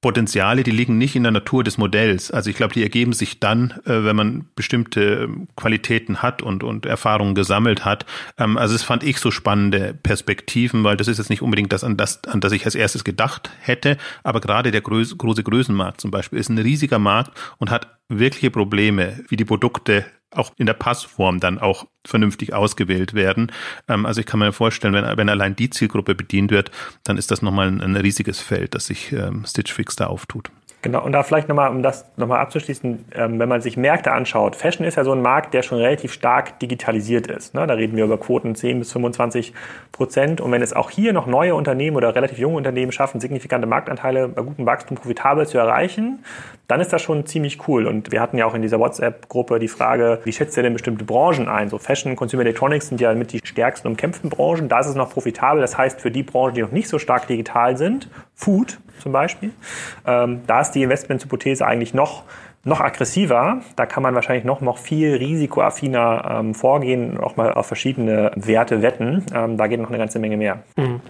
Potenziale, 0.00 0.62
die 0.62 0.70
liegen 0.70 0.96
nicht 0.96 1.14
in 1.14 1.24
der 1.24 1.32
Natur 1.32 1.62
des 1.62 1.76
Modells. 1.76 2.30
Also 2.30 2.48
ich 2.48 2.56
glaube, 2.56 2.72
die 2.72 2.82
ergeben 2.82 3.12
sich 3.12 3.38
dann, 3.38 3.72
äh, 3.84 4.04
wenn 4.04 4.16
man 4.16 4.46
bestimmte 4.56 5.24
ähm, 5.24 5.48
Qualitäten 5.56 6.22
hat 6.22 6.40
und, 6.40 6.64
und 6.64 6.86
Erfahrungen 6.86 7.34
gesammelt 7.34 7.84
hat. 7.84 8.06
Ähm, 8.38 8.56
also 8.56 8.74
es 8.74 8.82
fand 8.82 9.02
ich 9.02 9.18
so 9.18 9.30
spannende 9.30 9.92
Perspektiven, 9.92 10.84
weil 10.84 10.96
das 10.96 11.08
ist 11.08 11.18
jetzt 11.18 11.28
nicht 11.28 11.42
unbedingt 11.42 11.72
das, 11.72 11.84
an 11.84 11.98
das, 11.98 12.24
an 12.24 12.40
das 12.40 12.52
ich 12.52 12.64
als 12.64 12.74
erstes 12.74 13.04
gedacht 13.04 13.50
hätte. 13.60 13.98
Aber 14.22 14.40
gerade 14.40 14.70
der 14.70 14.80
große 14.80 15.16
Größenmarkt 15.16 16.00
zum 16.00 16.10
Beispiel 16.10 16.38
ist 16.38 16.48
ein 16.48 16.58
riesiger 16.58 16.98
Markt 16.98 17.32
und 17.58 17.70
hat 17.70 17.98
wirkliche 18.08 18.50
Probleme, 18.50 19.22
wie 19.28 19.36
die 19.36 19.44
Produkte 19.44 20.06
auch 20.32 20.52
in 20.56 20.66
der 20.66 20.74
Passform 20.74 21.40
dann 21.40 21.58
auch 21.58 21.86
vernünftig 22.06 22.54
ausgewählt 22.54 23.14
werden. 23.14 23.52
Ähm, 23.88 24.06
also 24.06 24.20
ich 24.20 24.26
kann 24.26 24.40
mir 24.40 24.52
vorstellen, 24.52 24.94
wenn, 24.94 25.16
wenn 25.16 25.28
allein 25.28 25.56
die 25.56 25.70
Zielgruppe 25.70 26.14
bedient 26.14 26.50
wird, 26.50 26.70
dann 27.04 27.18
ist 27.18 27.30
das 27.30 27.42
nochmal 27.42 27.68
ein, 27.68 27.80
ein 27.80 27.96
riesiges 27.96 28.40
Feld, 28.40 28.74
das 28.74 28.86
sich 28.86 29.12
ähm, 29.12 29.44
Stitch 29.46 29.72
Fix 29.72 29.96
da 29.96 30.06
auftut. 30.06 30.50
Genau, 30.82 31.04
und 31.04 31.12
da 31.12 31.22
vielleicht 31.22 31.46
nochmal, 31.46 31.68
um 31.70 31.82
das 31.82 32.06
nochmal 32.16 32.38
abzuschließen, 32.40 33.04
ähm, 33.14 33.38
wenn 33.38 33.50
man 33.50 33.60
sich 33.60 33.76
Märkte 33.76 34.12
anschaut, 34.12 34.56
Fashion 34.56 34.86
ist 34.86 34.96
ja 34.96 35.04
so 35.04 35.12
ein 35.12 35.20
Markt, 35.20 35.52
der 35.52 35.62
schon 35.62 35.76
relativ 35.76 36.10
stark 36.10 36.58
digitalisiert 36.58 37.26
ist. 37.26 37.54
Ne? 37.54 37.66
Da 37.66 37.74
reden 37.74 37.98
wir 37.98 38.04
über 38.04 38.16
Quoten 38.16 38.54
10 38.54 38.78
bis 38.78 38.92
25 38.92 39.52
Prozent. 39.92 40.40
Und 40.40 40.52
wenn 40.52 40.62
es 40.62 40.72
auch 40.72 40.88
hier 40.88 41.12
noch 41.12 41.26
neue 41.26 41.54
Unternehmen 41.54 41.98
oder 41.98 42.14
relativ 42.14 42.38
junge 42.38 42.56
Unternehmen 42.56 42.92
schaffen, 42.92 43.20
signifikante 43.20 43.66
Marktanteile 43.66 44.28
bei 44.28 44.40
gutem 44.40 44.64
Wachstum 44.64 44.96
profitabel 44.96 45.46
zu 45.46 45.58
erreichen, 45.58 46.24
dann 46.66 46.80
ist 46.80 46.94
das 46.94 47.02
schon 47.02 47.26
ziemlich 47.26 47.68
cool. 47.68 47.86
Und 47.86 48.10
wir 48.10 48.22
hatten 48.22 48.38
ja 48.38 48.46
auch 48.46 48.54
in 48.54 48.62
dieser 48.62 48.78
WhatsApp-Gruppe 48.78 49.58
die 49.58 49.68
Frage, 49.68 50.20
wie 50.24 50.32
schätzt 50.32 50.56
ihr 50.56 50.62
denn 50.62 50.72
bestimmte 50.72 51.04
Branchen 51.04 51.46
ein? 51.46 51.68
So 51.68 51.76
Fashion, 51.90 52.14
Consumer 52.14 52.42
Electronics 52.42 52.86
sind 52.86 53.00
ja 53.00 53.12
mit 53.14 53.32
die 53.32 53.40
stärksten 53.42 53.88
umkämpften 53.88 54.30
Branchen. 54.30 54.68
Da 54.68 54.78
ist 54.78 54.86
es 54.86 54.94
noch 54.94 55.10
profitabel. 55.10 55.60
Das 55.60 55.76
heißt, 55.76 56.00
für 56.00 56.12
die 56.12 56.22
Branchen, 56.22 56.54
die 56.54 56.62
noch 56.62 56.70
nicht 56.70 56.88
so 56.88 57.00
stark 57.00 57.26
digital 57.26 57.76
sind, 57.76 58.08
Food 58.32 58.78
zum 59.00 59.10
Beispiel, 59.10 59.50
ähm, 60.06 60.42
da 60.46 60.60
ist 60.60 60.70
die 60.72 60.84
Investmenthypothese 60.84 61.66
eigentlich 61.66 61.92
noch 61.92 62.22
noch 62.62 62.80
aggressiver. 62.80 63.62
Da 63.74 63.86
kann 63.86 64.02
man 64.02 64.14
wahrscheinlich 64.14 64.44
noch, 64.44 64.60
noch 64.60 64.78
viel 64.78 65.16
risikoaffiner 65.16 66.40
ähm, 66.40 66.54
vorgehen, 66.54 67.18
auch 67.18 67.36
mal 67.36 67.54
auf 67.54 67.66
verschiedene 67.66 68.32
Werte 68.36 68.82
wetten. 68.82 69.24
Ähm, 69.34 69.56
da 69.56 69.66
geht 69.66 69.80
noch 69.80 69.88
eine 69.88 69.98
ganze 69.98 70.18
Menge 70.18 70.36
mehr. 70.36 70.62
Mhm. 70.76 71.00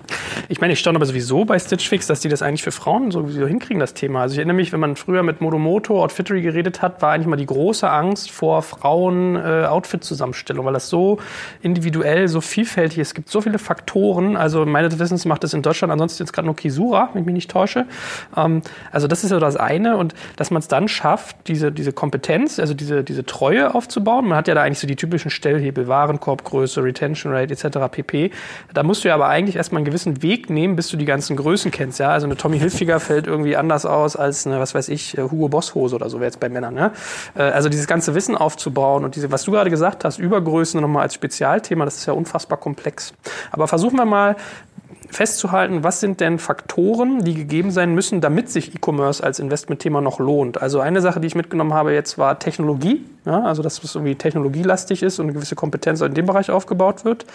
Ich 0.50 0.60
meine, 0.60 0.72
ich 0.72 0.80
staune 0.80 0.96
aber 0.96 1.06
sowieso 1.06 1.44
bei 1.44 1.60
Stitch 1.60 1.88
Fix, 1.88 2.08
dass 2.08 2.18
die 2.18 2.28
das 2.28 2.42
eigentlich 2.42 2.64
für 2.64 2.72
Frauen 2.72 3.12
sowieso 3.12 3.46
hinkriegen, 3.46 3.78
das 3.78 3.94
Thema. 3.94 4.22
Also 4.22 4.32
ich 4.32 4.38
erinnere 4.38 4.56
mich, 4.56 4.72
wenn 4.72 4.80
man 4.80 4.96
früher 4.96 5.22
mit 5.22 5.40
Modomoto, 5.40 6.02
Outfittery 6.02 6.42
geredet 6.42 6.82
hat, 6.82 7.00
war 7.02 7.12
eigentlich 7.12 7.28
mal 7.28 7.36
die 7.36 7.46
große 7.46 7.88
Angst 7.88 8.32
vor 8.32 8.62
Frauen 8.62 9.36
äh, 9.36 9.66
Outfit-Zusammenstellung, 9.66 10.66
weil 10.66 10.72
das 10.72 10.88
so 10.88 11.18
individuell, 11.62 12.26
so 12.26 12.40
vielfältig 12.40 12.98
ist. 12.98 13.08
Es 13.10 13.14
gibt 13.14 13.28
so 13.28 13.40
viele 13.42 13.60
Faktoren. 13.60 14.36
Also 14.36 14.66
meines 14.66 14.98
Wissens 14.98 15.24
macht 15.24 15.44
das 15.44 15.54
in 15.54 15.62
Deutschland 15.62 15.92
ansonsten 15.92 16.24
jetzt 16.24 16.32
gerade 16.32 16.46
nur 16.46 16.56
Kisura, 16.56 17.10
wenn 17.12 17.20
ich 17.22 17.26
mich 17.26 17.34
nicht 17.34 17.50
täusche. 17.52 17.86
Ähm, 18.36 18.62
also 18.90 19.06
das 19.06 19.22
ist 19.22 19.30
ja 19.30 19.38
das 19.38 19.54
eine. 19.54 19.98
Und 19.98 20.16
dass 20.34 20.50
man 20.50 20.58
es 20.58 20.66
dann 20.66 20.88
schafft, 20.88 21.36
diese, 21.46 21.70
diese 21.70 21.92
Kompetenz, 21.92 22.58
also 22.58 22.74
diese, 22.74 23.04
diese 23.04 23.24
Treue 23.24 23.72
aufzubauen. 23.72 24.26
Man 24.26 24.36
hat 24.36 24.48
ja 24.48 24.56
da 24.56 24.62
eigentlich 24.62 24.80
so 24.80 24.88
die 24.88 24.96
typischen 24.96 25.30
Stellhebel, 25.30 25.86
Warenkorbgröße, 25.86 26.82
Retention 26.82 27.32
Rate 27.32 27.54
etc. 27.54 27.78
pp. 27.88 28.32
Da 28.74 28.82
musst 28.82 29.04
du 29.04 29.08
ja 29.08 29.14
aber 29.14 29.28
eigentlich 29.28 29.54
erstmal 29.54 29.78
einen 29.78 29.86
gewissen 29.86 30.24
Weg 30.24 30.39
nehmen, 30.48 30.76
bis 30.76 30.88
du 30.88 30.96
die 30.96 31.04
ganzen 31.04 31.36
Größen 31.36 31.70
kennst. 31.70 31.98
Ja? 31.98 32.10
Also 32.10 32.26
eine 32.26 32.36
Tommy 32.36 32.58
Hilfiger 32.58 33.00
fällt 33.00 33.26
irgendwie 33.26 33.56
anders 33.56 33.84
aus 33.84 34.16
als 34.16 34.46
eine, 34.46 34.60
was 34.60 34.74
weiß 34.74 34.88
ich, 34.88 35.18
äh, 35.18 35.22
Hugo 35.22 35.48
Boss 35.48 35.74
Hose 35.74 35.96
oder 35.96 36.08
so 36.08 36.18
wäre 36.18 36.26
jetzt 36.26 36.40
bei 36.40 36.48
Männern. 36.48 36.74
Ne? 36.74 36.92
Also 37.34 37.68
dieses 37.68 37.86
ganze 37.86 38.14
Wissen 38.14 38.36
aufzubauen 38.36 39.04
und 39.04 39.16
diese, 39.16 39.30
was 39.30 39.44
du 39.44 39.52
gerade 39.52 39.70
gesagt 39.70 40.04
hast, 40.04 40.18
Übergrößen 40.18 40.80
nochmal 40.80 41.02
als 41.02 41.14
Spezialthema, 41.14 41.84
das 41.84 41.96
ist 41.96 42.06
ja 42.06 42.12
unfassbar 42.12 42.58
komplex. 42.58 43.12
Aber 43.50 43.68
versuchen 43.68 43.96
wir 43.96 44.04
mal 44.04 44.36
festzuhalten, 45.08 45.82
was 45.82 46.00
sind 46.00 46.20
denn 46.20 46.38
Faktoren, 46.38 47.24
die 47.24 47.34
gegeben 47.34 47.70
sein 47.70 47.94
müssen, 47.94 48.20
damit 48.20 48.50
sich 48.50 48.74
E-Commerce 48.74 49.22
als 49.22 49.38
Investmentthema 49.38 50.00
noch 50.00 50.18
lohnt. 50.18 50.60
Also 50.60 50.80
eine 50.80 51.00
Sache, 51.00 51.20
die 51.20 51.26
ich 51.26 51.34
mitgenommen 51.34 51.74
habe 51.74 51.92
jetzt 51.92 52.18
war 52.18 52.38
Technologie. 52.38 53.04
Ja, 53.26 53.42
also 53.42 53.62
dass 53.62 53.82
es 53.84 53.94
irgendwie 53.94 54.14
technologielastig 54.14 55.02
ist 55.02 55.18
und 55.18 55.26
eine 55.26 55.34
gewisse 55.34 55.54
Kompetenz 55.54 56.00
in 56.00 56.14
dem 56.14 56.24
Bereich 56.24 56.50
aufgebaut 56.50 57.04
wird. 57.04 57.26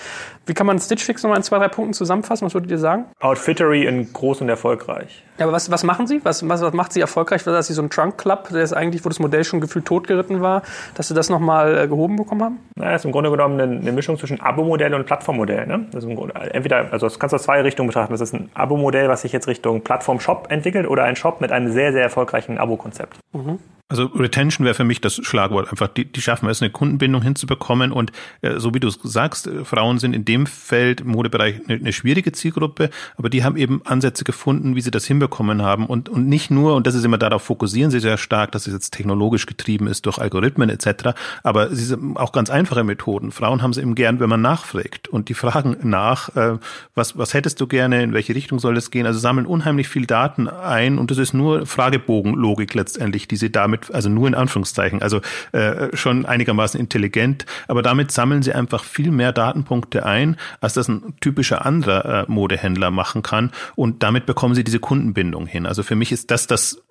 Wie 0.48 0.56
kann 0.56 0.66
man 0.66 0.80
Stitch 0.80 1.04
Fix 1.04 1.22
nochmal 1.22 1.38
in 1.38 1.44
zwei, 1.44 1.60
drei 1.60 1.68
Punkten 1.68 1.94
zusammenfassen? 1.94 2.46
Was 2.46 2.56
würdet 2.56 2.72
ihr 2.72 2.80
sagen? 2.80 3.06
Outfittery 3.20 3.86
in 3.86 4.12
groß 4.12 4.42
und 4.42 4.50
erfolgreich. 4.50 5.24
Ja, 5.38 5.46
aber 5.46 5.54
was, 5.54 5.70
was 5.70 5.84
machen 5.84 6.08
Sie? 6.08 6.22
Was, 6.24 6.48
was, 6.48 6.62
was 6.62 6.74
macht 6.74 6.94
Sie 6.94 7.02
erfolgreich? 7.02 7.44
Dass 7.44 7.68
Sie 7.68 7.74
so 7.74 7.84
ein 7.84 7.92
Trunk 7.92 8.18
Club, 8.18 8.50
der 8.50 8.64
ist 8.64 8.74
eigentlich, 8.74 9.06
wo 9.06 9.10
das 9.10 9.20
Modell 9.20 9.44
schon 9.44 9.62
gefühlt 9.62 9.86
totgeritten 9.86 10.42
war, 10.42 10.64
dass 10.96 11.10
Sie 11.10 11.14
das 11.14 11.30
nochmal 11.30 11.78
äh, 11.78 11.88
gehoben 11.88 12.16
bekommen 12.16 12.42
haben? 12.42 12.60
Na, 12.76 12.92
das 12.92 13.02
ist 13.02 13.06
im 13.06 13.12
Grunde 13.12 13.30
genommen 13.30 13.60
eine, 13.60 13.80
eine 13.80 13.92
Mischung 13.92 14.18
zwischen 14.18 14.40
Abo-Modell 14.40 14.94
und 14.96 15.06
Plattformmodell. 15.06 15.68
Ne? 15.68 15.88
Grunde, 15.92 16.34
entweder, 16.52 16.92
also 16.92 17.06
das 17.06 17.20
kannst 17.20 17.34
du 17.34 17.36
aus 17.36 17.44
zwei 17.44 17.55
Richtungen 17.64 17.88
betrachten. 17.88 18.14
Das 18.14 18.22
ist 18.22 18.34
ein 18.34 18.50
Abo-Modell, 18.54 19.08
was 19.08 19.22
sich 19.22 19.32
jetzt 19.32 19.48
Richtung 19.48 19.82
Plattform-Shop 19.82 20.48
entwickelt 20.50 20.88
oder 20.88 21.04
ein 21.04 21.16
Shop 21.16 21.42
mit 21.42 21.52
einem 21.52 21.72
sehr, 21.72 21.92
sehr 21.92 22.04
erfolgreichen 22.04 22.58
Abo-Konzept. 22.58 23.20
Mhm. 23.34 23.60
Also 23.88 24.06
Retention 24.06 24.66
wäre 24.66 24.74
für 24.74 24.84
mich 24.84 25.00
das 25.00 25.14
Schlagwort. 25.14 25.70
Einfach, 25.70 25.88
die, 25.88 26.12
die 26.12 26.20
schaffen 26.20 26.50
es, 26.50 26.60
eine 26.60 26.72
Kundenbindung 26.72 27.22
hinzubekommen. 27.22 27.92
Und 27.92 28.12
äh, 28.42 28.60
so 28.60 28.74
wie 28.74 28.80
du 28.80 28.88
es 28.88 28.98
sagst, 29.04 29.46
äh, 29.46 29.64
Frauen 29.64 30.00
sind 30.00 30.16
in 30.16 30.26
dem 30.26 30.48
Feld 30.48 31.02
im 31.02 31.10
Modebereich 31.10 31.62
eine, 31.68 31.78
eine, 31.78 31.94
schwierige 31.94 32.32
Zielgruppe, 32.32 32.90
aber 33.16 33.30
die 33.30 33.44
haben 33.44 33.58
eben 33.58 33.84
Ansätze 33.86 34.24
gefunden, 34.24 34.76
wie 34.76 34.82
sie 34.82 34.90
das 34.90 35.06
hinbekommen 35.06 35.62
haben. 35.62 35.86
Und, 35.86 36.10
und 36.10 36.28
nicht 36.28 36.50
nur, 36.50 36.74
und 36.74 36.88
das 36.88 36.96
ist 36.96 37.04
immer 37.04 37.20
darauf 37.20 37.44
fokussieren 37.44 37.92
sie 37.92 38.00
sehr 38.00 38.18
stark, 38.18 38.52
dass 38.54 38.66
es 38.66 38.74
jetzt 38.74 38.90
technologisch 38.90 39.46
getrieben 39.46 39.86
ist 39.86 40.08
durch 40.08 40.18
Algorithmen 40.18 40.70
etc., 40.70 41.10
aber 41.44 41.70
sie 41.70 41.86
sind 41.86 42.18
auch 42.18 42.32
ganz 42.32 42.50
einfache 42.50 42.84
Methoden. 42.84 43.32
Frauen 43.32 43.62
haben 43.62 43.74
sie 43.74 43.82
eben 43.82 43.94
gern, 43.94 44.20
wenn 44.20 44.30
man 44.30 44.42
nachfragt. 44.42 45.10
Und 45.10 45.30
die 45.30 45.36
fragen 45.36 45.78
nach, 45.84 46.36
äh, 46.36 46.58
was, 46.96 47.20
was 47.20 47.36
hättest 47.36 47.62
du 47.62 47.68
gerne, 47.68 48.02
in 48.02 48.14
welche 48.14 48.34
Richtung 48.34 48.58
soll 48.58 48.78
es 48.78 48.90
gehen? 48.90 49.06
Also 49.06 49.20
sammeln 49.20 49.46
unheimlich 49.46 49.90
viel 49.90 50.08
Daten 50.08 50.48
ein 50.48 50.98
und 50.98 51.12
das 51.12 51.20
ist 51.20 51.36
nur 51.36 51.68
Fragebogenlogik 51.68 52.74
letztendlich, 52.74 53.28
die 53.28 53.36
sie 53.36 53.52
damit 53.52 53.75
damit, 53.76 53.94
also 53.94 54.10
nur 54.10 54.28
in 54.28 54.36
Anführungszeichen, 54.36 55.02
also 55.02 55.22
äh, 55.52 55.96
schon 55.96 56.26
einigermaßen 56.26 56.80
intelligent, 56.80 57.46
aber 57.68 57.82
damit 57.82 58.12
sammeln 58.12 58.44
sie 58.44 58.54
einfach 58.54 58.84
viel 58.84 59.12
mehr 59.12 59.32
Datenpunkte 59.32 60.06
ein, 60.06 60.38
als 60.62 60.74
das 60.74 60.88
ein 60.88 61.14
typischer 61.22 61.66
anderer 61.66 62.24
äh, 62.24 62.26
Modehändler 62.28 62.92
machen 62.92 63.22
kann 63.22 63.52
und 63.76 64.04
damit 64.04 64.26
bekommen 64.26 64.56
sie 64.56 64.64
diese 64.64 64.80
Kundenbindung 64.80 65.48
hin. 65.48 65.66
Also 65.66 65.84
für 65.84 65.96
mich 65.96 66.12
ist 66.12 66.32
das 66.32 66.48
das 66.48 66.82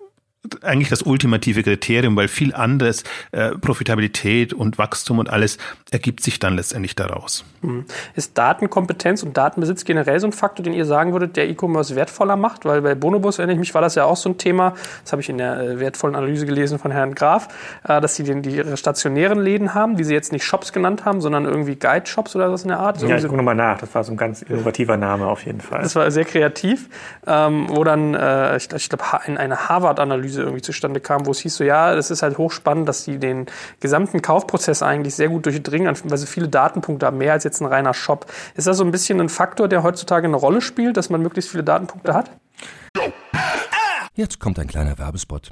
eigentlich 0.61 0.89
das 0.89 1.01
ultimative 1.01 1.63
Kriterium, 1.63 2.15
weil 2.15 2.27
viel 2.27 2.53
anderes, 2.53 3.03
äh, 3.31 3.51
Profitabilität 3.51 4.53
und 4.53 4.77
Wachstum 4.77 5.19
und 5.19 5.29
alles 5.29 5.57
ergibt 5.91 6.23
sich 6.23 6.39
dann 6.39 6.55
letztendlich 6.55 6.95
daraus. 6.95 7.43
Hm. 7.61 7.85
Ist 8.15 8.37
Datenkompetenz 8.37 9.23
und 9.23 9.35
Datenbesitz 9.35 9.85
generell 9.85 10.19
so 10.19 10.27
ein 10.27 10.33
Faktor, 10.33 10.63
den 10.63 10.73
ihr 10.73 10.85
sagen 10.85 11.13
würdet, 11.13 11.37
der 11.37 11.49
E-Commerce 11.49 11.95
wertvoller 11.95 12.35
macht? 12.35 12.65
Weil 12.65 12.81
bei 12.81 12.95
Bonobus, 12.95 13.39
erinnere 13.39 13.55
ich 13.55 13.59
mich, 13.59 13.73
war 13.73 13.81
das 13.81 13.95
ja 13.95 14.05
auch 14.05 14.17
so 14.17 14.29
ein 14.29 14.37
Thema, 14.37 14.73
das 15.03 15.11
habe 15.11 15.21
ich 15.21 15.29
in 15.29 15.37
der 15.37 15.59
äh, 15.59 15.79
wertvollen 15.79 16.15
Analyse 16.15 16.45
gelesen 16.45 16.79
von 16.79 16.91
Herrn 16.91 17.15
Graf, 17.15 17.47
äh, 17.87 18.01
dass 18.01 18.15
sie 18.15 18.23
den, 18.23 18.41
die 18.41 18.55
ihre 18.55 18.77
stationären 18.77 19.39
Läden 19.39 19.73
haben, 19.73 19.97
die 19.97 20.03
sie 20.03 20.13
jetzt 20.13 20.31
nicht 20.31 20.43
Shops 20.43 20.73
genannt 20.73 21.05
haben, 21.05 21.21
sondern 21.21 21.45
irgendwie 21.45 21.75
Guide-Shops 21.75 22.35
oder 22.35 22.51
was 22.51 22.63
in 22.63 22.69
der 22.69 22.79
Art. 22.79 22.99
So 22.99 23.07
ja, 23.07 23.17
ich 23.17 23.23
gucke 23.23 23.37
nochmal 23.37 23.55
nach, 23.55 23.79
das 23.79 23.93
war 23.95 24.03
so 24.03 24.11
ein 24.11 24.17
ganz 24.17 24.41
innovativer 24.41 24.97
Name 24.97 25.27
auf 25.27 25.45
jeden 25.45 25.61
Fall. 25.61 25.81
Das 25.81 25.95
war 25.95 26.09
sehr 26.11 26.25
kreativ, 26.25 26.89
ähm, 27.25 27.67
wo 27.69 27.83
dann, 27.83 28.13
äh, 28.13 28.57
ich, 28.57 28.71
ich 28.71 28.89
glaube, 28.89 29.03
eine 29.25 29.69
Harvard-Analyse 29.69 30.34
Analyse 30.35 30.41
irgendwie 30.41 30.61
zustande 30.61 30.99
kam, 30.99 31.25
wo 31.25 31.31
es 31.31 31.39
hieß 31.39 31.55
so, 31.55 31.63
ja, 31.63 31.95
das 31.95 32.11
ist 32.11 32.21
halt 32.21 32.37
hochspannend, 32.37 32.87
dass 32.87 33.05
die 33.05 33.17
den 33.17 33.45
gesamten 33.79 34.21
Kaufprozess 34.21 34.81
eigentlich 34.83 35.15
sehr 35.15 35.29
gut 35.29 35.45
durchdringen, 35.45 35.95
weil 36.05 36.17
sie 36.17 36.27
viele 36.27 36.47
Datenpunkte 36.47 37.05
haben, 37.05 37.17
mehr 37.17 37.33
als 37.33 37.43
jetzt 37.43 37.61
ein 37.61 37.65
reiner 37.65 37.93
Shop. 37.93 38.25
Ist 38.55 38.67
das 38.67 38.77
so 38.77 38.83
ein 38.83 38.91
bisschen 38.91 39.19
ein 39.19 39.29
Faktor, 39.29 39.67
der 39.67 39.83
heutzutage 39.83 40.27
eine 40.27 40.37
Rolle 40.37 40.61
spielt, 40.61 40.97
dass 40.97 41.09
man 41.09 41.21
möglichst 41.21 41.49
viele 41.49 41.63
Datenpunkte 41.63 42.13
hat? 42.13 42.29
Jetzt 44.13 44.39
kommt 44.39 44.59
ein 44.59 44.67
kleiner 44.67 44.97
Werbespot. 44.97 45.51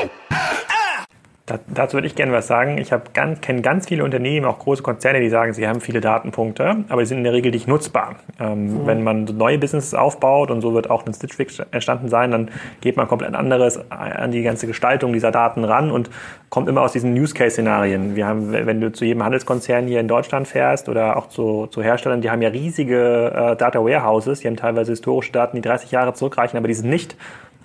Da, 1.47 1.59
dazu 1.73 1.95
würde 1.95 2.05
ich 2.05 2.13
gerne 2.13 2.31
was 2.31 2.45
sagen. 2.45 2.77
Ich 2.77 2.93
ganz, 3.13 3.41
kenne 3.41 3.61
ganz 3.61 3.87
viele 3.87 4.03
Unternehmen, 4.03 4.45
auch 4.45 4.59
große 4.59 4.83
Konzerne, 4.83 5.19
die 5.21 5.29
sagen, 5.29 5.53
sie 5.53 5.67
haben 5.67 5.81
viele 5.81 5.99
Datenpunkte, 5.99 6.85
aber 6.87 7.01
die 7.01 7.07
sind 7.07 7.17
in 7.17 7.23
der 7.23 7.33
Regel 7.33 7.51
nicht 7.51 7.67
nutzbar. 7.67 8.15
Ähm, 8.39 8.83
mhm. 8.83 8.85
Wenn 8.85 9.03
man 9.03 9.23
neue 9.25 9.57
Businesses 9.57 9.95
aufbaut 9.95 10.51
und 10.51 10.61
so 10.61 10.75
wird 10.75 10.91
auch 10.91 11.05
ein 11.05 11.13
Stitch 11.13 11.35
Fix 11.35 11.59
entstanden 11.71 12.09
sein, 12.09 12.29
dann 12.29 12.51
geht 12.81 12.95
man 12.95 13.07
komplett 13.07 13.33
anderes 13.33 13.79
an 13.89 14.31
die 14.31 14.43
ganze 14.43 14.67
Gestaltung 14.67 15.13
dieser 15.13 15.31
Daten 15.31 15.63
ran 15.63 15.89
und 15.89 16.11
kommt 16.49 16.69
immer 16.69 16.81
aus 16.81 16.91
diesen 16.91 17.13
Use 17.13 17.33
Case 17.33 17.51
Szenarien. 17.51 18.15
Wir 18.15 18.27
haben, 18.27 18.51
wenn 18.51 18.79
du 18.79 18.91
zu 18.91 19.03
jedem 19.03 19.23
Handelskonzern 19.23 19.87
hier 19.87 19.99
in 19.99 20.07
Deutschland 20.07 20.47
fährst 20.47 20.89
oder 20.89 21.17
auch 21.17 21.27
zu, 21.27 21.65
zu 21.67 21.81
Herstellern, 21.81 22.21
die 22.21 22.29
haben 22.29 22.43
ja 22.43 22.49
riesige 22.49 23.31
äh, 23.33 23.55
Data 23.55 23.79
Warehouses, 23.79 24.41
die 24.41 24.47
haben 24.47 24.57
teilweise 24.57 24.91
historische 24.91 25.31
Daten, 25.31 25.55
die 25.55 25.61
30 25.61 25.89
Jahre 25.89 26.13
zurückreichen, 26.13 26.57
aber 26.57 26.67
die 26.67 26.75
sind 26.75 26.89
nicht 26.89 27.15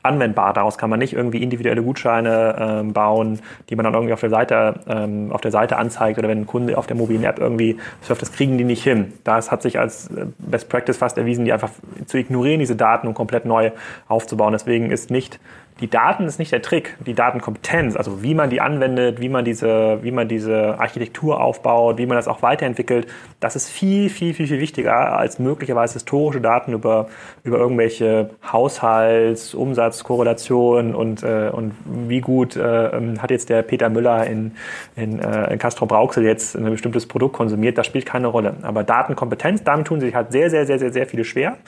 anwendbar. 0.07 0.53
Daraus 0.53 0.79
kann 0.79 0.91
man 0.91 0.99
nicht 0.99 1.13
irgendwie 1.13 1.43
individuelle 1.43 1.83
Gutscheine 1.83 2.57
ähm, 2.59 2.93
bauen, 2.93 3.41
die 3.69 3.77
man 3.77 3.85
dann 3.85 3.95
irgendwie 3.95 4.13
auf 4.13 4.21
der 4.21 4.31
Seite 4.31 4.81
ähm, 4.89 5.33
auf 5.33 5.41
der 5.41 5.51
Seite 5.51 5.77
anzeigt 5.77 6.19
oder 6.19 6.29
wenn 6.29 6.43
ein 6.43 6.47
Kunde 6.47 6.79
auf 6.79 6.87
der 6.87 6.97
mobilen 6.97 7.25
App 7.25 7.39
irgendwie 7.39 7.77
surft, 8.03 8.23
das 8.23 8.33
kriegen 8.33 8.59
die 8.59 8.65
nicht 8.65 8.83
hin. 8.83 9.13
Das 9.25 9.51
hat 9.51 9.63
sich 9.63 9.79
als 9.79 10.09
äh, 10.09 10.27
Best 10.39 10.69
Practice 10.69 10.97
fast 10.97 11.19
erwiesen, 11.19 11.45
die 11.45 11.53
einfach 11.53 11.71
zu 12.07 12.19
ignorieren, 12.19 12.61
diese 12.61 12.77
Daten 12.77 13.07
und 13.07 13.15
komplett 13.15 13.45
neu 13.45 13.71
aufzubauen. 14.09 14.53
Deswegen 14.53 14.91
ist 14.91 15.11
nicht 15.11 15.39
die 15.81 15.91
Daten 15.91 16.25
ist 16.25 16.39
nicht 16.39 16.53
der 16.53 16.63
Trick, 16.63 16.97
die 17.05 17.13
Datenkompetenz, 17.13 17.97
also 17.97 18.23
wie 18.23 18.35
man 18.35 18.49
die 18.49 18.63
anwendet, 18.63 19.21
wie 19.21 19.29
man 19.29 19.45
diese, 19.45 19.99
wie 20.03 20.11
man 20.11 20.27
diese 20.27 20.79
Architektur 20.79 21.41
aufbaut, 21.41 21.99
wie 21.99 22.07
man 22.07 22.17
das 22.17 22.29
auch 22.29 22.41
weiterentwickelt, 22.41 23.07
das 23.41 23.57
ist 23.57 23.69
viel, 23.69 24.09
viel, 24.09 24.33
viel, 24.33 24.47
viel 24.47 24.59
wichtiger 24.59 25.19
als 25.19 25.39
möglicherweise 25.39 25.95
historische 25.95 26.41
Daten 26.41 26.73
über, 26.73 27.09
über 27.45 27.59
irgendwelche 27.59 28.31
Haushalts-, 28.51 29.55
Umsatzkorrelationen 29.55 30.95
und, 30.95 31.23
äh, 31.23 31.51
und 31.53 31.75
wie 31.85 32.23
gut 32.23 32.57
äh, 32.57 32.87
ähm, 32.97 33.21
hat 33.21 33.31
jetzt 33.31 33.51
der 33.51 33.63
Peter 33.63 33.91
Müller 33.91 34.27
in, 34.27 34.53
in, 34.97 35.19
äh, 35.19 35.53
in 35.53 35.59
Castro 35.59 35.85
Brauxel 35.85 36.25
jetzt 36.25 36.57
ein 36.57 36.65
bestimmtes 36.65 37.07
Produkt 37.07 37.35
konsumiert, 37.35 37.77
das 37.77 37.87
spielt 37.87 38.07
keine 38.07 38.29
Rolle. 38.29 38.55
Aber 38.63 38.83
Datenkompetenz, 38.83 39.63
damit 39.63 39.89
tun 39.89 40.01
sich 40.01 40.15
halt 40.15 40.33
sehr, 40.33 40.49
sehr, 40.49 40.67
sehr, 40.67 40.79
sehr, 40.79 40.93
sehr 40.93 41.07
viele 41.07 41.25
schwer. 41.25 41.59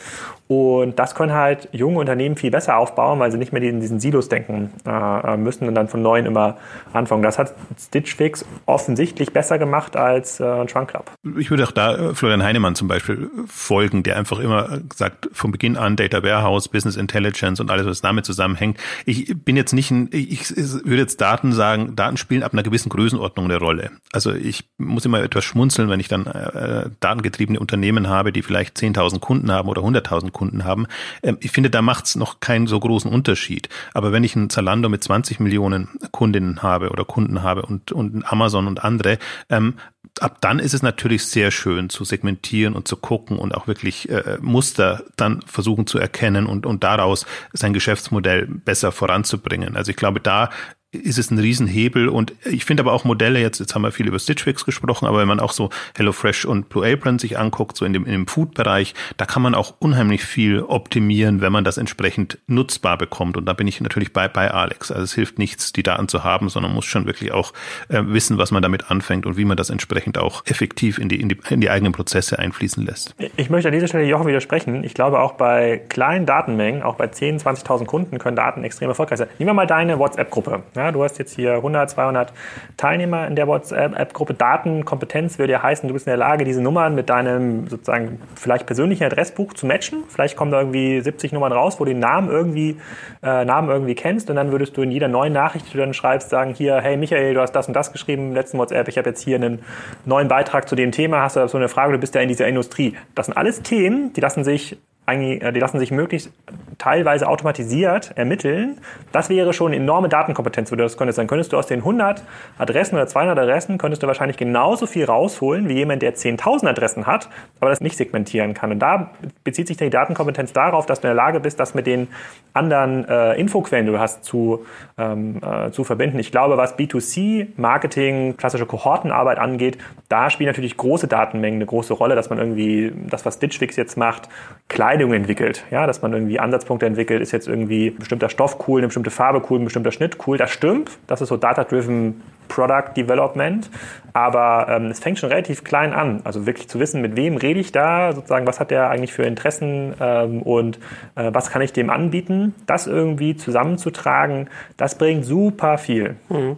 Und 0.48 0.98
das 0.98 1.14
können 1.14 1.34
halt 1.34 1.68
junge 1.72 1.98
Unternehmen 1.98 2.36
viel 2.36 2.50
besser 2.50 2.78
aufbauen, 2.78 3.18
weil 3.18 3.30
sie 3.30 3.36
nicht 3.36 3.52
mehr 3.52 3.62
in 3.62 3.80
diesen 3.80 3.97
Silos 4.00 4.28
denken 4.28 4.70
äh, 4.86 5.36
müssen 5.36 5.68
und 5.68 5.74
dann 5.74 5.88
von 5.88 6.02
neuem 6.02 6.26
immer 6.26 6.56
anfangen. 6.92 7.22
Das 7.22 7.38
hat 7.38 7.54
Stitch 7.78 8.14
Fix 8.14 8.44
offensichtlich 8.66 9.32
besser 9.32 9.58
gemacht 9.58 9.96
als 9.96 10.40
äh, 10.40 10.66
Trunk 10.66 10.88
Club. 10.88 11.10
Ich 11.38 11.50
würde 11.50 11.64
auch 11.64 11.72
da 11.72 11.94
äh, 11.96 12.14
Florian 12.14 12.42
Heinemann 12.42 12.74
zum 12.74 12.88
Beispiel 12.88 13.30
folgen, 13.46 14.02
der 14.02 14.16
einfach 14.16 14.38
immer 14.38 14.78
sagt, 14.94 15.28
von 15.32 15.50
Beginn 15.50 15.76
an 15.76 15.96
Data 15.96 16.22
Warehouse, 16.22 16.68
Business 16.68 16.96
Intelligence 16.96 17.60
und 17.60 17.70
alles, 17.70 17.86
was 17.86 18.00
damit 18.00 18.24
zusammenhängt. 18.24 18.78
Ich 19.04 19.34
bin 19.36 19.56
jetzt 19.56 19.72
nicht 19.72 19.90
ein, 19.90 20.08
ich 20.12 20.50
würde 20.56 21.02
jetzt 21.02 21.20
Daten 21.20 21.52
sagen, 21.52 21.96
Daten 21.96 22.16
spielen 22.16 22.42
ab 22.42 22.52
einer 22.52 22.62
gewissen 22.62 22.88
Größenordnung 22.88 23.46
eine 23.46 23.58
Rolle. 23.58 23.90
Also 24.12 24.32
ich 24.32 24.64
muss 24.78 25.04
immer 25.04 25.22
etwas 25.22 25.44
schmunzeln, 25.44 25.88
wenn 25.88 26.00
ich 26.00 26.08
dann 26.08 26.26
äh, 26.26 26.90
datengetriebene 27.00 27.58
Unternehmen 27.60 28.08
habe, 28.08 28.32
die 28.32 28.42
vielleicht 28.42 28.76
10.000 28.76 29.20
Kunden 29.20 29.50
haben 29.52 29.68
oder 29.68 29.82
100.000 29.82 30.30
Kunden 30.30 30.64
haben. 30.64 30.86
Ähm, 31.22 31.38
ich 31.40 31.50
finde, 31.50 31.70
da 31.70 31.82
macht 31.82 32.06
es 32.06 32.16
noch 32.16 32.40
keinen 32.40 32.66
so 32.66 32.78
großen 32.78 33.10
Unterschied. 33.10 33.68
Aber 33.94 34.12
wenn 34.12 34.24
ich 34.24 34.36
ein 34.36 34.50
Zalando 34.50 34.88
mit 34.88 35.02
20 35.02 35.40
Millionen 35.40 35.88
Kundinnen 36.10 36.62
habe 36.62 36.90
oder 36.90 37.04
Kunden 37.04 37.42
habe 37.42 37.62
und, 37.62 37.92
und 37.92 38.30
Amazon 38.30 38.66
und 38.66 38.84
andere, 38.84 39.18
ähm, 39.48 39.74
ab 40.20 40.38
dann 40.40 40.58
ist 40.58 40.74
es 40.74 40.82
natürlich 40.82 41.24
sehr 41.26 41.50
schön 41.50 41.90
zu 41.90 42.04
segmentieren 42.04 42.74
und 42.74 42.88
zu 42.88 42.96
gucken 42.96 43.38
und 43.38 43.54
auch 43.54 43.66
wirklich 43.66 44.08
äh, 44.08 44.38
Muster 44.40 45.04
dann 45.16 45.42
versuchen 45.42 45.86
zu 45.86 45.98
erkennen 45.98 46.46
und, 46.46 46.66
und 46.66 46.84
daraus 46.84 47.26
sein 47.52 47.72
Geschäftsmodell 47.72 48.46
besser 48.46 48.92
voranzubringen. 48.92 49.76
Also 49.76 49.90
ich 49.90 49.96
glaube, 49.96 50.20
da 50.20 50.50
ist 50.90 51.18
es 51.18 51.30
ein 51.30 51.38
Riesenhebel 51.38 52.08
und 52.08 52.32
ich 52.46 52.64
finde 52.64 52.82
aber 52.82 52.94
auch 52.94 53.04
Modelle, 53.04 53.40
jetzt, 53.40 53.58
jetzt 53.60 53.74
haben 53.74 53.82
wir 53.82 53.92
viel 53.92 54.08
über 54.08 54.18
Stitch 54.18 54.44
Fix 54.44 54.64
gesprochen, 54.64 55.06
aber 55.06 55.18
wenn 55.18 55.28
man 55.28 55.38
auch 55.38 55.52
so 55.52 55.68
HelloFresh 55.96 56.46
und 56.46 56.70
Blue 56.70 56.90
Apron 56.90 57.18
sich 57.18 57.38
anguckt, 57.38 57.76
so 57.76 57.84
in 57.84 57.92
dem, 57.92 58.06
in 58.06 58.12
dem 58.12 58.26
Food-Bereich, 58.26 58.94
da 59.18 59.26
kann 59.26 59.42
man 59.42 59.54
auch 59.54 59.74
unheimlich 59.80 60.24
viel 60.24 60.62
optimieren, 60.62 61.42
wenn 61.42 61.52
man 61.52 61.64
das 61.64 61.76
entsprechend 61.76 62.38
nutzbar 62.46 62.96
bekommt 62.96 63.36
und 63.36 63.44
da 63.44 63.52
bin 63.52 63.66
ich 63.66 63.82
natürlich 63.82 64.14
bei, 64.14 64.28
bei 64.28 64.50
Alex. 64.50 64.90
Also 64.90 65.04
es 65.04 65.12
hilft 65.12 65.38
nichts, 65.38 65.74
die 65.74 65.82
Daten 65.82 66.08
zu 66.08 66.24
haben, 66.24 66.48
sondern 66.48 66.72
muss 66.72 66.86
schon 66.86 67.04
wirklich 67.04 67.32
auch 67.32 67.52
äh, 67.88 68.02
wissen, 68.06 68.38
was 68.38 68.50
man 68.50 68.62
damit 68.62 68.90
anfängt 68.90 69.26
und 69.26 69.36
wie 69.36 69.44
man 69.44 69.58
das 69.58 69.68
entsprechend 69.68 70.16
auch 70.16 70.46
effektiv 70.46 70.98
in 70.98 71.10
die, 71.10 71.20
in 71.20 71.28
die, 71.28 71.38
in 71.50 71.60
die 71.60 71.68
eigenen 71.68 71.92
Prozesse 71.92 72.38
einfließen 72.38 72.86
lässt. 72.86 73.14
Ich 73.36 73.50
möchte 73.50 73.68
an 73.68 73.74
dieser 73.74 73.88
Stelle 73.88 74.04
Jochen 74.04 74.26
widersprechen. 74.26 74.84
Ich 74.84 74.94
glaube 74.94 75.20
auch 75.20 75.32
bei 75.32 75.82
kleinen 75.90 76.24
Datenmengen, 76.24 76.82
auch 76.82 76.94
bei 76.94 77.08
10, 77.08 77.40
20.000 77.40 77.84
Kunden 77.84 78.18
können 78.18 78.36
Daten 78.36 78.64
extrem 78.64 78.88
erfolgreich 78.88 79.18
sein. 79.18 79.28
Nehmen 79.38 79.50
wir 79.50 79.54
mal 79.54 79.66
deine 79.66 79.98
WhatsApp-Gruppe. 79.98 80.62
Ja, 80.78 80.92
du 80.92 81.02
hast 81.02 81.18
jetzt 81.18 81.34
hier 81.34 81.54
100, 81.54 81.90
200 81.90 82.32
Teilnehmer 82.76 83.26
in 83.26 83.34
der 83.34 83.48
WhatsApp-Gruppe. 83.48 84.34
Datenkompetenz 84.34 85.38
würde 85.38 85.52
ja 85.52 85.62
heißen, 85.62 85.88
du 85.88 85.92
bist 85.92 86.06
in 86.06 86.10
der 86.10 86.16
Lage, 86.16 86.44
diese 86.44 86.62
Nummern 86.62 86.94
mit 86.94 87.10
deinem 87.10 87.66
sozusagen 87.68 88.20
vielleicht 88.36 88.66
persönlichen 88.66 89.04
Adressbuch 89.04 89.54
zu 89.54 89.66
matchen. 89.66 90.04
Vielleicht 90.08 90.36
kommen 90.36 90.52
da 90.52 90.60
irgendwie 90.60 91.00
70 91.00 91.32
Nummern 91.32 91.52
raus, 91.52 91.80
wo 91.80 91.84
du 91.84 91.90
den 91.90 91.98
Namen 91.98 92.30
irgendwie, 92.30 92.76
äh, 93.22 93.44
Namen 93.44 93.68
irgendwie 93.68 93.96
kennst 93.96 94.30
und 94.30 94.36
dann 94.36 94.52
würdest 94.52 94.76
du 94.76 94.82
in 94.82 94.92
jeder 94.92 95.08
neuen 95.08 95.32
Nachricht, 95.32 95.66
die 95.66 95.72
du 95.72 95.78
dann 95.78 95.94
schreibst, 95.94 96.30
sagen, 96.30 96.54
hier, 96.54 96.80
hey 96.80 96.96
Michael, 96.96 97.34
du 97.34 97.40
hast 97.40 97.52
das 97.52 97.66
und 97.66 97.74
das 97.74 97.92
geschrieben 97.92 98.28
im 98.28 98.34
letzten 98.34 98.58
WhatsApp, 98.58 98.86
ich 98.86 98.98
habe 98.98 99.08
jetzt 99.08 99.22
hier 99.22 99.36
einen 99.36 99.58
neuen 100.04 100.28
Beitrag 100.28 100.68
zu 100.68 100.76
dem 100.76 100.92
Thema, 100.92 101.22
hast 101.22 101.36
du 101.36 101.48
so 101.48 101.58
eine 101.58 101.68
Frage, 101.68 101.92
du 101.92 101.98
bist 101.98 102.14
ja 102.14 102.20
in 102.20 102.28
dieser 102.28 102.46
Industrie. 102.46 102.96
Das 103.16 103.26
sind 103.26 103.36
alles 103.36 103.62
Themen, 103.62 104.12
die 104.12 104.20
lassen 104.20 104.44
sich 104.44 104.78
die 105.16 105.60
lassen 105.60 105.78
sich 105.78 105.90
möglichst 105.90 106.30
teilweise 106.78 107.28
automatisiert 107.28 108.12
ermitteln. 108.16 108.78
Das 109.10 109.30
wäre 109.30 109.52
schon 109.52 109.72
enorme 109.72 110.08
Datenkompetenz, 110.08 110.70
du 110.70 110.76
das 110.76 110.96
könntest. 110.96 111.18
Dann 111.18 111.26
könntest 111.26 111.52
du 111.52 111.56
aus 111.56 111.66
den 111.66 111.80
100 111.80 112.22
Adressen 112.58 112.94
oder 112.94 113.06
200 113.06 113.38
Adressen, 113.38 113.78
könntest 113.78 114.02
du 114.02 114.06
wahrscheinlich 114.06 114.36
genauso 114.36 114.86
viel 114.86 115.04
rausholen 115.04 115.68
wie 115.68 115.74
jemand, 115.74 116.02
der 116.02 116.14
10.000 116.14 116.68
Adressen 116.68 117.06
hat, 117.06 117.28
aber 117.60 117.70
das 117.70 117.80
nicht 117.80 117.96
segmentieren 117.96 118.54
kann. 118.54 118.70
Und 118.70 118.78
da 118.80 119.10
bezieht 119.44 119.66
sich 119.66 119.76
die 119.76 119.90
Datenkompetenz 119.90 120.52
darauf, 120.52 120.86
dass 120.86 121.00
du 121.00 121.08
in 121.08 121.14
der 121.14 121.16
Lage 121.16 121.40
bist, 121.40 121.58
das 121.58 121.74
mit 121.74 121.86
den 121.86 122.08
anderen 122.52 123.08
äh, 123.08 123.34
Infoquellen, 123.34 123.86
die 123.86 123.92
du 123.92 123.98
hast, 123.98 124.24
zu, 124.24 124.66
ähm, 124.98 125.40
äh, 125.42 125.70
zu 125.70 125.84
verbinden. 125.84 126.18
Ich 126.18 126.30
glaube, 126.30 126.56
was 126.56 126.78
B2C, 126.78 127.48
Marketing, 127.56 128.36
klassische 128.36 128.66
Kohortenarbeit 128.66 129.38
angeht, 129.38 129.78
da 130.08 130.30
spielen 130.30 130.48
natürlich 130.48 130.76
große 130.76 131.08
Datenmengen 131.08 131.58
eine 131.58 131.66
große 131.66 131.94
Rolle, 131.94 132.14
dass 132.14 132.30
man 132.30 132.38
irgendwie 132.38 132.92
das, 133.08 133.24
was 133.24 133.34
Stitch 133.34 133.58
Fix 133.58 133.76
jetzt 133.76 133.96
macht, 133.96 134.28
klein 134.68 134.97
Kleidung 134.98 135.12
entwickelt. 135.12 135.64
Ja, 135.70 135.86
dass 135.86 136.02
man 136.02 136.12
irgendwie 136.12 136.40
Ansatzpunkte 136.40 136.84
entwickelt, 136.84 137.22
ist 137.22 137.32
jetzt 137.32 137.46
irgendwie 137.46 137.88
ein 137.88 137.98
bestimmter 137.98 138.28
Stoff 138.28 138.58
cool, 138.66 138.80
eine 138.80 138.88
bestimmte 138.88 139.10
Farbe 139.10 139.42
cool, 139.48 139.60
ein 139.60 139.64
bestimmter 139.64 139.92
Schnitt 139.92 140.18
cool. 140.26 140.36
Das 140.38 140.50
stimmt. 140.50 140.90
Das 141.06 141.20
ist 141.20 141.28
so 141.28 141.36
Data-Driven 141.36 142.20
Product 142.48 142.96
Development. 142.96 143.70
Aber 144.12 144.66
ähm, 144.68 144.86
es 144.86 144.98
fängt 144.98 145.18
schon 145.18 145.28
relativ 145.28 145.62
klein 145.62 145.92
an. 145.92 146.20
Also 146.24 146.46
wirklich 146.46 146.68
zu 146.68 146.80
wissen, 146.80 147.00
mit 147.00 147.14
wem 147.16 147.36
rede 147.36 147.60
ich 147.60 147.70
da, 147.70 148.12
sozusagen, 148.12 148.46
was 148.46 148.58
hat 148.58 148.72
der 148.72 148.90
eigentlich 148.90 149.12
für 149.12 149.22
Interessen 149.22 149.94
ähm, 150.00 150.42
und 150.42 150.78
äh, 151.14 151.30
was 151.32 151.50
kann 151.50 151.62
ich 151.62 151.72
dem 151.72 151.90
anbieten. 151.90 152.54
Das 152.66 152.88
irgendwie 152.88 153.36
zusammenzutragen, 153.36 154.48
das 154.76 154.98
bringt 154.98 155.24
super 155.24 155.78
viel. 155.78 156.16
Mhm. 156.28 156.56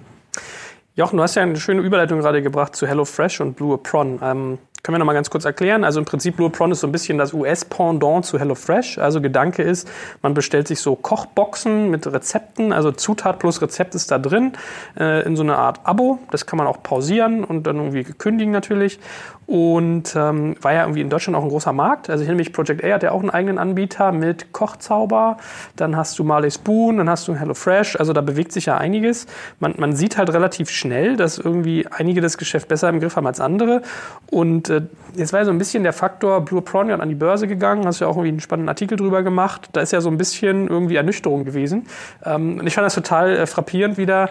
Jochen, 0.96 1.16
du 1.16 1.22
hast 1.22 1.34
ja 1.34 1.42
eine 1.42 1.56
schöne 1.56 1.82
Überleitung 1.82 2.20
gerade 2.20 2.42
gebracht 2.42 2.74
zu 2.74 2.86
HelloFresh 2.86 3.40
und 3.40 3.56
Blue 3.56 3.74
Apron. 3.74 4.18
Ähm, 4.22 4.58
können 4.82 4.94
wir 4.94 4.98
noch 4.98 5.06
mal 5.06 5.12
ganz 5.12 5.30
kurz 5.30 5.44
erklären? 5.44 5.84
Also 5.84 6.00
im 6.00 6.06
Prinzip 6.06 6.36
Blue 6.36 6.50
Prawn 6.50 6.72
ist 6.72 6.80
so 6.80 6.86
ein 6.86 6.92
bisschen 6.92 7.18
das 7.18 7.32
US-Pendant 7.32 8.24
zu 8.24 8.38
HelloFresh. 8.38 8.98
Also 8.98 9.20
Gedanke 9.20 9.62
ist, 9.62 9.88
man 10.22 10.34
bestellt 10.34 10.68
sich 10.68 10.80
so 10.80 10.96
Kochboxen 10.96 11.90
mit 11.90 12.06
Rezepten, 12.06 12.72
also 12.72 12.90
Zutat 12.92 13.38
plus 13.38 13.60
Rezept 13.60 13.94
ist 13.94 14.10
da 14.10 14.18
drin, 14.18 14.52
äh, 14.98 15.24
in 15.24 15.36
so 15.36 15.42
eine 15.42 15.56
Art 15.56 15.80
Abo. 15.84 16.18
Das 16.30 16.46
kann 16.46 16.56
man 16.56 16.66
auch 16.66 16.82
pausieren 16.82 17.44
und 17.44 17.66
dann 17.66 17.76
irgendwie 17.76 18.04
kündigen 18.04 18.52
natürlich. 18.52 18.98
Und 19.50 20.14
ähm, 20.14 20.54
war 20.60 20.72
ja 20.72 20.82
irgendwie 20.82 21.00
in 21.00 21.10
Deutschland 21.10 21.36
auch 21.36 21.42
ein 21.42 21.48
großer 21.48 21.72
Markt. 21.72 22.08
Also 22.08 22.22
ich 22.22 22.28
erinnere 22.28 22.44
mich, 22.44 22.52
Project 22.52 22.84
A 22.84 22.94
hat 22.94 23.02
ja 23.02 23.10
auch 23.10 23.18
einen 23.18 23.30
eigenen 23.30 23.58
Anbieter 23.58 24.12
mit 24.12 24.52
Kochzauber. 24.52 25.38
Dann 25.74 25.96
hast 25.96 26.20
du 26.20 26.24
Marley 26.24 26.52
Spoon, 26.52 26.98
dann 26.98 27.10
hast 27.10 27.26
du 27.26 27.34
HelloFresh. 27.34 27.96
Also 27.96 28.12
da 28.12 28.20
bewegt 28.20 28.52
sich 28.52 28.66
ja 28.66 28.76
einiges. 28.76 29.26
Man, 29.58 29.74
man 29.76 29.96
sieht 29.96 30.16
halt 30.18 30.32
relativ 30.32 30.70
schnell, 30.70 31.16
dass 31.16 31.38
irgendwie 31.38 31.84
einige 31.90 32.20
das 32.20 32.38
Geschäft 32.38 32.68
besser 32.68 32.88
im 32.90 33.00
Griff 33.00 33.16
haben 33.16 33.26
als 33.26 33.40
andere. 33.40 33.82
Und 34.30 34.69
äh, 34.70 34.82
jetzt 35.14 35.32
war 35.32 35.40
ja 35.40 35.44
so 35.44 35.50
ein 35.50 35.58
bisschen 35.58 35.82
der 35.82 35.92
Faktor, 35.92 36.44
Blue 36.44 36.62
Prawn 36.62 36.90
an 36.90 37.08
die 37.08 37.14
Börse 37.14 37.46
gegangen, 37.46 37.86
hast 37.86 38.00
ja 38.00 38.06
auch 38.06 38.16
irgendwie 38.16 38.28
einen 38.28 38.40
spannenden 38.40 38.68
Artikel 38.68 38.96
drüber 38.96 39.22
gemacht. 39.22 39.68
Da 39.72 39.80
ist 39.80 39.92
ja 39.92 40.00
so 40.00 40.08
ein 40.08 40.16
bisschen 40.16 40.68
irgendwie 40.68 40.96
Ernüchterung 40.96 41.44
gewesen. 41.44 41.86
Ähm, 42.24 42.58
und 42.58 42.66
ich 42.66 42.74
fand 42.74 42.86
das 42.86 42.94
total 42.94 43.36
äh, 43.36 43.46
frappierend 43.46 43.98
wieder, 43.98 44.30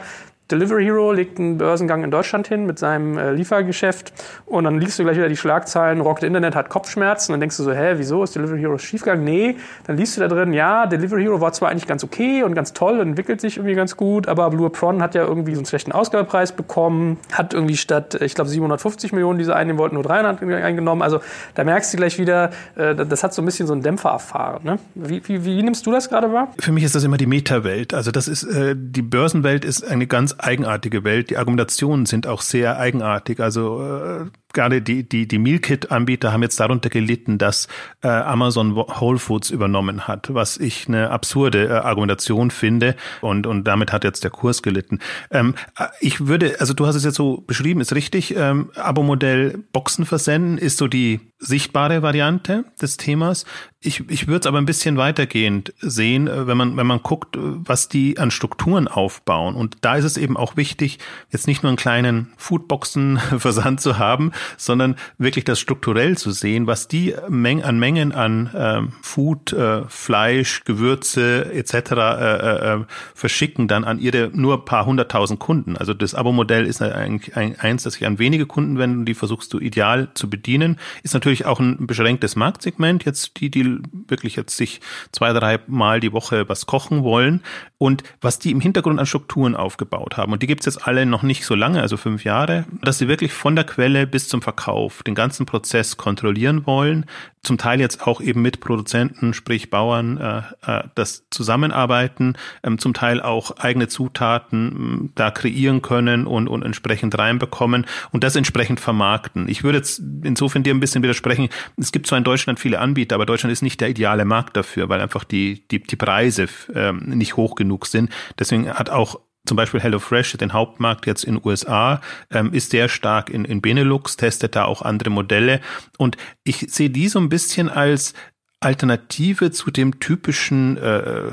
Delivery 0.51 0.83
Hero 0.83 1.11
legt 1.11 1.39
einen 1.39 1.57
Börsengang 1.57 2.03
in 2.03 2.11
Deutschland 2.11 2.47
hin 2.47 2.65
mit 2.65 2.79
seinem 2.79 3.17
äh, 3.17 3.31
Liefergeschäft 3.31 4.11
und 4.47 4.63
dann 4.63 4.79
liest 4.79 4.97
du 4.97 5.03
gleich 5.03 5.17
wieder 5.17 5.29
die 5.29 5.37
Schlagzeilen, 5.37 6.01
Rocket 6.01 6.23
Internet 6.23 6.55
hat 6.55 6.69
Kopfschmerzen 6.69 7.31
und 7.31 7.35
dann 7.35 7.41
denkst 7.41 7.57
du 7.57 7.63
so, 7.63 7.71
hä, 7.71 7.93
wieso 7.97 8.23
ist 8.23 8.35
Delivery 8.35 8.59
Hero 8.59 8.77
schiefgegangen? 8.77 9.23
Nee, 9.23 9.57
dann 9.85 9.97
liest 9.97 10.17
du 10.17 10.21
da 10.21 10.27
drin, 10.27 10.53
ja, 10.53 10.87
Delivery 10.87 11.23
Hero 11.23 11.39
war 11.39 11.53
zwar 11.53 11.69
eigentlich 11.69 11.85
ganz 11.85 12.03
okay 12.03 12.43
und 12.43 12.55
ganz 12.55 12.73
toll 12.73 12.99
und 12.99 13.09
entwickelt 13.09 13.41
sich 13.41 13.57
irgendwie 13.57 13.75
ganz 13.75 13.95
gut, 13.95 14.27
aber 14.27 14.49
Blue 14.49 14.65
Apron 14.65 15.03
hat 15.03 15.13
ja 15.13 15.23
irgendwie 15.23 15.53
so 15.53 15.59
einen 15.59 15.67
schlechten 15.67 15.91
Ausgabepreis 15.91 16.51
bekommen, 16.51 17.17
hat 17.31 17.53
irgendwie 17.53 17.77
statt, 17.77 18.19
ich 18.19 18.33
glaube, 18.33 18.49
750 18.49 19.13
Millionen, 19.13 19.37
die 19.37 19.45
sie 19.45 19.55
einnehmen 19.55 19.79
wollten, 19.79 19.95
nur 19.95 20.03
300 20.03 20.41
eingenommen. 20.41 21.01
Also 21.01 21.19
da 21.53 21.63
merkst 21.63 21.93
du 21.93 21.97
gleich 21.97 22.17
wieder, 22.17 22.49
äh, 22.75 22.95
das 22.95 23.23
hat 23.23 23.33
so 23.33 23.41
ein 23.41 23.45
bisschen 23.45 23.67
so 23.67 23.73
einen 23.73 23.83
Dämpfer 23.83 24.09
erfahren. 24.09 24.61
Ne? 24.63 24.79
Wie, 24.95 25.21
wie, 25.27 25.45
wie 25.45 25.61
nimmst 25.61 25.85
du 25.85 25.91
das 25.91 26.09
gerade 26.09 26.33
wahr? 26.33 26.51
Für 26.59 26.71
mich 26.71 26.83
ist 26.83 26.95
das 26.95 27.03
immer 27.03 27.17
die 27.17 27.27
Meta-Welt. 27.27 27.93
Also 27.93 28.11
das 28.11 28.27
ist, 28.27 28.43
äh, 28.43 28.75
die 28.75 29.01
Börsenwelt 29.01 29.63
ist 29.63 29.87
eine 29.87 30.07
ganz 30.07 30.35
eigenartige 30.43 31.03
Welt. 31.03 31.29
Die 31.29 31.37
Argumentationen 31.37 32.05
sind 32.05 32.27
auch 32.27 32.41
sehr 32.41 32.77
eigenartig. 32.77 33.39
Also 33.39 33.83
äh, 33.83 34.25
gerade 34.53 34.81
die, 34.81 35.07
die, 35.07 35.27
die 35.27 35.39
Mealkit-Anbieter 35.39 36.31
haben 36.31 36.43
jetzt 36.43 36.59
darunter 36.59 36.89
gelitten, 36.89 37.37
dass 37.37 37.67
äh, 38.01 38.07
Amazon 38.07 38.75
Whole 38.75 39.19
Foods 39.19 39.49
übernommen 39.49 40.07
hat, 40.07 40.33
was 40.33 40.57
ich 40.57 40.87
eine 40.87 41.11
absurde 41.11 41.67
äh, 41.67 41.71
Argumentation 41.71 42.51
finde 42.51 42.95
und, 43.21 43.47
und 43.47 43.63
damit 43.65 43.91
hat 43.93 44.03
jetzt 44.03 44.23
der 44.23 44.31
Kurs 44.31 44.61
gelitten. 44.61 44.99
Ähm, 45.31 45.55
äh, 45.77 45.85
ich 45.99 46.27
würde, 46.27 46.59
also 46.59 46.73
du 46.73 46.87
hast 46.87 46.95
es 46.95 47.03
jetzt 47.03 47.15
so 47.15 47.43
beschrieben, 47.45 47.81
ist 47.81 47.93
richtig, 47.93 48.35
ähm, 48.35 48.71
Abo-Modell 48.75 49.63
Boxen 49.71 50.05
versenden 50.05 50.57
ist 50.57 50.77
so 50.77 50.87
die 50.87 51.19
sichtbare 51.39 52.01
Variante 52.01 52.65
des 52.81 52.97
Themas. 52.97 53.45
Ich, 53.81 54.09
ich 54.09 54.27
würde 54.27 54.41
es 54.41 54.45
aber 54.45 54.57
ein 54.57 54.65
bisschen 54.65 54.97
weitergehend 54.97 55.73
sehen, 55.79 56.27
äh, 56.27 56.47
wenn 56.47 56.57
man, 56.57 56.75
wenn 56.75 56.85
man 56.85 57.01
guckt, 57.01 57.37
was 57.39 57.87
die 57.87 58.17
an 58.17 58.29
Strukturen 58.29 58.87
aufbauen. 58.87 59.55
Und 59.55 59.77
da 59.81 59.95
ist 59.95 60.03
es 60.03 60.17
eben 60.17 60.35
auch 60.35 60.57
wichtig, 60.57 60.99
jetzt 61.31 61.47
nicht 61.47 61.63
nur 61.63 61.69
einen 61.69 61.77
kleinen 61.77 62.33
Foodboxen-Versand 62.37 63.79
zu 63.79 63.97
haben, 63.97 64.31
sondern 64.57 64.95
wirklich 65.17 65.45
das 65.45 65.59
strukturell 65.59 66.17
zu 66.17 66.31
sehen, 66.31 66.67
was 66.67 66.87
die 66.87 67.15
Meng 67.27 67.63
an 67.63 67.79
Mengen 67.79 68.11
an 68.11 68.49
ähm, 68.55 68.93
Food, 69.01 69.53
äh, 69.53 69.83
Fleisch, 69.87 70.63
Gewürze 70.65 71.51
etc. 71.53 71.73
Äh, 71.73 71.93
äh, 71.93 72.73
äh, 72.73 72.85
verschicken 73.13 73.67
dann 73.67 73.83
an 73.83 73.99
ihre 73.99 74.29
nur 74.33 74.65
paar 74.65 74.85
hunderttausend 74.85 75.39
Kunden. 75.39 75.77
Also 75.77 75.93
das 75.93 76.15
Abo-Modell 76.15 76.65
ist 76.65 76.81
eigentlich 76.81 77.35
eins, 77.35 77.83
das 77.83 77.93
sich 77.93 78.05
an 78.05 78.19
wenige 78.19 78.45
Kunden 78.45 78.77
wenden 78.77 78.99
und 78.99 79.05
die 79.05 79.13
versuchst 79.13 79.53
du 79.53 79.59
ideal 79.59 80.09
zu 80.13 80.29
bedienen. 80.29 80.77
Ist 81.03 81.13
natürlich 81.13 81.45
auch 81.45 81.59
ein 81.59 81.87
beschränktes 81.87 82.35
Marktsegment, 82.35 83.05
jetzt 83.05 83.39
die, 83.39 83.49
die 83.49 83.79
wirklich 84.07 84.35
jetzt 84.35 84.55
sich 84.55 84.81
zwei, 85.11 85.33
drei 85.33 85.59
Mal 85.67 85.99
die 85.99 86.13
Woche 86.13 86.47
was 86.47 86.65
kochen 86.65 87.03
wollen 87.03 87.41
und 87.77 88.03
was 88.21 88.39
die 88.39 88.51
im 88.51 88.61
Hintergrund 88.61 88.99
an 88.99 89.05
Strukturen 89.05 89.55
aufgebaut 89.55 90.17
haben. 90.17 90.31
Und 90.33 90.41
die 90.41 90.47
gibt's 90.47 90.65
jetzt 90.65 90.87
alle 90.87 91.05
noch 91.05 91.23
nicht 91.23 91.45
so 91.45 91.55
lange, 91.55 91.81
also 91.81 91.97
fünf 91.97 92.23
Jahre, 92.23 92.65
dass 92.81 92.97
sie 92.97 93.07
wirklich 93.07 93.33
von 93.33 93.55
der 93.55 93.65
Quelle 93.65 94.07
bis 94.07 94.28
zum 94.29 94.41
Verkauf 94.41 95.03
den 95.03 95.15
ganzen 95.15 95.45
Prozess 95.45 95.97
kontrollieren 95.97 96.65
wollen, 96.65 97.05
zum 97.41 97.57
Teil 97.57 97.79
jetzt 97.79 98.05
auch 98.05 98.21
eben 98.21 98.41
mit 98.41 98.59
Produzenten, 98.59 99.33
sprich 99.33 99.69
Bauern, 99.69 100.17
äh, 100.17 100.41
äh, 100.65 100.83
das 100.95 101.25
Zusammenarbeiten, 101.29 102.35
ähm, 102.63 102.77
zum 102.77 102.93
Teil 102.93 103.21
auch 103.21 103.51
eigene 103.57 103.87
Zutaten 103.87 104.67
ähm, 104.67 105.11
da 105.15 105.31
kreieren 105.31 105.81
können 105.81 106.27
und, 106.27 106.47
und 106.47 106.63
entsprechend 106.63 107.17
reinbekommen 107.17 107.85
und 108.11 108.23
das 108.23 108.35
entsprechend 108.35 108.79
vermarkten. 108.79 109.47
Ich 109.47 109.63
würde 109.63 109.77
jetzt 109.77 110.01
insofern 110.23 110.63
dir 110.63 110.73
ein 110.73 110.79
bisschen 110.79 111.01
widersprechen. 111.01 111.49
Es 111.77 111.91
gibt 111.91 112.07
zwar 112.07 112.17
in 112.17 112.23
Deutschland 112.23 112.59
viele 112.59 112.79
Anbieter, 112.79 113.15
aber 113.15 113.25
Deutschland 113.25 113.53
ist 113.53 113.61
nicht 113.61 113.79
der 113.79 113.89
ideale 113.89 114.25
Markt 114.25 114.57
dafür, 114.57 114.89
weil 114.89 115.01
einfach 115.01 115.23
die, 115.23 115.67
die, 115.69 115.81
die 115.81 115.95
Preise 115.95 116.47
ähm, 116.73 117.03
nicht 117.05 117.37
hoch 117.37 117.55
genug 117.55 117.85
sind. 117.85 118.11
Deswegen 118.37 118.69
hat 118.69 118.89
auch 118.89 119.19
zum 119.45 119.57
Beispiel 119.57 119.79
HelloFresh, 119.79 120.37
den 120.37 120.53
Hauptmarkt 120.53 121.05
jetzt 121.05 121.23
in 121.23 121.39
USA, 121.43 122.01
ähm, 122.29 122.53
ist 122.53 122.71
sehr 122.71 122.89
stark 122.89 123.29
in, 123.29 123.45
in 123.45 123.61
Benelux, 123.61 124.17
testet 124.17 124.55
da 124.55 124.65
auch 124.65 124.81
andere 124.81 125.09
Modelle. 125.09 125.61
Und 125.97 126.17
ich 126.43 126.67
sehe 126.69 126.89
die 126.89 127.07
so 127.07 127.19
ein 127.19 127.29
bisschen 127.29 127.69
als 127.69 128.13
Alternative 128.59 129.51
zu 129.51 129.71
dem 129.71 129.99
typischen 129.99 130.77
äh, 130.77 131.31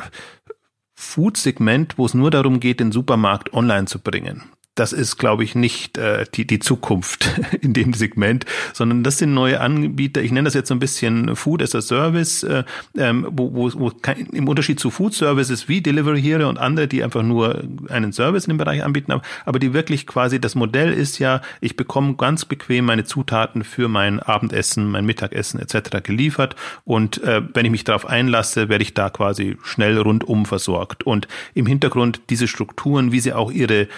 Food-Segment, 0.94 1.98
wo 1.98 2.06
es 2.06 2.14
nur 2.14 2.30
darum 2.30 2.60
geht, 2.60 2.80
den 2.80 2.92
Supermarkt 2.92 3.52
online 3.52 3.86
zu 3.86 3.98
bringen 3.98 4.44
das 4.76 4.92
ist, 4.92 5.16
glaube 5.16 5.42
ich, 5.42 5.54
nicht 5.54 5.98
äh, 5.98 6.24
die, 6.34 6.46
die 6.46 6.58
Zukunft 6.58 7.40
in 7.60 7.72
dem 7.72 7.94
Segment, 7.94 8.46
sondern 8.72 9.02
das 9.02 9.18
sind 9.18 9.34
neue 9.34 9.60
Anbieter. 9.60 10.22
Ich 10.22 10.30
nenne 10.30 10.44
das 10.44 10.54
jetzt 10.54 10.68
so 10.68 10.74
ein 10.74 10.78
bisschen 10.78 11.34
Food 11.34 11.62
as 11.62 11.74
a 11.74 11.82
Service, 11.82 12.42
äh, 12.44 12.62
ähm, 12.96 13.26
wo, 13.30 13.52
wo, 13.54 13.72
wo 13.74 13.90
kein, 13.90 14.26
im 14.26 14.46
Unterschied 14.48 14.78
zu 14.78 14.90
Food 14.90 15.14
Services 15.14 15.68
wie 15.68 15.80
Delivery 15.80 16.22
Hero 16.22 16.48
und 16.48 16.58
andere, 16.58 16.86
die 16.86 17.02
einfach 17.02 17.22
nur 17.22 17.64
einen 17.88 18.12
Service 18.12 18.44
in 18.44 18.50
dem 18.50 18.58
Bereich 18.58 18.84
anbieten, 18.84 19.12
aber 19.44 19.58
die 19.58 19.72
wirklich 19.72 20.06
quasi 20.06 20.40
das 20.40 20.54
Modell 20.54 20.92
ist 20.92 21.18
ja, 21.18 21.40
ich 21.60 21.76
bekomme 21.76 22.14
ganz 22.14 22.44
bequem 22.44 22.84
meine 22.84 23.04
Zutaten 23.04 23.64
für 23.64 23.88
mein 23.88 24.20
Abendessen, 24.20 24.90
mein 24.90 25.06
Mittagessen 25.06 25.58
etc. 25.58 26.02
geliefert 26.02 26.54
und 26.84 27.22
äh, 27.22 27.42
wenn 27.54 27.64
ich 27.64 27.72
mich 27.72 27.84
darauf 27.84 28.06
einlasse, 28.06 28.68
werde 28.68 28.82
ich 28.82 28.94
da 28.94 29.10
quasi 29.10 29.56
schnell 29.62 29.98
rundum 29.98 30.46
versorgt. 30.46 31.04
Und 31.04 31.28
im 31.54 31.66
Hintergrund 31.66 32.20
diese 32.30 32.48
Strukturen, 32.48 33.12
wie 33.12 33.20
sie 33.20 33.32
auch 33.32 33.50
ihre 33.50 33.88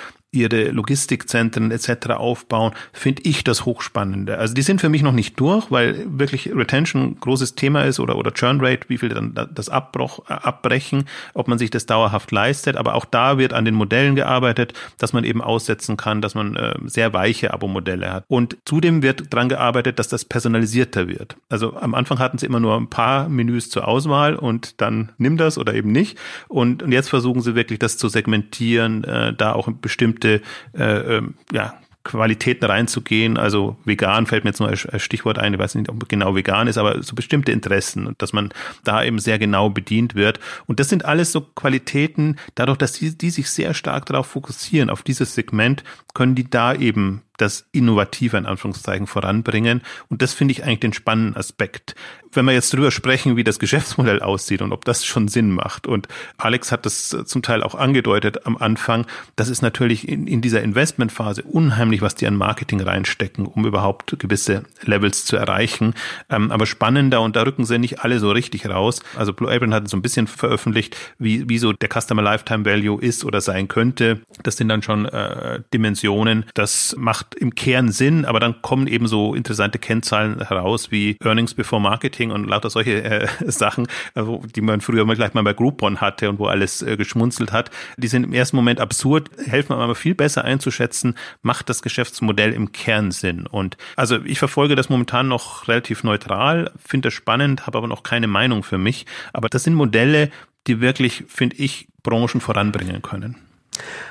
ihre 0.41 0.71
Logistikzentren 0.71 1.71
etc. 1.71 2.11
aufbauen, 2.11 2.73
finde 2.93 3.23
ich 3.25 3.45
das 3.45 3.65
Hochspannende. 3.65 4.39
Also 4.39 4.55
die 4.55 4.63
sind 4.63 4.81
für 4.81 4.89
mich 4.89 5.03
noch 5.03 5.13
nicht 5.13 5.39
durch, 5.41 5.71
weil 5.71 6.05
wirklich 6.07 6.55
Retention 6.55 7.19
großes 7.21 7.55
Thema 7.55 7.83
ist 7.83 8.01
oder, 8.01 8.17
oder 8.17 8.33
Churn 8.33 8.61
Rate, 8.61 8.89
wie 8.89 8.99
viele 8.99 9.15
dann 9.15 9.49
das 9.55 9.69
Abbruch, 9.69 10.21
äh, 10.29 10.35
abbrechen, 10.35 11.05
ob 11.35 11.49
man 11.49 11.59
sich 11.59 11.71
das 11.71 11.87
dauerhaft 11.87 12.31
leistet. 12.33 12.77
Aber 12.77 12.95
auch 12.95 13.05
da 13.05 13.39
wird 13.39 13.53
an 13.53 13.65
den 13.65 13.75
Modellen 13.75 14.15
gearbeitet, 14.15 14.73
dass 14.99 15.13
man 15.13 15.25
eben 15.25 15.43
aussetzen 15.43 15.97
kann, 15.97 16.23
dass 16.23 16.35
man 16.35 16.57
äh, 16.57 16.75
sehr 16.85 17.13
weiche 17.13 17.53
Abo-Modelle 17.53 18.13
hat. 18.13 18.25
Und 18.29 18.57
zudem 18.65 19.03
wird 19.03 19.33
dran 19.33 19.49
gearbeitet, 19.49 19.99
dass 19.99 20.09
das 20.09 20.25
personalisierter 20.25 21.09
wird. 21.09 21.37
Also 21.49 21.77
am 21.77 21.95
Anfang 21.95 22.19
hatten 22.19 22.39
sie 22.39 22.47
immer 22.47 22.61
nur 22.61 22.77
ein 22.77 22.91
paar 22.91 23.29
Menüs 23.29 23.71
zur 23.71 23.89
Auswahl 23.89 24.37
und 24.37 24.81
dann 24.81 25.13
nimm 25.19 25.37
das 25.37 25.59
oder 25.59 25.75
eben 25.75 25.93
nicht. 25.93 26.19
Und, 26.49 26.83
und 26.83 26.93
jetzt 26.93 27.09
versuchen 27.09 27.43
sie 27.43 27.55
wirklich 27.55 27.79
das 27.79 27.99
zu 27.99 28.09
segmentieren, 28.09 29.05
äh, 29.05 29.33
da 29.35 29.53
auch 29.53 29.69
bestimmte 29.81 30.28
bestimmte 30.29 30.43
äh, 30.77 31.17
ähm, 31.17 31.35
ja, 31.53 31.75
Qualitäten 32.05 32.65
reinzugehen. 32.65 33.37
Also 33.37 33.77
vegan 33.85 34.27
fällt 34.27 34.45
mir 34.45 34.51
jetzt 34.51 34.61
nur 34.61 34.69
als 34.69 35.03
Stichwort 35.03 35.39
ein, 35.39 35.55
ich 35.55 35.61
weiß 35.61 35.75
nicht, 35.75 35.91
ob 35.91 36.09
genau 36.09 36.35
vegan 36.35 36.69
ist, 36.69 36.79
aber 36.79 37.03
so 37.03 37.15
bestimmte 37.15 37.53
Interessen 37.53 38.15
dass 38.19 38.33
man 38.33 38.51
da 38.85 39.03
eben 39.03 39.19
sehr 39.19 39.39
genau 39.39 39.71
bedient 39.71 40.15
wird. 40.15 40.41
Und 40.67 40.81
das 40.81 40.89
sind 40.89 41.05
alles 41.05 41.33
so 41.33 41.41
Qualitäten, 41.41 42.37
dadurch, 42.55 42.79
dass 42.79 42.93
die, 42.93 43.17
die 43.17 43.31
sich 43.31 43.51
sehr 43.51 43.75
stark 43.75 44.07
darauf 44.07 44.27
fokussieren, 44.27 44.91
auf 44.91 45.03
dieses 45.03 45.35
Segment, 45.35 45.85
können 46.15 46.35
die 46.35 46.49
da 46.49 46.75
eben 46.75 47.23
das 47.39 47.67
Innovative 47.73 48.37
in 48.37 48.47
Anführungszeichen 48.47 49.07
voranbringen. 49.07 49.83
Und 50.09 50.23
das 50.23 50.35
finde 50.35 50.53
ich 50.53 50.65
eigentlich 50.65 50.81
den 50.81 50.93
spannenden 50.93 51.37
Aspekt. 51.37 51.95
Wenn 52.31 52.45
wir 52.45 52.53
jetzt 52.53 52.73
drüber 52.75 52.91
sprechen, 52.91 53.37
wie 53.37 53.45
das 53.45 53.59
Geschäftsmodell 53.59 54.21
aussieht 54.21 54.61
und 54.61 54.73
ob 54.73 54.85
das 54.85 55.07
schon 55.07 55.29
Sinn 55.29 55.51
macht. 55.51 55.87
Und 55.87 56.09
Alex 56.37 56.71
hat 56.71 56.85
das 56.85 57.17
zum 57.25 57.43
Teil 57.43 57.63
auch 57.63 57.75
angedeutet 57.75 58.47
am 58.47 58.57
Anfang. 58.59 59.07
Das 59.37 59.49
ist 59.49 59.63
natürlich 59.63 60.07
in, 60.07 60.27
in 60.27 60.43
dieser 60.43 60.63
Investmentphase 60.63 61.43
unheimlich, 61.43 62.03
was 62.03 62.15
die 62.15 62.27
an 62.27 62.37
Marketing 62.37 62.81
reinstecken, 62.81 63.47
um 63.47 63.67
überhaupt 63.67 64.19
gewisse 64.19 64.65
Levels 64.83 65.25
zu 65.25 65.37
erreichen. 65.37 65.95
Ähm, 66.29 66.51
aber 66.51 66.67
spannender 66.67 67.23
und 67.23 67.35
da 67.37 67.43
rücken 67.43 67.65
sie 67.65 67.79
nicht 67.79 68.01
alle 68.01 68.19
so 68.19 68.31
richtig 68.31 68.69
raus. 68.69 69.01
Also 69.17 69.33
Blue 69.33 69.51
Apron 69.51 69.73
hat 69.73 69.89
so 69.89 69.97
ein 69.97 70.03
bisschen 70.03 70.27
veröffentlicht, 70.27 70.97
wie, 71.19 71.49
wie 71.49 71.59
so 71.59 71.73
der 71.73 71.89
Customer 71.89 72.23
Lifetime 72.23 72.65
Value 72.65 73.01
ist 73.01 73.25
oder 73.25 73.41
sein 73.41 73.69
könnte. 73.69 74.21
Das 74.43 74.57
sind 74.57 74.69
dann 74.69 74.83
schon 74.83 75.07
äh, 75.07 75.61
Dimensionen. 75.73 76.45
Das 76.55 76.95
macht 76.99 77.28
macht 77.29 77.35
im 77.35 77.55
Kern 77.55 77.91
Sinn, 77.91 78.25
aber 78.25 78.41
dann 78.41 78.63
kommen 78.63 78.87
eben 78.87 79.07
so 79.07 79.35
interessante 79.35 79.79
Kennzahlen 79.79 80.41
heraus 80.47 80.91
wie 80.91 81.17
Earnings 81.23 81.55
before 81.55 81.81
Marketing 81.81 82.31
und 82.31 82.45
lauter 82.49 82.71
solche 82.71 83.03
äh, 83.03 83.29
Sachen, 83.51 83.87
also, 84.15 84.43
die 84.55 84.61
man 84.61 84.81
früher 84.81 85.05
mal 85.05 85.17
gleich 85.17 85.35
mal 85.35 85.43
bei 85.43 85.53
Groupon 85.53 86.01
hatte 86.01 86.31
und 86.31 86.39
wo 86.39 86.47
alles 86.47 86.83
äh, 86.83 86.97
geschmunzelt 86.97 87.53
hat. 87.53 87.71
Die 87.97 88.09
sind 88.09 88.25
im 88.25 88.33
ersten 88.33 88.57
Moment 88.57 88.81
absurd, 88.81 89.31
helfen 89.47 89.75
aber 89.75 89.95
viel 89.95 90.15
besser 90.15 90.45
einzuschätzen, 90.45 91.15
macht 91.43 91.69
das 91.69 91.83
Geschäftsmodell 91.83 92.53
im 92.53 92.73
Kern 92.73 93.11
Sinn. 93.11 93.47
Und 93.47 93.77
also 93.97 94.19
ich 94.25 94.39
verfolge 94.39 94.75
das 94.75 94.89
momentan 94.89 95.29
noch 95.29 95.69
relativ 95.69 96.05
neutral, 96.05 96.73
finde 96.85 97.09
das 97.09 97.15
spannend, 97.15 97.67
habe 97.67 97.79
aber 97.79 97.89
noch 97.89 98.03
keine 98.03 98.27
Meinung 98.27 98.63
für 98.63 98.79
mich. 98.79 99.07
Aber 99.33 99.49
das 99.49 99.65
sind 99.65 99.75
Modelle, 99.75 100.31
die 100.67 100.81
wirklich, 100.81 101.25
finde 101.29 101.57
ich, 101.57 101.89
Branchen 102.03 102.41
voranbringen 102.41 103.03
können. 103.03 103.37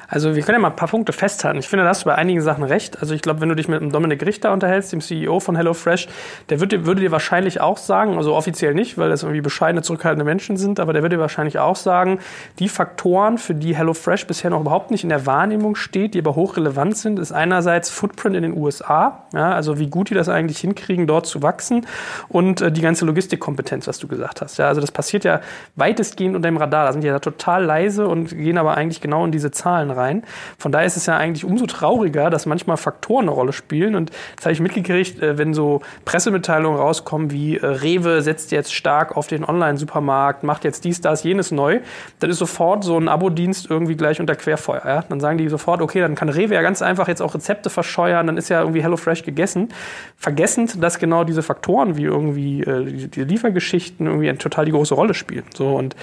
Also 0.08 0.36
wir 0.36 0.44
können 0.44 0.56
ja 0.56 0.62
mal 0.62 0.70
ein 0.70 0.76
paar 0.76 0.88
Punkte 0.88 1.12
festhalten. 1.12 1.60
Ich 1.60 1.68
finde, 1.68 1.84
da 1.84 1.90
hast 1.90 2.04
du 2.04 2.06
bei 2.06 2.16
einigen 2.16 2.42
Sachen 2.42 2.64
recht. 2.64 3.00
Also 3.02 3.14
ich 3.14 3.22
glaube, 3.22 3.42
wenn 3.42 3.50
du 3.50 3.56
dich 3.56 3.68
mit 3.68 3.82
dem 3.82 3.92
Dominik 3.92 4.26
Richter 4.26 4.54
unterhältst, 4.54 4.94
dem 4.94 5.02
CEO 5.02 5.40
von 5.40 5.56
HelloFresh, 5.56 6.08
der 6.50 6.60
würde, 6.60 6.86
würde 6.86 7.02
dir 7.02 7.12
wahrscheinlich 7.12 7.60
auch 7.60 7.78
sagen, 7.78 8.18
also 8.18 8.34
offiziell 8.34 8.74
nicht, 8.74 8.98
weil 8.98 9.10
das 9.10 9.24
irgendwie 9.24 9.42
bescheidene, 9.42 9.82
zurückhaltende 9.82 10.24
Menschen 10.24 10.56
sind, 10.58 10.80
aber 10.80 10.94
der 10.94 11.02
würde 11.02 11.18
dir 11.18 11.22
wahrscheinlich 11.22 11.60
auch 11.60 11.76
sagen, 11.76 12.20
die 12.60 12.70
Faktoren, 12.70 13.38
für 13.38 13.54
die 13.54 13.76
HelloFresh 13.76 14.28
bisher 14.28 14.50
noch 14.50 14.62
überhaupt 14.62 14.92
nicht 14.92 15.04
in 15.04 15.10
der 15.10 15.26
Wahrnehmung 15.26 15.76
steht, 15.76 16.14
die 16.14 16.20
aber 16.20 16.36
hochrelevant 16.36 16.98
sind, 16.98 17.20
ist 17.20 17.32
einerseits 17.32 17.90
Footprint 17.90 18.36
in 18.36 18.44
den 18.44 18.58
USA, 18.58 19.24
ja, 19.34 19.52
also 19.52 19.80
wie 19.80 19.88
gut 19.88 20.10
die 20.10 20.14
das 20.14 20.30
eigentlich 20.30 20.60
hinkriegen, 20.60 21.08
dort 21.08 21.26
zu 21.26 21.42
wachsen 21.42 21.86
und 22.30 22.62
äh, 22.62 22.72
die 22.72 22.82
ganze 22.82 23.06
Logistikkompetenz, 23.06 23.88
was 23.88 24.00
du 24.00 24.08
gesagt 24.08 24.42
hast. 24.42 24.58
Ja, 24.58 24.68
also 24.68 24.80
das 24.80 24.92
passiert 24.92 25.24
ja 25.26 25.42
weitestgehend 25.76 26.36
unter 26.36 26.48
dem 26.48 26.58
Radar. 26.58 26.86
Da 26.86 26.92
sind 26.94 27.04
die 27.04 27.08
ja 27.08 27.20
total 27.20 27.66
leise 27.66 28.08
und 28.08 28.30
gehen 28.30 28.58
aber 28.58 28.78
eigentlich 28.78 29.02
genau 29.02 29.26
in 29.26 29.32
diese 29.32 29.52
Zahlen 29.52 29.92
rein. 29.98 30.24
Von 30.58 30.72
daher 30.72 30.88
ist 30.88 30.98
es 30.98 31.06
ja 31.06 31.18
eigentlich 31.18 31.44
umso 31.44 31.66
trauriger, 31.66 32.30
dass 32.30 32.46
manchmal 32.46 32.78
Faktoren 32.78 33.24
eine 33.24 33.32
Rolle 33.32 33.54
spielen. 33.54 33.96
Und 33.96 34.12
das 34.36 34.46
habe 34.46 34.54
ich 34.54 34.60
mitgekriegt, 34.60 35.22
äh, 35.22 35.38
wenn 35.38 35.54
so 35.54 35.82
Pressemitteilungen 36.06 36.80
rauskommen 36.80 37.32
wie 37.32 37.58
äh, 37.58 37.66
Rewe 37.66 38.22
setzt 38.22 38.52
jetzt 38.52 38.74
stark 38.74 39.18
auf 39.18 39.28
den 39.28 39.44
Online-Supermarkt, 39.44 40.44
macht 40.44 40.64
jetzt 40.64 40.86
dies, 40.86 41.02
das, 41.02 41.24
jenes 41.24 41.52
neu, 41.52 41.80
dann 42.20 42.30
ist 42.30 42.38
sofort 42.38 42.84
so 42.84 42.98
ein 42.98 43.08
Abo-Dienst 43.08 43.70
irgendwie 43.70 43.96
gleich 43.96 44.20
unter 44.20 44.36
Querfeuer. 44.36 44.84
Ja? 44.86 45.04
Dann 45.08 45.20
sagen 45.20 45.38
die 45.38 45.50
sofort, 45.50 45.82
okay, 45.82 46.00
dann 46.00 46.16
kann 46.16 46.30
Rewe 46.30 46.54
ja 46.54 46.62
ganz 46.62 46.82
einfach 46.82 47.08
jetzt 47.08 47.22
auch 47.22 47.34
Rezepte 47.34 47.70
verscheuern, 47.70 48.28
dann 48.28 48.38
ist 48.38 48.50
ja 48.50 48.62
irgendwie 48.62 48.82
HelloFresh 48.82 49.24
gegessen. 49.24 49.70
Vergessend, 50.18 50.82
dass 50.82 51.00
genau 51.00 51.24
diese 51.24 51.44
Faktoren 51.44 51.98
wie 51.98 52.04
irgendwie 52.04 52.62
äh, 52.62 53.08
die 53.08 53.24
Liefergeschichten 53.24 54.06
irgendwie 54.06 54.34
total 54.34 54.66
die 54.66 54.72
große 54.72 54.94
Rolle 54.94 55.14
spielen. 55.14 55.46
So 55.54 55.76
und 55.76 55.96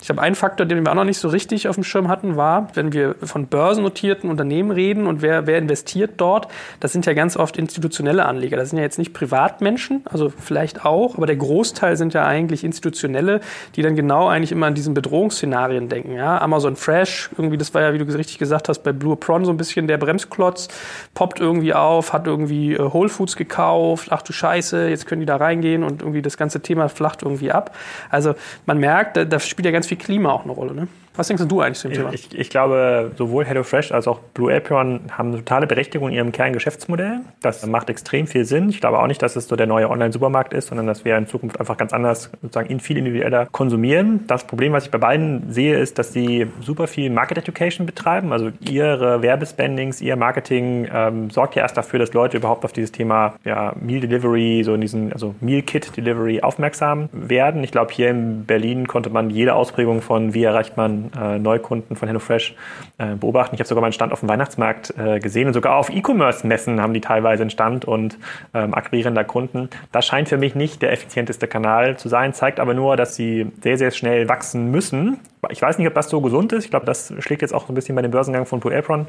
ich 0.00 0.06
glaube, 0.06 0.22
ein 0.22 0.36
Faktor, 0.36 0.64
den 0.64 0.84
wir 0.84 0.92
auch 0.92 0.94
noch 0.94 1.02
nicht 1.02 1.18
so 1.18 1.26
richtig 1.26 1.66
auf 1.66 1.74
dem 1.74 1.82
Schirm 1.82 2.06
hatten, 2.06 2.36
war, 2.36 2.68
wenn 2.74 2.92
wir 2.92 3.16
von 3.20 3.48
börsennotierten 3.48 4.30
Unternehmen 4.30 4.70
reden 4.70 5.08
und 5.08 5.22
wer, 5.22 5.48
wer 5.48 5.58
investiert 5.58 6.12
dort, 6.18 6.46
das 6.78 6.92
sind 6.92 7.04
ja 7.04 7.14
ganz 7.14 7.36
oft 7.36 7.56
institutionelle 7.56 8.24
Anleger. 8.24 8.56
Das 8.56 8.70
sind 8.70 8.78
ja 8.78 8.84
jetzt 8.84 8.98
nicht 8.98 9.12
Privatmenschen, 9.12 10.04
also 10.04 10.28
vielleicht 10.30 10.84
auch, 10.84 11.16
aber 11.16 11.26
der 11.26 11.34
Großteil 11.34 11.96
sind 11.96 12.14
ja 12.14 12.24
eigentlich 12.24 12.62
institutionelle, 12.62 13.40
die 13.74 13.82
dann 13.82 13.96
genau 13.96 14.28
eigentlich 14.28 14.52
immer 14.52 14.66
an 14.66 14.74
diesen 14.74 14.94
Bedrohungsszenarien 14.94 15.88
denken. 15.88 16.12
Ja? 16.12 16.40
Amazon 16.40 16.76
Fresh, 16.76 17.30
irgendwie, 17.36 17.58
das 17.58 17.74
war 17.74 17.82
ja, 17.82 17.92
wie 17.92 17.98
du 17.98 18.04
richtig 18.04 18.38
gesagt 18.38 18.68
hast, 18.68 18.84
bei 18.84 18.92
Blue 18.92 19.16
Prawn 19.16 19.44
so 19.44 19.50
ein 19.50 19.56
bisschen 19.56 19.88
der 19.88 19.98
Bremsklotz, 19.98 20.68
poppt 21.14 21.40
irgendwie 21.40 21.74
auf, 21.74 22.12
hat 22.12 22.28
irgendwie 22.28 22.74
äh, 22.74 22.92
Whole 22.92 23.08
Foods 23.08 23.34
gekauft, 23.34 24.08
ach 24.10 24.22
du 24.22 24.32
Scheiße, 24.32 24.88
jetzt 24.88 25.06
können 25.06 25.22
die 25.22 25.26
da 25.26 25.36
reingehen 25.36 25.82
und 25.82 26.02
irgendwie 26.02 26.22
das 26.22 26.36
ganze 26.36 26.60
Thema 26.60 26.88
flacht 26.88 27.22
irgendwie 27.22 27.50
ab. 27.50 27.74
Also 28.10 28.36
man 28.64 28.78
merkt, 28.78 29.16
da, 29.16 29.24
da 29.24 29.40
spielt 29.40 29.66
ja 29.66 29.72
ganz 29.72 29.87
viel 29.88 29.98
Klima 29.98 30.30
auch 30.30 30.44
eine 30.44 30.52
Rolle. 30.52 30.74
Ne? 30.74 30.88
Was 31.18 31.26
denkst 31.26 31.42
du 31.48 31.60
eigentlich 31.60 31.78
zu 31.78 31.88
dem 31.88 31.96
Thema? 31.96 32.12
Ich, 32.12 32.28
ich 32.32 32.48
glaube, 32.48 33.10
sowohl 33.16 33.44
HelloFresh 33.44 33.90
als 33.90 34.06
auch 34.06 34.20
Blue 34.34 34.54
Apron 34.54 35.00
haben 35.10 35.30
eine 35.30 35.38
totale 35.38 35.66
Berechtigung 35.66 36.10
in 36.10 36.14
ihrem 36.14 36.30
Kerngeschäftsmodell. 36.30 37.22
Das 37.42 37.66
macht 37.66 37.90
extrem 37.90 38.28
viel 38.28 38.44
Sinn. 38.44 38.68
Ich 38.68 38.80
glaube 38.80 39.00
auch 39.00 39.06
nicht, 39.08 39.20
dass 39.20 39.34
es 39.34 39.48
so 39.48 39.56
der 39.56 39.66
neue 39.66 39.90
Online-Supermarkt 39.90 40.52
ist, 40.52 40.68
sondern 40.68 40.86
dass 40.86 41.04
wir 41.04 41.16
in 41.16 41.26
Zukunft 41.26 41.58
einfach 41.58 41.76
ganz 41.76 41.92
anders, 41.92 42.30
sozusagen 42.40 42.78
viel 42.78 42.98
individueller 42.98 43.46
konsumieren. 43.46 44.20
Das 44.28 44.44
Problem, 44.44 44.72
was 44.72 44.84
ich 44.84 44.92
bei 44.92 44.98
beiden 44.98 45.52
sehe, 45.52 45.76
ist, 45.76 45.98
dass 45.98 46.12
sie 46.12 46.46
super 46.60 46.86
viel 46.86 47.10
Market 47.10 47.38
Education 47.38 47.84
betreiben. 47.84 48.32
Also 48.32 48.52
ihre 48.60 49.20
Werbespendings, 49.20 50.00
ihr 50.00 50.14
Marketing 50.14 50.86
ähm, 50.94 51.30
sorgt 51.30 51.56
ja 51.56 51.62
erst 51.62 51.76
dafür, 51.76 51.98
dass 51.98 52.12
Leute 52.12 52.36
überhaupt 52.36 52.64
auf 52.64 52.72
dieses 52.72 52.92
Thema 52.92 53.34
ja, 53.44 53.72
Meal 53.80 53.98
Delivery, 53.98 54.62
so 54.62 54.72
in 54.74 54.80
diesen, 54.80 55.12
also 55.12 55.34
Meal 55.40 55.62
Kit 55.62 55.96
Delivery 55.96 56.42
aufmerksam 56.42 57.08
werden. 57.10 57.64
Ich 57.64 57.72
glaube, 57.72 57.92
hier 57.92 58.08
in 58.08 58.44
Berlin 58.44 58.86
konnte 58.86 59.10
man 59.10 59.30
jede 59.30 59.54
Ausprägung 59.54 60.00
von, 60.00 60.32
wie 60.32 60.44
erreicht 60.44 60.76
man 60.76 61.07
äh, 61.16 61.38
Neukunden 61.38 61.96
von 61.96 62.08
HelloFresh 62.08 62.54
äh, 62.98 63.14
beobachten. 63.14 63.54
Ich 63.54 63.60
habe 63.60 63.68
sogar 63.68 63.82
meinen 63.82 63.92
Stand 63.92 64.12
auf 64.12 64.20
dem 64.20 64.28
Weihnachtsmarkt 64.28 64.94
äh, 64.98 65.18
gesehen 65.20 65.48
und 65.48 65.54
sogar 65.54 65.76
auf 65.76 65.90
E-Commerce-Messen 65.90 66.80
haben 66.80 66.94
die 66.94 67.00
teilweise 67.00 67.42
einen 67.42 67.50
Stand 67.50 67.84
und 67.84 68.18
ähm, 68.54 68.74
akquirieren 68.74 69.14
da 69.14 69.24
Kunden. 69.24 69.68
Das 69.92 70.06
scheint 70.06 70.28
für 70.28 70.38
mich 70.38 70.54
nicht 70.54 70.82
der 70.82 70.92
effizienteste 70.92 71.48
Kanal 71.48 71.96
zu 71.96 72.08
sein, 72.08 72.32
zeigt 72.34 72.60
aber 72.60 72.74
nur, 72.74 72.96
dass 72.96 73.16
sie 73.16 73.50
sehr, 73.62 73.78
sehr 73.78 73.90
schnell 73.90 74.28
wachsen 74.28 74.70
müssen. 74.70 75.18
Ich 75.50 75.62
weiß 75.62 75.78
nicht, 75.78 75.86
ob 75.86 75.94
das 75.94 76.08
so 76.08 76.20
gesund 76.20 76.52
ist. 76.52 76.64
Ich 76.64 76.70
glaube, 76.70 76.86
das 76.86 77.12
schlägt 77.18 77.42
jetzt 77.42 77.52
auch 77.52 77.66
so 77.66 77.72
ein 77.72 77.74
bisschen 77.74 77.94
bei 77.94 78.02
dem 78.02 78.10
Börsengang 78.10 78.46
von 78.46 78.60
Blue 78.60 78.76
Apron 78.76 79.06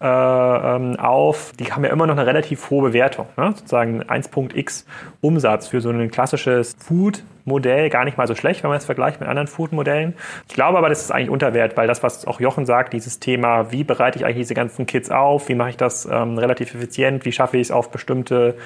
äh, 0.00 0.06
ähm, 0.06 0.96
auf. 0.98 1.52
Die 1.58 1.72
haben 1.72 1.84
ja 1.84 1.90
immer 1.90 2.06
noch 2.06 2.16
eine 2.16 2.26
relativ 2.26 2.70
hohe 2.70 2.88
Bewertung. 2.88 3.26
Ne? 3.36 3.52
Sozusagen 3.56 4.02
1.x 4.02 4.86
Umsatz 5.20 5.68
für 5.68 5.80
so 5.80 5.90
ein 5.90 6.10
klassisches 6.10 6.76
Food 6.78 7.24
Modell 7.44 7.90
gar 7.90 8.04
nicht 8.04 8.16
mal 8.16 8.26
so 8.26 8.34
schlecht, 8.34 8.62
wenn 8.62 8.70
man 8.70 8.78
es 8.78 8.84
vergleicht 8.84 9.20
mit 9.20 9.28
anderen 9.28 9.48
Food-Modellen. 9.48 10.14
Ich 10.48 10.54
glaube 10.54 10.78
aber, 10.78 10.88
das 10.88 11.02
ist 11.02 11.10
eigentlich 11.10 11.30
Unterwert, 11.30 11.76
weil 11.76 11.88
das, 11.88 12.02
was 12.02 12.26
auch 12.26 12.40
Jochen 12.40 12.66
sagt, 12.66 12.92
dieses 12.92 13.18
Thema, 13.18 13.72
wie 13.72 13.84
bereite 13.84 14.18
ich 14.18 14.24
eigentlich 14.24 14.38
diese 14.38 14.54
ganzen 14.54 14.86
Kits 14.86 15.10
auf, 15.10 15.48
wie 15.48 15.54
mache 15.54 15.70
ich 15.70 15.76
das 15.76 16.06
ähm, 16.06 16.38
relativ 16.38 16.74
effizient, 16.74 17.24
wie 17.24 17.32
schaffe 17.32 17.56
ich 17.56 17.62
es 17.62 17.70
auf 17.70 17.90
bestimmte 17.90 18.56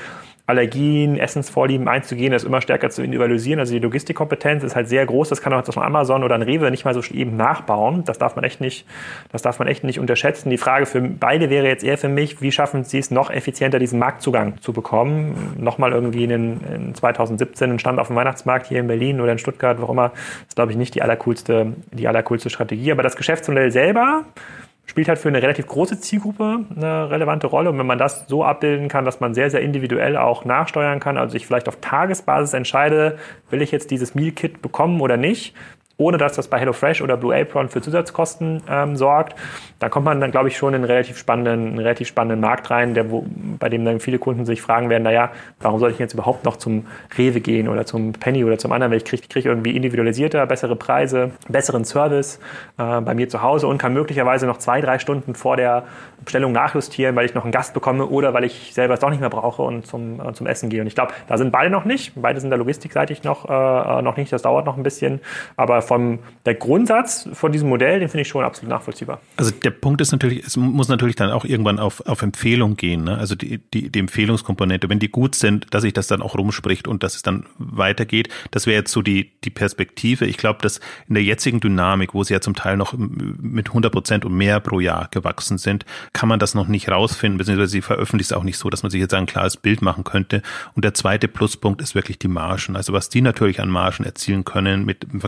Allergien, 0.49 1.19
Essensvorlieben 1.19 1.89
einzugehen, 1.89 2.31
das 2.31 2.45
immer 2.45 2.61
stärker 2.61 2.89
zu 2.89 3.03
individualisieren. 3.03 3.59
Also 3.59 3.75
die 3.75 3.81
Logistikkompetenz 3.81 4.63
ist 4.63 4.77
halt 4.77 4.89
sehr 4.89 5.05
groß. 5.05 5.29
Das 5.29 5.43
kann 5.43 5.53
auch 5.53 5.59
jetzt 5.59 5.75
von 5.75 5.83
Amazon 5.83 6.23
oder 6.23 6.37
ein 6.37 6.43
Rewe 6.43 6.71
nicht 6.71 6.85
mal 6.85 6.95
so 6.95 7.01
eben 7.13 7.37
nachbauen. 7.37 8.05
Das 8.05 8.19
darf 8.19 8.37
man 8.37 8.45
echt 8.45 8.61
nicht, 8.61 8.87
das 9.33 9.43
darf 9.43 9.59
man 9.59 9.67
echt 9.67 9.83
nicht 9.83 9.99
unterschätzen. 9.99 10.51
Die 10.51 10.59
Frage 10.59 10.87
für 10.87 11.01
beide 11.01 11.51
wäre 11.51 11.67
jetzt 11.67 11.83
eher 11.83 11.99
für 11.99 12.09
mich, 12.09 12.41
wie 12.41 12.53
schaffen 12.53 12.85
sie 12.85 12.99
es 12.99 13.11
noch 13.11 13.31
effizienter, 13.31 13.81
diesen 13.81 13.99
Marktzugang 13.99 14.61
zu 14.61 14.73
bekommen? 14.73 15.57
Nochmal 15.59 15.91
irgendwie 15.91 16.25
in, 16.25 16.61
in 16.61 16.95
2017 16.95 17.71
einen 17.71 17.79
Stand 17.81 17.99
auf 17.99 18.07
dem 18.07 18.15
Weihnachtsmarkt 18.15 18.69
hier 18.69 18.79
in 18.79 18.87
Berlin 18.87 19.21
oder 19.21 19.33
in 19.33 19.39
Stuttgart, 19.39 19.81
wo 19.81 19.91
immer, 19.91 20.13
ist 20.47 20.55
glaube 20.55 20.71
ich 20.71 20.79
nicht 20.79 20.95
die 20.95 21.03
allercoolste, 21.03 21.73
die 21.91 22.07
allercoolste 22.07 22.51
Strategie. 22.51 22.93
Aber 22.93 23.03
das 23.03 23.17
Geschäftsmodell 23.17 23.73
selber, 23.73 24.25
spielt 24.87 25.09
halt 25.09 25.19
für 25.19 25.29
eine 25.29 25.43
relativ 25.43 25.67
große 25.67 26.01
Zielgruppe 26.01 26.65
eine 26.75 27.11
relevante 27.11 27.49
Rolle. 27.49 27.71
Und 27.71 27.79
wenn 27.79 27.87
man 27.87 27.99
das 27.99 28.27
so 28.29 28.45
abbilden 28.45 28.89
kann, 28.89 29.05
dass 29.05 29.21
man 29.21 29.35
sehr, 29.35 29.51
sehr 29.51 29.61
individuell 29.61 30.17
auch 30.17 30.45
nachsteuern 30.45 31.01
kann, 31.01 31.19
also 31.19 31.37
ich 31.37 31.47
vielleicht 31.47 31.69
auf 31.69 31.79
Tagesbasis 31.81 32.55
entscheide, 32.55 33.19
will 33.51 33.63
ich 33.63 33.73
jetzt 33.73 33.91
dieses 33.91 34.15
Meal 34.15 34.31
Kit 34.31 34.63
bekommen 34.63 35.01
oder 35.01 35.17
nicht, 35.17 35.55
ohne 35.99 36.19
dass 36.19 36.35
das 36.35 36.49
bei 36.49 36.59
HelloFresh 36.59 37.01
oder 37.01 37.17
Blue 37.17 37.35
Apron 37.35 37.69
für 37.69 37.81
Zusatzkosten 37.81 38.63
ähm, 38.69 38.97
sorgt, 38.97 39.35
dann 39.79 39.91
kommt 39.91 40.05
man 40.05 40.21
dann, 40.21 40.31
glaube 40.31 40.49
ich, 40.49 40.57
schon 40.57 40.75
in 40.75 40.77
einen 40.77 40.85
relativ 40.85 41.19
spannenden, 41.19 41.69
einen 41.69 41.79
relativ 41.79 42.09
spannenden 42.09 42.41
Markt 42.41 42.71
rein, 42.71 42.95
der, 42.95 43.11
wo, 43.11 43.25
bei 43.59 43.69
dem 43.69 43.85
dann 43.85 44.01
viele 44.01 44.19
Kunden 44.19 44.45
sich 44.45 44.61
fragen 44.61 44.91
werden, 44.91 45.05
naja, 45.05 45.31
warum 45.61 45.81
soll 45.81 45.91
ich 45.91 45.99
jetzt 45.99 46.15
überhaupt 46.15 46.45
noch 46.45 46.57
zum 46.57 46.87
Rewe 47.17 47.41
gehen 47.41 47.69
oder 47.69 47.87
zum 47.87 48.13
Penny 48.13 48.45
oder 48.45 48.59
zum 48.59 48.73
anderen, 48.73 48.91
weil 48.91 48.99
ich 48.99 49.05
kriege 49.05 49.27
krieg 49.29 49.45
irgendwie 49.45 49.75
individualisierter, 49.75 50.45
bessere 50.47 50.77
Preise, 50.77 51.31
besseren 51.49 51.85
Service 51.85 52.41
äh, 52.79 53.01
bei 53.01 53.15
mir 53.15 53.29
zu 53.29 53.43
Hause 53.43 53.67
und 53.67 53.79
kann 53.79 53.93
möglicherweise 53.95 54.47
noch 54.47 54.59
zwei, 54.59 54.81
drei 54.81 54.99
Stunden 54.99 55.35
vor 55.35 55.57
der 55.57 55.85
Bestellung 56.25 56.53
nachjustieren, 56.53 57.17
weil 57.17 57.25
ich 57.27 57.35
noch 57.35 57.45
einen 57.45 57.53
Gast 57.53 57.73
bekomme 57.73 58.07
oder 58.07 58.35
weil 58.35 58.45
ich 58.45 58.75
selber 58.75 58.95
es 58.95 59.01
doch 59.01 59.11
nicht 59.11 59.21
mehr 59.21 59.31
brauche 59.31 59.63
und 59.63 59.87
zum, 59.87 60.21
äh, 60.21 60.33
zum 60.33 60.47
Essen 60.47 60.69
gehe. 60.69 60.81
Und 60.81 60.87
ich 60.87 60.95
glaube, 60.95 61.13
da 61.29 61.39
sind 61.39 61.53
beide 61.53 61.71
noch 61.71 61.85
nicht. 61.85 62.13
Beide 62.17 62.41
sind 62.41 62.51
da 62.51 62.57
logistikseitig 62.57 63.23
noch, 63.23 63.45
äh, 63.49 64.03
noch 64.03 64.17
nicht. 64.17 64.33
Das 64.33 64.43
dauert 64.43 64.67
noch 64.67 64.77
ein 64.77 64.83
bisschen. 64.83 65.21
Aber 65.57 65.83
vom, 65.87 66.19
der 66.45 66.55
Grundsatz 66.55 67.29
von 67.33 67.53
diesem 67.53 67.69
Modell, 67.69 68.01
den 68.01 68.09
finde 68.09 68.23
ich 68.23 68.29
schon 68.29 68.45
absolut 68.45 68.71
nachvollziehbar. 68.71 69.21
Also 69.37 69.51
der 69.51 69.71
Punkt 69.71 70.01
ist 70.01 70.13
natürlich, 70.13 70.45
es 70.45 70.57
muss 70.57 70.89
natürlich 70.89 71.17
dann 71.17 71.31
auch 71.31 71.45
irgendwann 71.45 71.79
auf, 71.79 72.07
auf 72.07 72.23
Empfehlung 72.23 72.77
gehen. 72.77 73.05
Ne? 73.05 73.17
Also 73.17 73.35
die, 73.35 73.59
die, 73.59 73.91
die 73.91 73.99
Empfehlungskomponente, 73.99 74.89
wenn 74.89 74.99
die 74.99 75.09
gut 75.09 75.35
sind, 75.35 75.67
dass 75.71 75.83
sich 75.83 75.93
das 75.93 76.07
dann 76.07 76.23
auch 76.23 76.37
rumspricht 76.37 76.89
und 76.89 77.03
dass 77.03 77.17
es 77.17 77.23
dann 77.23 77.47
weitergeht. 77.59 78.29
Das 78.51 78.67
wäre 78.67 78.77
jetzt 78.77 78.93
so 78.93 79.03
die, 79.03 79.33
die 79.45 79.51
Perspektive. 79.51 80.27
Ich 80.27 80.37
glaube, 80.37 80.61
dass 80.63 80.81
in 81.09 81.15
der 81.15 81.25
jetzigen 81.25 81.61
Dynamik, 81.61 82.15
wo 82.15 82.23
sie 82.25 82.35
ja 82.35 82.41
zum 82.41 82.55
Teil 82.55 82.77
noch 82.77 82.95
mit 82.97 83.69
100 83.69 83.93
Prozent 83.93 84.25
und 84.25 84.37
mehr 84.37 84.61
pro 84.61 84.81
Jahr 84.81 85.09
gewachsen 85.11 85.59
sind, 85.59 85.85
kann 86.13 86.29
man 86.29 86.39
das 86.39 86.55
noch 86.55 86.69
nicht 86.69 86.89
rausfinden, 86.89 87.39
beziehungsweise 87.39 87.71
sie 87.71 87.83
veröffentlicht 87.83 88.31
es 88.31 88.37
auch 88.37 88.45
nicht 88.45 88.59
so, 88.59 88.71
dass 88.71 88.83
man 88.83 88.91
sich 88.91 89.01
jetzt 89.01 89.15
ein 89.15 89.27
klares 89.27 89.57
Bild 89.57 89.83
machen 89.83 90.05
könnte. 90.05 90.43
Und 90.75 90.85
der 90.85 90.95
zweite 90.95 91.29
Pluspunkt 91.29 91.81
ist 91.81 91.95
wirklich 91.95 92.19
die 92.19 92.29
Margen. 92.29 92.77
Also 92.77 92.93
was 92.93 93.09
die 93.09 93.21
natürlich 93.21 93.61
an 93.61 93.69
Margen 93.69 94.05
erzielen 94.05 94.45
können 94.45 94.85
mit 94.85 95.09
einem 95.09 95.21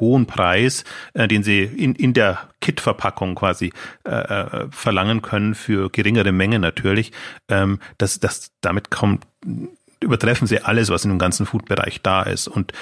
hohen 0.00 0.26
Preis, 0.26 0.84
äh, 1.14 1.28
den 1.28 1.42
sie 1.42 1.62
in, 1.62 1.94
in 1.94 2.12
der 2.14 2.48
Kit-Verpackung 2.60 3.34
quasi 3.34 3.72
äh, 4.04 4.10
äh 4.10 4.66
verlangen 4.70 5.22
können 5.22 5.54
für 5.54 5.90
geringere 5.90 6.32
Mengen 6.32 6.62
natürlich, 6.62 7.12
ähm, 7.48 7.78
das, 7.98 8.20
das 8.20 8.52
damit 8.60 8.90
kommt 8.90 9.26
übertreffen 10.00 10.46
sie 10.46 10.60
alles, 10.60 10.90
was 10.90 11.04
in 11.04 11.10
dem 11.10 11.18
ganzen 11.18 11.46
Food-Bereich 11.46 12.02
da 12.02 12.22
ist. 12.22 12.48
Und 12.48 12.72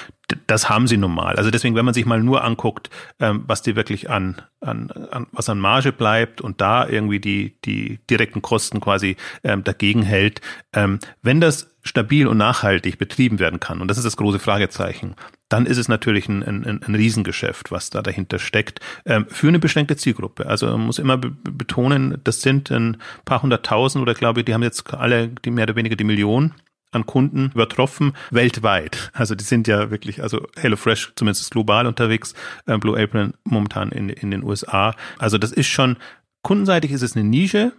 das 0.46 0.68
haben 0.68 0.88
sie 0.88 0.96
normal. 0.96 1.36
Also 1.36 1.50
deswegen, 1.50 1.74
wenn 1.74 1.84
man 1.84 1.94
sich 1.94 2.06
mal 2.06 2.22
nur 2.22 2.42
anguckt, 2.42 2.90
ähm, 3.20 3.44
was 3.46 3.62
die 3.62 3.76
wirklich 3.76 4.10
an, 4.10 4.42
an, 4.60 4.90
an, 4.90 5.26
was 5.32 5.48
an 5.48 5.58
Marge 5.58 5.92
bleibt 5.92 6.40
und 6.40 6.60
da 6.60 6.88
irgendwie 6.88 7.20
die, 7.20 7.56
die 7.64 7.98
direkten 8.10 8.42
Kosten 8.42 8.80
quasi 8.80 9.16
ähm, 9.42 9.62
dagegen 9.64 10.02
hält, 10.02 10.40
ähm, 10.72 10.98
wenn 11.22 11.40
das 11.40 11.73
stabil 11.84 12.26
und 12.26 12.38
nachhaltig 12.38 12.98
betrieben 12.98 13.38
werden 13.38 13.60
kann, 13.60 13.80
und 13.80 13.88
das 13.88 13.98
ist 13.98 14.04
das 14.04 14.16
große 14.16 14.38
Fragezeichen, 14.38 15.14
dann 15.48 15.66
ist 15.66 15.76
es 15.76 15.88
natürlich 15.88 16.28
ein, 16.28 16.42
ein, 16.42 16.82
ein 16.82 16.94
Riesengeschäft, 16.94 17.70
was 17.70 17.90
da 17.90 18.02
dahinter 18.02 18.38
steckt, 18.38 18.80
ähm, 19.04 19.26
für 19.28 19.48
eine 19.48 19.58
beschränkte 19.58 19.96
Zielgruppe. 19.96 20.46
Also 20.46 20.66
man 20.66 20.86
muss 20.86 20.98
immer 20.98 21.18
be 21.18 21.30
betonen, 21.30 22.18
das 22.24 22.40
sind 22.40 22.70
ein 22.70 22.96
paar 23.24 23.42
hunderttausend 23.42 24.02
oder 24.02 24.14
glaube 24.14 24.40
ich, 24.40 24.46
die 24.46 24.54
haben 24.54 24.62
jetzt 24.62 24.92
alle 24.94 25.28
die 25.28 25.50
mehr 25.50 25.64
oder 25.64 25.76
weniger 25.76 25.96
die 25.96 26.04
Million 26.04 26.54
an 26.94 27.06
Kunden 27.06 27.50
übertroffen 27.54 28.12
weltweit. 28.30 29.10
Also 29.12 29.34
die 29.34 29.44
sind 29.44 29.68
ja 29.68 29.90
wirklich, 29.90 30.22
also 30.22 30.46
HelloFresh 30.56 31.12
zumindest 31.16 31.50
global 31.50 31.86
unterwegs, 31.86 32.34
äh, 32.66 32.78
Blue 32.78 33.00
Apron 33.00 33.34
momentan 33.44 33.90
in, 33.92 34.08
in 34.08 34.30
den 34.30 34.42
USA. 34.42 34.94
Also 35.18 35.38
das 35.38 35.52
ist 35.52 35.68
schon, 35.68 35.96
kundenseitig 36.42 36.92
ist 36.92 37.02
es 37.02 37.16
eine 37.16 37.24
Nische, 37.24 37.72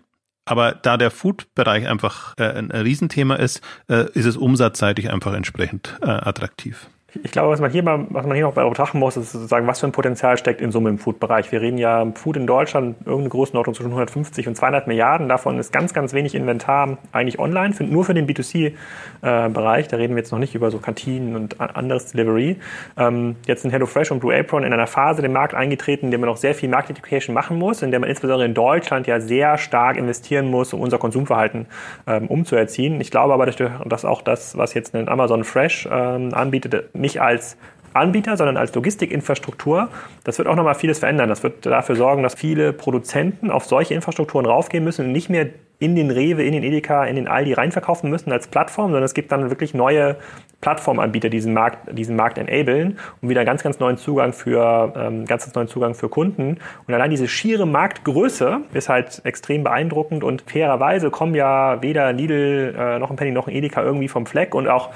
aber 0.46 0.74
da 0.74 0.98
der 0.98 1.12
Food-Bereich 1.12 1.88
einfach 1.88 2.36
äh, 2.38 2.43
ein, 2.43 2.72
Riesenthema 2.72 3.36
ist, 3.36 3.62
äh, 3.89 4.10
ist 4.14 4.26
es 4.26 4.38
umsatzseitig 4.38 5.12
einfach 5.12 5.34
entsprechend 5.34 5.98
äh, 6.02 6.06
attraktiv. 6.10 6.88
Ich 7.24 7.32
glaube, 7.32 7.51
was 7.51 7.61
man 7.61 7.72
hier 7.72 7.84
mal, 7.84 8.05
was 8.09 8.26
man 8.26 8.36
hier 8.36 8.45
noch 8.45 8.53
betrachten 8.53 8.99
muss, 8.99 9.18
ist 9.18 9.32
sozusagen, 9.32 9.68
was 9.68 9.80
für 9.80 9.88
ein 9.88 9.91
Potenzial 9.91 10.38
steckt 10.38 10.61
in 10.61 10.72
Summe 10.72 10.89
im 10.89 10.97
Food-Bereich. 10.97 11.51
Wir 11.51 11.61
reden 11.61 11.78
ja 11.78 12.05
Food 12.16 12.38
in 12.38 12.47
Deutschland 12.47 12.97
irgendeine 13.05 13.30
Größenordnung 13.30 13.74
zwischen 13.76 13.89
150 13.89 14.47
und 14.47 14.55
200 14.55 14.88
Milliarden. 14.88 15.30
Davon 15.30 15.57
ist 15.59 15.72
ganz, 15.72 15.93
ganz 15.93 16.13
wenig 16.13 16.36
Inventar 16.36 16.97
eigentlich 17.11 17.39
online, 17.39 17.74
für, 17.74 17.84
nur 17.84 18.03
für 18.03 18.13
den 18.13 18.28
B2C-Bereich. 18.28 19.88
Da 19.88 19.97
reden 19.97 20.16
wir 20.16 20.22
jetzt 20.22 20.32
noch 20.32 20.39
nicht 20.39 20.55
über 20.55 20.72
so 20.72 20.80
Kantinen 20.80 21.36
und 21.36 21.59
anderes 21.59 22.11
Delivery. 22.11 22.57
Ähm, 22.97 23.36
jetzt 23.45 23.61
sind 23.61 23.72
HelloFresh 23.72 24.11
und 24.11 24.20
Blue 24.20 24.36
Apron 24.38 24.63
in 24.63 24.74
einer 24.74 24.88
Phase 24.88 25.22
den 25.22 25.34
Markt 25.34 25.53
eingetreten, 25.53 26.05
in 26.05 26.11
der 26.11 26.20
man 26.20 26.30
noch 26.30 26.38
sehr 26.38 26.55
viel 26.55 26.70
Market 26.70 26.97
Education 26.97 27.34
machen 27.34 27.57
muss, 27.57 27.82
in 27.82 27.91
der 27.91 27.99
man 27.99 28.09
insbesondere 28.09 28.45
in 28.45 28.53
Deutschland 28.53 29.07
ja 29.07 29.20
sehr 29.20 29.57
stark 29.57 29.97
investieren 29.97 30.49
muss, 30.49 30.74
um 30.74 30.82
unser 30.82 30.97
Konsumverhalten 30.97 31.68
ähm, 32.07 32.28
umzuerziehen. 32.28 32.99
Ich 32.99 33.11
glaube 33.11 33.34
aber, 33.34 33.45
dass 33.45 34.05
auch 34.05 34.22
das, 34.22 34.57
was 34.57 34.74
jetzt 34.74 34.95
ein 34.95 35.07
Amazon 35.07 35.43
Fresh 35.43 35.88
ähm, 35.91 36.34
anbietet, 36.34 36.89
nicht 37.06 37.22
als 37.22 37.58
Anbieter, 37.93 38.36
sondern 38.36 38.58
als 38.58 38.76
Logistikinfrastruktur. 38.76 39.89
Das 40.26 40.38
wird 40.38 40.47
auch 40.47 40.56
nochmal 40.56 40.76
vieles 40.76 40.99
verändern. 40.99 41.30
Das 41.30 41.43
wird 41.43 41.66
dafür 41.66 41.95
sorgen, 41.95 42.24
dass 42.24 42.36
viele 42.36 42.74
Produzenten 42.74 43.49
auf 43.49 43.66
solche 43.66 43.93
Infrastrukturen 43.93 44.45
raufgehen 44.45 44.84
müssen 44.84 45.06
und 45.06 45.12
nicht 45.14 45.30
mehr 45.30 45.47
in 45.80 45.95
den 45.95 46.12
Rewe, 46.12 46.43
in 46.43 46.53
den 46.53 46.64
Edeka, 46.64 47.06
in 47.06 47.16
den 47.16 47.28
Aldi 47.28 47.53
reinverkaufen 47.53 48.10
müssen 48.10 48.32
als 48.32 48.47
Plattform, 48.47 48.88
sondern 48.88 49.03
es 49.03 49.14
gibt 49.14 49.32
dann 49.32 49.49
wirklich 49.49 49.74
neue 49.74 50.18
Plattformanbieter, 50.66 51.30
die 51.30 51.38
diesen 51.38 51.53
Markt, 51.53 51.95
diesen 51.95 52.16
Markt 52.16 52.39
enablen 52.39 52.97
und 53.22 53.30
wieder 53.30 53.45
ganz, 53.45 53.61
ganz 53.61 53.78
neuen 53.80 53.97
Zugang 53.97 54.34
für, 54.34 54.93
ähm, 54.95 55.26
ganz, 55.26 55.43
ganz 55.43 55.53
neuen 55.53 55.68
Zugang 55.68 55.93
für 55.93 56.09
Kunden. 56.09 56.57
Und 56.88 56.93
allein 56.95 57.11
diese 57.11 57.28
schiere 57.28 57.68
Marktgröße 57.68 58.61
ist 58.74 58.89
halt 58.89 59.22
extrem 59.26 59.63
beeindruckend 59.63 60.24
und 60.24 60.41
fairerweise 60.47 61.11
kommen 61.11 61.36
ja 61.36 61.84
weder 61.84 62.11
Lidl, 62.13 62.74
äh, 62.76 62.97
noch 62.97 63.11
ein 63.11 63.16
Penny, 63.16 63.30
noch 63.30 63.47
ein 63.47 63.53
Edeka 63.53 63.84
irgendwie 63.84 64.07
vom 64.07 64.26
Fleck 64.26 64.55
und 64.55 64.68
auch 64.68 64.89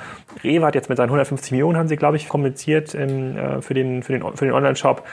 Rewe 0.43 0.65
hat 0.65 0.73
jetzt 0.73 0.89
mit 0.89 0.97
seinen 0.97 1.09
150 1.09 1.51
Millionen, 1.51 1.77
haben 1.77 1.87
sie, 1.87 1.97
glaube 1.97 2.17
ich, 2.17 2.27
kommuniziert 2.27 2.95
im, 2.95 3.37
äh, 3.37 3.61
für 3.61 3.75
den, 3.75 4.01
für 4.01 4.13
den, 4.13 4.23
für 4.35 4.45
den 4.45 4.53
Online-Shop, 4.55 5.03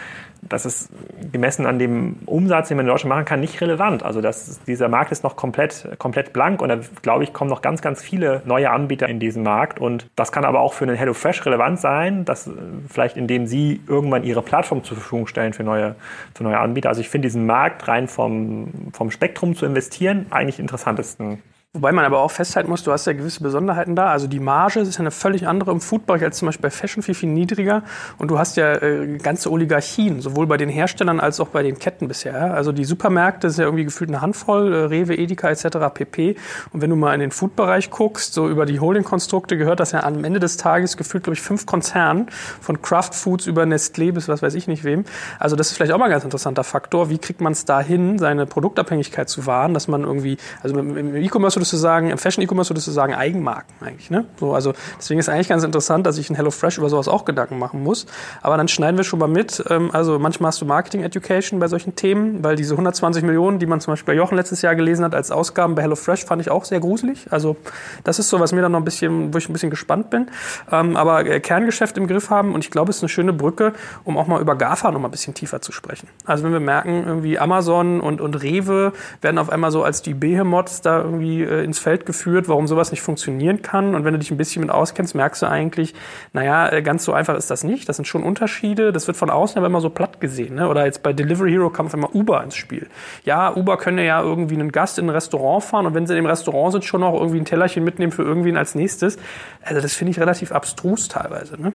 das 0.49 0.67
ist 0.67 0.89
gemessen 1.33 1.67
an 1.67 1.79
dem 1.79 2.17
Umsatz, 2.27 2.69
den 2.69 2.77
man 2.77 2.87
in 2.87 2.91
Deutschland 2.91 3.11
machen 3.11 3.25
kann, 3.25 3.41
nicht 3.41 3.61
relevant. 3.61 4.03
Also 4.03 4.21
das, 4.21 4.61
dieser 4.67 4.89
Markt 4.89 5.13
ist 5.13 5.25
noch 5.25 5.37
komplett, 5.37 5.89
komplett 5.99 6.33
blank 6.33 6.63
und 6.63 6.69
da 6.69 6.79
glaube 7.03 7.25
ich, 7.25 7.33
kommen 7.33 7.51
noch 7.51 7.63
ganz, 7.63 7.83
ganz 7.83 8.03
viele 8.03 8.43
neue 8.45 8.71
Anbieter 8.71 9.09
in 9.09 9.21
diesen 9.21 9.43
Markt. 9.43 9.81
Und 9.81 10.07
das 10.17 10.33
kann 10.33 10.45
aber 10.45 10.61
auch 10.61 10.73
für 10.73 10.85
einen 10.85 10.97
HelloFresh 10.97 11.45
relevant 11.47 11.81
sein, 11.81 12.25
dass 12.25 12.51
vielleicht 12.89 13.17
indem 13.17 13.47
sie 13.47 13.81
irgendwann 13.89 14.25
ihre 14.25 14.43
Plattform 14.43 14.85
zur 14.85 14.97
Verfügung 14.97 15.27
stellen 15.27 15.53
für 15.53 15.65
neue, 15.65 15.95
für 16.35 16.45
neue 16.45 16.59
Anbieter. 16.59 16.89
Also 16.89 17.01
ich 17.01 17.09
finde 17.09 17.27
diesen 17.27 17.47
Markt 17.47 17.89
rein 17.89 18.09
vom, 18.09 18.69
vom 18.93 19.11
Spektrum 19.11 19.57
zu 19.57 19.67
investieren 19.67 20.27
eigentlich 20.31 20.59
interessantesten. 20.59 21.43
Wobei 21.77 21.93
man 21.93 22.07
aber 22.07 22.21
auch 22.21 22.31
festhalten 22.31 22.71
muss, 22.71 22.85
du 22.85 22.93
hast 22.93 23.07
ja 23.07 23.13
gewisse 23.13 23.43
Besonderheiten 23.43 23.95
da. 23.95 24.07
Also 24.07 24.27
die 24.29 24.41
Marge 24.41 24.81
ist 24.81 24.95
ja 24.95 25.01
eine 25.01 25.11
völlig 25.11 25.47
andere 25.47 25.73
im 25.73 25.83
Foodbereich 25.83 26.25
als 26.25 26.39
zum 26.39 26.47
Beispiel 26.47 26.63
bei 26.63 26.71
Fashion 26.71 27.03
viel, 27.03 27.15
viel 27.15 27.29
niedriger. 27.29 27.83
Und 28.17 28.31
du 28.31 28.39
hast 28.39 28.57
ja 28.57 28.77
äh, 28.77 29.19
ganze 29.19 29.53
Oligarchien, 29.53 30.23
sowohl 30.23 30.47
bei 30.47 30.57
den 30.57 30.71
Herstellern 30.71 31.21
als 31.21 31.39
auch 31.39 31.49
bei 31.49 31.63
den 31.63 31.79
Ketten 31.79 32.09
bisher. 32.09 32.55
Also 32.55 32.73
die 32.73 32.87
Supermärkte 32.87 33.51
sind 33.51 33.61
ja 33.61 33.67
irgendwie 33.67 33.85
gefühlt 33.85 34.09
eine 34.09 34.23
Handvoll, 34.23 34.73
äh, 34.73 34.77
Rewe, 34.85 35.19
Edeka 35.19 35.51
etc. 35.51 35.93
pp. 35.93 36.37
Und 36.73 36.81
wenn 36.81 36.89
du 36.89 36.97
mal 36.97 37.13
in 37.13 37.21
den 37.21 37.31
Foodbereich 37.31 37.91
guckst, 37.91 38.33
so 38.33 38.49
über 38.49 38.65
die 38.65 38.81
Holding-Konstrukte 38.81 39.59
gehört 39.59 39.79
das 39.79 39.93
ja 39.93 40.03
am 40.03 40.25
Ende 40.25 40.41
des 40.41 40.57
Tages 40.57 40.97
gefühlt, 40.97 41.25
glaube 41.25 41.35
ich, 41.35 41.43
fünf 41.43 41.67
Konzernen 41.67 42.29
von 42.63 42.81
Kraft 42.81 43.15
Foods 43.15 43.47
über 43.47 43.65
Nestlé 43.65 44.13
bis 44.13 44.29
was 44.29 44.41
weiß 44.41 44.55
ich 44.55 44.67
nicht 44.67 44.83
wem. 44.83 45.05
Also 45.39 45.57
das 45.57 45.67
ist 45.73 45.77
vielleicht 45.77 45.93
auch 45.93 45.99
mal 45.99 46.07
ein 46.07 46.11
ganz 46.11 46.25
interessanter 46.25 46.65
Faktor. 46.65 47.11
Wie 47.11 47.19
kriegt 47.19 47.43
man 47.43 47.53
es 47.53 47.67
dahin, 47.67 48.19
seine 48.19 48.47
Produktabhängigkeit 48.47 49.29
zu 49.29 49.45
wahren, 49.45 49.75
dass 49.75 49.89
man 49.89 50.05
irgendwie, 50.05 50.39
also 50.63 50.79
im 50.79 51.15
E-Commerce 51.17 51.66
würdest 51.67 51.73
du 51.73 51.77
sagen, 51.79 52.11
im 52.11 52.19
Fashion 52.19 52.45
E-Commerce 52.45 52.71
würdest 52.71 52.87
du 52.87 52.93
sagen 52.93 53.15
Eigenmarken 53.15 53.75
eigentlich. 53.85 54.11
Ne? 54.11 54.25
So, 54.39 54.55
also 54.55 54.73
deswegen 54.99 55.19
ist 55.19 55.29
eigentlich 55.29 55.49
ganz 55.49 55.65
interessant, 55.65 56.07
dass 56.07 56.17
ich 56.17 56.31
in 56.31 56.37
HelloFresh 56.37 56.79
über 56.79 56.89
sowas 56.89 57.09
auch 57.09 57.25
Gedanken 57.25 57.59
machen 57.59 57.83
muss. 57.83 58.07
Aber 58.41 58.57
dann 58.57 58.69
schneiden 58.69 58.97
wir 58.97 59.05
schon 59.05 59.19
mal 59.19 59.29
mit. 59.29 59.65
Ähm, 59.69 59.91
also 59.93 60.19
manchmal 60.19 60.49
hast 60.49 60.61
du 60.61 60.65
Marketing 60.65 61.03
Education 61.03 61.59
bei 61.59 61.67
solchen 61.67 61.97
Themen, 61.97 62.45
weil 62.45 62.55
diese 62.55 62.75
120 62.75 63.25
Millionen, 63.25 63.59
die 63.59 63.67
man 63.67 63.81
zum 63.81 63.93
Beispiel 63.93 64.15
bei 64.15 64.17
Jochen 64.17 64.37
letztes 64.37 64.63
Jahr 64.63 64.77
gelesen 64.77 65.05
hat 65.05 65.15
als 65.15 65.31
Ausgaben 65.31 65.75
bei 65.75 65.83
HelloFresh, 65.83 66.25
fand 66.25 66.41
ich 66.41 66.51
auch 66.51 66.65
sehr 66.65 66.79
gruselig. 66.79 67.27
Also 67.31 67.57
das 68.05 68.19
ist 68.19 68.29
so, 68.29 68.39
was 68.39 68.53
mir 68.53 68.63
dann 68.63 68.73
noch 68.73 68.81
ein 68.81 68.85
bisschen, 68.85 69.35
wo 69.35 69.39
ich 69.39 69.49
ein 69.49 69.53
bisschen 69.53 69.71
gespannt 69.71 70.11
bin. 70.11 70.29
Ähm, 70.71 70.97
aber 70.97 71.27
äh, 71.27 71.41
Kerngeschäft 71.41 71.99
im 71.99 72.07
Griff 72.07 72.31
haben 72.31 72.55
und 72.55 72.65
ich 72.65 72.71
glaube, 72.71 72.91
es 72.91 72.99
ist 72.99 73.03
eine 73.03 73.09
schöne 73.09 73.33
Brücke, 73.33 73.73
um 74.05 74.17
auch 74.19 74.29
mal 74.29 74.41
über 74.41 74.55
GAFA 74.55 74.93
noch 74.93 75.01
mal 75.01 75.09
ein 75.09 75.11
bisschen 75.11 75.35
tiefer 75.35 75.61
zu 75.61 75.73
sprechen. 75.73 76.09
Also 76.25 76.45
wenn 76.45 76.53
wir 76.53 76.61
merken, 76.61 77.05
irgendwie 77.07 77.39
Amazon 77.39 78.01
und, 78.01 78.21
und 78.21 78.43
Rewe 78.43 78.93
werden 79.21 79.39
auf 79.39 79.51
einmal 79.51 79.73
so 79.73 79.83
als 79.83 80.03
die 80.03 80.15
Behemoths 80.15 80.81
da 80.81 81.01
irgendwie 81.03 81.46
äh, 81.47 81.65
ins 81.65 81.79
Feld 81.79 82.07
geführt, 82.07 82.49
warum 82.49 82.67
sowas 82.67 82.91
nicht 82.91 83.03
funktionieren 83.03 83.63
kann. 83.63 83.95
Und 83.95 84.05
wenn 84.05 84.13
du 84.13 84.19
dich 84.19 84.31
ein 84.31 84.37
bisschen 84.37 84.61
mit 84.61 84.71
auskennst, 84.71 85.15
merkst 85.15 85.43
du 85.43 85.47
eigentlich, 85.47 85.95
naja, 86.33 86.71
äh, 86.71 86.83
ganz 86.83 87.05
so 87.05 87.13
einfach 87.13 87.37
ist 87.37 87.51
das 87.51 87.65
nicht. 87.65 87.89
Das 87.89 87.97
sind 87.97 88.07
schon 88.07 88.23
Unterschiede. 88.23 88.93
Das 88.93 89.07
wird 89.07 89.17
von 89.17 89.31
außen 89.31 89.59
aber 89.59 89.67
immer 89.67 89.81
so 89.81 89.91
platt 89.91 90.21
gesehen. 90.21 90.57
Ne? 90.57 90.69
Oder 90.69 90.85
jetzt 90.85 91.03
bei 91.03 91.13
Delivery 91.13 91.53
Hero 91.53 91.69
auf 91.69 91.95
einmal 91.95 92.11
Uber 92.13 92.43
ins 92.43 92.57
Spiel. 92.57 92.89
Ja, 93.25 93.55
Uber 93.55 93.77
können 93.77 93.99
ja 93.99 94.21
irgendwie 94.21 94.55
einen 94.55 94.73
Gast 94.73 94.99
in 94.99 95.07
ein 95.07 95.11
Restaurant 95.11 95.65
fahren 95.65 95.87
und 95.87 95.95
wenn 95.95 96.07
sie 96.07 96.17
im 96.17 96.27
Restaurant 96.27 96.73
sind, 96.73 96.85
schon 96.85 97.01
noch 97.01 97.15
irgendwie 97.15 97.39
ein 97.39 97.45
Tellerchen 97.45 97.85
mitnehmen 97.85 98.13
für 98.13 98.23
irgendwen 98.23 98.57
als 98.57 98.75
nächstes. 98.75 99.19
Also 99.63 99.81
das 99.81 99.95
finde 99.95 100.13
ich 100.13 100.21
relativ 100.21 100.53
abstrus 100.53 101.09
teilweise. 101.09 101.61
Ne? 101.61 101.73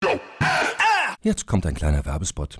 Jetzt 1.22 1.48
kommt 1.48 1.66
ein 1.66 1.76
kleiner 1.76 2.06
Werbespot. 2.06 2.60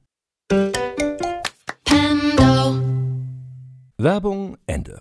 Werbung 4.01 4.57
Ende. 4.65 4.99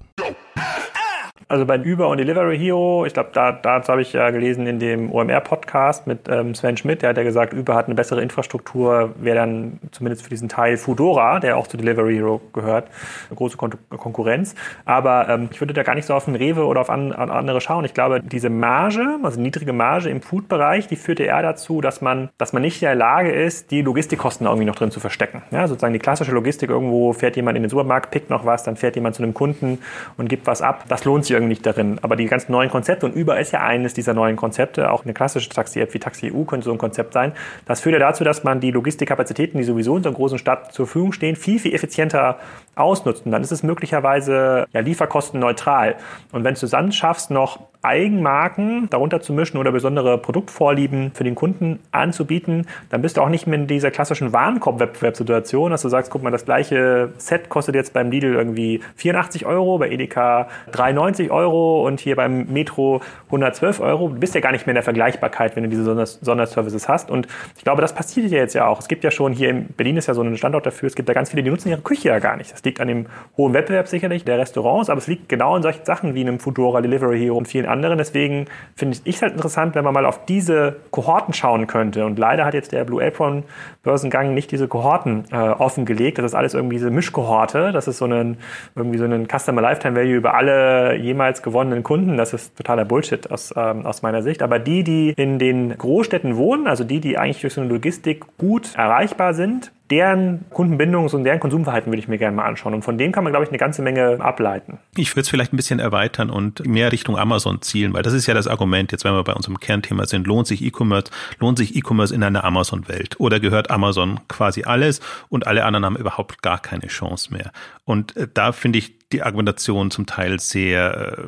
Also 1.48 1.66
bei 1.66 1.80
Uber 1.80 2.08
und 2.08 2.18
Delivery 2.18 2.56
Hero, 2.58 3.04
ich 3.06 3.12
glaube, 3.12 3.30
da, 3.32 3.50
dazu 3.50 3.90
habe 3.90 4.02
ich 4.02 4.12
ja 4.12 4.30
gelesen 4.30 4.66
in 4.66 4.78
dem 4.78 5.12
OMR-Podcast 5.12 6.06
mit 6.06 6.28
ähm, 6.28 6.54
Sven 6.54 6.76
Schmidt, 6.76 7.02
der 7.02 7.10
hat 7.10 7.16
ja 7.16 7.24
gesagt, 7.24 7.54
Uber 7.54 7.74
hat 7.74 7.86
eine 7.86 7.96
bessere 7.96 8.22
Infrastruktur, 8.22 9.14
wäre 9.16 9.36
dann 9.36 9.80
zumindest 9.90 10.22
für 10.22 10.30
diesen 10.30 10.48
Teil 10.48 10.76
Foodora, 10.76 11.40
der 11.40 11.56
auch 11.56 11.66
zu 11.66 11.76
Delivery 11.76 12.14
Hero 12.14 12.40
gehört, 12.52 12.88
eine 13.28 13.36
große 13.36 13.56
Kon 13.56 13.72
Konkurrenz. 13.90 14.54
Aber 14.84 15.28
ähm, 15.28 15.48
ich 15.50 15.60
würde 15.60 15.74
da 15.74 15.82
gar 15.82 15.94
nicht 15.94 16.06
so 16.06 16.14
auf 16.14 16.26
den 16.26 16.36
Rewe 16.36 16.64
oder 16.66 16.80
auf 16.80 16.90
an, 16.90 17.12
an 17.12 17.30
andere 17.30 17.60
schauen. 17.60 17.84
Ich 17.84 17.94
glaube, 17.94 18.20
diese 18.20 18.48
Marge, 18.48 19.18
also 19.22 19.40
niedrige 19.40 19.72
Marge 19.72 20.08
im 20.08 20.22
Food-Bereich, 20.22 20.86
die 20.86 20.96
führte 20.96 21.24
eher 21.24 21.42
dazu, 21.42 21.80
dass 21.80 22.00
man, 22.00 22.30
dass 22.38 22.52
man 22.52 22.62
nicht 22.62 22.80
in 22.82 22.86
der 22.86 22.94
Lage 22.94 23.32
ist, 23.32 23.70
die 23.70 23.82
Logistikkosten 23.82 24.46
irgendwie 24.46 24.66
noch 24.66 24.76
drin 24.76 24.90
zu 24.90 25.00
verstecken. 25.00 25.42
Ja, 25.50 25.66
sozusagen 25.66 25.92
die 25.92 25.98
klassische 25.98 26.32
Logistik, 26.32 26.70
irgendwo 26.70 27.12
fährt 27.12 27.36
jemand 27.36 27.56
in 27.56 27.64
den 27.64 27.70
Supermarkt, 27.70 28.10
pickt 28.10 28.30
noch 28.30 28.46
was, 28.46 28.62
dann 28.62 28.76
fährt 28.76 28.94
jemand 28.94 29.16
zu 29.16 29.22
einem 29.22 29.34
Kunden 29.34 29.78
und 30.16 30.28
gibt 30.28 30.46
was 30.46 30.62
ab. 30.62 30.84
Das 30.88 31.04
lohnt 31.04 31.24
sich 31.24 31.29
irgendwie 31.34 31.50
nicht 31.50 31.66
darin. 31.66 31.98
Aber 32.02 32.16
die 32.16 32.26
ganzen 32.26 32.52
neuen 32.52 32.70
Konzepte, 32.70 33.06
und 33.06 33.16
Uber 33.16 33.38
ist 33.38 33.52
ja 33.52 33.62
eines 33.62 33.94
dieser 33.94 34.14
neuen 34.14 34.36
Konzepte, 34.36 34.90
auch 34.90 35.04
eine 35.04 35.14
klassische 35.14 35.48
Taxi-App 35.48 35.94
wie 35.94 35.98
Taxi 35.98 36.32
EU 36.32 36.44
könnte 36.44 36.64
so 36.64 36.72
ein 36.72 36.78
Konzept 36.78 37.12
sein, 37.12 37.32
das 37.66 37.80
führt 37.80 37.94
ja 37.94 37.98
dazu, 37.98 38.24
dass 38.24 38.44
man 38.44 38.60
die 38.60 38.70
Logistikkapazitäten, 38.70 39.58
die 39.58 39.64
sowieso 39.64 39.96
in 39.96 40.02
so 40.02 40.08
einer 40.08 40.16
großen 40.16 40.38
Stadt 40.38 40.72
zur 40.72 40.86
Verfügung 40.86 41.12
stehen, 41.12 41.36
viel, 41.36 41.58
viel 41.58 41.74
effizienter 41.74 42.38
ausnutzt. 42.80 43.22
Dann 43.24 43.42
ist 43.42 43.52
es 43.52 43.62
möglicherweise 43.62 44.66
ja, 44.72 44.80
lieferkostenneutral. 44.80 45.96
Und 46.32 46.44
wenn 46.44 46.54
du 46.54 46.64
es 46.64 46.70
dann 46.70 46.92
schaffst, 46.92 47.30
noch 47.30 47.60
Eigenmarken 47.82 48.88
darunter 48.90 49.20
zu 49.20 49.32
mischen 49.32 49.56
oder 49.56 49.72
besondere 49.72 50.18
Produktvorlieben 50.18 51.12
für 51.14 51.24
den 51.24 51.34
Kunden 51.34 51.80
anzubieten, 51.92 52.66
dann 52.90 53.00
bist 53.00 53.16
du 53.16 53.22
auch 53.22 53.30
nicht 53.30 53.46
mehr 53.46 53.58
in 53.58 53.66
dieser 53.66 53.90
klassischen 53.90 54.32
Warenkorb-Wettbewerbssituation, 54.32 55.70
dass 55.70 55.82
du 55.82 55.88
sagst, 55.88 56.10
guck 56.10 56.22
mal, 56.22 56.30
das 56.30 56.44
gleiche 56.44 57.12
Set 57.16 57.48
kostet 57.48 57.74
jetzt 57.74 57.94
beim 57.94 58.10
Lidl 58.10 58.34
irgendwie 58.34 58.82
84 58.96 59.46
Euro, 59.46 59.78
bei 59.78 59.88
Edeka 59.90 60.48
93 60.72 61.30
Euro 61.30 61.86
und 61.86 62.00
hier 62.00 62.16
beim 62.16 62.52
Metro 62.52 63.00
112 63.26 63.80
Euro. 63.80 64.08
Du 64.08 64.20
bist 64.20 64.34
ja 64.34 64.42
gar 64.42 64.52
nicht 64.52 64.66
mehr 64.66 64.72
in 64.72 64.76
der 64.76 64.82
Vergleichbarkeit, 64.82 65.56
wenn 65.56 65.62
du 65.62 65.70
diese 65.70 65.84
Sonderservices 65.84 66.86
hast. 66.86 67.10
Und 67.10 67.28
ich 67.56 67.64
glaube, 67.64 67.80
das 67.80 67.94
passiert 67.94 68.30
ja 68.30 68.38
jetzt 68.38 68.54
ja 68.54 68.66
auch. 68.66 68.80
Es 68.80 68.88
gibt 68.88 69.04
ja 69.04 69.10
schon 69.10 69.32
hier 69.32 69.48
in 69.48 69.68
Berlin 69.68 69.96
ist 69.96 70.06
ja 70.06 70.14
so 70.14 70.22
ein 70.22 70.36
Standort 70.36 70.66
dafür. 70.66 70.86
Es 70.86 70.94
gibt 70.94 71.08
da 71.08 71.14
ganz 71.14 71.30
viele, 71.30 71.42
die 71.42 71.50
nutzen 71.50 71.70
ihre 71.70 71.80
Küche 71.80 72.08
ja 72.08 72.18
gar 72.18 72.36
nicht. 72.36 72.52
Das 72.52 72.60
liegt 72.70 72.80
an 72.80 72.88
dem 72.88 73.06
hohen 73.36 73.52
Wettbewerb 73.52 73.88
sicherlich 73.88 74.24
der 74.24 74.38
Restaurants, 74.38 74.90
aber 74.90 74.98
es 74.98 75.08
liegt 75.08 75.28
genau 75.28 75.56
in 75.56 75.62
solchen 75.62 75.84
Sachen 75.84 76.14
wie 76.14 76.20
einem 76.20 76.38
Foodora, 76.38 76.80
Delivery 76.80 77.18
Hero 77.18 77.36
und 77.36 77.48
vielen 77.48 77.66
anderen. 77.66 77.98
Deswegen 77.98 78.46
finde 78.76 78.98
ich 79.04 79.16
es 79.16 79.22
halt 79.22 79.32
interessant, 79.32 79.74
wenn 79.74 79.84
man 79.84 79.92
mal 79.92 80.06
auf 80.06 80.24
diese 80.24 80.76
Kohorten 80.90 81.34
schauen 81.34 81.66
könnte. 81.66 82.06
Und 82.06 82.18
leider 82.18 82.44
hat 82.44 82.54
jetzt 82.54 82.72
der 82.72 82.84
Blue 82.84 83.04
Apron 83.04 83.42
Börsengang 83.82 84.34
nicht 84.34 84.52
diese 84.52 84.68
Kohorten 84.68 85.24
äh, 85.32 85.36
offengelegt. 85.36 86.18
Das 86.18 86.26
ist 86.26 86.34
alles 86.34 86.54
irgendwie 86.54 86.76
diese 86.76 86.90
Mischkohorte. 86.90 87.72
Das 87.72 87.88
ist 87.88 87.98
so 87.98 88.04
ein, 88.04 88.36
irgendwie 88.76 88.98
so 88.98 89.04
ein 89.04 89.26
Customer 89.26 89.60
Lifetime 89.60 89.96
Value 89.96 90.14
über 90.14 90.34
alle 90.34 90.96
jemals 90.96 91.42
gewonnenen 91.42 91.82
Kunden. 91.82 92.16
Das 92.16 92.32
ist 92.32 92.56
totaler 92.56 92.84
Bullshit 92.84 93.30
aus, 93.30 93.52
ähm, 93.56 93.84
aus 93.84 94.02
meiner 94.02 94.22
Sicht. 94.22 94.42
Aber 94.42 94.58
die, 94.58 94.84
die 94.84 95.10
in 95.16 95.38
den 95.38 95.76
Großstädten 95.76 96.36
wohnen, 96.36 96.68
also 96.68 96.84
die, 96.84 97.00
die 97.00 97.18
eigentlich 97.18 97.40
durch 97.40 97.54
so 97.54 97.60
eine 97.62 97.70
Logistik 97.70 98.24
gut 98.38 98.74
erreichbar 98.76 99.34
sind, 99.34 99.72
deren 99.90 100.44
Kundenbindungs- 100.50 101.14
und 101.14 101.24
deren 101.24 101.40
Konsumverhalten 101.40 101.90
würde 101.90 102.00
ich 102.00 102.08
mir 102.08 102.18
gerne 102.18 102.36
mal 102.36 102.44
anschauen. 102.44 102.74
Und 102.74 102.82
von 102.82 102.96
dem 102.96 103.12
kann 103.12 103.24
man, 103.24 103.32
glaube 103.32 103.44
ich, 103.44 103.50
eine 103.50 103.58
ganze 103.58 103.82
Menge 103.82 104.20
ableiten. 104.20 104.78
Ich 104.96 105.12
würde 105.12 105.22
es 105.22 105.28
vielleicht 105.28 105.52
ein 105.52 105.56
bisschen 105.56 105.80
erweitern 105.80 106.30
und 106.30 106.66
mehr 106.66 106.92
Richtung 106.92 107.18
Amazon 107.18 107.60
zielen, 107.62 107.92
weil 107.92 108.02
das 108.02 108.12
ist 108.12 108.26
ja 108.26 108.34
das 108.34 108.46
Argument, 108.46 108.92
jetzt 108.92 109.04
wenn 109.04 109.14
wir 109.14 109.24
bei 109.24 109.34
unserem 109.34 109.58
Kernthema 109.58 110.06
sind, 110.06 110.26
lohnt 110.26 110.46
sich 110.46 110.62
E-Commerce, 110.62 111.10
lohnt 111.38 111.58
sich 111.58 111.74
E-Commerce 111.74 112.14
in 112.14 112.22
einer 112.22 112.44
Amazon-Welt 112.44 113.18
oder 113.18 113.40
gehört 113.40 113.70
Amazon 113.70 114.20
quasi 114.28 114.64
alles 114.64 115.00
und 115.28 115.46
alle 115.46 115.64
anderen 115.64 115.84
haben 115.84 115.96
überhaupt 115.96 116.42
gar 116.42 116.60
keine 116.60 116.86
Chance 116.86 117.32
mehr. 117.32 117.50
Und 117.84 118.16
äh, 118.16 118.28
da 118.32 118.52
finde 118.52 118.78
ich 118.78 119.08
die 119.10 119.22
Argumentation 119.22 119.90
zum 119.90 120.06
Teil 120.06 120.38
sehr, 120.38 121.18
äh, 121.18 121.22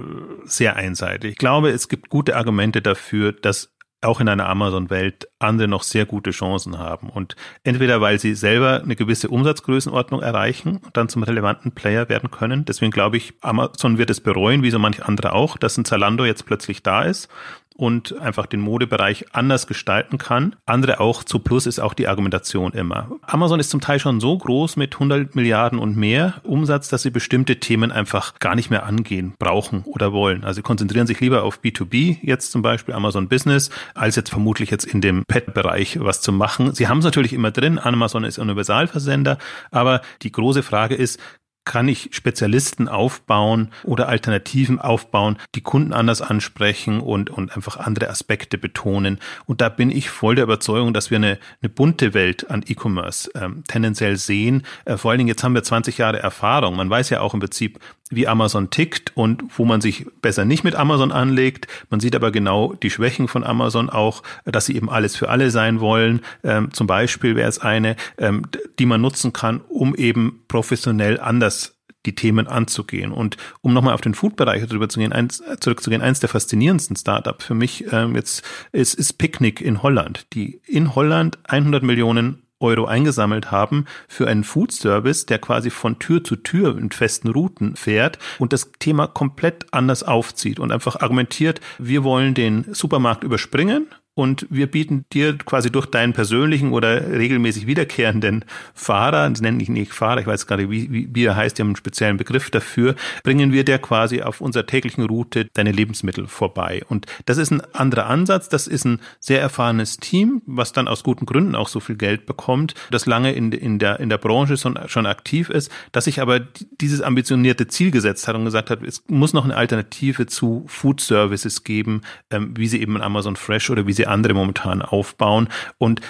sehr 0.44 0.76
einseitig. 0.76 1.32
Ich 1.32 1.38
glaube, 1.38 1.70
es 1.70 1.88
gibt 1.88 2.10
gute 2.10 2.36
Argumente 2.36 2.80
dafür, 2.80 3.32
dass 3.32 3.72
auch 4.02 4.20
in 4.20 4.28
einer 4.28 4.48
Amazon-Welt 4.48 5.28
andere 5.38 5.68
noch 5.68 5.82
sehr 5.82 6.06
gute 6.06 6.30
Chancen 6.30 6.78
haben. 6.78 7.08
Und 7.08 7.36
entweder 7.64 8.00
weil 8.00 8.18
sie 8.18 8.34
selber 8.34 8.82
eine 8.82 8.96
gewisse 8.96 9.28
Umsatzgrößenordnung 9.28 10.20
erreichen 10.20 10.78
und 10.78 10.96
dann 10.96 11.08
zum 11.08 11.22
relevanten 11.22 11.72
Player 11.72 12.08
werden 12.08 12.30
können. 12.30 12.64
Deswegen 12.64 12.90
glaube 12.90 13.16
ich, 13.16 13.34
Amazon 13.40 13.98
wird 13.98 14.10
es 14.10 14.20
bereuen, 14.20 14.62
wie 14.62 14.70
so 14.70 14.78
manch 14.78 15.04
andere 15.04 15.32
auch, 15.32 15.56
dass 15.56 15.78
ein 15.78 15.84
Zalando 15.84 16.24
jetzt 16.24 16.46
plötzlich 16.46 16.82
da 16.82 17.02
ist 17.02 17.28
und 17.76 18.18
einfach 18.18 18.46
den 18.46 18.60
Modebereich 18.60 19.26
anders 19.32 19.66
gestalten 19.66 20.18
kann. 20.18 20.56
Andere 20.66 21.00
auch 21.00 21.24
zu 21.24 21.38
Plus 21.38 21.66
ist 21.66 21.78
auch 21.78 21.94
die 21.94 22.08
Argumentation 22.08 22.72
immer. 22.72 23.10
Amazon 23.22 23.60
ist 23.60 23.70
zum 23.70 23.80
Teil 23.80 23.98
schon 23.98 24.20
so 24.20 24.36
groß 24.36 24.76
mit 24.76 24.94
100 24.94 25.34
Milliarden 25.34 25.78
und 25.78 25.96
mehr 25.96 26.34
Umsatz, 26.44 26.88
dass 26.88 27.02
sie 27.02 27.10
bestimmte 27.10 27.60
Themen 27.60 27.92
einfach 27.92 28.38
gar 28.38 28.54
nicht 28.54 28.70
mehr 28.70 28.84
angehen, 28.84 29.34
brauchen 29.38 29.82
oder 29.84 30.12
wollen. 30.12 30.44
Also 30.44 30.56
sie 30.56 30.62
konzentrieren 30.62 31.06
sich 31.06 31.20
lieber 31.20 31.42
auf 31.42 31.60
B2B, 31.60 32.18
jetzt 32.22 32.52
zum 32.52 32.62
Beispiel 32.62 32.94
Amazon 32.94 33.28
Business, 33.28 33.70
als 33.94 34.16
jetzt 34.16 34.30
vermutlich 34.30 34.70
jetzt 34.70 34.84
in 34.84 35.00
dem 35.00 35.24
Pet-Bereich 35.26 35.98
was 36.00 36.20
zu 36.20 36.32
machen. 36.32 36.74
Sie 36.74 36.88
haben 36.88 36.98
es 36.98 37.04
natürlich 37.04 37.32
immer 37.32 37.50
drin, 37.50 37.78
Amazon 37.78 38.24
ist 38.24 38.38
Universalversender, 38.38 39.38
aber 39.70 40.02
die 40.22 40.32
große 40.32 40.62
Frage 40.62 40.94
ist, 40.94 41.20
kann 41.64 41.88
ich 41.88 42.10
Spezialisten 42.12 42.88
aufbauen 42.88 43.70
oder 43.84 44.08
Alternativen 44.08 44.80
aufbauen, 44.80 45.38
die 45.54 45.60
Kunden 45.60 45.92
anders 45.92 46.20
ansprechen 46.20 47.00
und, 47.00 47.30
und 47.30 47.54
einfach 47.54 47.76
andere 47.76 48.10
Aspekte 48.10 48.58
betonen. 48.58 49.20
Und 49.46 49.60
da 49.60 49.68
bin 49.68 49.90
ich 49.90 50.10
voll 50.10 50.34
der 50.34 50.44
Überzeugung, 50.44 50.92
dass 50.92 51.10
wir 51.10 51.16
eine, 51.16 51.38
eine 51.60 51.68
bunte 51.68 52.14
Welt 52.14 52.50
an 52.50 52.64
E-Commerce 52.66 53.30
ähm, 53.34 53.64
tendenziell 53.68 54.16
sehen. 54.16 54.64
Äh, 54.84 54.96
vor 54.96 55.10
allen 55.10 55.18
Dingen 55.18 55.28
jetzt 55.28 55.44
haben 55.44 55.54
wir 55.54 55.62
20 55.62 55.98
Jahre 55.98 56.18
Erfahrung. 56.18 56.76
Man 56.76 56.90
weiß 56.90 57.10
ja 57.10 57.20
auch 57.20 57.34
im 57.34 57.40
Prinzip, 57.40 57.78
wie 58.14 58.28
Amazon 58.28 58.70
tickt 58.70 59.12
und 59.16 59.44
wo 59.56 59.64
man 59.64 59.80
sich 59.80 60.06
besser 60.20 60.44
nicht 60.44 60.64
mit 60.64 60.74
Amazon 60.74 61.12
anlegt. 61.12 61.66
Man 61.90 62.00
sieht 62.00 62.14
aber 62.14 62.30
genau 62.30 62.74
die 62.74 62.90
Schwächen 62.90 63.28
von 63.28 63.44
Amazon 63.44 63.90
auch, 63.90 64.22
dass 64.44 64.66
sie 64.66 64.76
eben 64.76 64.90
alles 64.90 65.16
für 65.16 65.28
alle 65.28 65.50
sein 65.50 65.80
wollen. 65.80 66.20
Ähm, 66.44 66.72
zum 66.72 66.86
Beispiel 66.86 67.36
wäre 67.36 67.48
es 67.48 67.58
eine, 67.58 67.96
ähm, 68.18 68.42
die 68.78 68.86
man 68.86 69.00
nutzen 69.00 69.32
kann, 69.32 69.60
um 69.68 69.94
eben 69.94 70.42
professionell 70.48 71.20
anders 71.20 71.76
die 72.06 72.14
Themen 72.14 72.48
anzugehen. 72.48 73.12
Und 73.12 73.36
um 73.60 73.72
nochmal 73.72 73.94
auf 73.94 74.00
den 74.00 74.14
Food-Bereich 74.14 74.66
drüber 74.66 74.88
eins, 75.12 75.42
zurückzugehen, 75.60 76.02
eins 76.02 76.20
der 76.20 76.28
faszinierendsten 76.28 76.96
Startup 76.96 77.40
für 77.40 77.54
mich 77.54 77.92
ähm, 77.92 78.16
jetzt 78.16 78.42
ist, 78.72 78.94
ist 78.94 79.14
Picnic 79.14 79.60
in 79.60 79.82
Holland, 79.82 80.26
die 80.32 80.60
in 80.66 80.94
Holland 80.94 81.38
100 81.44 81.82
Millionen 81.82 82.41
Euro 82.62 82.86
eingesammelt 82.86 83.50
haben 83.50 83.84
für 84.08 84.28
einen 84.28 84.44
Food 84.44 84.72
Service, 84.72 85.26
der 85.26 85.38
quasi 85.38 85.70
von 85.70 85.98
Tür 85.98 86.24
zu 86.24 86.36
Tür 86.36 86.78
in 86.78 86.90
festen 86.90 87.28
Routen 87.28 87.76
fährt 87.76 88.18
und 88.38 88.52
das 88.52 88.72
Thema 88.78 89.06
komplett 89.06 89.66
anders 89.72 90.02
aufzieht 90.02 90.60
und 90.60 90.72
einfach 90.72 91.00
argumentiert, 91.00 91.60
wir 91.78 92.04
wollen 92.04 92.34
den 92.34 92.72
Supermarkt 92.72 93.24
überspringen 93.24 93.86
und 94.14 94.46
wir 94.50 94.66
bieten 94.66 95.06
dir 95.12 95.38
quasi 95.38 95.70
durch 95.70 95.86
deinen 95.86 96.12
persönlichen 96.12 96.72
oder 96.72 97.10
regelmäßig 97.10 97.66
wiederkehrenden 97.66 98.44
Fahrer, 98.74 99.30
das 99.30 99.40
nenne 99.40 99.62
ich 99.62 99.70
nicht 99.70 99.92
Fahrer, 99.92 100.20
ich 100.20 100.26
weiß 100.26 100.46
gerade, 100.46 100.70
wie, 100.70 100.92
wie, 100.92 101.08
wie 101.12 101.24
er 101.24 101.34
heißt, 101.34 101.56
die 101.56 101.62
haben 101.62 101.68
einen 101.68 101.76
speziellen 101.76 102.18
Begriff 102.18 102.50
dafür, 102.50 102.94
bringen 103.22 103.52
wir 103.52 103.64
dir 103.64 103.78
quasi 103.78 104.20
auf 104.20 104.42
unserer 104.42 104.66
täglichen 104.66 105.04
Route 105.04 105.46
deine 105.54 105.72
Lebensmittel 105.72 106.26
vorbei. 106.26 106.82
Und 106.88 107.06
das 107.24 107.38
ist 107.38 107.50
ein 107.52 107.62
anderer 107.74 108.06
Ansatz, 108.06 108.50
das 108.50 108.66
ist 108.66 108.84
ein 108.84 109.00
sehr 109.18 109.40
erfahrenes 109.40 109.96
Team, 109.96 110.42
was 110.44 110.72
dann 110.72 110.88
aus 110.88 111.04
guten 111.04 111.24
Gründen 111.24 111.54
auch 111.54 111.68
so 111.68 111.80
viel 111.80 111.96
Geld 111.96 112.26
bekommt, 112.26 112.74
das 112.90 113.06
lange 113.06 113.32
in, 113.32 113.50
in, 113.52 113.78
der, 113.78 113.98
in 113.98 114.10
der 114.10 114.18
Branche 114.18 114.58
schon, 114.58 114.78
schon 114.86 115.06
aktiv 115.06 115.48
ist, 115.48 115.70
dass 115.92 116.04
sich 116.04 116.20
aber 116.20 116.40
dieses 116.80 117.00
ambitionierte 117.00 117.66
Ziel 117.66 117.90
gesetzt 117.90 118.28
hat 118.28 118.36
und 118.36 118.44
gesagt 118.44 118.68
hat, 118.68 118.82
es 118.82 119.04
muss 119.08 119.32
noch 119.32 119.44
eine 119.44 119.56
Alternative 119.56 120.26
zu 120.26 120.64
Food 120.66 121.00
Services 121.00 121.64
geben, 121.64 122.02
ähm, 122.30 122.52
wie 122.56 122.68
sie 122.68 122.80
eben 122.82 123.00
Amazon 123.00 123.36
Fresh 123.36 123.70
oder 123.70 123.86
wie 123.86 123.92
sie 123.94 124.01
andere 124.06 124.34
momentan 124.34 124.82
aufbauen. 124.82 125.48
Und 125.78 126.00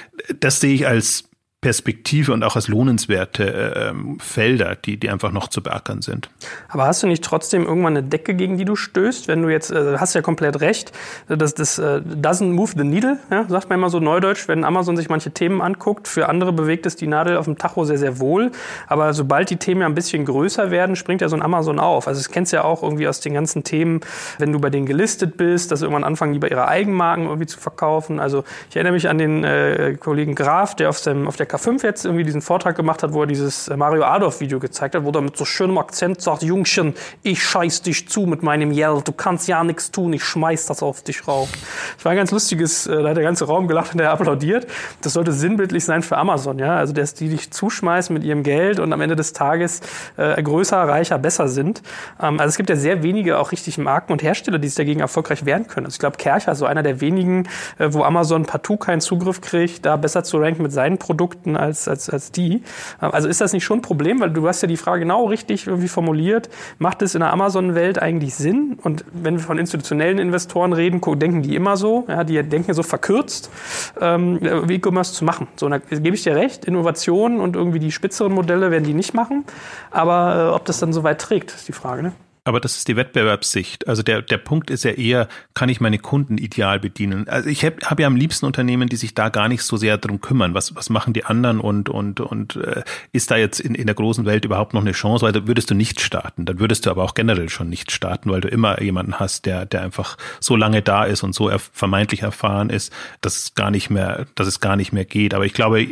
das 0.40 0.61
sehe 0.61 0.74
ich 0.74 0.86
als 0.86 1.28
Perspektive 1.62 2.32
und 2.32 2.42
auch 2.42 2.56
als 2.56 2.66
lohnenswerte 2.66 3.44
äh, 3.44 3.88
ähm, 3.90 4.18
Felder, 4.18 4.74
die, 4.74 4.96
die 4.96 5.08
einfach 5.08 5.30
noch 5.30 5.46
zu 5.46 5.62
beackern 5.62 6.02
sind. 6.02 6.28
Aber 6.68 6.86
hast 6.86 7.04
du 7.04 7.06
nicht 7.06 7.22
trotzdem 7.22 7.64
irgendwann 7.64 7.96
eine 7.96 8.02
Decke, 8.02 8.34
gegen 8.34 8.58
die 8.58 8.64
du 8.64 8.74
stößt, 8.74 9.28
wenn 9.28 9.42
du 9.42 9.48
jetzt, 9.48 9.70
äh, 9.70 9.96
hast 9.96 10.14
ja 10.16 10.22
komplett 10.22 10.60
recht, 10.60 10.90
das, 11.28 11.54
das 11.54 11.78
äh, 11.78 12.00
doesn't 12.04 12.50
move 12.50 12.72
the 12.76 12.82
needle, 12.82 13.18
ja, 13.30 13.46
sagt 13.48 13.70
man 13.70 13.78
immer 13.78 13.90
so 13.90 14.00
neudeutsch, 14.00 14.48
wenn 14.48 14.64
Amazon 14.64 14.96
sich 14.96 15.08
manche 15.08 15.30
Themen 15.30 15.62
anguckt, 15.62 16.08
für 16.08 16.28
andere 16.28 16.52
bewegt 16.52 16.84
es 16.84 16.96
die 16.96 17.06
Nadel 17.06 17.36
auf 17.36 17.44
dem 17.44 17.56
Tacho 17.56 17.84
sehr, 17.84 17.98
sehr 17.98 18.18
wohl, 18.18 18.50
aber 18.88 19.14
sobald 19.14 19.48
die 19.48 19.56
Themen 19.56 19.82
ja 19.82 19.86
ein 19.86 19.94
bisschen 19.94 20.24
größer 20.24 20.72
werden, 20.72 20.96
springt 20.96 21.20
ja 21.20 21.28
so 21.28 21.36
ein 21.36 21.42
Amazon 21.42 21.78
auf. 21.78 22.08
Also 22.08 22.18
das 22.18 22.28
kennst 22.30 22.52
du 22.52 22.56
ja 22.56 22.64
auch 22.64 22.82
irgendwie 22.82 23.06
aus 23.06 23.20
den 23.20 23.34
ganzen 23.34 23.62
Themen, 23.62 24.00
wenn 24.38 24.52
du 24.52 24.58
bei 24.58 24.70
denen 24.70 24.86
gelistet 24.86 25.36
bist, 25.36 25.70
dass 25.70 25.82
irgendwann 25.82 26.02
anfangen, 26.02 26.32
lieber 26.32 26.50
ihre 26.50 26.66
Eigenmarken 26.66 27.26
irgendwie 27.26 27.46
zu 27.46 27.60
verkaufen. 27.60 28.18
Also 28.18 28.42
ich 28.68 28.74
erinnere 28.74 28.94
mich 28.94 29.08
an 29.08 29.18
den 29.18 29.44
äh, 29.44 29.96
Kollegen 30.00 30.34
Graf, 30.34 30.74
der 30.74 30.88
auf, 30.88 30.98
seinem, 30.98 31.28
auf 31.28 31.36
der 31.36 31.51
K5 31.53 31.84
jetzt 31.84 32.05
irgendwie 32.07 32.24
diesen 32.24 32.40
Vortrag 32.40 32.76
gemacht 32.76 33.03
hat, 33.03 33.12
wo 33.12 33.22
er 33.22 33.26
dieses 33.26 33.68
Mario 33.68 34.05
Adolf-Video 34.05 34.59
gezeigt 34.59 34.94
hat, 34.94 35.05
wo 35.05 35.11
er 35.11 35.20
mit 35.20 35.36
so 35.36 35.44
schönem 35.44 35.76
Akzent 35.76 36.22
sagt, 36.22 36.42
Jungchen, 36.42 36.94
ich 37.22 37.42
scheiß 37.42 37.82
dich 37.82 38.09
zu 38.09 38.22
mit 38.22 38.42
meinem 38.42 38.72
Yell, 38.72 39.03
du 39.05 39.12
kannst 39.12 39.48
ja 39.48 39.62
nichts 39.62 39.90
tun, 39.90 40.14
ich 40.14 40.24
schmeiß 40.24 40.64
das 40.66 40.82
auf 40.82 41.03
dich 41.03 41.28
rauf. 41.28 41.50
Das 41.96 42.05
war 42.07 42.12
ein 42.12 42.16
ganz 42.16 42.30
lustiges, 42.30 42.86
äh, 42.86 43.03
da 43.03 43.11
hat 43.11 43.16
der 43.16 43.24
ganze 43.24 43.44
Raum 43.44 43.68
gelacht 43.68 43.92
und 43.92 43.98
der 43.98 44.12
applaudiert. 44.12 44.66
Das 45.03 45.12
sollte 45.12 45.32
sinnbildlich 45.32 45.84
sein 45.84 46.03
für 46.03 46.16
Amazon, 46.16 46.59
ja, 46.59 46.76
also 46.76 46.94
dass 46.94 47.12
die 47.12 47.28
dich 47.28 47.50
zuschmeißen 47.50 48.14
mit 48.14 48.24
ihrem 48.24 48.44
Geld 48.44 48.80
und 48.80 48.90
am 48.92 49.00
Ende 49.03 49.16
des 49.16 49.34
Tages 49.34 49.82
äh, 50.16 50.42
größer, 50.42 50.78
reicher, 50.78 51.18
besser 51.18 51.48
sind. 51.48 51.82
Ähm, 52.18 52.40
also 52.40 52.48
es 52.48 52.57
gibt 52.57 52.70
ja 52.70 52.76
sehr 52.76 53.03
wenige 53.03 53.38
auch 53.38 53.53
richtig 53.53 53.76
Marken 53.76 54.12
und 54.12 54.22
Hersteller, 54.22 54.59
die 54.59 54.68
sich 54.68 54.76
dagegen 54.76 55.00
erfolgreich 55.00 55.44
wehren 55.44 55.66
können. 55.66 55.84
Also 55.84 55.96
ich 55.96 56.00
glaube, 56.00 56.16
Kercher, 56.16 56.55
so 56.55 56.64
einer 56.64 56.82
der 56.82 57.03
wenigen, 57.03 57.46
äh, 57.78 57.88
wo 57.90 58.05
Amazon 58.05 58.46
partout 58.46 58.78
keinen 58.78 59.03
Zugriff 59.03 59.42
kriegt, 59.42 59.84
da 59.84 59.96
besser 59.96 60.24
zu 60.24 60.38
ranken 60.38 60.62
mit 60.62 60.72
seinen 60.72 60.96
Produkten 60.96 61.41
als, 61.47 61.88
als, 61.88 62.09
als 62.11 62.32
die. 62.32 62.62
Also 62.99 63.28
ist 63.28 63.40
das 63.40 63.53
nicht 63.53 63.64
schon 63.64 63.78
ein 63.78 63.82
Problem, 63.82 64.20
weil 64.20 64.30
du 64.30 64.47
hast 64.49 64.62
ja 64.62 64.68
die 64.68 64.76
Frage 64.76 65.01
genau 65.01 65.26
richtig 65.26 65.66
irgendwie 65.66 65.88
formuliert. 65.88 66.49
Macht 66.78 67.03
es 67.03 67.14
in 67.14 67.20
der 67.20 67.32
Amazon-Welt 67.32 68.01
eigentlich 68.01 68.34
Sinn? 68.34 68.78
Und 68.82 69.05
wenn 69.12 69.34
wir 69.34 69.43
von 69.43 69.59
institutionellen 69.59 70.18
Investoren 70.18 70.72
reden, 70.72 71.01
denken 71.18 71.43
die 71.43 71.55
immer 71.55 71.76
so, 71.76 72.05
ja, 72.09 72.24
die 72.24 72.43
denken 72.43 72.74
so 72.74 72.82
verkürzt, 72.82 73.51
ähm, 74.01 74.38
E-Commerce 74.43 75.14
zu 75.14 75.24
machen. 75.24 75.49
So, 75.57 75.68
da 75.68 75.78
gebe 75.78 76.14
ich 76.14 76.22
dir 76.22 76.36
recht, 76.36 76.64
Innovationen 76.64 77.40
und 77.40 77.57
irgendwie 77.57 77.78
die 77.78 77.93
spitzeren 77.93 78.32
Modelle 78.32 78.70
werden 78.70 78.84
die 78.84 78.95
nicht 78.95 79.14
machen. 79.14 79.45
Aber 79.90 80.51
äh, 80.51 80.55
ob 80.55 80.64
das 80.64 80.80
dann 80.80 80.93
so 80.93 81.03
weit 81.03 81.20
trägt, 81.20 81.53
ist 81.53 81.68
die 81.68 81.72
Frage. 81.72 82.03
Ne? 82.03 82.12
Aber 82.45 82.59
das 82.59 82.76
ist 82.76 82.88
die 82.88 82.97
Wettbewerbssicht. 82.97 83.86
Also 83.86 84.03
der, 84.03 84.20
der 84.20 84.38
Punkt 84.38 84.70
ist 84.70 84.82
ja 84.82 84.90
eher, 84.90 85.28
kann 85.55 85.68
ich 85.68 85.80
meine 85.80 85.99
Kunden 85.99 86.38
ideal 86.38 86.80
bedienen? 86.80 87.28
Also 87.28 87.49
ich 87.49 87.64
habe 87.64 87.76
hab 87.84 88.01
ja 88.01 88.09
am 88.09 88.16
liebsten 88.16 88.47
Unternehmen, 88.47 88.88
die 88.88 88.97
sich 88.97 89.14
da 89.14 89.28
gar 89.28 89.49
nicht 89.49 89.62
so 89.62 89.76
sehr 89.76 89.97
drum 89.97 90.20
kümmern. 90.20 90.53
Was, 90.53 90.74
was 90.74 90.90
machen 90.90 91.12
die 91.12 91.24
anderen 91.24 91.61
und, 91.61 91.88
und, 91.88 92.18
und 92.18 92.57
äh, 92.57 92.82
ist 93.12 93.30
da 93.30 93.36
jetzt 93.36 93.61
in, 93.61 93.76
in 93.76 93.86
der 93.86 93.95
großen 93.95 94.26
Welt 94.26 94.45
überhaupt 94.45 94.74
noch 94.74 94.80
eine 94.80 94.90
Chance? 94.90 95.24
Weil 95.24 95.32
da 95.32 95.47
würdest 95.47 95.70
du 95.70 95.74
nicht 95.74 96.01
starten. 96.01 96.45
Dann 96.45 96.59
würdest 96.59 96.84
du 96.84 96.90
aber 96.90 97.05
auch 97.05 97.14
generell 97.14 97.49
schon 97.49 97.68
nicht 97.68 97.93
starten, 97.93 98.28
weil 98.28 98.40
du 98.40 98.49
immer 98.49 98.82
jemanden 98.82 99.20
hast, 99.20 99.47
der, 99.47 99.64
der 99.64 99.82
einfach 99.82 100.18
so 100.40 100.57
lange 100.57 100.82
da 100.82 101.05
ist 101.05 101.22
und 101.22 101.36
so 101.36 101.49
er, 101.49 101.61
vermeintlich 101.61 102.22
erfahren 102.22 102.70
ist, 102.70 102.93
dass 103.20 103.36
es 103.36 103.55
gar 103.55 103.70
nicht 103.70 103.88
mehr, 103.88 104.26
dass 104.34 104.49
es 104.49 104.59
gar 104.59 104.74
nicht 104.74 104.93
mehr 104.93 105.05
geht. 105.05 105.32
Aber 105.34 105.47
ich 105.47 105.55
glaube, 105.55 105.86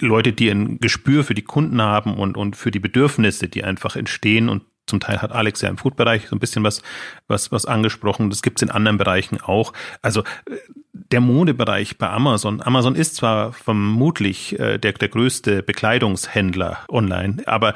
Leute, 0.00 0.34
die 0.34 0.50
ein 0.50 0.78
Gespür 0.78 1.24
für 1.24 1.34
die 1.34 1.42
Kunden 1.42 1.80
haben 1.80 2.14
und, 2.18 2.36
und 2.36 2.54
für 2.54 2.70
die 2.70 2.80
Bedürfnisse, 2.80 3.48
die 3.48 3.64
einfach 3.64 3.96
entstehen 3.96 4.50
und 4.50 4.62
zum 4.86 5.00
Teil 5.00 5.20
hat 5.20 5.32
Alex 5.32 5.60
ja 5.62 5.68
im 5.68 5.78
Food-Bereich 5.78 6.28
so 6.28 6.36
ein 6.36 6.38
bisschen 6.38 6.64
was, 6.64 6.82
was, 7.28 7.52
was 7.52 7.66
angesprochen. 7.66 8.30
Das 8.30 8.42
gibt's 8.42 8.62
in 8.62 8.70
anderen 8.70 8.98
Bereichen 8.98 9.40
auch. 9.40 9.72
Also 10.02 10.22
äh, 10.22 10.56
der 10.92 11.20
Modebereich 11.20 11.98
bei 11.98 12.08
Amazon. 12.08 12.62
Amazon 12.62 12.94
ist 12.94 13.16
zwar 13.16 13.52
vermutlich 13.52 14.58
äh, 14.58 14.78
der, 14.78 14.92
der 14.92 15.08
größte 15.08 15.62
Bekleidungshändler 15.62 16.78
online, 16.88 17.42
aber 17.46 17.74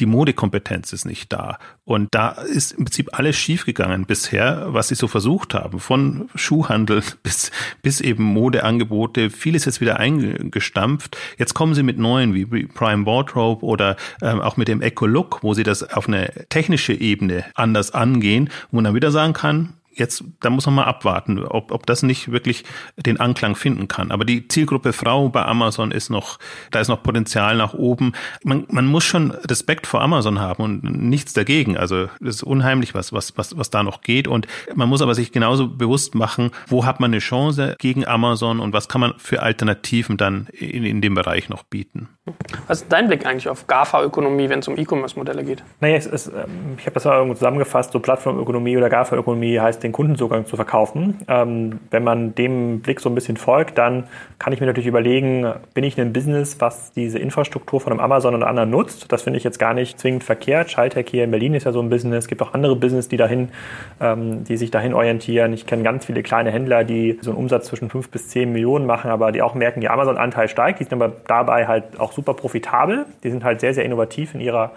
die 0.00 0.06
Modekompetenz 0.06 0.92
ist 0.92 1.04
nicht 1.04 1.32
da. 1.32 1.58
Und 1.84 2.14
da 2.14 2.30
ist 2.30 2.72
im 2.72 2.84
Prinzip 2.84 3.16
alles 3.18 3.36
schiefgegangen 3.36 4.06
bisher, 4.06 4.72
was 4.72 4.88
sie 4.88 4.94
so 4.94 5.06
versucht 5.06 5.54
haben. 5.54 5.78
Von 5.78 6.28
Schuhhandel 6.34 7.02
bis, 7.22 7.50
bis 7.82 8.00
eben 8.00 8.24
Modeangebote. 8.24 9.30
Vieles 9.30 9.64
jetzt 9.64 9.80
wieder 9.80 9.98
eingestampft. 10.00 11.16
Jetzt 11.38 11.54
kommen 11.54 11.74
sie 11.74 11.82
mit 11.82 11.98
neuen 11.98 12.34
wie 12.34 12.66
Prime 12.66 13.06
Wardrobe 13.06 13.64
oder 13.64 13.96
ähm, 14.22 14.40
auch 14.40 14.56
mit 14.56 14.68
dem 14.68 14.82
Eco 14.82 15.06
Look, 15.06 15.42
wo 15.42 15.54
sie 15.54 15.62
das 15.62 15.82
auf 15.82 16.08
eine 16.08 16.32
technische 16.48 16.92
Ebene 16.92 17.44
anders 17.54 17.92
angehen, 17.92 18.50
wo 18.70 18.76
man 18.76 18.84
dann 18.84 18.94
wieder 18.94 19.10
sagen 19.10 19.32
kann, 19.32 19.74
jetzt, 19.94 20.24
da 20.40 20.50
muss 20.50 20.66
man 20.66 20.76
mal 20.76 20.84
abwarten, 20.84 21.44
ob, 21.44 21.72
ob 21.72 21.86
das 21.86 22.02
nicht 22.02 22.30
wirklich 22.30 22.64
den 22.96 23.20
Anklang 23.20 23.56
finden 23.56 23.88
kann. 23.88 24.10
Aber 24.10 24.24
die 24.24 24.48
Zielgruppe 24.48 24.92
Frau 24.92 25.28
bei 25.28 25.44
Amazon 25.44 25.90
ist 25.90 26.10
noch, 26.10 26.38
da 26.70 26.80
ist 26.80 26.88
noch 26.88 27.02
Potenzial 27.02 27.56
nach 27.56 27.74
oben. 27.74 28.12
Man, 28.42 28.66
man 28.70 28.86
muss 28.86 29.04
schon 29.04 29.30
Respekt 29.30 29.86
vor 29.86 30.00
Amazon 30.00 30.40
haben 30.40 30.62
und 30.62 30.84
nichts 30.84 31.32
dagegen. 31.32 31.76
Also 31.76 32.08
es 32.20 32.36
ist 32.36 32.42
unheimlich, 32.42 32.94
was, 32.94 33.12
was, 33.12 33.36
was, 33.38 33.56
was 33.56 33.70
da 33.70 33.82
noch 33.82 34.00
geht. 34.02 34.28
Und 34.28 34.46
man 34.74 34.88
muss 34.88 35.02
aber 35.02 35.14
sich 35.14 35.32
genauso 35.32 35.68
bewusst 35.68 36.14
machen, 36.14 36.50
wo 36.66 36.84
hat 36.84 37.00
man 37.00 37.12
eine 37.12 37.20
Chance 37.20 37.76
gegen 37.78 38.06
Amazon 38.06 38.60
und 38.60 38.72
was 38.72 38.88
kann 38.88 39.00
man 39.00 39.14
für 39.18 39.42
Alternativen 39.42 40.16
dann 40.16 40.48
in, 40.52 40.84
in 40.84 41.00
dem 41.00 41.14
Bereich 41.14 41.48
noch 41.48 41.62
bieten. 41.62 42.08
Was 42.66 42.82
ist 42.82 42.92
dein 42.92 43.06
Blick 43.08 43.26
eigentlich 43.26 43.48
auf 43.48 43.66
GAFA-Ökonomie, 43.66 44.48
wenn 44.48 44.60
es 44.60 44.68
um 44.68 44.78
E-Commerce-Modelle 44.78 45.44
geht? 45.44 45.62
Naja, 45.80 45.96
es 45.96 46.06
ist, 46.06 46.28
ähm, 46.28 46.76
ich 46.78 46.86
habe 46.86 46.94
das 46.94 47.04
mal 47.04 47.16
irgendwo 47.16 47.34
zusammengefasst, 47.34 47.92
so 47.92 48.00
Plattformökonomie 48.00 48.76
oder 48.78 48.88
GAFA-Ökonomie 48.88 49.60
heißt 49.60 49.83
den 49.84 49.92
Kundenzugang 49.92 50.46
zu 50.46 50.56
verkaufen. 50.56 51.20
Ähm, 51.28 51.80
wenn 51.90 52.02
man 52.02 52.34
dem 52.34 52.80
Blick 52.80 53.00
so 53.00 53.08
ein 53.08 53.14
bisschen 53.14 53.36
folgt, 53.36 53.78
dann 53.78 54.04
kann 54.38 54.52
ich 54.52 54.60
mir 54.60 54.66
natürlich 54.66 54.88
überlegen, 54.88 55.52
bin 55.74 55.84
ich 55.84 56.00
ein 56.00 56.12
Business, 56.12 56.56
was 56.60 56.92
diese 56.92 57.18
Infrastruktur 57.18 57.80
von 57.80 57.92
einem 57.92 58.00
Amazon 58.00 58.34
oder 58.34 58.48
anderen 58.48 58.70
nutzt? 58.70 59.12
Das 59.12 59.22
finde 59.22 59.36
ich 59.36 59.44
jetzt 59.44 59.58
gar 59.58 59.74
nicht 59.74 60.00
zwingend 60.00 60.24
verkehrt. 60.24 60.70
Schaltec 60.70 61.08
hier 61.08 61.24
in 61.24 61.30
Berlin 61.30 61.54
ist 61.54 61.64
ja 61.64 61.72
so 61.72 61.80
ein 61.80 61.90
Business. 61.90 62.24
Es 62.24 62.28
gibt 62.28 62.42
auch 62.42 62.54
andere 62.54 62.74
Business, 62.74 63.08
die 63.08 63.16
dahin, 63.16 63.50
ähm, 64.00 64.44
die 64.44 64.56
sich 64.56 64.70
dahin 64.70 64.94
orientieren. 64.94 65.52
Ich 65.52 65.66
kenne 65.66 65.82
ganz 65.82 66.06
viele 66.06 66.22
kleine 66.22 66.50
Händler, 66.50 66.82
die 66.84 67.18
so 67.20 67.30
einen 67.30 67.38
Umsatz 67.38 67.66
zwischen 67.66 67.90
fünf 67.90 68.08
bis 68.08 68.28
zehn 68.28 68.52
Millionen 68.52 68.86
machen, 68.86 69.10
aber 69.10 69.30
die 69.30 69.42
auch 69.42 69.54
merken, 69.54 69.82
der 69.82 69.92
Amazon-Anteil 69.92 70.48
steigt. 70.48 70.80
Die 70.80 70.84
sind 70.84 70.94
aber 70.94 71.12
dabei 71.26 71.66
halt 71.66 72.00
auch 72.00 72.12
super 72.12 72.34
profitabel. 72.34 73.04
Die 73.22 73.30
sind 73.30 73.44
halt 73.44 73.60
sehr, 73.60 73.74
sehr 73.74 73.84
innovativ 73.84 74.34
in 74.34 74.40
ihrer 74.40 74.72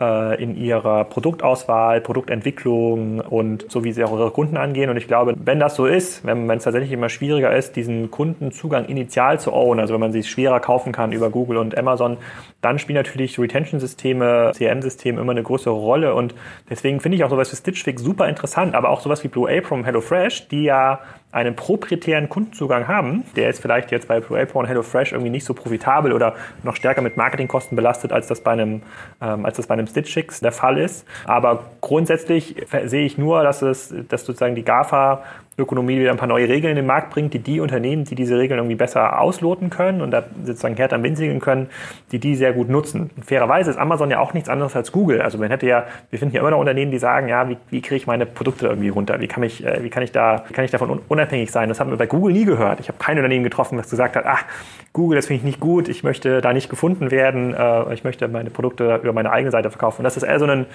in 0.00 0.56
ihrer 0.56 1.04
Produktauswahl, 1.04 2.00
Produktentwicklung 2.00 3.20
und 3.20 3.70
so 3.70 3.84
wie 3.84 3.92
sie 3.92 4.02
auch 4.02 4.12
ihre 4.12 4.30
Kunden 4.30 4.56
angehen. 4.56 4.88
Und 4.88 4.96
ich 4.96 5.06
glaube, 5.06 5.34
wenn 5.44 5.60
das 5.60 5.74
so 5.74 5.84
ist, 5.84 6.24
wenn 6.24 6.48
es 6.48 6.64
tatsächlich 6.64 6.92
immer 6.92 7.10
schwieriger 7.10 7.54
ist, 7.54 7.76
diesen 7.76 8.10
Kundenzugang 8.10 8.86
initial 8.86 9.38
zu 9.38 9.52
own, 9.52 9.78
also 9.78 9.92
wenn 9.92 10.00
man 10.00 10.12
sich 10.12 10.30
schwerer 10.30 10.58
kaufen 10.58 10.92
kann 10.92 11.12
über 11.12 11.28
Google 11.28 11.58
und 11.58 11.76
Amazon, 11.76 12.16
dann 12.60 12.78
spielen 12.78 12.96
natürlich 12.96 13.38
Retention-Systeme, 13.38 14.52
CRM-Systeme 14.56 15.20
immer 15.20 15.32
eine 15.32 15.42
größere 15.42 15.74
Rolle. 15.74 16.14
Und 16.14 16.34
deswegen 16.68 17.00
finde 17.00 17.16
ich 17.16 17.24
auch 17.24 17.30
sowas 17.30 17.50
wie 17.52 17.56
Stitch 17.56 17.82
Fix 17.82 18.02
super 18.02 18.28
interessant, 18.28 18.74
aber 18.74 18.90
auch 18.90 19.00
sowas 19.00 19.24
wie 19.24 19.28
Blue 19.28 19.50
Apron, 19.50 19.84
HelloFresh, 19.84 20.48
die 20.48 20.64
ja 20.64 21.00
einen 21.32 21.54
proprietären 21.54 22.28
Kundenzugang 22.28 22.88
haben, 22.88 23.24
der 23.36 23.50
ist 23.50 23.60
vielleicht 23.60 23.92
jetzt 23.92 24.08
bei 24.08 24.20
Blue 24.20 24.38
Apron 24.38 24.64
und 24.64 24.68
HelloFresh 24.68 25.12
irgendwie 25.12 25.30
nicht 25.30 25.44
so 25.44 25.54
profitabel 25.54 26.12
oder 26.12 26.34
noch 26.64 26.74
stärker 26.74 27.02
mit 27.02 27.16
Marketingkosten 27.16 27.76
belastet, 27.76 28.12
als 28.12 28.26
das 28.26 28.40
bei 28.40 28.50
einem, 28.50 28.82
ähm, 29.22 29.44
als 29.44 29.56
das 29.56 29.68
bei 29.68 29.74
einem 29.74 29.86
Stitchix 29.86 30.40
der 30.40 30.52
Fall 30.52 30.76
ist. 30.76 31.06
Aber 31.26 31.66
grundsätzlich 31.80 32.56
sehe 32.84 33.04
ich 33.04 33.16
nur, 33.16 33.44
dass 33.44 33.62
es, 33.62 33.94
dass 34.08 34.24
sozusagen 34.24 34.56
die 34.56 34.64
GAFA 34.64 35.22
Ökonomie 35.60 35.98
wieder 35.98 36.10
ein 36.10 36.16
paar 36.16 36.28
neue 36.28 36.48
Regeln 36.48 36.70
in 36.70 36.76
den 36.76 36.86
Markt 36.86 37.10
bringt, 37.10 37.34
die 37.34 37.38
die 37.38 37.60
Unternehmen, 37.60 38.04
die 38.04 38.14
diese 38.14 38.38
Regeln 38.38 38.58
irgendwie 38.58 38.76
besser 38.76 39.20
ausloten 39.20 39.70
können 39.70 40.00
und 40.00 40.10
da 40.10 40.24
sozusagen 40.44 40.76
härter 40.76 41.02
Wind 41.02 41.18
können, 41.40 41.68
die 42.12 42.18
die 42.18 42.34
sehr 42.34 42.52
gut 42.52 42.68
nutzen. 42.68 43.10
Und 43.16 43.24
fairerweise 43.24 43.70
ist 43.70 43.76
Amazon 43.76 44.10
ja 44.10 44.20
auch 44.20 44.32
nichts 44.32 44.48
anderes 44.48 44.74
als 44.74 44.92
Google. 44.92 45.20
Also 45.20 45.38
man 45.38 45.50
hätte 45.50 45.66
ja, 45.66 45.84
wir 46.10 46.18
finden 46.18 46.34
ja 46.34 46.40
immer 46.40 46.50
noch 46.50 46.58
Unternehmen, 46.58 46.90
die 46.90 46.98
sagen, 46.98 47.28
ja, 47.28 47.48
wie, 47.48 47.56
wie 47.70 47.82
kriege 47.82 47.96
ich 47.96 48.06
meine 48.06 48.26
Produkte 48.26 48.68
irgendwie 48.68 48.88
runter? 48.88 49.20
Wie 49.20 49.28
kann 49.28 49.42
ich, 49.42 49.64
äh, 49.64 49.82
wie 49.82 49.90
kann 49.90 50.02
ich 50.02 50.12
da, 50.12 50.44
wie 50.48 50.52
kann 50.52 50.64
ich 50.64 50.70
davon 50.70 51.00
unabhängig 51.08 51.50
sein? 51.50 51.68
Das 51.68 51.80
haben 51.80 51.90
wir 51.90 51.98
bei 51.98 52.06
Google 52.06 52.32
nie 52.32 52.44
gehört. 52.44 52.80
Ich 52.80 52.88
habe 52.88 52.98
kein 52.98 53.16
Unternehmen 53.16 53.44
getroffen, 53.44 53.76
das 53.76 53.90
gesagt 53.90 54.16
hat, 54.16 54.24
ach, 54.26 54.44
Google, 54.92 55.16
das 55.16 55.26
finde 55.26 55.38
ich 55.38 55.44
nicht 55.44 55.60
gut, 55.60 55.88
ich 55.88 56.02
möchte 56.02 56.40
da 56.40 56.52
nicht 56.52 56.68
gefunden 56.70 57.10
werden, 57.10 57.54
äh, 57.54 57.92
ich 57.94 58.04
möchte 58.04 58.26
meine 58.28 58.50
Produkte 58.50 59.00
über 59.02 59.12
meine 59.12 59.30
eigene 59.30 59.50
Seite 59.50 59.70
verkaufen. 59.70 60.00
Und 60.00 60.04
das 60.04 60.16
ist 60.16 60.22
eher 60.22 60.38
so 60.38 60.46
ein 60.46 60.66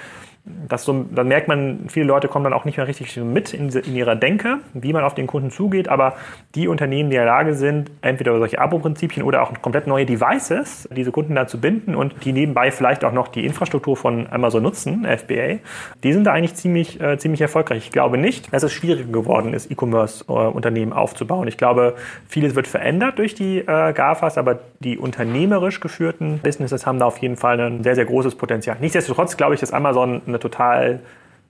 das 0.68 0.84
so, 0.84 1.06
dann 1.12 1.28
merkt 1.28 1.48
man, 1.48 1.86
viele 1.88 2.06
Leute 2.06 2.28
kommen 2.28 2.44
dann 2.44 2.54
auch 2.54 2.66
nicht 2.66 2.78
mehr 2.78 2.88
richtig 2.88 3.18
mit 3.18 3.54
in, 3.54 3.70
in 3.70 3.96
ihrer 3.96 4.16
Denke. 4.16 4.60
Wie 4.84 4.94
man 4.94 5.04
auf 5.04 5.16
den 5.16 5.28
Kunden 5.28 5.52
zugeht, 5.52 5.88
aber 5.88 6.16
die 6.54 6.68
Unternehmen, 6.68 7.10
die 7.10 7.16
in 7.16 7.22
der 7.22 7.26
Lage 7.26 7.54
sind, 7.54 7.92
entweder 8.02 8.32
über 8.32 8.40
solche 8.40 8.60
Abo-Prinzipien 8.60 9.24
oder 9.24 9.42
auch 9.42 9.54
komplett 9.62 9.88
neue 9.88 10.06
Devices, 10.06 10.88
diese 10.92 11.12
Kunden 11.12 11.36
da 11.36 11.48
zu 11.48 11.60
binden 11.60 11.96
und 11.96 12.26
die 12.26 12.34
nebenbei 12.34 12.72
vielleicht 12.72 13.04
auch 13.04 13.12
noch 13.12 13.28
die 13.28 13.46
Infrastruktur 13.46 13.98
von 13.98 14.28
Amazon 14.30 14.64
nutzen, 14.64 15.06
FBA, 15.06 15.60
die 16.04 16.14
sind 16.14 16.26
da 16.26 16.34
eigentlich 16.34 16.56
ziemlich, 16.56 17.00
äh, 17.02 17.18
ziemlich 17.18 17.42
erfolgreich. 17.42 17.86
Ich 17.86 17.92
glaube 17.92 18.18
nicht, 18.18 18.54
dass 18.54 18.64
es 18.64 18.74
schwieriger 18.74 19.12
geworden 19.12 19.54
ist, 19.54 19.72
E-Commerce-Unternehmen 19.72 20.94
aufzubauen. 20.94 21.48
Ich 21.48 21.58
glaube, 21.58 21.96
vieles 22.28 22.56
wird 22.56 22.68
verändert 22.68 23.20
durch 23.20 23.36
die 23.36 23.60
äh, 23.60 23.94
GAFAs, 23.94 24.38
aber 24.38 24.60
die 24.80 24.98
unternehmerisch 24.98 25.80
geführten 25.80 26.40
Businesses 26.44 26.86
haben 26.86 27.00
da 27.00 27.06
auf 27.06 27.18
jeden 27.20 27.38
Fall 27.38 27.60
ein 27.60 27.84
sehr, 27.84 27.96
sehr 27.96 28.06
großes 28.06 28.36
Potenzial. 28.36 28.78
Nichtsdestotrotz 28.80 29.38
glaube 29.38 29.54
ich, 29.54 29.60
dass 29.60 29.74
Amazon 29.74 30.22
eine 30.28 30.40
total 30.40 31.00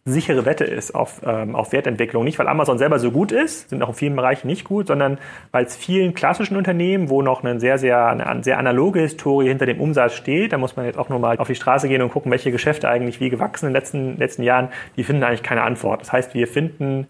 sichere 0.07 0.45
Wette 0.45 0.65
ist 0.65 0.93
auf, 0.93 1.21
ähm, 1.25 1.55
auf 1.55 1.71
Wertentwicklung. 1.71 2.23
Nicht, 2.23 2.37
weil 2.37 2.47
Amazon 2.47 2.77
selber 2.77 2.99
so 2.99 3.09
gut 3.09 3.31
ist, 3.31 3.69
sind 3.69 3.81
auch 3.81 3.89
in 3.89 3.95
vielen 3.95 4.15
Bereichen 4.15 4.45
nicht 4.45 4.63
gut, 4.63 4.85
sondern 4.85 5.17
weil 5.51 5.65
es 5.65 5.75
vielen 5.75 6.13
klassischen 6.13 6.57
Unternehmen, 6.57 7.09
wo 7.09 7.23
noch 7.23 7.43
eine 7.43 7.59
sehr, 7.59 7.79
sehr, 7.79 8.05
eine 8.05 8.43
sehr 8.43 8.59
analoge 8.59 8.99
Historie 8.99 9.47
hinter 9.47 9.65
dem 9.65 9.81
Umsatz 9.81 10.13
steht, 10.13 10.53
da 10.53 10.59
muss 10.59 10.75
man 10.75 10.85
jetzt 10.85 10.99
auch 10.99 11.09
nochmal 11.09 11.37
auf 11.39 11.47
die 11.47 11.55
Straße 11.55 11.87
gehen 11.87 12.03
und 12.03 12.11
gucken, 12.11 12.31
welche 12.31 12.51
Geschäfte 12.51 12.87
eigentlich 12.87 13.19
wie 13.19 13.31
gewachsen 13.31 13.65
in 13.65 13.73
den 13.73 13.81
letzten, 13.81 14.17
letzten 14.17 14.43
Jahren, 14.43 14.69
die 14.95 15.03
finden 15.03 15.23
eigentlich 15.23 15.41
keine 15.41 15.63
Antwort. 15.63 16.01
Das 16.01 16.13
heißt, 16.13 16.35
wir 16.35 16.47
finden 16.47 17.07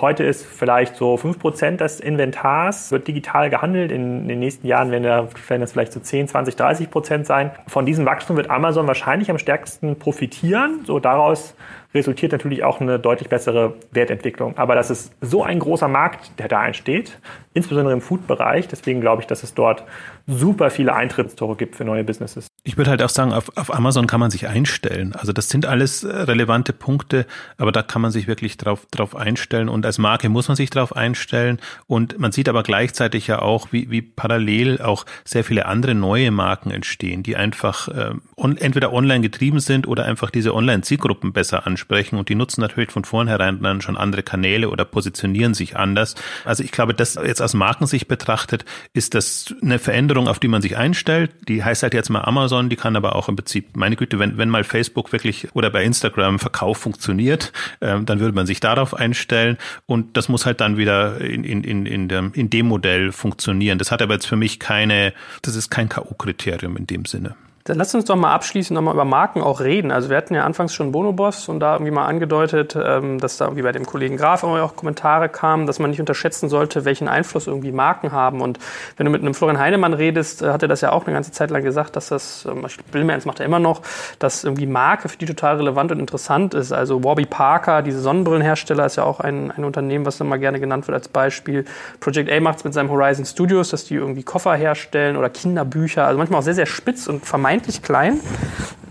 heute 0.00 0.24
ist 0.24 0.44
vielleicht 0.44 0.96
so 0.96 1.14
5% 1.14 1.76
des 1.76 2.00
Inventars 2.00 2.92
wird 2.92 3.08
digital 3.08 3.50
gehandelt. 3.50 3.92
In, 3.92 4.28
den 4.28 4.38
nächsten 4.38 4.66
Jahren 4.66 4.90
werden, 4.90 5.28
das 5.60 5.72
vielleicht 5.72 5.92
so 5.92 6.00
10, 6.00 6.28
20, 6.28 6.56
30 6.56 6.90
Prozent 6.90 7.26
sein. 7.26 7.50
Von 7.66 7.86
diesem 7.86 8.06
Wachstum 8.06 8.36
wird 8.36 8.50
Amazon 8.50 8.86
wahrscheinlich 8.86 9.30
am 9.30 9.38
stärksten 9.38 9.96
profitieren. 9.96 10.80
So 10.84 10.98
daraus 11.00 11.54
resultiert 11.92 12.32
natürlich 12.32 12.62
auch 12.62 12.80
eine 12.80 12.98
deutlich 12.98 13.28
bessere 13.28 13.74
Wertentwicklung. 13.90 14.56
Aber 14.58 14.74
das 14.74 14.90
ist 14.90 15.12
so 15.20 15.42
ein 15.42 15.58
großer 15.58 15.88
Markt, 15.88 16.38
der 16.38 16.48
da 16.48 16.64
entsteht, 16.64 17.18
insbesondere 17.52 17.92
im 17.92 18.00
Food-Bereich. 18.00 18.68
Deswegen 18.68 19.00
glaube 19.00 19.22
ich, 19.22 19.26
dass 19.26 19.42
es 19.42 19.54
dort 19.54 19.84
super 20.26 20.70
viele 20.70 20.94
Eintrittstore 20.94 21.56
gibt 21.56 21.76
für 21.76 21.84
neue 21.84 22.04
Businesses. 22.04 22.49
Ich 22.62 22.76
würde 22.76 22.90
halt 22.90 23.02
auch 23.02 23.08
sagen, 23.08 23.32
auf, 23.32 23.56
auf 23.56 23.74
Amazon 23.74 24.06
kann 24.06 24.20
man 24.20 24.30
sich 24.30 24.46
einstellen. 24.46 25.14
Also 25.14 25.32
das 25.32 25.48
sind 25.48 25.64
alles 25.64 26.04
äh, 26.04 26.14
relevante 26.14 26.74
Punkte, 26.74 27.24
aber 27.56 27.72
da 27.72 27.82
kann 27.82 28.02
man 28.02 28.10
sich 28.10 28.26
wirklich 28.26 28.58
drauf, 28.58 28.86
drauf 28.90 29.16
einstellen 29.16 29.70
und 29.70 29.86
als 29.86 29.96
Marke 29.96 30.28
muss 30.28 30.48
man 30.48 30.58
sich 30.58 30.68
drauf 30.68 30.94
einstellen 30.94 31.58
und 31.86 32.18
man 32.18 32.32
sieht 32.32 32.50
aber 32.50 32.62
gleichzeitig 32.62 33.26
ja 33.28 33.40
auch, 33.40 33.68
wie, 33.72 33.90
wie 33.90 34.02
parallel 34.02 34.82
auch 34.82 35.06
sehr 35.24 35.42
viele 35.42 35.64
andere 35.64 35.94
neue 35.94 36.30
Marken 36.30 36.70
entstehen, 36.70 37.22
die 37.22 37.34
einfach 37.34 37.88
äh, 37.88 38.12
on, 38.36 38.58
entweder 38.58 38.92
online 38.92 39.22
getrieben 39.22 39.60
sind 39.60 39.88
oder 39.88 40.04
einfach 40.04 40.28
diese 40.28 40.54
Online-Zielgruppen 40.54 41.32
besser 41.32 41.66
ansprechen 41.66 42.18
und 42.18 42.28
die 42.28 42.34
nutzen 42.34 42.60
natürlich 42.60 42.90
von 42.90 43.04
vornherein 43.04 43.62
dann 43.62 43.80
schon 43.80 43.96
andere 43.96 44.22
Kanäle 44.22 44.68
oder 44.68 44.84
positionieren 44.84 45.54
sich 45.54 45.78
anders. 45.78 46.14
Also 46.44 46.62
ich 46.62 46.72
glaube, 46.72 46.92
das 46.92 47.14
jetzt 47.14 47.40
aus 47.40 47.54
Markensicht 47.54 48.06
betrachtet, 48.06 48.66
ist 48.92 49.14
das 49.14 49.54
eine 49.62 49.78
Veränderung, 49.78 50.28
auf 50.28 50.38
die 50.38 50.48
man 50.48 50.60
sich 50.60 50.76
einstellt. 50.76 51.30
Die 51.48 51.64
heißt 51.64 51.82
halt 51.82 51.94
jetzt 51.94 52.10
mal 52.10 52.20
Amazon 52.20 52.49
Amazon, 52.50 52.68
die 52.68 52.76
kann 52.76 52.96
aber 52.96 53.14
auch 53.14 53.28
im 53.28 53.36
Prinzip, 53.36 53.76
meine 53.76 53.96
Güte, 53.96 54.18
wenn, 54.18 54.36
wenn 54.36 54.48
mal 54.48 54.64
Facebook 54.64 55.12
wirklich 55.12 55.48
oder 55.54 55.70
bei 55.70 55.84
Instagram 55.84 56.38
Verkauf 56.38 56.78
funktioniert, 56.78 57.52
äh, 57.80 58.00
dann 58.00 58.18
würde 58.18 58.34
man 58.34 58.46
sich 58.46 58.60
darauf 58.60 58.94
einstellen 58.94 59.56
und 59.86 60.16
das 60.16 60.28
muss 60.28 60.46
halt 60.46 60.60
dann 60.60 60.76
wieder 60.76 61.20
in, 61.20 61.44
in, 61.44 61.62
in, 61.62 61.86
in, 61.86 62.08
dem, 62.08 62.32
in 62.34 62.50
dem 62.50 62.66
Modell 62.66 63.12
funktionieren. 63.12 63.78
Das 63.78 63.92
hat 63.92 64.02
aber 64.02 64.14
jetzt 64.14 64.26
für 64.26 64.36
mich 64.36 64.58
keine, 64.58 65.12
das 65.42 65.54
ist 65.54 65.70
kein 65.70 65.88
K.O.-Kriterium 65.88 66.76
in 66.76 66.86
dem 66.86 67.04
Sinne. 67.04 67.36
Dann 67.70 67.78
lass 67.78 67.94
uns 67.94 68.06
doch 68.06 68.16
mal 68.16 68.32
abschließend 68.32 68.74
nochmal 68.74 68.94
über 68.94 69.04
Marken 69.04 69.42
auch 69.42 69.60
reden. 69.60 69.92
Also 69.92 70.10
wir 70.10 70.16
hatten 70.16 70.34
ja 70.34 70.44
anfangs 70.44 70.74
schon 70.74 70.90
Bonoboss 70.90 71.48
und 71.48 71.60
da 71.60 71.74
irgendwie 71.74 71.92
mal 71.92 72.04
angedeutet, 72.04 72.76
ähm, 72.76 73.20
dass 73.20 73.36
da 73.36 73.44
irgendwie 73.44 73.62
bei 73.62 73.70
dem 73.70 73.86
Kollegen 73.86 74.16
Graf 74.16 74.42
auch 74.42 74.74
Kommentare 74.74 75.28
kamen, 75.28 75.68
dass 75.68 75.78
man 75.78 75.90
nicht 75.90 76.00
unterschätzen 76.00 76.48
sollte, 76.48 76.84
welchen 76.84 77.06
Einfluss 77.06 77.46
irgendwie 77.46 77.70
Marken 77.70 78.10
haben. 78.10 78.40
Und 78.40 78.58
wenn 78.96 79.06
du 79.06 79.12
mit 79.12 79.22
einem 79.22 79.34
Florian 79.34 79.60
Heinemann 79.60 79.94
redest, 79.94 80.42
äh, 80.42 80.50
hat 80.50 80.62
er 80.62 80.68
das 80.68 80.80
ja 80.80 80.90
auch 80.90 81.06
eine 81.06 81.14
ganze 81.14 81.30
Zeit 81.30 81.50
lang 81.50 81.62
gesagt, 81.62 81.94
dass 81.94 82.08
das, 82.08 82.44
ähm, 82.44 82.66
Billmans 82.90 83.24
macht 83.24 83.38
er 83.38 83.46
immer 83.46 83.60
noch, 83.60 83.82
dass 84.18 84.42
irgendwie 84.42 84.66
Marke 84.66 85.08
für 85.08 85.18
die 85.18 85.26
total 85.26 85.58
relevant 85.58 85.92
und 85.92 86.00
interessant 86.00 86.54
ist. 86.54 86.72
Also 86.72 87.04
Warby 87.04 87.26
Parker, 87.26 87.82
diese 87.82 88.00
Sonnenbrillenhersteller, 88.00 88.84
ist 88.84 88.96
ja 88.96 89.04
auch 89.04 89.20
ein, 89.20 89.52
ein 89.52 89.62
Unternehmen, 89.62 90.04
was 90.04 90.18
immer 90.18 90.38
gerne 90.38 90.58
genannt 90.58 90.88
wird 90.88 90.96
als 90.96 91.06
Beispiel. 91.06 91.66
Project 92.00 92.32
A 92.32 92.40
macht 92.40 92.58
es 92.58 92.64
mit 92.64 92.74
seinem 92.74 92.90
Horizon 92.90 93.24
Studios, 93.24 93.68
dass 93.68 93.84
die 93.84 93.94
irgendwie 93.94 94.24
Koffer 94.24 94.56
herstellen 94.56 95.16
oder 95.16 95.30
Kinderbücher, 95.30 96.04
also 96.04 96.18
manchmal 96.18 96.40
auch 96.40 96.44
sehr, 96.44 96.54
sehr 96.54 96.66
spitz 96.66 97.06
und 97.06 97.24
vermeintlich 97.24 97.59
vermeintlich 97.60 97.82
klein. 97.82 98.20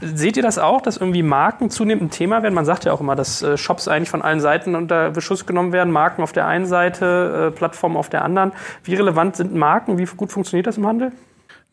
Seht 0.01 0.37
ihr 0.37 0.43
das 0.43 0.57
auch, 0.57 0.81
dass 0.81 0.97
irgendwie 0.97 1.23
Marken 1.23 1.69
zunehmend 1.69 2.03
ein 2.03 2.09
Thema 2.09 2.41
werden? 2.41 2.53
Man 2.53 2.65
sagt 2.65 2.85
ja 2.85 2.93
auch 2.93 3.01
immer, 3.01 3.15
dass 3.15 3.41
äh, 3.41 3.57
Shops 3.57 3.87
eigentlich 3.87 4.09
von 4.09 4.21
allen 4.21 4.39
Seiten 4.39 4.75
unter 4.75 5.11
Beschuss 5.11 5.45
genommen 5.45 5.73
werden. 5.73 5.91
Marken 5.91 6.21
auf 6.21 6.31
der 6.31 6.47
einen 6.47 6.65
Seite, 6.65 7.49
äh, 7.49 7.55
Plattformen 7.55 7.97
auf 7.97 8.09
der 8.09 8.23
anderen. 8.23 8.53
Wie 8.83 8.95
relevant 8.95 9.35
sind 9.35 9.53
Marken? 9.53 9.97
Wie 9.97 10.05
gut 10.05 10.31
funktioniert 10.31 10.67
das 10.67 10.77
im 10.77 10.87
Handel? 10.87 11.11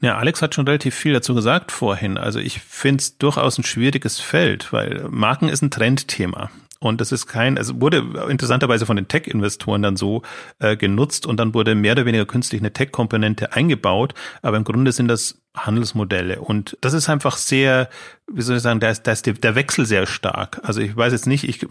Ja, 0.01 0.16
Alex 0.18 0.42
hat 0.42 0.55
schon 0.55 0.66
relativ 0.66 0.94
viel 0.94 1.12
dazu 1.12 1.34
gesagt 1.34 1.70
vorhin. 1.70 2.18
Also 2.18 2.40
ich 2.40 2.61
finde 2.61 3.01
es 3.01 3.16
durchaus 3.16 3.59
ein 3.59 3.64
schwieriges 3.64 4.18
Feld, 4.18 4.72
weil 4.72 5.07
Marken 5.09 5.49
ist 5.49 5.62
ein 5.62 5.70
Trendthema. 5.70 6.51
Und 6.78 7.01
das 7.01 7.11
ist 7.11 7.26
kein, 7.26 7.57
also 7.57 7.80
wurde 7.80 8.05
interessanterweise 8.28 8.84
von 8.84 8.97
den 8.97 9.09
Tech-Investoren 9.09 9.82
dann 9.82 9.97
so 9.97 10.22
äh, 10.59 10.76
genutzt 10.76 11.26
und 11.26 11.38
dann 11.38 11.55
wurde 11.55 11.74
mehr 11.74 11.92
oder 11.92 12.05
weniger 12.05 12.26
künstlich 12.26 12.61
eine 12.61 12.72
Tech-Komponente 12.72 13.55
eingebaut. 13.55 14.14
Aber 14.42 14.59
im 14.59 14.64
Grunde 14.64 14.92
sind 14.92 15.09
das 15.09 15.40
Handelsmodelle. 15.57 16.40
Und 16.40 16.76
das 16.80 16.92
ist 16.92 17.09
einfach 17.09 17.36
sehr, 17.36 17.88
wie 18.30 18.42
soll 18.42 18.57
ich 18.57 18.62
sagen, 18.62 18.80
da 18.80 18.90
ist, 18.90 19.02
da 19.04 19.12
ist 19.12 19.26
der 19.26 19.54
Wechsel 19.54 19.86
sehr 19.86 20.07
stark. 20.07 20.61
Also 20.62 20.80
ich 20.80 20.96
weiß 20.96 21.12
jetzt 21.12 21.26
nicht, 21.26 21.44
ich 21.44 21.66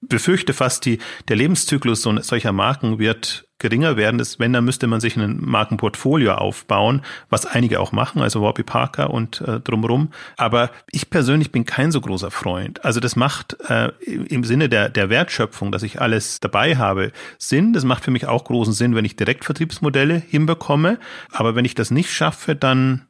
befürchte 0.00 0.52
fast, 0.52 0.84
die, 0.84 0.98
der 1.28 1.36
Lebenszyklus 1.36 2.02
so, 2.02 2.16
solcher 2.20 2.52
Marken 2.52 2.98
wird 2.98 3.46
geringer 3.58 3.96
werden. 3.96 4.18
Das, 4.18 4.38
wenn, 4.38 4.52
dann 4.52 4.64
müsste 4.64 4.86
man 4.86 5.00
sich 5.00 5.16
ein 5.16 5.38
Markenportfolio 5.40 6.34
aufbauen, 6.34 7.02
was 7.30 7.46
einige 7.46 7.80
auch 7.80 7.92
machen, 7.92 8.20
also 8.20 8.42
Warby 8.42 8.62
Parker 8.62 9.10
und 9.10 9.40
äh, 9.40 9.60
drumrum. 9.60 10.10
Aber 10.36 10.70
ich 10.90 11.08
persönlich 11.08 11.52
bin 11.52 11.64
kein 11.64 11.90
so 11.90 12.00
großer 12.00 12.30
Freund. 12.30 12.84
Also 12.84 13.00
das 13.00 13.16
macht 13.16 13.56
äh, 13.68 13.88
im 14.04 14.44
Sinne 14.44 14.68
der, 14.68 14.90
der 14.90 15.08
Wertschöpfung, 15.08 15.72
dass 15.72 15.82
ich 15.82 16.00
alles 16.00 16.40
dabei 16.40 16.76
habe, 16.76 17.12
Sinn. 17.38 17.72
Das 17.72 17.84
macht 17.84 18.04
für 18.04 18.10
mich 18.10 18.26
auch 18.26 18.44
großen 18.44 18.74
Sinn, 18.74 18.94
wenn 18.94 19.06
ich 19.06 19.16
Direktvertriebsmodelle 19.16 20.22
hinbekomme. 20.28 20.98
Aber 21.32 21.54
wenn 21.54 21.64
ich 21.64 21.74
das 21.74 21.90
nicht 21.90 22.10
schaffe, 22.10 22.54
dann 22.54 23.06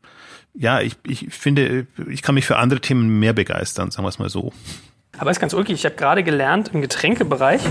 ja, 0.59 0.81
ich, 0.81 0.97
ich 1.07 1.27
finde, 1.31 1.87
ich 2.09 2.23
kann 2.23 2.35
mich 2.35 2.47
für 2.47 2.57
andere 2.57 2.81
Themen 2.81 3.19
mehr 3.19 3.33
begeistern, 3.33 3.91
sagen 3.91 4.05
wir 4.05 4.09
es 4.09 4.19
mal 4.19 4.29
so. 4.29 4.53
Aber 5.19 5.31
ist 5.31 5.41
ganz 5.41 5.55
ulkig. 5.55 5.75
Ich 5.75 5.85
habe 5.85 5.95
gerade 5.95 6.23
gelernt 6.23 6.71
im 6.75 6.83
Getränkebereich, 6.83 7.63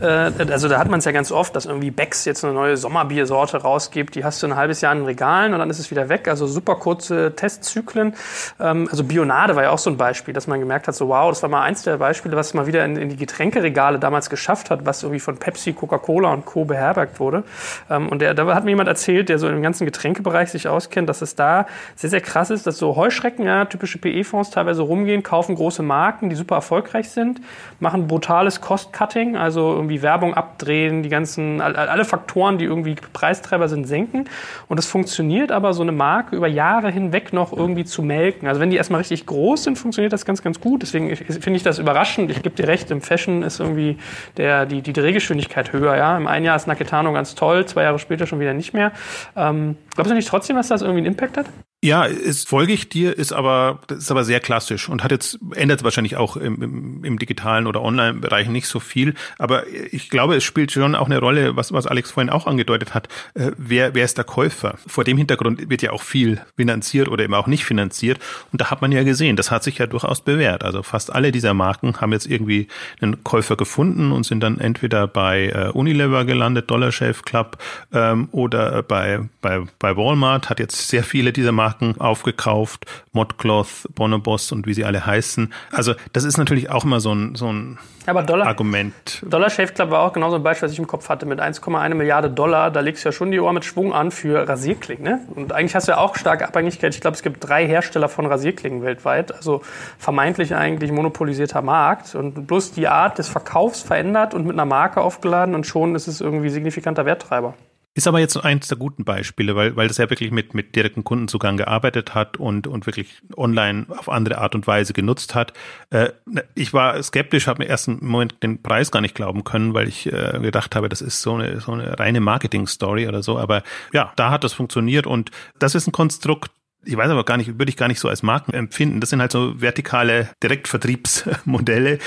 äh, 0.00 0.06
also 0.06 0.68
da 0.68 0.78
hat 0.78 0.88
man 0.88 1.00
es 1.00 1.04
ja 1.04 1.12
ganz 1.12 1.30
oft, 1.30 1.54
dass 1.54 1.66
irgendwie 1.66 1.90
Becks 1.90 2.24
jetzt 2.24 2.44
eine 2.44 2.54
neue 2.54 2.76
Sommerbiersorte 2.76 3.58
rausgibt. 3.58 4.14
Die 4.14 4.24
hast 4.24 4.42
du 4.42 4.46
ein 4.46 4.56
halbes 4.56 4.80
Jahr 4.80 4.92
in 4.92 5.00
den 5.00 5.06
Regalen 5.06 5.52
und 5.52 5.58
dann 5.58 5.68
ist 5.68 5.78
es 5.78 5.90
wieder 5.90 6.08
weg. 6.08 6.28
Also 6.28 6.46
super 6.46 6.76
kurze 6.76 7.34
Testzyklen. 7.36 8.14
Ähm, 8.58 8.88
also 8.90 9.04
Bionade 9.04 9.56
war 9.56 9.64
ja 9.64 9.70
auch 9.70 9.78
so 9.78 9.90
ein 9.90 9.98
Beispiel, 9.98 10.32
dass 10.32 10.46
man 10.46 10.58
gemerkt 10.60 10.88
hat, 10.88 10.94
so 10.94 11.08
wow, 11.08 11.28
das 11.28 11.42
war 11.42 11.50
mal 11.50 11.62
eins 11.62 11.82
der 11.82 11.98
Beispiele, 11.98 12.34
was 12.34 12.54
mal 12.54 12.66
wieder 12.66 12.84
in, 12.84 12.96
in 12.96 13.08
die 13.10 13.16
Getränkeregale 13.16 13.98
damals 13.98 14.30
geschafft 14.30 14.70
hat, 14.70 14.86
was 14.86 15.02
irgendwie 15.02 15.20
von 15.20 15.36
Pepsi, 15.36 15.74
Coca-Cola 15.74 16.32
und 16.32 16.46
Co. 16.46 16.64
beherbergt 16.64 17.20
wurde. 17.20 17.44
Ähm, 17.90 18.08
und 18.08 18.20
der, 18.20 18.32
da 18.32 18.54
hat 18.54 18.64
mir 18.64 18.70
jemand 18.70 18.88
erzählt, 18.88 19.28
der 19.28 19.38
so 19.38 19.48
im 19.48 19.62
ganzen 19.62 19.84
Getränkebereich 19.84 20.50
sich 20.50 20.68
auskennt, 20.68 21.08
dass 21.08 21.20
es 21.20 21.34
da 21.34 21.66
sehr, 21.94 22.10
sehr 22.10 22.22
krass 22.22 22.48
ist, 22.50 22.66
dass 22.66 22.78
so 22.78 22.96
Heuschrecken, 22.96 23.44
ja, 23.44 23.66
typische 23.66 23.98
PE-Fonds 23.98 24.50
teilweise 24.50 24.82
rumgehen, 24.82 25.22
kaufen 25.22 25.54
große 25.56 25.82
Marken, 25.82 26.30
die 26.30 26.36
super 26.36 26.56
erfolgreich 26.56 26.85
erfolgreich 26.86 27.10
sind, 27.10 27.40
machen 27.80 28.06
brutales 28.06 28.60
Cost-Cutting, 28.60 29.36
also 29.36 29.74
irgendwie 29.74 30.02
Werbung 30.02 30.34
abdrehen, 30.34 31.02
die 31.02 31.08
ganzen, 31.08 31.60
alle 31.60 32.04
Faktoren, 32.04 32.58
die 32.58 32.64
irgendwie 32.64 32.94
Preistreiber 33.12 33.68
sind, 33.68 33.86
senken. 33.86 34.28
Und 34.68 34.78
es 34.78 34.86
funktioniert 34.86 35.52
aber, 35.52 35.74
so 35.74 35.82
eine 35.82 35.92
Marke 35.92 36.36
über 36.36 36.46
Jahre 36.46 36.90
hinweg 36.90 37.32
noch 37.32 37.52
irgendwie 37.52 37.84
zu 37.84 38.02
melken. 38.02 38.48
Also 38.48 38.60
wenn 38.60 38.70
die 38.70 38.76
erstmal 38.76 39.00
richtig 39.00 39.26
groß 39.26 39.64
sind, 39.64 39.76
funktioniert 39.78 40.12
das 40.12 40.24
ganz, 40.24 40.42
ganz 40.42 40.60
gut. 40.60 40.82
Deswegen 40.82 41.14
finde 41.16 41.56
ich 41.56 41.62
das 41.62 41.78
überraschend. 41.78 42.30
Ich 42.30 42.42
gebe 42.42 42.54
dir 42.54 42.68
recht, 42.68 42.90
im 42.90 43.00
Fashion 43.00 43.42
ist 43.42 43.60
irgendwie 43.60 43.98
der, 44.36 44.66
die, 44.66 44.80
die 44.82 44.92
Drehgeschwindigkeit 44.92 45.72
höher. 45.72 45.96
Ja? 45.96 46.16
Im 46.16 46.26
einen 46.26 46.44
Jahr 46.44 46.56
ist 46.56 46.66
Naketano 46.66 47.12
ganz 47.12 47.34
toll, 47.34 47.66
zwei 47.66 47.82
Jahre 47.82 47.98
später 47.98 48.26
schon 48.26 48.40
wieder 48.40 48.54
nicht 48.54 48.72
mehr. 48.72 48.92
Ähm, 49.36 49.76
glaubst 49.94 50.10
du 50.10 50.14
nicht 50.14 50.28
trotzdem, 50.28 50.56
dass 50.56 50.68
das 50.68 50.82
irgendwie 50.82 51.00
einen 51.00 51.08
Impact 51.08 51.36
hat? 51.36 51.46
Ja, 51.84 52.04
ist, 52.04 52.48
folge 52.48 52.72
ich 52.72 52.88
dir, 52.88 53.16
ist 53.16 53.34
aber, 53.34 53.80
ist 53.90 54.10
aber 54.10 54.24
sehr 54.24 54.40
klassisch 54.40 54.88
und 54.88 55.04
hat 55.04 55.10
jetzt, 55.10 55.38
ändert 55.54 55.84
wahrscheinlich 55.84 56.16
auch 56.16 56.36
im, 56.36 56.62
im, 56.62 57.04
im 57.04 57.18
digitalen 57.18 57.66
oder 57.66 57.82
Online-Bereich 57.82 58.48
nicht 58.48 58.66
so 58.66 58.80
viel. 58.80 59.14
Aber 59.38 59.64
ich 59.68 60.08
glaube, 60.08 60.36
es 60.36 60.42
spielt 60.42 60.72
schon 60.72 60.94
auch 60.94 61.04
eine 61.04 61.18
Rolle, 61.18 61.54
was, 61.54 61.72
was 61.72 61.86
Alex 61.86 62.10
vorhin 62.10 62.30
auch 62.30 62.46
angedeutet 62.46 62.94
hat. 62.94 63.08
Äh, 63.34 63.52
wer, 63.58 63.94
wer 63.94 64.06
ist 64.06 64.16
der 64.16 64.24
Käufer? 64.24 64.78
Vor 64.86 65.04
dem 65.04 65.18
Hintergrund 65.18 65.68
wird 65.68 65.82
ja 65.82 65.92
auch 65.92 66.00
viel 66.00 66.40
finanziert 66.56 67.08
oder 67.08 67.22
eben 67.22 67.34
auch 67.34 67.46
nicht 67.46 67.66
finanziert. 67.66 68.20
Und 68.52 68.62
da 68.62 68.70
hat 68.70 68.80
man 68.80 68.90
ja 68.90 69.02
gesehen, 69.02 69.36
das 69.36 69.50
hat 69.50 69.62
sich 69.62 69.76
ja 69.76 69.86
durchaus 69.86 70.22
bewährt. 70.22 70.64
Also 70.64 70.82
fast 70.82 71.14
alle 71.14 71.30
dieser 71.30 71.52
Marken 71.52 72.00
haben 72.00 72.12
jetzt 72.12 72.26
irgendwie 72.26 72.68
einen 73.02 73.22
Käufer 73.22 73.56
gefunden 73.56 74.12
und 74.12 74.24
sind 74.24 74.40
dann 74.40 74.58
entweder 74.58 75.06
bei 75.06 75.48
äh, 75.50 75.68
Unilever 75.72 76.24
gelandet, 76.24 76.70
Dollar 76.70 76.90
Shave 76.90 77.22
Club, 77.22 77.58
ähm, 77.92 78.28
oder 78.32 78.82
bei, 78.82 79.20
bei, 79.42 79.62
bei 79.78 79.94
Walmart 79.94 80.48
hat 80.48 80.58
jetzt 80.58 80.88
sehr 80.88 81.04
viele 81.04 81.34
dieser 81.34 81.52
Marken 81.52 81.65
Marken 81.66 82.00
aufgekauft, 82.00 82.86
Modcloth, 83.10 83.88
Bonobos 83.92 84.52
und 84.52 84.68
wie 84.68 84.74
sie 84.74 84.84
alle 84.84 85.04
heißen. 85.04 85.52
Also 85.72 85.94
das 86.12 86.22
ist 86.22 86.36
natürlich 86.38 86.70
auch 86.70 86.84
immer 86.84 87.00
so 87.00 87.12
ein, 87.12 87.34
so 87.34 87.52
ein 87.52 87.78
aber 88.06 88.22
Dollar, 88.22 88.46
Argument. 88.46 89.24
Dollar 89.28 89.50
Shave 89.50 89.72
Club 89.72 89.90
war 89.90 90.02
auch 90.02 90.12
genauso 90.12 90.36
ein 90.36 90.44
Beispiel, 90.44 90.66
was 90.66 90.72
ich 90.72 90.78
im 90.78 90.86
Kopf 90.86 91.08
hatte, 91.08 91.26
mit 91.26 91.40
1,1 91.40 91.94
Milliarde 91.94 92.30
Dollar. 92.30 92.70
Da 92.70 92.78
legst 92.78 93.04
du 93.04 93.08
ja 93.08 93.12
schon 93.12 93.32
die 93.32 93.40
Ohr 93.40 93.52
mit 93.52 93.64
Schwung 93.64 93.92
an 93.92 94.12
für 94.12 94.48
Rasierklingen. 94.48 95.02
Ne? 95.02 95.20
Und 95.34 95.52
eigentlich 95.52 95.74
hast 95.74 95.88
du 95.88 95.92
ja 95.92 95.98
auch 95.98 96.14
starke 96.14 96.46
Abhängigkeit. 96.46 96.94
Ich 96.94 97.00
glaube, 97.00 97.16
es 97.16 97.24
gibt 97.24 97.48
drei 97.48 97.66
Hersteller 97.66 98.08
von 98.08 98.26
Rasierklingen 98.26 98.84
weltweit. 98.84 99.34
Also 99.34 99.62
vermeintlich 99.98 100.54
eigentlich 100.54 100.92
monopolisierter 100.92 101.62
Markt. 101.62 102.14
Und 102.14 102.46
bloß 102.46 102.72
die 102.72 102.86
Art 102.86 103.18
des 103.18 103.26
Verkaufs 103.26 103.82
verändert 103.82 104.34
und 104.34 104.46
mit 104.46 104.54
einer 104.54 104.66
Marke 104.66 105.00
aufgeladen 105.00 105.56
und 105.56 105.66
schon 105.66 105.96
ist 105.96 106.06
es 106.06 106.20
irgendwie 106.20 106.50
signifikanter 106.50 107.06
Werttreiber. 107.06 107.54
Ist 107.96 108.06
aber 108.06 108.20
jetzt 108.20 108.36
eins 108.36 108.68
der 108.68 108.76
guten 108.76 109.04
Beispiele, 109.04 109.56
weil, 109.56 109.74
weil 109.74 109.88
das 109.88 109.96
ja 109.96 110.10
wirklich 110.10 110.30
mit, 110.30 110.52
mit 110.52 110.76
direktem 110.76 111.02
Kundenzugang 111.02 111.56
gearbeitet 111.56 112.14
hat 112.14 112.36
und, 112.36 112.66
und 112.66 112.84
wirklich 112.84 113.22
online 113.34 113.86
auf 113.88 114.10
andere 114.10 114.36
Art 114.36 114.54
und 114.54 114.66
Weise 114.66 114.92
genutzt 114.92 115.34
hat. 115.34 115.54
Äh, 115.88 116.10
ich 116.54 116.74
war 116.74 117.02
skeptisch, 117.02 117.46
habe 117.46 117.62
mir 117.62 117.70
erst 117.70 117.88
im 117.88 118.06
Moment 118.06 118.42
den 118.42 118.60
Preis 118.60 118.90
gar 118.90 119.00
nicht 119.00 119.14
glauben 119.14 119.44
können, 119.44 119.72
weil 119.72 119.88
ich 119.88 120.12
äh, 120.12 120.38
gedacht 120.42 120.76
habe, 120.76 120.90
das 120.90 121.00
ist 121.00 121.22
so 121.22 121.36
eine, 121.36 121.58
so 121.60 121.72
eine 121.72 121.98
reine 121.98 122.20
Marketing-Story 122.20 123.08
oder 123.08 123.22
so. 123.22 123.38
Aber 123.38 123.62
ja, 123.94 124.12
da 124.16 124.30
hat 124.30 124.44
das 124.44 124.52
funktioniert 124.52 125.06
und 125.06 125.30
das 125.58 125.74
ist 125.74 125.86
ein 125.86 125.92
Konstrukt, 125.92 126.50
ich 126.84 126.98
weiß 126.98 127.08
aber 127.08 127.24
gar 127.24 127.38
nicht, 127.38 127.58
würde 127.58 127.70
ich 127.70 127.78
gar 127.78 127.88
nicht 127.88 127.98
so 127.98 128.10
als 128.10 128.22
Marken 128.22 128.52
empfinden. 128.52 129.00
Das 129.00 129.08
sind 129.08 129.22
halt 129.22 129.32
so 129.32 129.58
vertikale 129.58 130.28
Direktvertriebsmodelle, 130.42 131.98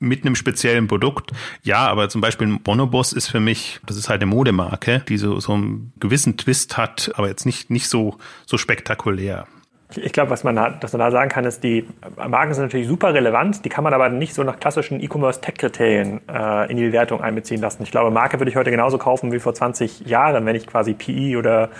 mit 0.00 0.24
einem 0.24 0.34
speziellen 0.34 0.88
Produkt. 0.88 1.30
Ja, 1.62 1.86
aber 1.86 2.08
zum 2.08 2.20
Beispiel 2.20 2.58
Bonobos 2.58 3.12
ist 3.12 3.28
für 3.28 3.38
mich, 3.38 3.80
das 3.86 3.96
ist 3.96 4.08
halt 4.08 4.22
eine 4.22 4.30
Modemarke, 4.30 5.04
die 5.08 5.18
so, 5.18 5.38
so 5.38 5.52
einen 5.52 5.92
gewissen 6.00 6.36
Twist 6.36 6.76
hat, 6.76 7.12
aber 7.14 7.28
jetzt 7.28 7.46
nicht, 7.46 7.70
nicht 7.70 7.88
so, 7.88 8.18
so 8.46 8.58
spektakulär. 8.58 9.46
Ich 9.96 10.12
glaube, 10.12 10.30
was 10.30 10.44
man 10.44 10.56
da, 10.56 10.78
was 10.80 10.92
man 10.92 11.00
da 11.00 11.10
sagen 11.10 11.30
kann, 11.30 11.44
ist, 11.44 11.64
die 11.64 11.86
Marken 12.16 12.54
sind 12.54 12.64
natürlich 12.64 12.86
super 12.86 13.12
relevant, 13.14 13.64
die 13.64 13.68
kann 13.68 13.84
man 13.84 13.92
aber 13.92 14.08
nicht 14.08 14.34
so 14.34 14.42
nach 14.42 14.60
klassischen 14.60 15.00
E-Commerce-Tech-Kriterien 15.00 16.20
äh, 16.28 16.70
in 16.70 16.76
die 16.76 16.84
Bewertung 16.84 17.20
einbeziehen 17.20 17.60
lassen. 17.60 17.82
Ich 17.82 17.90
glaube, 17.90 18.10
Marke 18.10 18.38
würde 18.38 18.50
ich 18.50 18.56
heute 18.56 18.70
genauso 18.70 18.98
kaufen 18.98 19.32
wie 19.32 19.40
vor 19.40 19.54
20 19.54 20.06
Jahren, 20.06 20.46
wenn 20.46 20.56
ich 20.56 20.66
quasi 20.66 20.94
PE 20.94 21.38
oder 21.38 21.70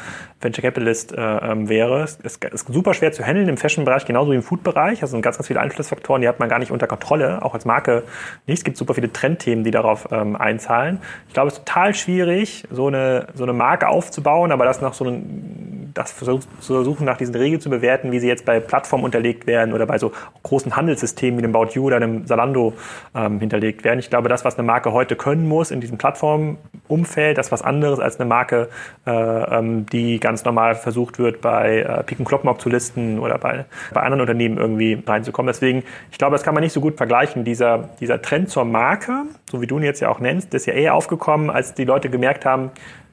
Venture 0.41 0.63
Capitalist 0.63 1.13
äh, 1.13 1.21
ähm, 1.21 1.69
wäre. 1.69 2.03
Es 2.03 2.17
ist, 2.17 2.43
ist 2.45 2.73
super 2.73 2.95
schwer 2.95 3.13
zu 3.13 3.23
handeln 3.25 3.49
im 3.49 3.57
Fashion-Bereich, 3.57 4.07
genauso 4.07 4.33
wie 4.33 4.37
im 4.37 4.43
Food-Bereich. 4.43 5.03
Also 5.03 5.13
sind 5.13 5.23
ganz, 5.23 5.37
ganz 5.37 5.47
viele 5.47 5.61
Einflussfaktoren, 5.61 6.23
die 6.23 6.29
hat 6.29 6.41
man 6.41 6.49
gar 6.49 6.59
nicht 6.59 6.71
unter 6.71 6.87
Kontrolle, 6.87 7.45
auch 7.45 7.55
als 7.55 7.67
Marke 7.67 8.05
nicht. 8.47 8.59
Es 8.59 8.65
gibt 8.65 8.77
super 8.77 8.95
viele 8.95 9.13
Trendthemen, 9.13 9.65
die 9.65 9.71
darauf 9.71 10.09
ähm, 10.11 10.37
einzahlen. 10.37 11.01
Ich 11.29 11.35
glaube, 11.35 11.49
es 11.49 11.59
ist 11.59 11.67
total 11.67 11.95
schwierig, 11.95 12.65
so 12.71 12.87
eine, 12.87 13.27
so 13.35 13.43
eine 13.43 13.53
Marke 13.53 13.89
aufzubauen, 13.89 14.51
aber 14.51 14.65
das 14.65 14.81
nach 14.81 14.95
so 14.95 15.05
einem, 15.05 15.91
das 15.93 16.17
zu 16.17 16.41
versuchen, 16.61 17.05
nach 17.05 17.19
diesen 17.19 17.35
Regeln 17.35 17.61
zu 17.61 17.69
bewerten, 17.69 18.00
wie 18.05 18.21
sie 18.21 18.29
jetzt 18.29 18.45
bei 18.45 18.61
Plattformen 18.61 19.05
unterlegt 19.05 19.47
werden 19.47 19.75
oder 19.75 19.87
bei 19.87 19.99
so 19.99 20.13
großen 20.43 20.77
Handelssystemen 20.77 21.39
wie 21.39 21.43
dem 21.43 21.55
About 21.55 21.73
You 21.73 21.85
oder 21.85 21.97
einem 21.97 22.27
Salando 22.27 22.75
ähm, 23.15 23.41
hinterlegt 23.41 23.85
werden. 23.85 23.99
Ich 23.99 24.11
glaube, 24.11 24.29
das, 24.29 24.45
was 24.45 24.59
eine 24.59 24.67
Marke 24.67 24.93
heute 24.93 25.17
können 25.17 25.47
muss 25.47 25.71
in 25.71 25.81
diesem 25.81 25.99
Plattformumfeld, 25.99 27.37
das 27.37 27.47
ist 27.47 27.53
was 27.53 27.63
anderes 27.63 28.01
als 28.01 28.19
eine 28.19 28.29
Marke, 28.29 28.69
äh, 29.07 29.11
ähm, 29.11 29.87
die 29.87 30.21
ganz 30.21 30.45
normal 30.45 30.75
versucht 30.75 31.19
wird, 31.19 31.41
bei 31.41 31.81
äh, 31.81 32.03
Piken 32.05 32.25
Kloppenburg 32.25 32.61
zu 32.61 32.69
listen 32.69 33.19
oder 33.19 33.39
bei, 33.39 33.65
bei 33.93 34.01
anderen 34.01 34.21
Unternehmen 34.21 34.59
irgendwie 34.59 35.03
reinzukommen. 35.07 35.49
Deswegen, 35.49 35.83
ich 36.11 36.19
glaube, 36.19 36.35
das 36.35 36.43
kann 36.43 36.55
man 36.55 36.63
nicht 36.63 36.73
so 36.73 36.81
gut 36.81 36.97
vergleichen. 36.97 37.45
Dieser, 37.45 37.91
dieser 38.01 38.23
Trend 38.23 38.51
zur 38.51 38.65
Marke, 38.65 39.25
so 39.51 39.61
wie 39.61 39.67
du 39.67 39.79
ihn 39.79 39.85
jetzt 39.85 40.01
ja 40.01 40.09
auch 40.09 40.21
nennst, 40.21 40.55
ist 40.55 40.67
ja 40.67 40.75
eher 40.75 40.95
aufgekommen, 40.95 41.51
als 41.51 41.75
die 41.75 41.85
Leute 41.85 42.11
gemerkt 42.11 42.45
haben, 42.45 42.71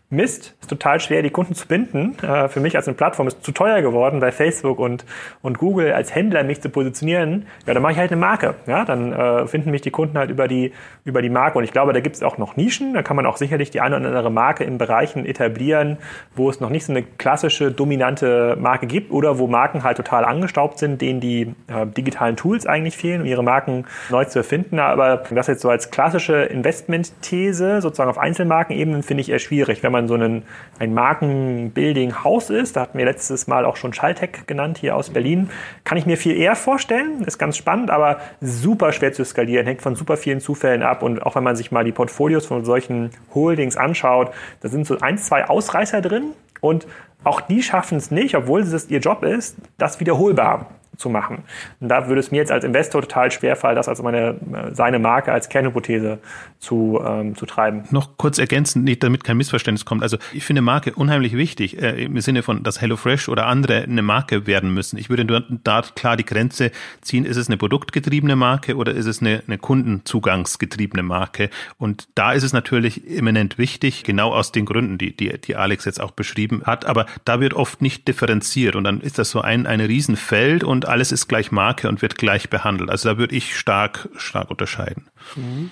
Mist, 0.10 0.56
ist 0.62 0.70
total 0.70 1.02
schwer, 1.02 1.22
die 1.22 1.30
Kunden 1.30 1.54
zu 1.54 1.68
binden. 1.68 2.16
Äh, 2.24 2.48
für 2.48 2.62
mich 2.62 2.78
als 2.78 2.88
eine 2.88 2.96
Plattform 2.96 3.28
ist 3.28 3.44
zu 3.44 3.52
teuer 3.52 3.82
geworden, 3.82 4.22
bei 4.22 4.32
Facebook 4.32 4.80
und, 4.80 5.04
und 5.42 5.58
Google 5.58 5.92
als 5.92 6.16
Händler 6.16 6.44
mich 6.44 6.62
zu 6.62 6.70
positionieren. 6.70 7.46
Ja, 7.66 7.74
dann 7.74 7.84
mache 7.84 7.92
ich 7.92 7.98
halt 7.98 8.14
eine 8.14 8.22
Marke. 8.22 8.56
Ja, 8.68 8.86
dann 8.86 9.12
äh, 9.12 9.48
finden 9.48 9.70
mich 9.70 9.82
die 9.82 9.92
Kunden 9.92 10.18
halt 10.18 10.30
über 10.30 10.48
die, 10.48 10.72
über 11.04 11.22
die 11.22 11.30
Marke. 11.30 11.58
Und 11.58 11.66
ich 11.66 11.74
glaube, 11.74 11.92
da 11.92 12.00
gibt 12.00 12.16
es 12.16 12.24
auch 12.24 12.38
noch 12.38 12.56
Nischen. 12.56 12.94
Da 12.94 13.04
kann 13.04 13.18
man 13.18 13.26
auch 13.26 13.36
sicherlich 13.36 13.70
die 13.70 13.82
eine 13.82 13.98
oder 13.98 14.08
andere 14.08 14.32
Marke 14.32 14.64
in 14.64 14.78
Bereichen 14.78 15.26
etablieren, 15.26 15.98
wo 16.36 16.50
es 16.50 16.62
noch 16.62 16.70
nicht 16.70 16.86
so 16.86 16.94
eine 16.94 17.04
klassische, 17.04 17.72
dominante 17.72 18.56
Marke 18.58 18.88
gibt 18.88 19.12
oder 19.12 19.40
wo 19.40 19.48
Marken 19.48 19.84
halt 19.84 19.98
total 19.98 20.24
angestaubt 20.24 20.80
sind, 20.80 21.02
denen 21.02 21.20
die 21.20 21.54
äh, 21.68 21.86
digitalen 21.86 22.38
Tools 22.38 22.66
eigentlich 22.66 22.96
fehlen, 22.96 23.22
um 23.22 23.28
ihre 23.28 23.44
Marken 23.44 23.84
neu 24.10 24.24
zu 24.24 24.40
erfinden. 24.40 24.80
Aber 24.80 25.24
das 25.32 25.48
jetzt 25.48 25.62
so 25.62 25.70
als 25.70 25.92
klassische 25.92 26.44
Investmentthese 26.44 27.82
sozusagen 27.82 28.10
auf 28.10 28.18
Einzelmarkenebenen 28.18 29.04
finde 29.04 29.20
ich 29.20 29.30
eher 29.30 29.40
schwierig. 29.40 29.84
Wenn 29.84 29.92
man 29.92 29.97
man 29.98 30.08
so 30.08 30.16
ein, 30.16 30.44
ein 30.80 30.94
Markenbuilding-Haus 30.94 32.50
ist, 32.50 32.76
da 32.76 32.82
hatten 32.82 32.98
wir 32.98 33.06
letztes 33.06 33.48
Mal 33.48 33.66
auch 33.66 33.76
schon 33.76 33.94
Schalltech 33.94 34.46
genannt 34.48 34.78
hier 34.78 34.96
aus 34.96 35.10
Berlin, 35.10 35.50
kann 35.84 35.98
ich 35.98 36.06
mir 36.06 36.18
viel 36.18 36.38
eher 36.38 36.56
vorstellen. 36.56 37.24
Ist 37.24 37.38
ganz 37.38 37.58
spannend, 37.58 37.90
aber 37.90 38.20
super 38.42 38.92
schwer 38.92 39.14
zu 39.14 39.26
skalieren, 39.26 39.66
hängt 39.66 39.82
von 39.82 39.96
super 39.96 40.18
vielen 40.18 40.40
Zufällen 40.40 40.84
ab. 40.84 41.04
Und 41.04 41.22
auch 41.24 41.36
wenn 41.36 41.44
man 41.44 41.56
sich 41.56 41.72
mal 41.72 41.84
die 41.84 41.92
Portfolios 41.92 42.46
von 42.46 42.64
solchen 42.64 43.10
Holdings 43.34 43.78
anschaut, 43.78 44.32
da 44.62 44.70
sind 44.70 44.86
so 44.86 45.00
ein, 45.00 45.18
zwei 45.18 45.46
Ausreißer 45.46 46.02
drin. 46.02 46.32
Und 46.62 46.88
auch 47.24 47.42
die 47.42 47.64
schaffen 47.64 47.98
es 47.98 48.12
nicht, 48.12 48.36
obwohl 48.36 48.62
es 48.62 48.90
ihr 48.90 49.00
Job 49.00 49.24
ist, 49.24 49.58
das 49.78 50.00
wiederholbar 50.00 50.68
zu 50.98 51.10
machen. 51.10 51.44
Und 51.80 51.90
da 51.90 52.08
würde 52.08 52.20
es 52.20 52.32
mir 52.32 52.38
jetzt 52.38 52.52
als 52.52 52.64
Investor 52.64 53.02
total 53.02 53.32
schwerfallen, 53.32 53.76
das 53.76 53.88
als 53.88 54.02
meine, 54.02 54.36
seine 54.74 55.00
Marke 55.00 55.32
als 55.32 55.50
Kernhypothese 55.50 56.20
zu, 56.60 57.00
ähm, 57.06 57.36
zu 57.36 57.46
treiben. 57.46 57.84
Noch 57.92 58.18
kurz 58.18 58.40
ergänzend, 58.40 58.86
nicht 58.86 59.04
damit 59.04 59.24
kein 59.24 59.38
Missverständnis 59.38 59.86
kommt. 59.86 60.04
Also 60.04 60.18
ich 60.34 60.44
finde 60.44 60.62
Marke 60.62 60.94
unheimlich 60.94 61.34
wichtig, 61.34 61.82
äh, 61.82 62.04
im 62.06 62.20
Sinne 62.22 62.44
von, 62.44 62.64
dass 62.64 62.82
HelloFresh 62.82 63.30
oder 63.30 63.46
andere 63.46 63.84
eine 63.84 64.02
Marke 64.02 64.48
werden 64.48 64.74
müssen. 64.74 64.98
Ich 64.98 65.10
würde 65.10 65.26
da 65.64 65.82
klar 65.96 66.18
die 66.18 66.26
Grenze 66.26 66.72
ziehen, 67.02 67.26
ist 67.26 67.38
es 67.38 67.48
eine 67.48 67.58
produktgetriebene 67.58 68.36
Marke 68.36 68.76
oder 68.76 68.94
ist 68.94 69.06
es 69.06 69.22
eine, 69.22 69.44
eine 69.46 69.58
kundenzugangsgetriebene 69.58 71.04
Marke? 71.04 71.50
Und 71.78 72.08
da 72.16 72.34
ist 72.34 72.44
es 72.44 72.54
natürlich 72.54 73.08
eminent 73.08 73.58
wichtig, 73.58 74.04
genau 74.04 74.34
aus 74.34 74.52
den 74.52 74.66
Gründen, 74.66 74.98
die, 74.98 75.16
die, 75.16 75.40
die 75.40 75.56
Alex 75.56 75.86
jetzt 75.86 76.02
auch 76.02 76.12
beschrieben 76.12 76.64
hat. 76.66 76.86
Aber 76.86 77.06
da 77.26 77.40
wird 77.40 77.54
oft 77.54 77.82
nicht 77.82 78.08
differenziert 78.08 78.76
und 78.76 78.84
dann 78.84 79.02
ist 79.02 79.20
das 79.20 79.30
so 79.30 79.42
ein, 79.42 79.68
ein 79.68 79.80
Riesenfeld 79.80 80.64
und 80.64 80.87
alles 80.88 81.12
ist 81.12 81.28
gleich 81.28 81.52
Marke 81.52 81.88
und 81.88 82.02
wird 82.02 82.18
gleich 82.18 82.50
behandelt. 82.50 82.90
Also 82.90 83.10
da 83.10 83.18
würde 83.18 83.36
ich 83.36 83.58
stark, 83.58 84.10
stark 84.18 84.50
unterscheiden. 84.50 85.08
Mhm. 85.36 85.72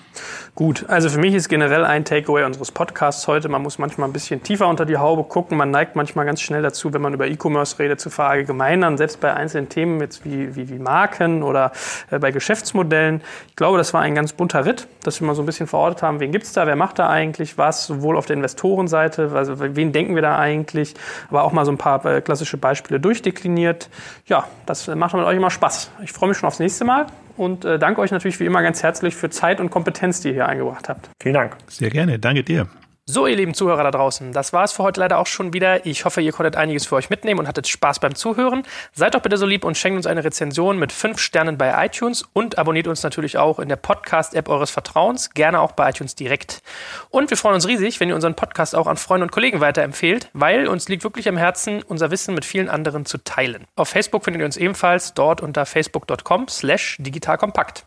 Gut, 0.54 0.84
also 0.88 1.08
für 1.08 1.18
mich 1.18 1.34
ist 1.34 1.48
generell 1.48 1.84
ein 1.84 2.04
Takeaway 2.04 2.44
unseres 2.44 2.72
Podcasts 2.72 3.26
heute, 3.26 3.48
man 3.48 3.62
muss 3.62 3.78
manchmal 3.78 4.08
ein 4.08 4.12
bisschen 4.12 4.42
tiefer 4.42 4.68
unter 4.68 4.84
die 4.84 4.96
Haube 4.96 5.24
gucken. 5.24 5.56
Man 5.56 5.70
neigt 5.70 5.96
manchmal 5.96 6.26
ganz 6.26 6.40
schnell 6.40 6.62
dazu, 6.62 6.92
wenn 6.92 7.02
man 7.02 7.14
über 7.14 7.26
E-Commerce 7.26 7.78
redet, 7.78 8.00
zu 8.00 8.10
verallgemeinern, 8.10 8.96
selbst 8.96 9.20
bei 9.20 9.32
einzelnen 9.34 9.68
Themen 9.68 10.00
jetzt 10.00 10.24
wie, 10.24 10.54
wie, 10.56 10.68
wie 10.68 10.78
Marken 10.78 11.42
oder 11.42 11.72
äh, 12.10 12.18
bei 12.18 12.30
Geschäftsmodellen. 12.30 13.22
Ich 13.48 13.56
glaube, 13.56 13.78
das 13.78 13.94
war 13.94 14.02
ein 14.02 14.14
ganz 14.14 14.32
bunter 14.32 14.64
Ritt, 14.64 14.88
dass 15.02 15.20
wir 15.20 15.26
mal 15.26 15.34
so 15.34 15.42
ein 15.42 15.46
bisschen 15.46 15.66
verortet 15.66 16.02
haben, 16.02 16.20
wen 16.20 16.32
gibt 16.32 16.44
es 16.44 16.52
da, 16.52 16.66
wer 16.66 16.76
macht 16.76 16.98
da 16.98 17.08
eigentlich 17.08 17.58
was, 17.58 17.86
sowohl 17.86 18.16
auf 18.16 18.26
der 18.26 18.36
Investorenseite, 18.36 19.30
also 19.34 19.54
wen 19.58 19.92
denken 19.92 20.14
wir 20.14 20.22
da 20.22 20.38
eigentlich, 20.38 20.94
aber 21.28 21.44
auch 21.44 21.52
mal 21.52 21.64
so 21.64 21.72
ein 21.72 21.78
paar 21.78 22.04
äh, 22.04 22.20
klassische 22.20 22.56
Beispiele 22.56 23.00
durchdekliniert. 23.00 23.88
Ja, 24.26 24.44
das 24.66 24.88
macht 24.88 25.05
mit 25.14 25.24
euch 25.24 25.36
immer 25.36 25.50
Spaß. 25.50 25.90
Ich 26.02 26.12
freue 26.12 26.28
mich 26.30 26.38
schon 26.38 26.46
aufs 26.46 26.58
nächste 26.58 26.84
Mal 26.84 27.06
und 27.36 27.64
äh, 27.64 27.78
danke 27.78 28.00
euch 28.00 28.10
natürlich 28.10 28.40
wie 28.40 28.46
immer 28.46 28.62
ganz 28.62 28.82
herzlich 28.82 29.14
für 29.14 29.30
Zeit 29.30 29.60
und 29.60 29.70
Kompetenz, 29.70 30.20
die 30.20 30.28
ihr 30.28 30.34
hier 30.34 30.48
eingebracht 30.48 30.88
habt. 30.88 31.10
Vielen 31.20 31.34
Dank. 31.34 31.56
Sehr 31.68 31.90
gerne. 31.90 32.18
Danke 32.18 32.42
dir. 32.42 32.68
So, 33.08 33.28
ihr 33.28 33.36
lieben 33.36 33.54
Zuhörer 33.54 33.84
da 33.84 33.92
draußen, 33.92 34.32
das 34.32 34.52
war 34.52 34.64
es 34.64 34.72
für 34.72 34.82
heute 34.82 34.98
leider 34.98 35.18
auch 35.18 35.28
schon 35.28 35.52
wieder. 35.52 35.86
Ich 35.86 36.04
hoffe, 36.04 36.20
ihr 36.20 36.32
konntet 36.32 36.56
einiges 36.56 36.86
für 36.86 36.96
euch 36.96 37.08
mitnehmen 37.08 37.38
und 37.38 37.46
hattet 37.46 37.68
Spaß 37.68 38.00
beim 38.00 38.16
Zuhören. 38.16 38.64
Seid 38.94 39.14
doch 39.14 39.20
bitte 39.20 39.36
so 39.36 39.46
lieb 39.46 39.64
und 39.64 39.78
schenkt 39.78 39.96
uns 39.96 40.08
eine 40.08 40.24
Rezension 40.24 40.76
mit 40.76 40.90
5 40.90 41.16
Sternen 41.16 41.56
bei 41.56 41.86
iTunes 41.86 42.24
und 42.32 42.58
abonniert 42.58 42.88
uns 42.88 43.04
natürlich 43.04 43.38
auch 43.38 43.60
in 43.60 43.68
der 43.68 43.76
Podcast-App 43.76 44.48
eures 44.48 44.72
Vertrauens, 44.72 45.30
gerne 45.30 45.60
auch 45.60 45.70
bei 45.70 45.88
iTunes 45.88 46.16
direkt. 46.16 46.62
Und 47.08 47.30
wir 47.30 47.36
freuen 47.36 47.54
uns 47.54 47.68
riesig, 47.68 48.00
wenn 48.00 48.08
ihr 48.08 48.16
unseren 48.16 48.34
Podcast 48.34 48.74
auch 48.74 48.88
an 48.88 48.96
Freunde 48.96 49.26
und 49.26 49.30
Kollegen 49.30 49.60
weiterempfehlt, 49.60 50.28
weil 50.32 50.66
uns 50.66 50.88
liegt 50.88 51.04
wirklich 51.04 51.28
am 51.28 51.36
Herzen, 51.36 51.84
unser 51.84 52.10
Wissen 52.10 52.34
mit 52.34 52.44
vielen 52.44 52.68
anderen 52.68 53.06
zu 53.06 53.18
teilen. 53.18 53.66
Auf 53.76 53.88
Facebook 53.88 54.24
findet 54.24 54.40
ihr 54.40 54.46
uns 54.46 54.56
ebenfalls 54.56 55.14
dort 55.14 55.42
unter 55.42 55.64
facebook.com 55.64 56.48
slash 56.48 56.96
digitalkompakt. 56.98 57.86